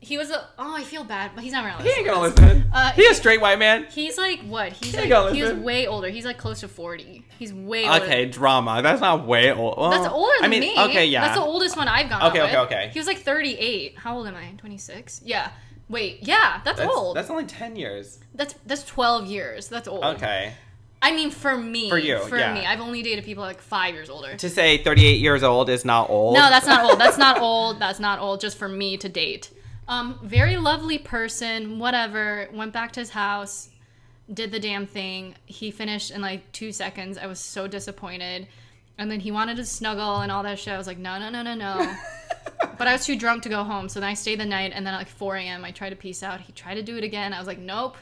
he 0.00 0.18
was 0.18 0.30
a. 0.30 0.46
Oh, 0.58 0.76
I 0.76 0.84
feel 0.84 1.04
bad, 1.04 1.32
but 1.34 1.42
he's 1.42 1.52
not 1.52 1.64
gonna 1.64 1.82
He 1.82 1.90
ain't 1.98 2.06
gonna 2.06 2.20
listen. 2.20 2.70
Uh, 2.72 2.92
he 2.92 3.06
a 3.06 3.14
straight 3.14 3.40
white 3.40 3.58
man. 3.58 3.86
He's 3.90 4.18
like 4.18 4.40
what? 4.42 4.72
He's 4.72 4.92
He 4.94 5.00
like 5.00 5.08
gonna 5.08 5.34
he 5.34 5.42
was 5.42 5.54
way 5.54 5.86
older. 5.86 6.08
He's 6.08 6.24
like 6.24 6.38
close 6.38 6.60
to 6.60 6.68
forty. 6.68 7.24
He's 7.38 7.52
way 7.52 7.88
older. 7.88 8.04
Okay, 8.04 8.26
drama. 8.26 8.82
That's 8.82 9.00
not 9.00 9.26
way 9.26 9.52
old. 9.52 9.78
well, 9.78 9.90
That's 9.90 10.06
older 10.06 10.32
than 10.40 10.44
I 10.44 10.48
mean, 10.48 10.60
me. 10.60 10.74
okay, 10.84 11.06
yeah. 11.06 11.22
That's 11.22 11.38
the 11.38 11.44
oldest 11.44 11.76
one 11.76 11.88
I've 11.88 12.08
gone 12.10 12.22
Okay, 12.30 12.42
okay, 12.42 12.52
with. 12.60 12.66
okay. 12.66 12.90
He 12.92 12.98
was 12.98 13.06
like 13.06 13.18
38. 13.18 13.96
How 13.98 14.16
old 14.16 14.26
am 14.26 14.34
I? 14.36 14.50
26. 14.58 15.22
Yeah. 15.24 15.50
Wait. 15.88 16.18
Yeah, 16.22 16.60
that's, 16.64 16.78
That's, 16.78 16.92
old. 16.94 17.16
that's 17.16 17.30
only 17.30 17.44
ten 17.44 17.76
years. 17.76 18.18
that's 18.34 18.54
that's 18.66 18.84
12 18.84 19.26
years. 19.26 19.68
That's 19.68 19.88
old. 19.88 20.04
Okay. 20.04 20.52
I 21.00 21.12
mean, 21.12 21.30
for 21.30 21.56
me. 21.56 21.88
For 21.90 21.98
you, 21.98 22.18
For 22.20 22.36
yeah. 22.38 22.52
me, 22.54 22.66
I've 22.66 22.80
only 22.80 23.02
dated 23.02 23.24
people 23.24 23.44
like 23.44 23.60
five 23.60 23.94
years 23.94 24.10
older. 24.10 24.34
To 24.36 24.48
say 24.50 24.78
thirty-eight 24.78 25.20
years 25.20 25.42
old 25.42 25.68
is 25.70 25.84
not 25.84 26.10
old. 26.10 26.34
No, 26.34 26.48
that's 26.48 26.66
not 26.66 26.84
old. 26.84 26.98
That's 26.98 27.18
not 27.18 27.38
old. 27.40 27.78
That's 27.78 28.00
not 28.00 28.18
old. 28.18 28.40
Just 28.40 28.56
for 28.58 28.66
me 28.68 28.96
to 28.96 29.08
date. 29.08 29.50
Um, 29.88 30.18
very 30.22 30.56
lovely 30.56 30.98
person. 30.98 31.78
Whatever. 31.78 32.48
Went 32.52 32.72
back 32.72 32.92
to 32.92 33.00
his 33.00 33.10
house, 33.10 33.70
did 34.32 34.50
the 34.50 34.60
damn 34.60 34.86
thing. 34.86 35.34
He 35.46 35.70
finished 35.70 36.10
in 36.10 36.20
like 36.20 36.50
two 36.52 36.72
seconds. 36.72 37.18
I 37.18 37.26
was 37.26 37.40
so 37.40 37.66
disappointed. 37.66 38.48
And 38.98 39.10
then 39.10 39.20
he 39.20 39.30
wanted 39.30 39.56
to 39.58 39.64
snuggle 39.64 40.20
and 40.20 40.32
all 40.32 40.42
that 40.42 40.58
shit. 40.58 40.72
I 40.72 40.78
was 40.78 40.86
like, 40.86 40.98
no, 40.98 41.18
no, 41.18 41.30
no, 41.30 41.42
no, 41.42 41.54
no. 41.54 41.94
But 42.78 42.88
I 42.88 42.92
was 42.92 43.06
too 43.06 43.16
drunk 43.16 43.42
to 43.44 43.48
go 43.48 43.64
home, 43.64 43.88
so 43.88 44.00
then 44.00 44.08
I 44.08 44.14
stayed 44.14 44.38
the 44.38 44.44
night, 44.44 44.72
and 44.74 44.86
then 44.86 44.92
at 44.92 44.98
like 44.98 45.08
4 45.08 45.36
a.m. 45.36 45.64
I 45.64 45.70
tried 45.70 45.90
to 45.90 45.96
peace 45.96 46.22
out. 46.22 46.40
He 46.42 46.52
tried 46.52 46.74
to 46.74 46.82
do 46.82 46.96
it 46.96 47.04
again. 47.04 47.32
I 47.32 47.38
was 47.38 47.46
like, 47.46 47.58
nope, 47.58 47.96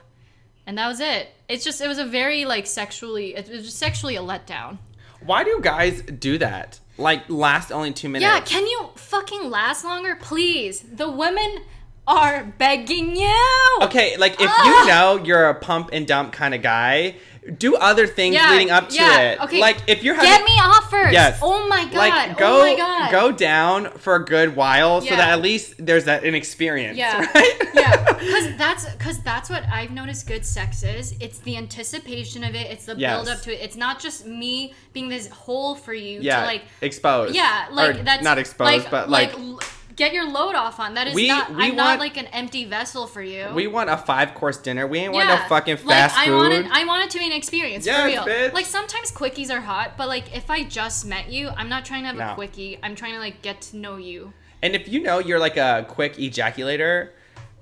and 0.66 0.78
that 0.78 0.88
was 0.88 1.00
it. 1.00 1.28
It's 1.48 1.64
just 1.64 1.80
it 1.80 1.88
was 1.88 1.98
a 1.98 2.04
very 2.04 2.44
like 2.44 2.66
sexually 2.66 3.34
it 3.34 3.48
was 3.48 3.64
just 3.64 3.78
sexually 3.78 4.16
a 4.16 4.20
letdown. 4.20 4.78
Why 5.22 5.44
do 5.44 5.58
guys 5.62 6.02
do 6.02 6.38
that? 6.38 6.80
Like 6.98 7.28
last 7.28 7.72
only 7.72 7.92
two 7.92 8.08
minutes. 8.08 8.30
Yeah, 8.30 8.40
can 8.40 8.66
you 8.66 8.90
fucking 8.96 9.50
last 9.50 9.84
longer, 9.84 10.16
please? 10.16 10.80
The 10.80 11.10
women 11.10 11.62
are 12.06 12.44
begging 12.58 13.16
you. 13.16 13.78
Okay, 13.82 14.16
like 14.16 14.34
if 14.34 14.50
Ugh. 14.50 14.66
you 14.66 14.72
ah! 14.72 14.84
know 14.88 15.24
you're 15.24 15.48
a 15.48 15.54
pump 15.54 15.90
and 15.92 16.06
dump 16.06 16.32
kind 16.32 16.54
of 16.54 16.62
guy, 16.62 17.16
do 17.58 17.76
other 17.76 18.06
things 18.06 18.34
Yeah, 18.34 18.50
leading 18.50 18.70
up 18.70 18.88
to 18.90 18.94
yeah, 18.94 19.32
it. 19.32 19.40
okay. 19.40 19.60
Like 19.60 19.78
if 19.86 20.02
you're 20.02 20.14
having 20.14 20.30
Get 20.30 20.44
me 20.44 20.52
off 20.60 20.84
offers. 20.84 21.12
Yes. 21.12 21.38
Oh 21.42 21.68
my 21.68 21.84
god. 21.84 21.94
like 21.94 22.38
go 22.38 22.60
oh 22.60 22.62
my 22.62 22.76
god. 22.76 23.10
go 23.10 23.32
down 23.32 23.90
for 23.98 24.16
a 24.16 24.24
good 24.24 24.56
while 24.56 25.00
so 25.00 25.10
that 25.10 25.30
at 25.30 25.42
least 25.42 25.74
there's 25.78 26.04
that 26.04 26.24
an 26.24 26.34
experience. 26.34 26.98
Yeah. 26.98 27.24
Right? 27.34 27.70
yeah, 27.74 28.12
because 28.12 28.56
that's 28.56 28.84
because 28.92 29.18
that's 29.20 29.50
what 29.50 29.64
I've 29.68 29.90
noticed. 29.90 30.26
Good 30.26 30.44
sex 30.44 30.82
is. 30.82 31.14
It's 31.20 31.38
the 31.40 31.56
anticipation 31.56 32.44
of 32.44 32.54
it. 32.54 32.70
It's 32.70 32.84
the 32.86 32.94
Yes. 32.96 33.16
build 33.16 33.28
up 33.36 33.42
to 33.44 33.52
it. 33.52 33.60
It's 33.62 33.76
not 33.76 33.98
just 33.98 34.26
me 34.26 34.74
being 34.92 35.08
this 35.08 35.28
hole 35.28 35.74
for 35.74 35.92
you 35.92 36.20
yeah. 36.20 36.40
to 36.40 36.46
like. 36.46 36.62
exposed. 36.80 37.34
Yeah, 37.34 37.66
like 37.72 37.96
Or 37.96 38.02
that's 38.02 38.22
not 38.22 38.38
exposed, 38.38 38.88
but 38.90 39.10
like, 39.10 39.34
l- 39.34 39.58
get 39.96 40.12
your 40.12 40.28
load 40.28 40.54
off 40.54 40.80
on. 40.80 40.94
That 40.94 41.06
is 41.08 41.14
We- 41.14 41.28
not. 41.28 41.54
we 41.54 41.64
I'm 41.64 41.76
not 41.76 41.98
like 41.98 42.16
an 42.16 42.26
empty 42.26 42.64
vessel 42.64 43.06
for 43.06 43.22
you. 43.22 43.48
we 43.54 43.66
want 43.66 43.90
a 43.90 43.96
five 43.96 44.34
course 44.34 44.56
dinner. 44.58 44.86
We 44.86 44.98
ain't 45.00 45.12
want 45.12 45.28
yeah, 45.28 45.36
no 45.42 45.48
fucking 45.48 45.76
like, 45.76 45.86
fast 45.86 46.18
I 46.18 46.26
food. 46.26 46.36
want 46.36 46.52
it. 46.52 46.66
I 46.70 46.84
want 46.84 47.04
it 47.04 47.10
to 47.10 47.18
be 47.18 47.26
an 47.26 47.32
experience 47.32 47.86
Yes, 47.86 48.00
for 48.00 48.06
real. 48.06 48.24
bitch. 48.24 48.52
Like 48.52 48.66
sometimes 48.66 49.10
quickies 49.12 49.50
are 49.50 49.60
hot, 49.60 49.92
but 49.96 50.08
like 50.08 50.34
if 50.36 50.50
I 50.50 50.64
just 50.64 51.06
met 51.06 51.30
you, 51.30 51.48
I'm 51.56 51.68
not 51.68 51.84
trying 51.84 52.02
to 52.02 52.08
have 52.08 52.16
No. 52.16 52.32
a 52.32 52.34
quickie. 52.34 52.78
I'm 52.82 52.94
trying 52.94 53.12
to 53.14 53.18
like 53.20 53.42
get 53.42 53.60
to 53.62 53.76
know 53.76 53.96
you. 53.96 54.32
and 54.62 54.74
if 54.74 54.88
you 54.88 55.00
know 55.02 55.18
you're 55.18 55.38
like 55.38 55.56
a 55.58 55.84
quick 55.88 56.16
ejaculator, 56.16 57.10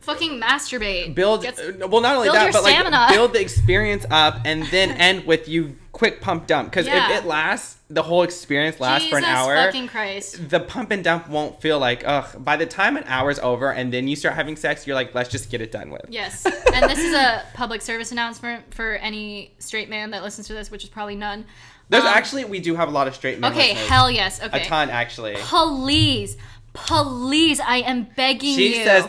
Fucking 0.02 0.40
masturbate. 0.40 1.14
build 1.14 1.42
Gets- 1.42 1.58
uh, 1.60 1.86
well 1.88 2.00
not 2.00 2.16
only 2.16 2.28
that 2.28 2.52
but 2.52 2.62
like 2.64 3.12
build 3.12 3.32
the 3.32 3.40
experience 3.40 4.04
up 4.10 4.40
and 4.44 4.64
then 4.66 4.90
end 5.08 5.24
with 5.26 5.48
you 5.48 5.76
quick 5.92 6.20
pump 6.20 6.46
dump 6.46 6.70
because 6.70 6.86
Yeah. 6.86 7.10
if 7.12 7.22
it 7.22 7.26
lasts 7.26 7.76
the 7.90 8.02
whole 8.02 8.22
experience 8.22 8.80
lasts 8.80 9.08
for 9.08 9.16
an 9.18 9.22
Jesus 9.24 9.36
hour 9.36 9.54
fucking 9.54 9.88
Christ. 9.88 10.48
the 10.48 10.58
pump 10.60 10.90
and 10.90 11.04
dump 11.04 11.28
won't 11.28 11.60
feel 11.60 11.78
like 11.78 12.02
ugh 12.06 12.26
by 12.42 12.56
the 12.56 12.64
time 12.66 12.96
an 12.96 13.04
hour's 13.06 13.38
over 13.40 13.70
and 13.70 13.92
then 13.92 14.08
you 14.08 14.16
start 14.16 14.34
having 14.34 14.56
sex 14.56 14.86
you're 14.86 14.96
like 14.96 15.14
let's 15.14 15.28
just 15.28 15.50
get 15.50 15.60
it 15.60 15.70
done 15.70 15.90
with 15.90 16.02
Yes. 16.08 16.44
And 16.46 16.90
this 16.90 16.98
is 16.98 17.14
a 17.14 17.42
public 17.54 17.82
service 17.82 18.10
announcement 18.10 18.72
for 18.74 18.94
any 18.94 19.52
straight 19.58 19.88
man 19.90 20.10
that 20.12 20.22
listens 20.22 20.46
to 20.48 20.54
this, 20.54 20.70
which 20.70 20.82
is 20.84 20.88
probably 20.90 21.16
none. 21.16 21.44
there's 21.90 22.02
Um, 22.04 22.08
actually 22.08 22.44
we 22.46 22.58
do 22.60 22.74
have 22.74 22.88
a 22.88 22.92
lot 22.92 23.06
of 23.06 23.14
straight 23.14 23.38
men 23.38 23.52
Okay, 23.52 23.72
listeners. 23.74 23.88
hell 23.88 24.10
yes. 24.10 24.42
Okay, 24.42 24.62
a 24.62 24.64
ton 24.64 24.88
actually 24.90 25.34
Please, 25.36 26.36
please, 26.72 27.60
I 27.60 27.78
am 27.78 28.04
begging 28.16 28.54
she 28.56 28.68
you. 28.68 28.74
She 28.74 28.84
says 28.84 29.08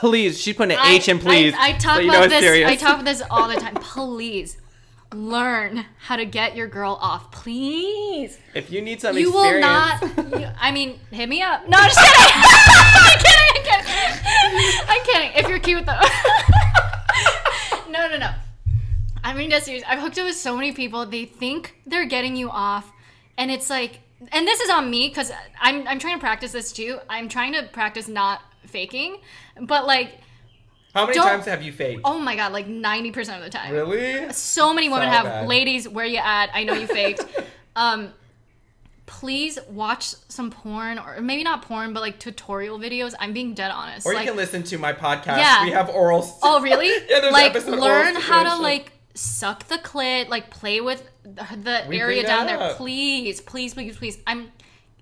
please 0.00 0.40
she's 0.40 0.54
putting 0.56 0.76
an 0.76 0.82
I- 0.82 0.94
H 0.94 1.08
in 1.08 1.18
please 1.18 1.54
I, 1.56 1.68
I 1.68 1.72
talk 1.72 1.98
so 2.00 2.08
about 2.08 2.28
this. 2.30 2.40
serious. 2.40 2.70
I 2.70 2.76
talk 2.76 2.94
about 2.94 3.04
this 3.06 3.22
all 3.30 3.48
the 3.48 3.54
time. 3.60 3.74
Please 3.74 4.58
learn 5.12 5.84
how 5.98 6.16
to 6.16 6.24
get 6.24 6.56
your 6.56 6.66
girl 6.66 6.98
off. 7.00 7.30
Please. 7.30 8.38
if 8.54 8.70
you 8.70 8.82
need 8.82 9.00
some 9.00 9.16
You 9.16 9.32
will 9.32 9.60
not. 9.60 10.02
You, 10.34 10.48
I 10.60 10.72
mean, 10.72 10.98
hit 11.12 11.28
me 11.28 11.40
up. 11.42 11.68
No, 11.68 11.78
I'm 11.78 11.88
just 11.88 12.00
kidding. 12.00 12.14
I'm 12.34 13.18
kidding. 13.20 13.54
I'm 13.56 13.84
kidding. 13.84 14.88
I'm 14.88 15.04
kidding. 15.04 15.30
If 15.36 15.48
you're 15.48 15.58
cute 15.60 15.86
though. 15.86 16.00
no, 17.90 18.08
no, 18.08 18.18
no. 18.18 18.30
I 19.22 19.32
mean, 19.34 19.50
that's 19.50 19.64
serious. 19.66 19.84
I've 19.88 20.00
hooked 20.00 20.18
up 20.18 20.26
with 20.26 20.36
so 20.36 20.54
many 20.56 20.72
people. 20.72 21.06
They 21.06 21.24
think 21.24 21.76
they're 21.86 22.04
getting 22.06 22.36
you 22.36 22.50
off, 22.50 22.90
and 23.38 23.50
it's 23.50 23.70
like, 23.70 24.00
and 24.32 24.46
this 24.46 24.60
is 24.60 24.70
on 24.70 24.90
me 24.90 25.08
because 25.08 25.32
I'm 25.60 25.86
I'm 25.86 25.98
trying 25.98 26.14
to 26.14 26.20
practice 26.20 26.52
this 26.52 26.72
too. 26.72 26.98
I'm 27.08 27.28
trying 27.28 27.52
to 27.54 27.64
practice 27.64 28.08
not 28.08 28.40
faking, 28.66 29.18
but 29.60 29.86
like, 29.86 30.18
how 30.94 31.06
many 31.06 31.18
times 31.18 31.44
have 31.46 31.62
you 31.62 31.72
faked 31.72 32.02
oh 32.04 32.18
my 32.18 32.36
god, 32.36 32.52
like 32.52 32.66
ninety 32.66 33.10
percent 33.10 33.38
of 33.38 33.44
the 33.44 33.50
time. 33.56 33.72
really 33.72 34.32
So 34.32 34.72
many 34.74 34.88
women 34.88 35.08
So 35.08 35.12
have 35.12 35.24
bad. 35.24 35.48
ladies, 35.48 35.88
where 35.88 36.06
you 36.06 36.18
at? 36.18 36.50
I 36.54 36.64
know 36.64 36.74
you 36.74 36.86
faked. 36.86 37.24
um, 37.76 38.12
please 39.06 39.58
watch 39.68 40.14
some 40.28 40.50
porn, 40.50 40.98
or 40.98 41.20
maybe 41.20 41.42
not 41.42 41.62
porn, 41.62 41.92
but 41.92 42.00
like 42.00 42.18
tutorial 42.18 42.78
videos. 42.78 43.14
I'm 43.18 43.32
being 43.32 43.54
dead 43.54 43.70
honest. 43.70 44.06
or 44.06 44.14
like, 44.14 44.24
you 44.24 44.30
can 44.30 44.36
listen 44.36 44.62
to 44.64 44.78
my 44.78 44.92
podcast 44.92 45.38
Yeah. 45.38 45.64
we 45.64 45.72
have 45.72 45.88
oral 45.90 46.38
oh 46.42 46.60
really? 46.60 46.88
Yeah, 47.08 47.20
there's 47.20 47.32
like 47.32 47.54
learn 47.66 48.16
how 48.16 48.56
to 48.56 48.62
like 48.62 48.92
suck 49.14 49.64
the 49.68 49.76
clit, 49.76 50.28
like 50.28 50.50
play 50.50 50.80
with 50.80 51.08
the, 51.24 51.84
We 51.88 52.00
area 52.00 52.24
down 52.24 52.46
there. 52.46 52.58
up. 52.60 52.76
Please, 52.76 53.40
please, 53.40 53.74
please, 53.74 53.96
please. 53.96 54.18
I'm, 54.26 54.52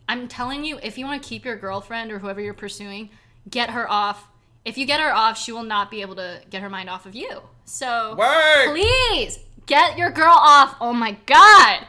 I'm 0.08 0.28
telling 0.28 0.64
you, 0.64 0.78
if 0.82 0.96
you 0.98 1.04
want 1.04 1.22
to 1.22 1.28
keep 1.28 1.44
your 1.44 1.56
girlfriend 1.56 2.10
or 2.12 2.18
whoever 2.18 2.40
you're 2.40 2.54
pursuing, 2.54 3.10
get 3.50 3.70
her 3.70 3.90
off. 3.90 4.26
If 4.64 4.78
you 4.78 4.86
get 4.86 5.00
her 5.00 5.12
off, 5.12 5.38
she 5.38 5.50
will 5.52 5.64
not 5.64 5.90
be 5.90 6.02
able 6.02 6.14
to 6.16 6.40
get 6.48 6.62
her 6.62 6.70
mind 6.70 6.88
off 6.88 7.06
of 7.06 7.14
you. 7.14 7.42
So 7.64 8.14
Work! 8.16 8.70
please 8.70 9.38
get 9.66 9.98
your 9.98 10.10
girl 10.10 10.34
off. 10.36 10.76
Oh 10.80 10.92
my 10.92 11.16
god. 11.26 11.86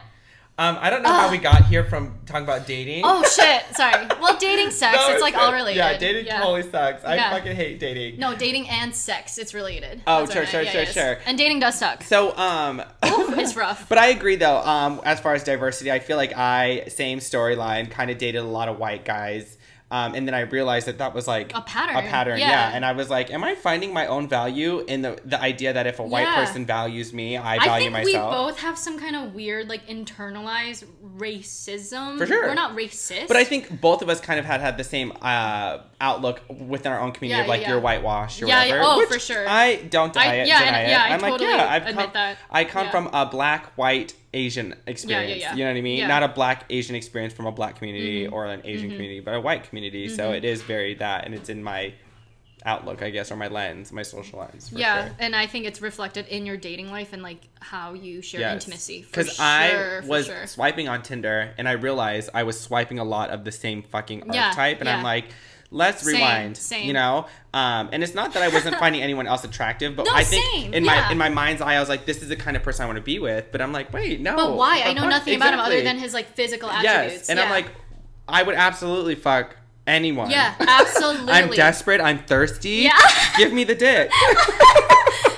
Um, 0.56 0.78
I 0.80 0.88
don't 0.88 1.02
know 1.02 1.12
how 1.12 1.32
we 1.32 1.38
got 1.38 1.64
here 1.66 1.82
from 1.82 2.14
talking 2.26 2.44
about 2.44 2.64
dating. 2.64 3.02
Oh 3.04 3.24
shit. 3.36 3.64
Sorry. 3.74 4.06
Well, 4.20 4.36
dating 4.38 4.70
sex, 4.70 4.96
No, 4.96 5.12
it's 5.12 5.20
like 5.20 5.34
all 5.34 5.52
related. 5.52 5.78
Yeah, 5.78 5.98
dating 5.98 6.26
totally 6.30 6.62
sucks. 6.62 7.04
I 7.04 7.16
Yeah. 7.16 7.30
fucking 7.30 7.56
hate 7.56 7.80
dating. 7.80 8.20
No, 8.20 8.36
dating 8.36 8.68
and 8.68 8.94
sex, 8.94 9.36
it's 9.36 9.52
related. 9.52 10.02
Oh, 10.06 10.20
That's 10.20 10.32
sure, 10.32 10.46
sure, 10.46 10.60
meant. 10.62 10.72
sure, 10.72 10.82
yes. 10.82 10.92
sure. 10.94 11.18
And 11.26 11.36
dating 11.36 11.58
does 11.58 11.76
suck. 11.76 12.04
So, 12.04 12.36
um, 12.36 12.82
it's 13.02 13.56
rough. 13.56 13.88
but 13.88 13.98
I 13.98 14.08
agree 14.10 14.36
though. 14.36 14.58
Um, 14.58 15.00
as 15.04 15.18
far 15.18 15.34
as 15.34 15.42
diversity, 15.42 15.90
I 15.90 15.98
feel 15.98 16.16
like 16.16 16.36
I 16.36 16.84
same 16.86 17.18
storyline 17.18 17.90
kind 17.90 18.12
of 18.12 18.18
dated 18.18 18.40
a 18.42 18.46
lot 18.46 18.68
of 18.68 18.78
white 18.78 19.04
guys. 19.04 19.58
Um, 19.94 20.14
and 20.16 20.26
then 20.26 20.34
I 20.34 20.40
realized 20.40 20.86
that 20.88 20.98
that 20.98 21.14
was 21.14 21.26
like 21.28 21.48
A 21.54 21.60
pattern, 21.60 21.96
A 21.96 22.02
pattern, 22.14 22.38
yeah. 22.40 22.48
yeah. 22.50 22.74
And 22.74 22.84
I 22.84 22.92
was 23.00 23.08
like, 23.16 23.30
am 23.36 23.44
I 23.44 23.54
finding 23.54 23.92
my 24.00 24.06
own 24.14 24.24
value 24.28 24.80
in 24.92 25.02
the 25.02 25.12
the 25.24 25.40
idea 25.40 25.72
that 25.72 25.86
if 25.86 25.96
a 26.00 26.02
white 26.12 26.22
Yeah. 26.22 26.44
person 26.44 26.66
values 26.66 27.12
me, 27.12 27.36
I 27.36 27.58
value 27.58 27.70
I 27.72 27.78
think 27.78 27.92
myself. 27.92 28.30
we 28.32 28.36
both 28.36 28.58
have 28.66 28.76
some 28.86 28.96
kind 28.98 29.14
of 29.14 29.34
weird, 29.38 29.68
like, 29.68 29.86
internalized 29.86 30.82
racism. 31.16 32.18
For 32.18 32.26
sure. 32.26 32.46
We're 32.48 32.54
not 32.54 32.76
racist. 32.76 33.28
But 33.28 33.36
I 33.36 33.44
think 33.44 33.80
both 33.80 34.02
of 34.02 34.08
us 34.08 34.20
kind 34.20 34.38
of 34.40 34.46
had 34.46 34.60
had 34.60 34.76
the 34.78 34.84
same 34.84 35.12
uh, 35.22 35.78
outlook 36.04 36.42
within 36.48 36.92
our 36.92 37.00
own 37.00 37.12
community 37.12 37.38
Yeah, 37.38 37.42
of 37.44 37.48
like 37.48 37.62
yeah, 37.62 37.70
you're 37.70 37.80
whitewashed 37.80 38.42
or 38.42 38.46
Yeah, 38.46 38.58
whatever. 38.60 38.78
yeah, 38.78 38.84
oh, 38.86 39.06
for 39.06 39.18
sure. 39.18 39.48
I 39.48 39.76
don't 39.76 40.12
deny 40.12 40.26
I- 40.26 40.34
it. 40.34 40.48
yeah, 40.48 40.58
deny 40.64 40.78
and- 40.80 40.90
yeah, 40.90 41.02
I 41.04 41.14
I'm 41.14 41.20
like, 41.20 41.32
totally 41.32 41.50
yeah, 41.50 41.66
I've 41.74 41.82
admit 41.86 42.04
come, 42.04 42.10
that. 42.12 42.38
I 42.50 42.64
come 42.64 42.90
from 42.90 43.06
a 43.12 43.24
black, 43.26 43.72
white, 43.78 44.14
Asian 44.34 44.74
experience. 44.86 45.30
yeah. 45.30 45.34
yeah, 45.36 45.40
yeah. 45.50 45.54
You 45.56 45.64
know 45.64 45.70
what 45.70 45.78
I 45.78 45.80
mean? 45.80 45.98
Yeah. 45.98 46.06
Not 46.08 46.22
a 46.22 46.28
black 46.28 46.64
Asian 46.68 46.94
experience 46.96 47.32
from 47.32 47.46
a 47.46 47.52
black 47.52 47.76
community 47.78 48.24
Mm-hmm. 48.24 48.34
or 48.34 48.46
an 48.46 48.60
Asian 48.64 48.90
community, 48.90 49.20
but 49.20 49.34
a 49.34 49.40
white 49.40 49.64
community. 49.68 50.08
So 50.08 50.32
it 50.32 50.44
is 50.44 50.62
very 50.62 50.94
that, 50.96 51.24
and 51.24 51.34
it's 51.34 51.48
in 51.48 51.62
my 51.62 51.94
outlook, 52.66 53.02
I 53.02 53.10
guess, 53.10 53.30
or 53.30 53.36
my 53.36 53.48
lens, 53.48 53.92
my 53.92 54.02
social 54.02 54.38
lens. 54.40 54.72
Yeah, 54.74 55.06
sure. 55.08 55.16
and 55.18 55.36
I 55.36 55.46
think 55.46 55.66
it's 55.66 55.82
reflected 55.82 56.26
in 56.28 56.46
your 56.46 56.56
dating 56.56 56.90
life 56.90 57.12
and, 57.12 57.22
like, 57.22 57.40
how 57.60 57.92
you 57.92 58.22
share 58.22 58.40
Yes. 58.40 58.54
intimacy. 58.54 59.02
Because 59.02 59.34
sure, 59.36 59.44
I 59.44 60.00
was 60.06 60.26
sure. 60.26 60.46
swiping 60.46 60.88
on 60.88 61.02
Tinder 61.02 61.52
and 61.58 61.68
I 61.68 61.72
realized 61.72 62.30
I 62.32 62.42
was 62.44 62.58
swiping 62.58 62.98
a 62.98 63.04
lot 63.04 63.28
of 63.30 63.44
the 63.44 63.52
same 63.52 63.82
fucking 63.82 64.30
archetype, 64.30 64.80
and 64.80 64.88
I'm 64.88 65.02
like, 65.02 65.26
let's 65.70 66.02
Same, 66.02 66.14
rewind. 66.14 66.56
same. 66.56 66.86
You 66.86 66.92
know, 66.92 67.26
um, 67.52 67.88
and 67.92 68.02
it's 68.02 68.14
not 68.14 68.32
that 68.34 68.42
I 68.42 68.48
wasn't 68.48 68.76
finding 68.76 69.02
anyone 69.02 69.26
else 69.26 69.44
attractive, 69.44 69.96
but 69.96 70.06
No, 70.06 70.12
I 70.14 70.24
think 70.24 70.44
same, 70.54 70.74
in 70.74 70.84
my 70.84 71.10
in 71.10 71.18
my 71.18 71.28
mind's 71.28 71.62
eye, 71.62 71.74
I 71.74 71.80
was 71.80 71.88
like, 71.88 72.06
this 72.06 72.22
is 72.22 72.28
the 72.28 72.36
kind 72.36 72.56
of 72.56 72.62
person 72.62 72.84
I 72.84 72.86
want 72.86 72.96
to 72.96 73.02
be 73.02 73.18
with. 73.18 73.50
But 73.52 73.60
I'm 73.60 73.72
like, 73.72 73.92
wait, 73.92 74.20
no. 74.20 74.36
But 74.36 74.56
why? 74.56 74.82
I 74.82 74.92
know 74.92 75.02
fuck? 75.02 75.10
nothing 75.10 75.36
about 75.36 75.54
him 75.54 75.60
other 75.60 75.82
than 75.82 75.98
his, 75.98 76.14
like, 76.14 76.28
physical 76.34 76.68
attributes. 76.70 77.14
yes, 77.14 77.30
and 77.30 77.38
I'm 77.40 77.50
like, 77.50 77.66
I 78.28 78.42
would 78.42 78.54
absolutely 78.54 79.14
fuck 79.14 79.56
anyone. 79.86 80.30
yeah, 80.30 80.54
absolutely. 80.60 81.32
I'm 81.32 81.50
desperate. 81.50 82.00
I'm 82.00 82.18
thirsty. 82.24 82.88
Yeah. 82.88 82.98
Give 83.36 83.52
me 83.52 83.64
the 83.64 83.74
dick. 83.74 84.10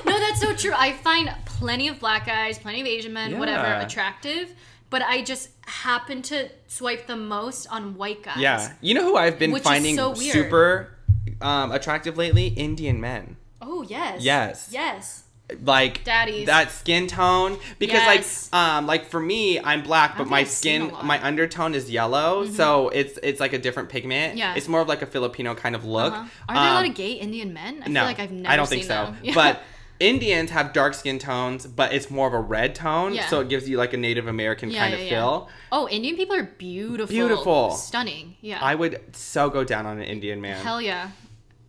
No, 0.04 0.18
that's 0.18 0.40
so 0.40 0.54
true. 0.54 0.72
I 0.74 0.92
find 0.92 1.32
plenty 1.44 1.88
of 1.88 1.98
black 1.98 2.26
guys, 2.26 2.58
plenty 2.58 2.80
of 2.80 2.86
Asian 2.86 3.12
men, 3.12 3.38
whatever, 3.38 3.84
attractive. 3.84 4.54
But 4.96 5.02
I 5.02 5.20
just 5.20 5.50
happen 5.66 6.22
to 6.22 6.48
swipe 6.68 7.06
the 7.06 7.16
most 7.16 7.66
on 7.66 7.96
white 7.98 8.22
guys. 8.22 8.38
yeah. 8.38 8.72
You 8.80 8.94
know 8.94 9.02
who 9.04 9.14
I've 9.16 9.38
been 9.38 9.54
finding 9.58 9.94
so 9.94 10.14
super 10.14 10.96
um, 11.42 11.70
attractive 11.70 12.16
lately? 12.16 12.46
Indian 12.46 12.98
men. 12.98 13.36
Oh 13.60 13.82
yes. 13.82 14.22
Yes. 14.22 14.68
Yes. 14.72 15.24
like 15.62 16.02
Daddies. 16.02 16.46
that 16.46 16.70
skin 16.72 17.06
tone 17.08 17.58
because 17.78 18.00
Yes. 18.00 18.50
like 18.52 18.60
um 18.60 18.86
like 18.86 19.04
for 19.12 19.20
me 19.20 19.60
I'm 19.60 19.82
black 19.82 20.16
but 20.16 20.28
my 20.28 20.44
skin. 20.44 20.88
Mm-hmm. 20.90 21.06
my 21.06 21.22
undertone 21.22 21.74
is 21.74 21.90
yellow 21.90 22.46
so 22.46 22.88
it's 22.88 23.18
it's 23.22 23.38
like 23.38 23.52
a 23.52 23.58
different 23.58 23.88
pigment 23.90 24.36
Yeah. 24.38 24.54
it's 24.56 24.66
more 24.66 24.80
of 24.80 24.88
like 24.88 25.02
a 25.02 25.06
Filipino 25.06 25.54
kind 25.54 25.74
of 25.76 25.84
look 25.84 26.12
Uh-huh. 26.14 26.26
Are 26.48 26.54
there 26.56 26.64
a 26.72 26.74
lot 26.74 26.84
Um, 26.86 26.90
of 26.90 26.96
gay 26.96 27.12
Indian 27.12 27.52
men? 27.52 27.82
I 27.84 27.88
no 27.88 28.00
feel 28.00 28.06
like 28.12 28.18
I've 28.24 28.32
never 28.32 28.52
I 28.52 28.56
don't 28.56 28.66
seen 28.66 28.78
think 28.80 28.88
so 28.90 29.12
them. 29.12 29.34
But 29.40 29.62
Indians 29.98 30.50
have 30.50 30.72
dark 30.72 30.94
skin 30.94 31.18
tones 31.18 31.66
but 31.66 31.92
it's 31.92 32.10
more 32.10 32.26
of 32.28 32.34
a 32.34 32.40
red 32.40 32.74
tone 32.74 33.14
Yeah. 33.14 33.26
so 33.28 33.40
it 33.40 33.48
gives 33.48 33.68
you 33.68 33.76
like 33.78 33.92
a 33.92 33.96
Native 33.96 34.26
American 34.26 34.70
Yeah, 34.70 34.80
kind 34.80 34.92
yeah, 34.94 34.98
of 34.98 35.04
yeah. 35.04 35.10
feel 35.10 35.48
oh, 35.72 35.88
Indian 35.88 36.16
people 36.16 36.36
are 36.36 36.42
beautiful. 36.44 37.14
Beautiful. 37.14 37.70
Stunning. 37.72 38.36
Yeah. 38.40 38.58
I 38.62 38.74
would 38.74 39.00
so 39.16 39.48
go 39.50 39.64
down 39.64 39.86
on 39.86 39.98
an 39.98 40.04
Indian 40.04 40.40
man 40.40 40.62
Hell 40.64 40.80
yeah. 40.82 41.10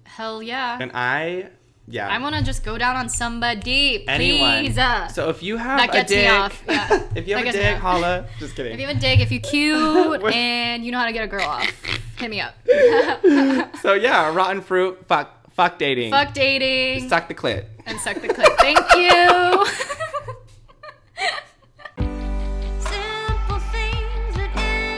Hell 0.04 0.42
yeah. 0.44 0.78
and 0.82 0.92
I 0.94 1.50
yeah 1.90 2.10
I 2.10 2.18
want 2.20 2.36
to 2.36 2.44
just 2.44 2.66
go 2.66 2.78
down 2.78 2.98
on 2.98 3.08
somebody. 3.08 4.04
anyone 4.10 4.66
Please. 4.66 4.78
Uh, 4.78 5.08
so 5.08 5.30
if 5.30 5.42
you 5.42 5.56
have 5.58 5.80
that 5.80 5.90
a 5.90 5.94
gets 5.94 6.12
me 6.12 6.18
dick 6.18 6.30
off. 6.32 6.64
Yeah. 6.68 7.04
if 7.16 7.28
you 7.28 7.36
That 7.36 7.38
have 7.38 7.40
a 7.40 7.44
gets 7.44 7.58
dick 7.58 7.78
holla 7.78 8.28
just 8.40 8.56
kidding 8.56 8.74
if 8.74 8.80
you 8.82 8.88
have 8.88 8.98
a 8.98 9.00
dick, 9.00 9.20
if 9.22 9.32
you're 9.32 9.40
cute 9.42 10.24
and 10.34 10.84
you 10.86 10.92
know 10.92 10.98
how 11.00 11.06
to 11.06 11.14
get 11.14 11.24
a 11.24 11.28
girl 11.28 11.48
off, 11.48 11.72
Hit 12.18 12.30
me 12.30 12.42
up. 12.42 12.56
So 13.82 13.94
yeah, 13.94 14.34
rotten 14.34 14.62
fruit, 14.62 15.06
fuck, 15.06 15.52
fuck 15.52 15.78
dating, 15.80 16.12
Fuck 16.12 16.34
dating 16.34 17.08
suck 17.10 17.28
the 17.28 17.36
clit. 17.36 17.66
And 17.88 18.00
suck 18.00 18.22
the 18.22 18.28
clit. 18.28 18.56
Thank 18.58 18.78
you. 18.96 19.66
Simple 22.80 23.60
things 23.72 24.36
that 24.36 24.52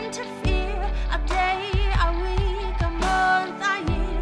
interfere. 0.04 0.92
A 1.12 1.18
day, 1.28 1.70
a 2.02 2.10
week, 2.26 2.82
a 2.82 2.90
month, 2.90 3.62
a 3.62 3.78
year. 3.92 4.22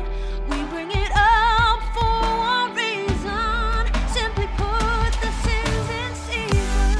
We 0.50 0.58
bring 0.70 0.92
it 0.92 1.12
up 1.16 1.82
for 1.96 2.22
a 2.44 2.70
reason. 2.76 3.88
Simply 4.14 4.48
put, 4.58 5.12
the 5.22 5.32
sins 5.44 5.88
in 5.90 6.12
season. 6.28 6.98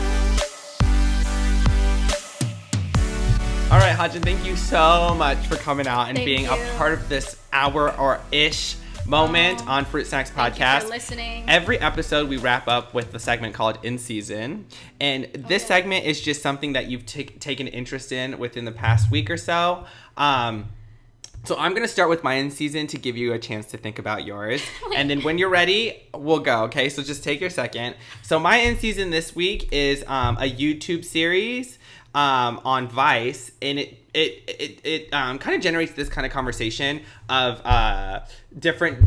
All 3.72 3.80
right, 3.80 3.96
Hajin, 3.96 4.24
thank 4.24 4.46
you 4.46 4.56
so 4.56 5.14
much 5.16 5.38
for 5.48 5.58
coming 5.58 5.88
out 5.88 6.08
and 6.08 6.18
Thank 6.18 6.26
being 6.26 6.46
you. 6.46 6.52
a 6.52 6.58
part 6.78 6.94
of 6.94 7.10
this 7.10 7.36
hour 7.52 7.92
or 7.98 8.22
ish 8.32 8.78
moment 9.08 9.66
on 9.68 9.86
Fruit 9.86 10.06
Snacks 10.06 10.30
Podcast. 10.32 10.84
for 10.84 10.90
listening. 10.90 11.46
Every 11.48 11.80
episode, 11.80 12.28
we 12.28 12.38
wrap 12.38 12.68
up 12.68 12.94
with 12.94 13.12
the 13.14 13.20
segment 13.20 13.54
called 13.54 13.80
In 13.84 13.98
Season. 13.98 14.66
And 15.00 15.26
this 15.34 15.64
Okay. 15.64 15.68
segment 15.80 16.06
is 16.06 16.20
just 16.22 16.42
something 16.42 16.74
that 16.74 16.88
you've 16.90 17.06
ta- 17.06 17.22
taken 17.40 17.68
interest 17.68 18.12
in 18.12 18.38
within 18.38 18.66
the 18.66 18.72
past 18.72 19.10
week 19.10 19.30
or 19.30 19.38
so. 19.38 19.86
Um, 20.18 20.66
so 21.46 21.56
I'm 21.58 21.74
gonna 21.74 21.88
start 21.88 22.10
with 22.10 22.24
my 22.24 22.34
in 22.34 22.52
season 22.52 22.88
to 22.88 22.98
give 22.98 23.16
you 23.16 23.32
a 23.32 23.40
chance 23.40 23.68
to 23.68 23.78
think 23.78 23.98
about 24.00 24.26
yours, 24.26 24.62
and 24.96 25.10
then 25.10 25.22
when 25.22 25.38
you're 25.38 25.48
ready, 25.48 26.04
we'll 26.14 26.40
go. 26.40 26.64
Okay, 26.64 26.90
so 26.90 27.02
just 27.02 27.24
take 27.24 27.40
your 27.40 27.50
second. 27.50 27.96
So 28.24 28.38
my 28.40 28.58
in 28.58 28.78
season 28.78 29.12
this 29.12 29.34
week 29.34 29.70
is 29.72 30.04
um, 30.08 30.36
a 30.38 30.52
YouTube 30.52 31.06
series 31.06 31.80
um, 32.14 32.60
on 32.66 32.90
Vice, 32.90 33.52
and 33.62 33.80
it 33.80 34.07
it 34.18 34.44
it, 34.48 34.80
it 34.84 35.14
um, 35.14 35.38
kind 35.40 35.56
of 35.56 35.62
generates 35.62 35.94
this 35.94 36.10
kind 36.10 36.26
of 36.26 36.34
conversation 36.34 37.02
of 37.30 37.62
uh, 37.66 38.22
different 38.58 39.04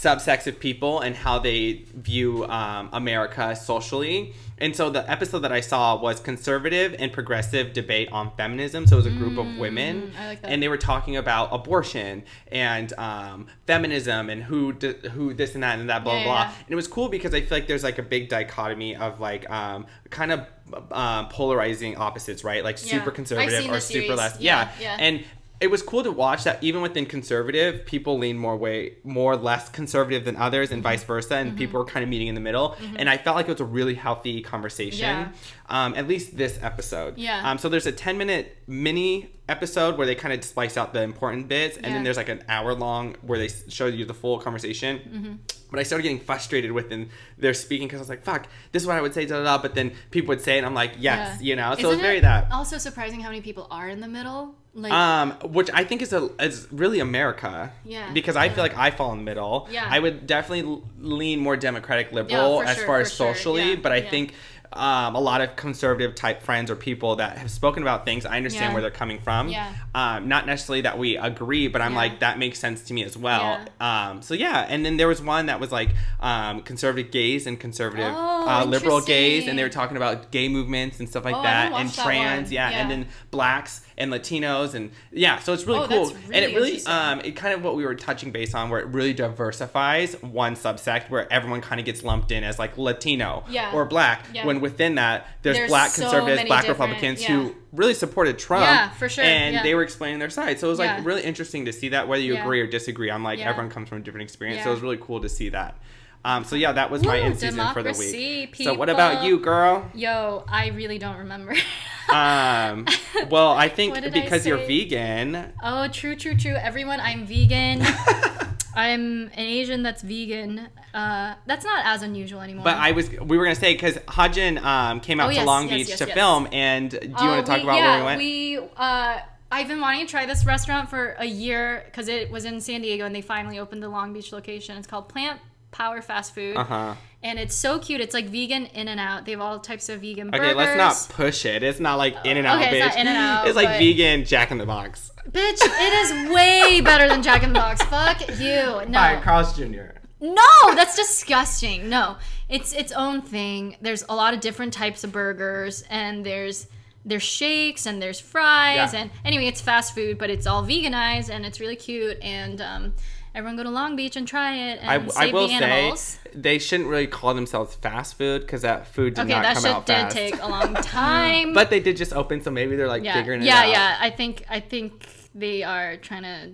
subsects 0.00 0.46
of 0.46 0.58
people 0.58 1.00
and 1.00 1.14
how 1.14 1.38
they 1.38 1.84
view 1.94 2.44
um, 2.46 2.88
America 2.92 3.54
socially. 3.54 4.32
And 4.56 4.74
so 4.76 4.90
the 4.90 5.10
episode 5.10 5.40
that 5.40 5.52
I 5.52 5.60
saw 5.60 5.98
was 6.00 6.20
conservative 6.20 6.94
and 6.98 7.12
progressive 7.12 7.72
debate 7.72 8.08
on 8.12 8.30
feminism. 8.36 8.86
So 8.86 8.96
it 8.96 9.04
was 9.04 9.06
a 9.06 9.10
group 9.10 9.38
of 9.38 9.56
women, 9.58 10.12
I 10.18 10.26
like 10.28 10.42
that. 10.42 10.50
and 10.50 10.62
they 10.62 10.68
were 10.68 10.76
talking 10.78 11.16
about 11.16 11.48
abortion 11.52 12.24
and 12.52 12.92
um, 12.98 13.46
feminism 13.66 14.28
and 14.30 14.42
who 14.42 14.72
d- 14.74 14.94
who 15.12 15.32
this 15.34 15.54
and 15.54 15.62
that 15.64 15.78
and 15.78 15.88
that 15.88 16.04
blah 16.04 16.18
Yeah, 16.18 16.24
blah. 16.24 16.40
yeah. 16.42 16.52
And 16.60 16.70
it 16.70 16.76
was 16.76 16.88
cool 16.88 17.08
because 17.08 17.32
I 17.34 17.40
feel 17.40 17.56
like 17.58 17.66
there's 17.68 17.84
like 17.84 17.98
a 17.98 18.02
big 18.02 18.28
dichotomy 18.28 18.96
of 18.96 19.18
like 19.20 19.48
um, 19.50 19.86
kind 20.10 20.30
of 20.32 20.46
um, 20.92 21.28
polarizing 21.28 21.96
opposites, 21.96 22.44
right? 22.44 22.62
Like 22.62 22.76
Yeah. 22.84 22.98
super 22.98 23.10
conservative 23.10 23.70
or 23.70 23.80
super 23.80 24.14
left. 24.14 24.40
Yeah, 24.40 24.70
yeah. 24.78 24.96
yeah. 24.96 24.96
And 25.00 25.24
it 25.60 25.70
was 25.70 25.82
cool 25.82 26.02
to 26.02 26.10
watch 26.10 26.44
that 26.44 26.62
even 26.64 26.80
within 26.80 27.04
conservative, 27.06 27.84
people 27.84 28.18
lean 28.18 28.38
more 28.38 28.56
way 28.56 28.94
more 29.04 29.36
less 29.36 29.68
conservative 29.68 30.24
than 30.24 30.36
others, 30.36 30.68
Mm-hmm. 30.68 30.74
and 30.74 30.82
vice 30.82 31.04
versa, 31.04 31.34
and 31.36 31.56
people 31.56 31.78
were 31.78 31.84
kind 31.84 32.02
of 32.02 32.08
meeting 32.08 32.28
in 32.28 32.34
the 32.34 32.40
middle. 32.40 32.76
And 32.96 33.08
I 33.10 33.16
felt 33.18 33.36
like 33.36 33.46
it 33.48 33.52
was 33.52 33.60
a 33.60 33.64
really 33.64 33.94
healthy 33.94 34.40
conversation. 34.42 35.00
Yeah. 35.00 35.28
Um, 35.68 35.94
at 35.94 36.08
least 36.08 36.36
this 36.36 36.58
episode. 36.62 37.18
Yeah. 37.18 37.48
Um, 37.48 37.58
so 37.58 37.68
there's 37.68 37.86
a 37.86 37.92
10 37.92 38.16
minute 38.18 38.56
mini 38.66 39.30
episode 39.50 39.98
where 39.98 40.06
they 40.06 40.14
kind 40.14 40.32
of 40.32 40.42
splice 40.44 40.76
out 40.76 40.92
the 40.92 41.02
important 41.02 41.48
bits, 41.48 41.76
and 41.76 41.86
Yeah. 41.86 41.92
then 41.94 42.04
there's 42.04 42.16
like 42.16 42.28
an 42.28 42.42
hour 42.48 42.72
long 42.74 43.16
where 43.22 43.38
they 43.38 43.48
show 43.68 43.86
you 43.86 44.04
the 44.04 44.14
full 44.14 44.38
conversation. 44.38 44.98
Mm-hmm. 44.98 45.32
But 45.70 45.78
I 45.78 45.82
started 45.84 46.02
getting 46.02 46.20
frustrated 46.20 46.72
with 46.72 46.90
in 46.90 47.10
their 47.38 47.54
speaking 47.54 47.86
because 47.86 47.98
I 48.00 48.02
was 48.02 48.08
like, 48.08 48.22
"Fuck, 48.24 48.46
this 48.72 48.82
is 48.82 48.86
what 48.88 48.96
I 48.96 49.00
would 49.00 49.14
say." 49.14 49.24
Da, 49.26 49.36
da, 49.38 49.44
da. 49.44 49.58
But 49.62 49.74
then 49.74 49.92
people 50.10 50.28
would 50.28 50.40
say 50.40 50.54
it, 50.54 50.58
and 50.58 50.66
I'm 50.66 50.74
like, 50.74 50.92
"Yes," 50.98 51.38
Yeah. 51.40 51.46
you 51.48 51.56
know. 51.56 51.72
So 51.74 51.78
Isn't 51.80 51.92
it's 51.92 52.02
very 52.02 52.18
it 52.18 52.22
that. 52.22 52.50
Also 52.50 52.78
surprising 52.78 53.20
how 53.20 53.28
many 53.28 53.40
people 53.40 53.66
are 53.70 53.88
in 53.88 54.00
the 54.00 54.08
middle. 54.08 54.54
Like 54.72 54.92
Um, 54.92 55.32
which 55.42 55.68
I 55.74 55.82
think 55.82 56.00
is 56.00 56.12
a 56.12 56.30
is 56.40 56.68
really 56.70 57.00
America. 57.00 57.72
Yeah, 57.84 58.08
Because 58.12 58.36
I 58.36 58.44
yeah. 58.44 58.52
feel 58.54 58.62
like 58.64 58.76
I 58.78 58.90
fall 58.92 59.10
in 59.12 59.18
the 59.18 59.24
middle. 59.24 59.66
Yeah. 59.70 59.84
I 59.88 59.98
would 59.98 60.26
definitely 60.28 60.80
lean 61.00 61.40
more 61.40 61.56
Democratic 61.56 62.12
liberal 62.12 62.60
for 62.60 62.64
as 62.66 62.76
sure, 62.76 62.86
far 62.86 63.00
as 63.00 63.12
sure. 63.12 63.34
socially, 63.34 63.70
Yeah, 63.70 63.76
but 63.82 63.90
I 63.90 63.96
yeah. 63.96 64.10
think 64.10 64.34
um, 64.72 65.14
a 65.16 65.20
lot 65.20 65.40
of 65.40 65.56
conservative 65.56 66.14
type 66.14 66.42
friends 66.42 66.70
or 66.70 66.76
people 66.76 67.16
that 67.16 67.38
have 67.38 67.50
spoken 67.50 67.82
about 67.82 68.04
things, 68.04 68.24
I 68.24 68.36
understand 68.36 68.66
Yeah. 68.70 68.72
where 68.74 68.82
they're 68.82 68.90
coming 68.90 69.18
from. 69.20 69.48
Yeah. 69.48 69.72
Um, 69.94 70.28
not 70.28 70.46
necessarily 70.46 70.82
that 70.82 70.96
we 70.98 71.16
agree, 71.16 71.66
but 71.68 71.80
I'm 71.82 71.92
Yeah. 71.92 71.98
like 71.98 72.20
that 72.20 72.38
makes 72.38 72.58
sense 72.58 72.82
to 72.82 72.94
me 72.94 73.02
as 73.02 73.16
well. 73.16 73.58
Um, 73.80 74.22
so 74.22 74.34
yeah, 74.34 74.66
and 74.68 74.84
then 74.86 74.96
there 74.96 75.08
was 75.08 75.20
one 75.20 75.46
that 75.46 75.58
was 75.60 75.72
like 75.72 75.90
um, 76.20 76.60
conservative 76.62 77.10
gays 77.10 77.46
and 77.46 77.58
conservative 77.58 78.12
Oh, 78.16 78.48
uh, 78.48 78.64
liberal 78.64 79.00
gays, 79.00 79.46
and 79.48 79.58
they 79.58 79.62
were 79.62 79.68
talking 79.68 79.96
about 79.96 80.30
gay 80.30 80.48
movements 80.48 81.00
and 81.00 81.08
stuff 81.08 81.24
like 81.24 81.34
Oh, 81.34 81.42
that, 81.42 81.66
and 81.66 81.72
watched 81.74 81.96
that 81.96 82.04
trans, 82.04 82.52
yeah, 82.52 82.70
Yeah. 82.70 82.76
and 82.78 82.90
then 82.90 83.08
blacks 83.30 83.80
and 83.98 84.10
Latinos 84.12 84.74
and 84.74 84.92
yeah, 85.12 85.38
so 85.40 85.52
it's 85.52 85.64
really 85.66 85.80
Oh, 85.80 85.86
cool. 85.88 86.06
that's 86.10 86.18
and 86.26 86.36
it 86.44 86.54
really 86.54 86.72
really 86.72 86.86
um 86.86 87.20
it 87.22 87.32
kind 87.36 87.52
of 87.54 87.62
what 87.62 87.74
we 87.76 87.84
were 87.84 87.94
touching 87.94 88.30
base 88.30 88.54
on 88.54 88.70
where 88.70 88.80
it 88.80 88.86
really 88.86 89.12
diversifies 89.12 90.14
one 90.22 90.54
subsect 90.54 91.10
where 91.10 91.30
everyone 91.32 91.60
kind 91.60 91.80
of 91.80 91.84
gets 91.86 92.02
lumped 92.02 92.30
in 92.32 92.44
as 92.44 92.58
like 92.58 92.78
Latino 92.78 93.44
Yeah. 93.50 93.72
or 93.72 93.84
black 93.84 94.26
Yeah. 94.32 94.46
when 94.46 94.59
within 94.60 94.96
that 94.96 95.26
there's, 95.42 95.56
There's 95.56 95.70
black 95.70 95.90
so 95.90 96.02
conservatives, 96.02 96.44
black 96.46 96.68
Republicans 96.68 97.22
yeah. 97.22 97.28
who 97.28 97.54
really 97.72 97.94
supported 97.94 98.38
Trump. 98.38 98.64
Yeah, 98.64 98.90
for 98.90 99.08
sure, 99.08 99.24
And 99.24 99.54
yeah. 99.54 99.62
they 99.62 99.74
were 99.74 99.82
explaining 99.82 100.18
their 100.18 100.30
side. 100.30 100.58
So 100.58 100.66
it 100.66 100.70
was 100.70 100.78
like 100.78 100.88
Yeah. 100.98 101.04
really 101.04 101.22
interesting 101.22 101.64
to 101.66 101.72
see 101.72 101.90
that 101.90 102.08
whether 102.08 102.22
you 102.22 102.36
agree 102.36 102.60
or 102.60 102.66
disagree. 102.66 103.10
I'm 103.10 103.24
like 103.24 103.38
everyone 103.40 103.70
comes 103.70 103.88
from 103.88 103.98
a 103.98 104.00
different 104.02 104.24
experience. 104.24 104.62
So 104.62 104.70
it 104.70 104.74
was 104.74 104.82
really 104.82 104.98
cool 105.00 105.20
to 105.20 105.28
see 105.28 105.48
that. 105.50 105.76
Um, 106.22 106.44
so 106.44 106.54
yeah, 106.54 106.72
that 106.72 106.90
was 106.90 107.02
my 107.02 107.16
in 107.16 107.34
season 107.36 107.72
for 107.72 107.82
the 107.82 107.92
week. 107.98 108.54
So 108.56 108.74
what 108.74 108.90
about 108.90 109.24
you, 109.24 109.38
girl? 109.38 109.90
Yo, 109.94 110.44
I 110.46 110.68
really 110.68 110.98
don't 110.98 111.18
remember. 111.18 111.54
Um, 112.10 112.86
well, 113.28 113.50
I 113.52 113.68
think 113.68 113.94
did 113.94 114.06
I 114.06 114.10
because 114.10 114.44
you're 114.44 114.58
vegan, 114.58 115.52
oh, 115.62 115.86
true, 115.86 116.16
true, 116.16 116.36
true. 116.36 116.54
Everyone, 116.54 116.98
I'm 116.98 117.24
vegan. 117.24 117.82
I'm 118.74 119.24
an 119.28 119.30
Asian 119.38 119.82
that's 119.82 120.02
vegan. 120.02 120.68
Uh, 120.94 121.34
that's 121.46 121.64
not 121.64 121.84
as 121.84 122.02
unusual 122.02 122.40
anymore. 122.40 122.64
But 122.64 122.76
I 122.76 122.92
was 122.92 123.10
we 123.10 123.36
were 123.38 123.44
gonna 123.44 123.54
say 123.54 123.74
because 123.74 123.96
Hajin 123.98 124.62
um, 124.62 125.00
came 125.00 125.20
out 125.20 125.30
Oh, 125.30 125.34
to 125.34 125.44
Long 125.44 125.68
yes, 125.68 125.76
Beach 125.76 125.88
yes, 125.90 125.98
to 125.98 126.06
yes. 126.06 126.14
film, 126.14 126.48
and 126.52 126.90
do 126.90 126.98
you 127.06 127.14
Oh, 127.16 127.26
want 127.26 127.46
to 127.46 127.50
talk 127.50 127.58
we- 127.58 127.64
about 127.64 127.76
yeah, 127.76 128.04
where 128.04 128.16
we 128.18 128.58
went? 128.58 128.68
We, 128.68 128.68
uh, 128.76 129.18
I've 129.52 129.66
been 129.68 129.80
wanting 129.80 130.06
to 130.06 130.10
try 130.10 130.26
this 130.26 130.46
restaurant 130.46 130.88
for 130.88 131.16
a 131.18 131.24
year 131.24 131.82
because 131.86 132.06
it 132.08 132.30
was 132.30 132.44
in 132.44 132.60
San 132.60 132.82
Diego 132.82 133.04
and 133.04 133.14
they 133.14 133.20
finally 133.20 133.58
opened 133.58 133.82
the 133.82 133.88
Long 133.88 134.12
Beach 134.12 134.30
location. 134.32 134.76
It's 134.76 134.86
called 134.86 135.08
Plant 135.08 135.40
Power 135.70 136.02
Fast 136.02 136.34
Food. 136.34 136.56
uh 136.56 136.64
huh. 136.64 136.94
And 137.22 137.38
it's 137.38 137.54
so 137.54 137.78
cute. 137.78 138.00
It's 138.00 138.14
like 138.14 138.28
vegan 138.30 138.64
in 138.66 138.88
and 138.88 138.98
out. 138.98 139.26
They 139.26 139.32
have 139.32 139.42
all 139.42 139.58
types 139.58 139.88
of 139.90 140.00
vegan 140.00 140.28
Okay, 140.28 140.38
burgers. 140.38 140.56
let's 140.56 140.76
not 141.08 141.14
push 141.14 141.44
it. 141.44 141.62
It's 141.62 141.78
not 141.78 141.96
like 141.96 142.16
In-N-Out, 142.24 142.62
Okay, 142.62 142.80
bitch. 142.80 142.86
it's 142.86 142.96
not 142.96 143.00
In-N-Out, 143.00 143.46
It's 143.46 143.56
like 143.56 143.68
but- 143.68 143.78
vegan 143.78 144.24
Jack 144.24 144.50
in 144.50 144.56
the 144.58 144.64
Box. 144.64 145.10
Bitch, 145.30 145.58
it 145.60 145.92
is 145.92 146.30
way 146.34 146.80
better 146.80 147.08
than 147.08 147.22
Jack 147.22 147.42
in 147.42 147.50
the 147.52 147.58
Box. 147.58 147.82
Fuck 147.84 148.20
you. 148.40 148.80
No. 148.88 149.20
Carl's 149.22 149.54
Jr. 149.54 149.92
No, 150.22 150.74
that's 150.74 150.96
disgusting. 150.96 151.88
No, 151.90 152.16
it's 152.48 152.72
its 152.72 152.90
own 152.92 153.20
thing. 153.22 153.76
There's 153.82 154.02
a 154.08 154.14
lot 154.14 154.32
of 154.34 154.40
different 154.40 154.72
types 154.72 155.04
of 155.04 155.12
burgers, 155.12 155.84
and 155.90 156.24
there's 156.24 156.66
there's 157.04 157.22
shakes 157.22 157.86
and 157.86 158.00
there's 158.02 158.20
fries, 158.20 158.92
Yeah. 158.92 159.00
and 159.02 159.10
anyway, 159.24 159.46
it's 159.46 159.60
fast 159.60 159.94
food, 159.94 160.18
but 160.18 160.28
it's 160.30 160.46
all 160.46 160.62
veganized 160.64 161.30
and 161.30 161.46
it's 161.46 161.58
really 161.60 161.76
cute. 161.76 162.18
And 162.22 162.60
um, 162.60 162.94
everyone 163.34 163.56
go 163.56 163.62
to 163.62 163.70
Long 163.70 163.96
Beach 163.96 164.16
and 164.16 164.26
try 164.26 164.54
it 164.56 164.78
and 164.82 164.90
I, 164.90 165.06
save 165.08 165.28
I 165.30 165.32
will 165.32 165.48
the 165.48 165.58
say 165.96 166.18
they 166.34 166.58
shouldn't 166.58 166.88
really 166.88 167.06
call 167.06 167.34
themselves 167.34 167.74
fast 167.74 168.16
food 168.18 168.42
because 168.42 168.62
that 168.62 168.86
food 168.88 169.14
did 169.14 169.22
Okay, 169.22 169.32
not 169.32 169.42
that 169.42 169.54
come 169.54 169.62
shit 169.62 169.72
out 169.72 169.86
did 169.86 170.10
take 170.10 170.42
a 170.42 170.46
long 170.48 170.74
time. 170.82 171.52
but 171.52 171.70
they 171.70 171.80
did 171.80 171.96
just 171.96 172.12
open, 172.12 172.42
so 172.42 172.50
maybe 172.50 172.76
they're 172.76 172.88
like 172.88 173.02
yeah, 173.04 173.14
figuring 173.14 173.42
it 173.42 173.46
yeah, 173.46 173.60
out. 173.60 173.68
yeah. 173.70 173.96
I 174.00 174.10
think 174.10 174.44
I 174.48 174.60
think 174.60 175.06
they 175.34 175.62
are 175.62 175.96
trying 175.96 176.22
to. 176.22 176.50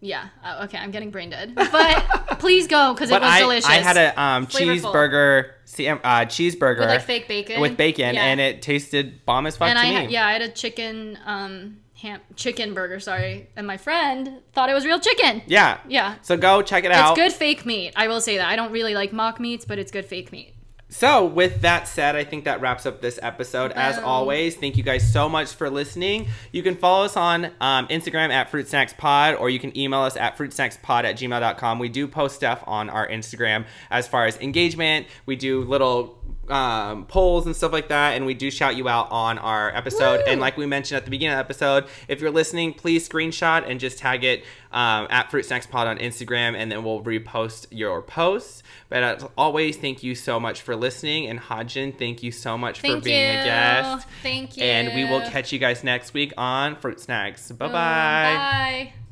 Yeah. 0.00 0.28
uh, 0.44 0.60
Okay, 0.64 0.76
I'm 0.76 0.90
getting 0.90 1.10
brain 1.10 1.30
dead. 1.30 1.54
But 1.54 1.68
please 2.38 2.66
go 2.66 2.92
because 2.92 3.10
it 3.10 3.14
was 3.18 3.22
I, 3.22 3.40
delicious. 3.40 3.64
I 3.70 3.74
had 3.76 3.96
a 3.96 4.20
um, 4.22 4.46
cheeseburger, 4.46 5.52
CM, 5.66 5.98
uh, 6.04 6.26
cheeseburger 6.26 6.80
with 6.80 6.88
like 6.90 7.02
fake 7.02 7.26
bacon. 7.26 7.58
with 7.60 7.78
bacon, 7.78 8.14
Yeah. 8.14 8.24
and 8.26 8.38
it 8.38 8.60
tasted 8.60 9.24
bomb 9.24 9.46
as 9.46 9.56
fuck 9.56 9.68
and 9.68 9.78
to 9.78 9.82
I 9.84 9.88
me. 9.88 9.94
had, 9.94 10.10
yeah, 10.10 10.26
I 10.26 10.32
had 10.34 10.42
a 10.42 10.50
chicken 10.50 11.18
um 11.24 11.78
ham 12.04 12.20
chicken 12.36 12.74
burger, 12.74 13.00
sorry, 13.00 13.48
and 13.56 13.66
my 13.66 13.76
friend 13.76 14.40
thought 14.52 14.68
it 14.68 14.74
was 14.74 14.84
real 14.84 15.00
chicken. 15.00 15.42
yeah, 15.46 15.78
Yeah. 15.88 16.16
So 16.22 16.36
go 16.36 16.62
check 16.62 16.84
it 16.84 16.92
out. 16.92 17.16
It's 17.16 17.20
good 17.20 17.32
fake 17.32 17.64
meat. 17.66 17.92
I 17.96 18.08
will 18.08 18.20
say 18.20 18.36
that. 18.36 18.48
I 18.48 18.56
don't 18.56 18.72
really 18.72 18.94
like 18.94 19.12
mock 19.12 19.40
meats, 19.40 19.64
but 19.64 19.78
it's 19.78 19.90
good 19.90 20.04
fake 20.04 20.30
meat. 20.30 20.54
So, 20.90 21.24
with 21.24 21.62
that 21.62 21.88
said, 21.88 22.14
I 22.14 22.22
think 22.22 22.44
that 22.44 22.60
wraps 22.60 22.86
up 22.86 23.00
this 23.00 23.18
episode. 23.20 23.72
As 23.72 23.96
Boom. 23.96 24.04
always, 24.04 24.54
thank 24.54 24.76
you 24.76 24.84
guys 24.84 25.12
so 25.12 25.28
much 25.28 25.52
for 25.52 25.68
listening. 25.68 26.28
You 26.52 26.62
can 26.62 26.76
follow 26.76 27.04
us 27.04 27.16
on 27.16 27.46
um, 27.60 27.88
Instagram 27.88 28.30
at 28.30 28.48
Fruit 28.48 28.68
Snacks 28.68 28.94
Pod, 28.96 29.34
or 29.34 29.50
you 29.50 29.58
can 29.58 29.76
email 29.76 30.02
us 30.02 30.16
at 30.16 30.38
fruitsnackspod 30.38 31.02
at 31.02 31.16
gmail.com. 31.16 31.78
We 31.80 31.88
do 31.88 32.06
post 32.06 32.36
stuff 32.36 32.62
on 32.68 32.90
our 32.90 33.08
Instagram 33.08 33.64
as 33.90 34.06
far 34.06 34.26
as 34.26 34.36
engagement. 34.36 35.08
We 35.26 35.34
do 35.34 35.64
little 35.64 36.16
um, 36.50 37.06
polls 37.06 37.46
and 37.46 37.54
stuff 37.54 37.72
like 37.72 37.88
that, 37.88 38.14
and 38.16 38.26
we 38.26 38.34
do 38.34 38.50
shout 38.50 38.76
you 38.76 38.88
out 38.88 39.10
on 39.10 39.38
our 39.38 39.74
episode. 39.74 40.18
Woo! 40.18 40.24
And 40.26 40.40
like 40.40 40.56
we 40.56 40.66
mentioned 40.66 40.96
at 40.96 41.04
the 41.04 41.10
beginning 41.10 41.34
of 41.34 41.38
the 41.38 41.44
episode, 41.44 41.86
if 42.08 42.20
you're 42.20 42.30
listening, 42.30 42.74
please 42.74 43.08
screenshot 43.08 43.68
and 43.68 43.80
just 43.80 43.98
tag 43.98 44.24
it 44.24 44.44
um, 44.72 45.06
at 45.10 45.30
Fruit 45.30 45.44
Snacks 45.44 45.66
Pod 45.66 45.86
on 45.86 45.98
Instagram, 45.98 46.56
and 46.56 46.70
then 46.70 46.84
we'll 46.84 47.02
repost 47.02 47.66
your 47.70 48.02
posts. 48.02 48.62
But 48.88 49.02
as 49.02 49.26
always, 49.36 49.76
thank 49.76 50.02
you 50.02 50.14
so 50.14 50.38
much 50.40 50.62
for 50.62 50.76
listening, 50.76 51.26
and 51.26 51.40
Hajin, 51.40 51.96
thank 51.98 52.22
you 52.22 52.32
so 52.32 52.58
much 52.58 52.80
for 52.80 53.00
being 53.00 53.34
you. 53.34 53.40
a 53.40 53.44
guest. 53.44 54.08
Thank 54.22 54.56
you. 54.56 54.64
And 54.64 54.94
we 54.94 55.04
will 55.04 55.20
catch 55.30 55.52
you 55.52 55.58
guys 55.58 55.84
next 55.84 56.14
week 56.14 56.32
on 56.36 56.76
Fruit 56.76 57.00
Snacks. 57.00 57.50
Bye 57.52 57.66
Boom. 57.66 57.72
bye. 57.72 59.03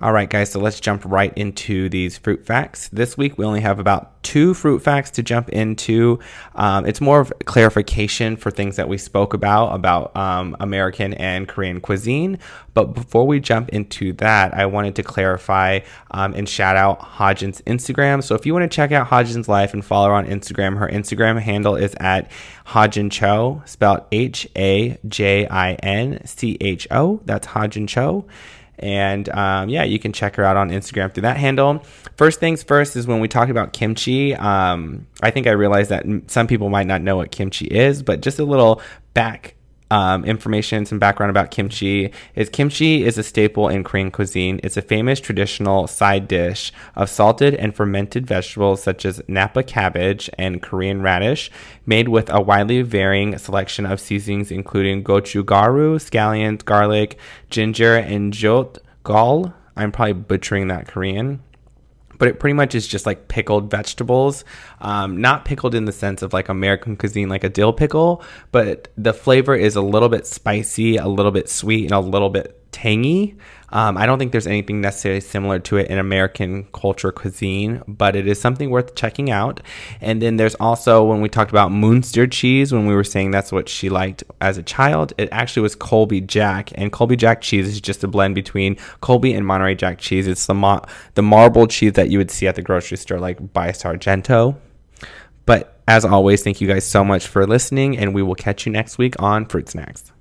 All 0.00 0.12
right, 0.12 0.30
guys, 0.30 0.52
so 0.52 0.60
let's 0.60 0.78
jump 0.78 1.02
right 1.04 1.32
into 1.34 1.88
these 1.88 2.16
fruit 2.16 2.46
facts. 2.46 2.86
This 2.90 3.18
week 3.18 3.36
we 3.36 3.44
only 3.44 3.62
have 3.62 3.80
about 3.80 4.22
two 4.22 4.54
fruit 4.54 4.78
facts 4.78 5.10
to 5.12 5.24
jump 5.24 5.48
into. 5.48 6.20
Um, 6.54 6.86
it's 6.86 7.00
more 7.00 7.18
of 7.18 7.32
clarification 7.46 8.36
for 8.36 8.52
things 8.52 8.76
that 8.76 8.88
we 8.88 8.96
spoke 8.96 9.34
about, 9.34 9.74
about 9.74 10.16
um, 10.16 10.56
American 10.60 11.14
and 11.14 11.48
Korean 11.48 11.80
cuisine. 11.80 12.38
But 12.74 12.94
before 12.94 13.26
we 13.26 13.40
jump 13.40 13.70
into 13.70 14.12
that, 14.14 14.54
I 14.54 14.66
wanted 14.66 14.94
to 14.96 15.02
clarify 15.02 15.80
um, 16.12 16.32
and 16.34 16.48
shout 16.48 16.76
out 16.76 17.00
Hajin's 17.00 17.60
Instagram. 17.62 18.22
So 18.22 18.36
if 18.36 18.46
you 18.46 18.52
want 18.52 18.70
to 18.70 18.76
check 18.76 18.92
out 18.92 19.08
Hajin's 19.08 19.48
life 19.48 19.74
and 19.74 19.84
follow 19.84 20.10
her 20.10 20.14
on 20.14 20.26
Instagram, 20.26 20.78
her 20.78 20.86
Instagram 20.88 21.40
handle 21.40 21.74
is 21.74 21.96
at 21.98 22.30
Hajin 22.68 23.10
Cho, 23.10 23.62
spelled 23.64 24.02
H 24.12 24.48
A 24.54 24.96
J 25.08 25.48
I 25.48 25.72
N 25.74 26.24
C 26.24 26.56
H 26.60 26.86
O. 26.92 27.20
That's 27.24 27.48
Hajin 27.48 27.88
Cho. 27.88 28.26
And 28.78 29.28
um, 29.30 29.68
yeah, 29.68 29.84
you 29.84 29.98
can 29.98 30.12
check 30.12 30.36
her 30.36 30.44
out 30.44 30.56
on 30.56 30.70
Instagram 30.70 31.12
through 31.12 31.22
that 31.22 31.36
handle. 31.36 31.82
First 32.16 32.40
things 32.40 32.62
first 32.62 32.96
is 32.96 33.06
when 33.06 33.20
we 33.20 33.28
talk 33.28 33.48
about 33.48 33.72
kimchi. 33.72 34.34
Um, 34.34 35.06
I 35.22 35.30
think 35.30 35.46
I 35.46 35.50
realized 35.50 35.90
that 35.90 36.04
some 36.28 36.46
people 36.46 36.68
might 36.68 36.86
not 36.86 37.02
know 37.02 37.16
what 37.16 37.30
kimchi 37.30 37.66
is, 37.66 38.02
but 38.02 38.20
just 38.20 38.38
a 38.38 38.44
little 38.44 38.80
back 39.14 39.54
um, 39.90 40.24
information, 40.24 40.84
some 40.84 40.98
background 40.98 41.30
about 41.30 41.50
kimchi 41.50 42.12
is 42.34 42.48
kimchi 42.48 43.04
is 43.04 43.16
a 43.16 43.22
staple 43.22 43.68
in 43.68 43.84
Korean 43.84 44.10
cuisine. 44.10 44.60
It's 44.62 44.76
a 44.76 44.82
famous 44.82 45.20
traditional 45.20 45.86
side 45.86 46.28
dish 46.28 46.72
of 46.94 47.08
salted 47.08 47.54
and 47.54 47.74
fermented 47.74 48.26
vegetables 48.26 48.82
such 48.82 49.04
as 49.04 49.22
napa 49.28 49.62
cabbage 49.62 50.28
and 50.38 50.62
Korean 50.62 51.02
radish, 51.02 51.50
made 51.86 52.08
with 52.08 52.30
a 52.30 52.40
widely 52.40 52.82
varying 52.82 53.36
selection 53.38 53.86
of 53.86 54.00
seasonings 54.00 54.50
including 54.50 55.02
gochugaru, 55.04 55.96
scallions, 55.96 56.64
garlic, 56.64 57.18
ginger, 57.50 57.96
and 57.96 58.32
jotgal. 58.32 59.54
I'm 59.76 59.92
probably 59.92 60.14
butchering 60.14 60.68
that 60.68 60.88
Korean 60.88 61.40
but 62.18 62.28
it 62.28 62.38
pretty 62.38 62.54
much 62.54 62.74
is 62.74 62.86
just 62.86 63.06
like 63.06 63.28
pickled 63.28 63.70
vegetables. 63.70 64.44
Um, 64.80 65.20
not 65.20 65.44
pickled 65.44 65.74
in 65.74 65.84
the 65.84 65.92
sense 65.92 66.22
of 66.22 66.32
like 66.32 66.48
American 66.48 66.96
cuisine, 66.96 67.28
like 67.28 67.44
a 67.44 67.48
dill 67.48 67.72
pickle, 67.72 68.22
but 68.52 68.88
the 68.96 69.14
flavor 69.14 69.54
is 69.54 69.76
a 69.76 69.82
little 69.82 70.08
bit 70.08 70.26
spicy, 70.26 70.96
a 70.96 71.08
little 71.08 71.32
bit 71.32 71.48
sweet, 71.48 71.84
and 71.84 71.92
a 71.92 72.00
little 72.00 72.30
bit 72.30 72.54
tangy. 72.72 73.36
Um, 73.70 73.96
I 73.96 74.06
don't 74.06 74.18
think 74.18 74.32
there's 74.32 74.46
anything 74.46 74.80
necessarily 74.80 75.20
similar 75.20 75.58
to 75.60 75.76
it 75.76 75.88
in 75.88 75.98
American 75.98 76.64
culture 76.72 77.12
cuisine, 77.12 77.82
but 77.86 78.16
it 78.16 78.26
is 78.26 78.40
something 78.40 78.70
worth 78.70 78.94
checking 78.94 79.30
out. 79.30 79.60
And 80.00 80.22
then 80.22 80.36
there's 80.36 80.54
also 80.56 81.04
when 81.04 81.20
we 81.20 81.28
talked 81.28 81.50
about 81.50 81.70
Munster 81.70 82.26
cheese, 82.26 82.72
when 82.72 82.86
we 82.86 82.94
were 82.94 83.04
saying 83.04 83.30
that's 83.30 83.52
what 83.52 83.68
she 83.68 83.90
liked 83.90 84.24
as 84.40 84.56
a 84.56 84.62
child, 84.62 85.12
it 85.18 85.28
actually 85.32 85.62
was 85.62 85.74
Colby 85.74 86.20
Jack, 86.20 86.70
and 86.74 86.92
Colby 86.92 87.16
Jack 87.16 87.40
cheese 87.40 87.68
is 87.68 87.80
just 87.80 88.02
a 88.04 88.08
blend 88.08 88.34
between 88.34 88.76
Colby 89.00 89.34
and 89.34 89.46
Monterey 89.46 89.74
Jack 89.74 89.98
cheese. 89.98 90.26
It's 90.26 90.46
the 90.46 90.88
the 91.14 91.22
marble 91.22 91.66
cheese 91.66 91.92
that 91.94 92.10
you 92.10 92.18
would 92.18 92.30
see 92.30 92.46
at 92.46 92.54
the 92.54 92.62
grocery 92.62 92.96
store, 92.96 93.20
like 93.20 93.52
by 93.52 93.72
Sargento. 93.72 94.56
But 95.46 95.80
as 95.86 96.04
always, 96.04 96.42
thank 96.42 96.60
you 96.60 96.68
guys 96.68 96.86
so 96.86 97.02
much 97.02 97.26
for 97.26 97.46
listening, 97.46 97.96
and 97.96 98.14
we 98.14 98.22
will 98.22 98.34
catch 98.34 98.66
you 98.66 98.72
next 98.72 98.98
week 98.98 99.14
on 99.18 99.46
Fruit 99.46 99.68
Snacks. 99.68 100.12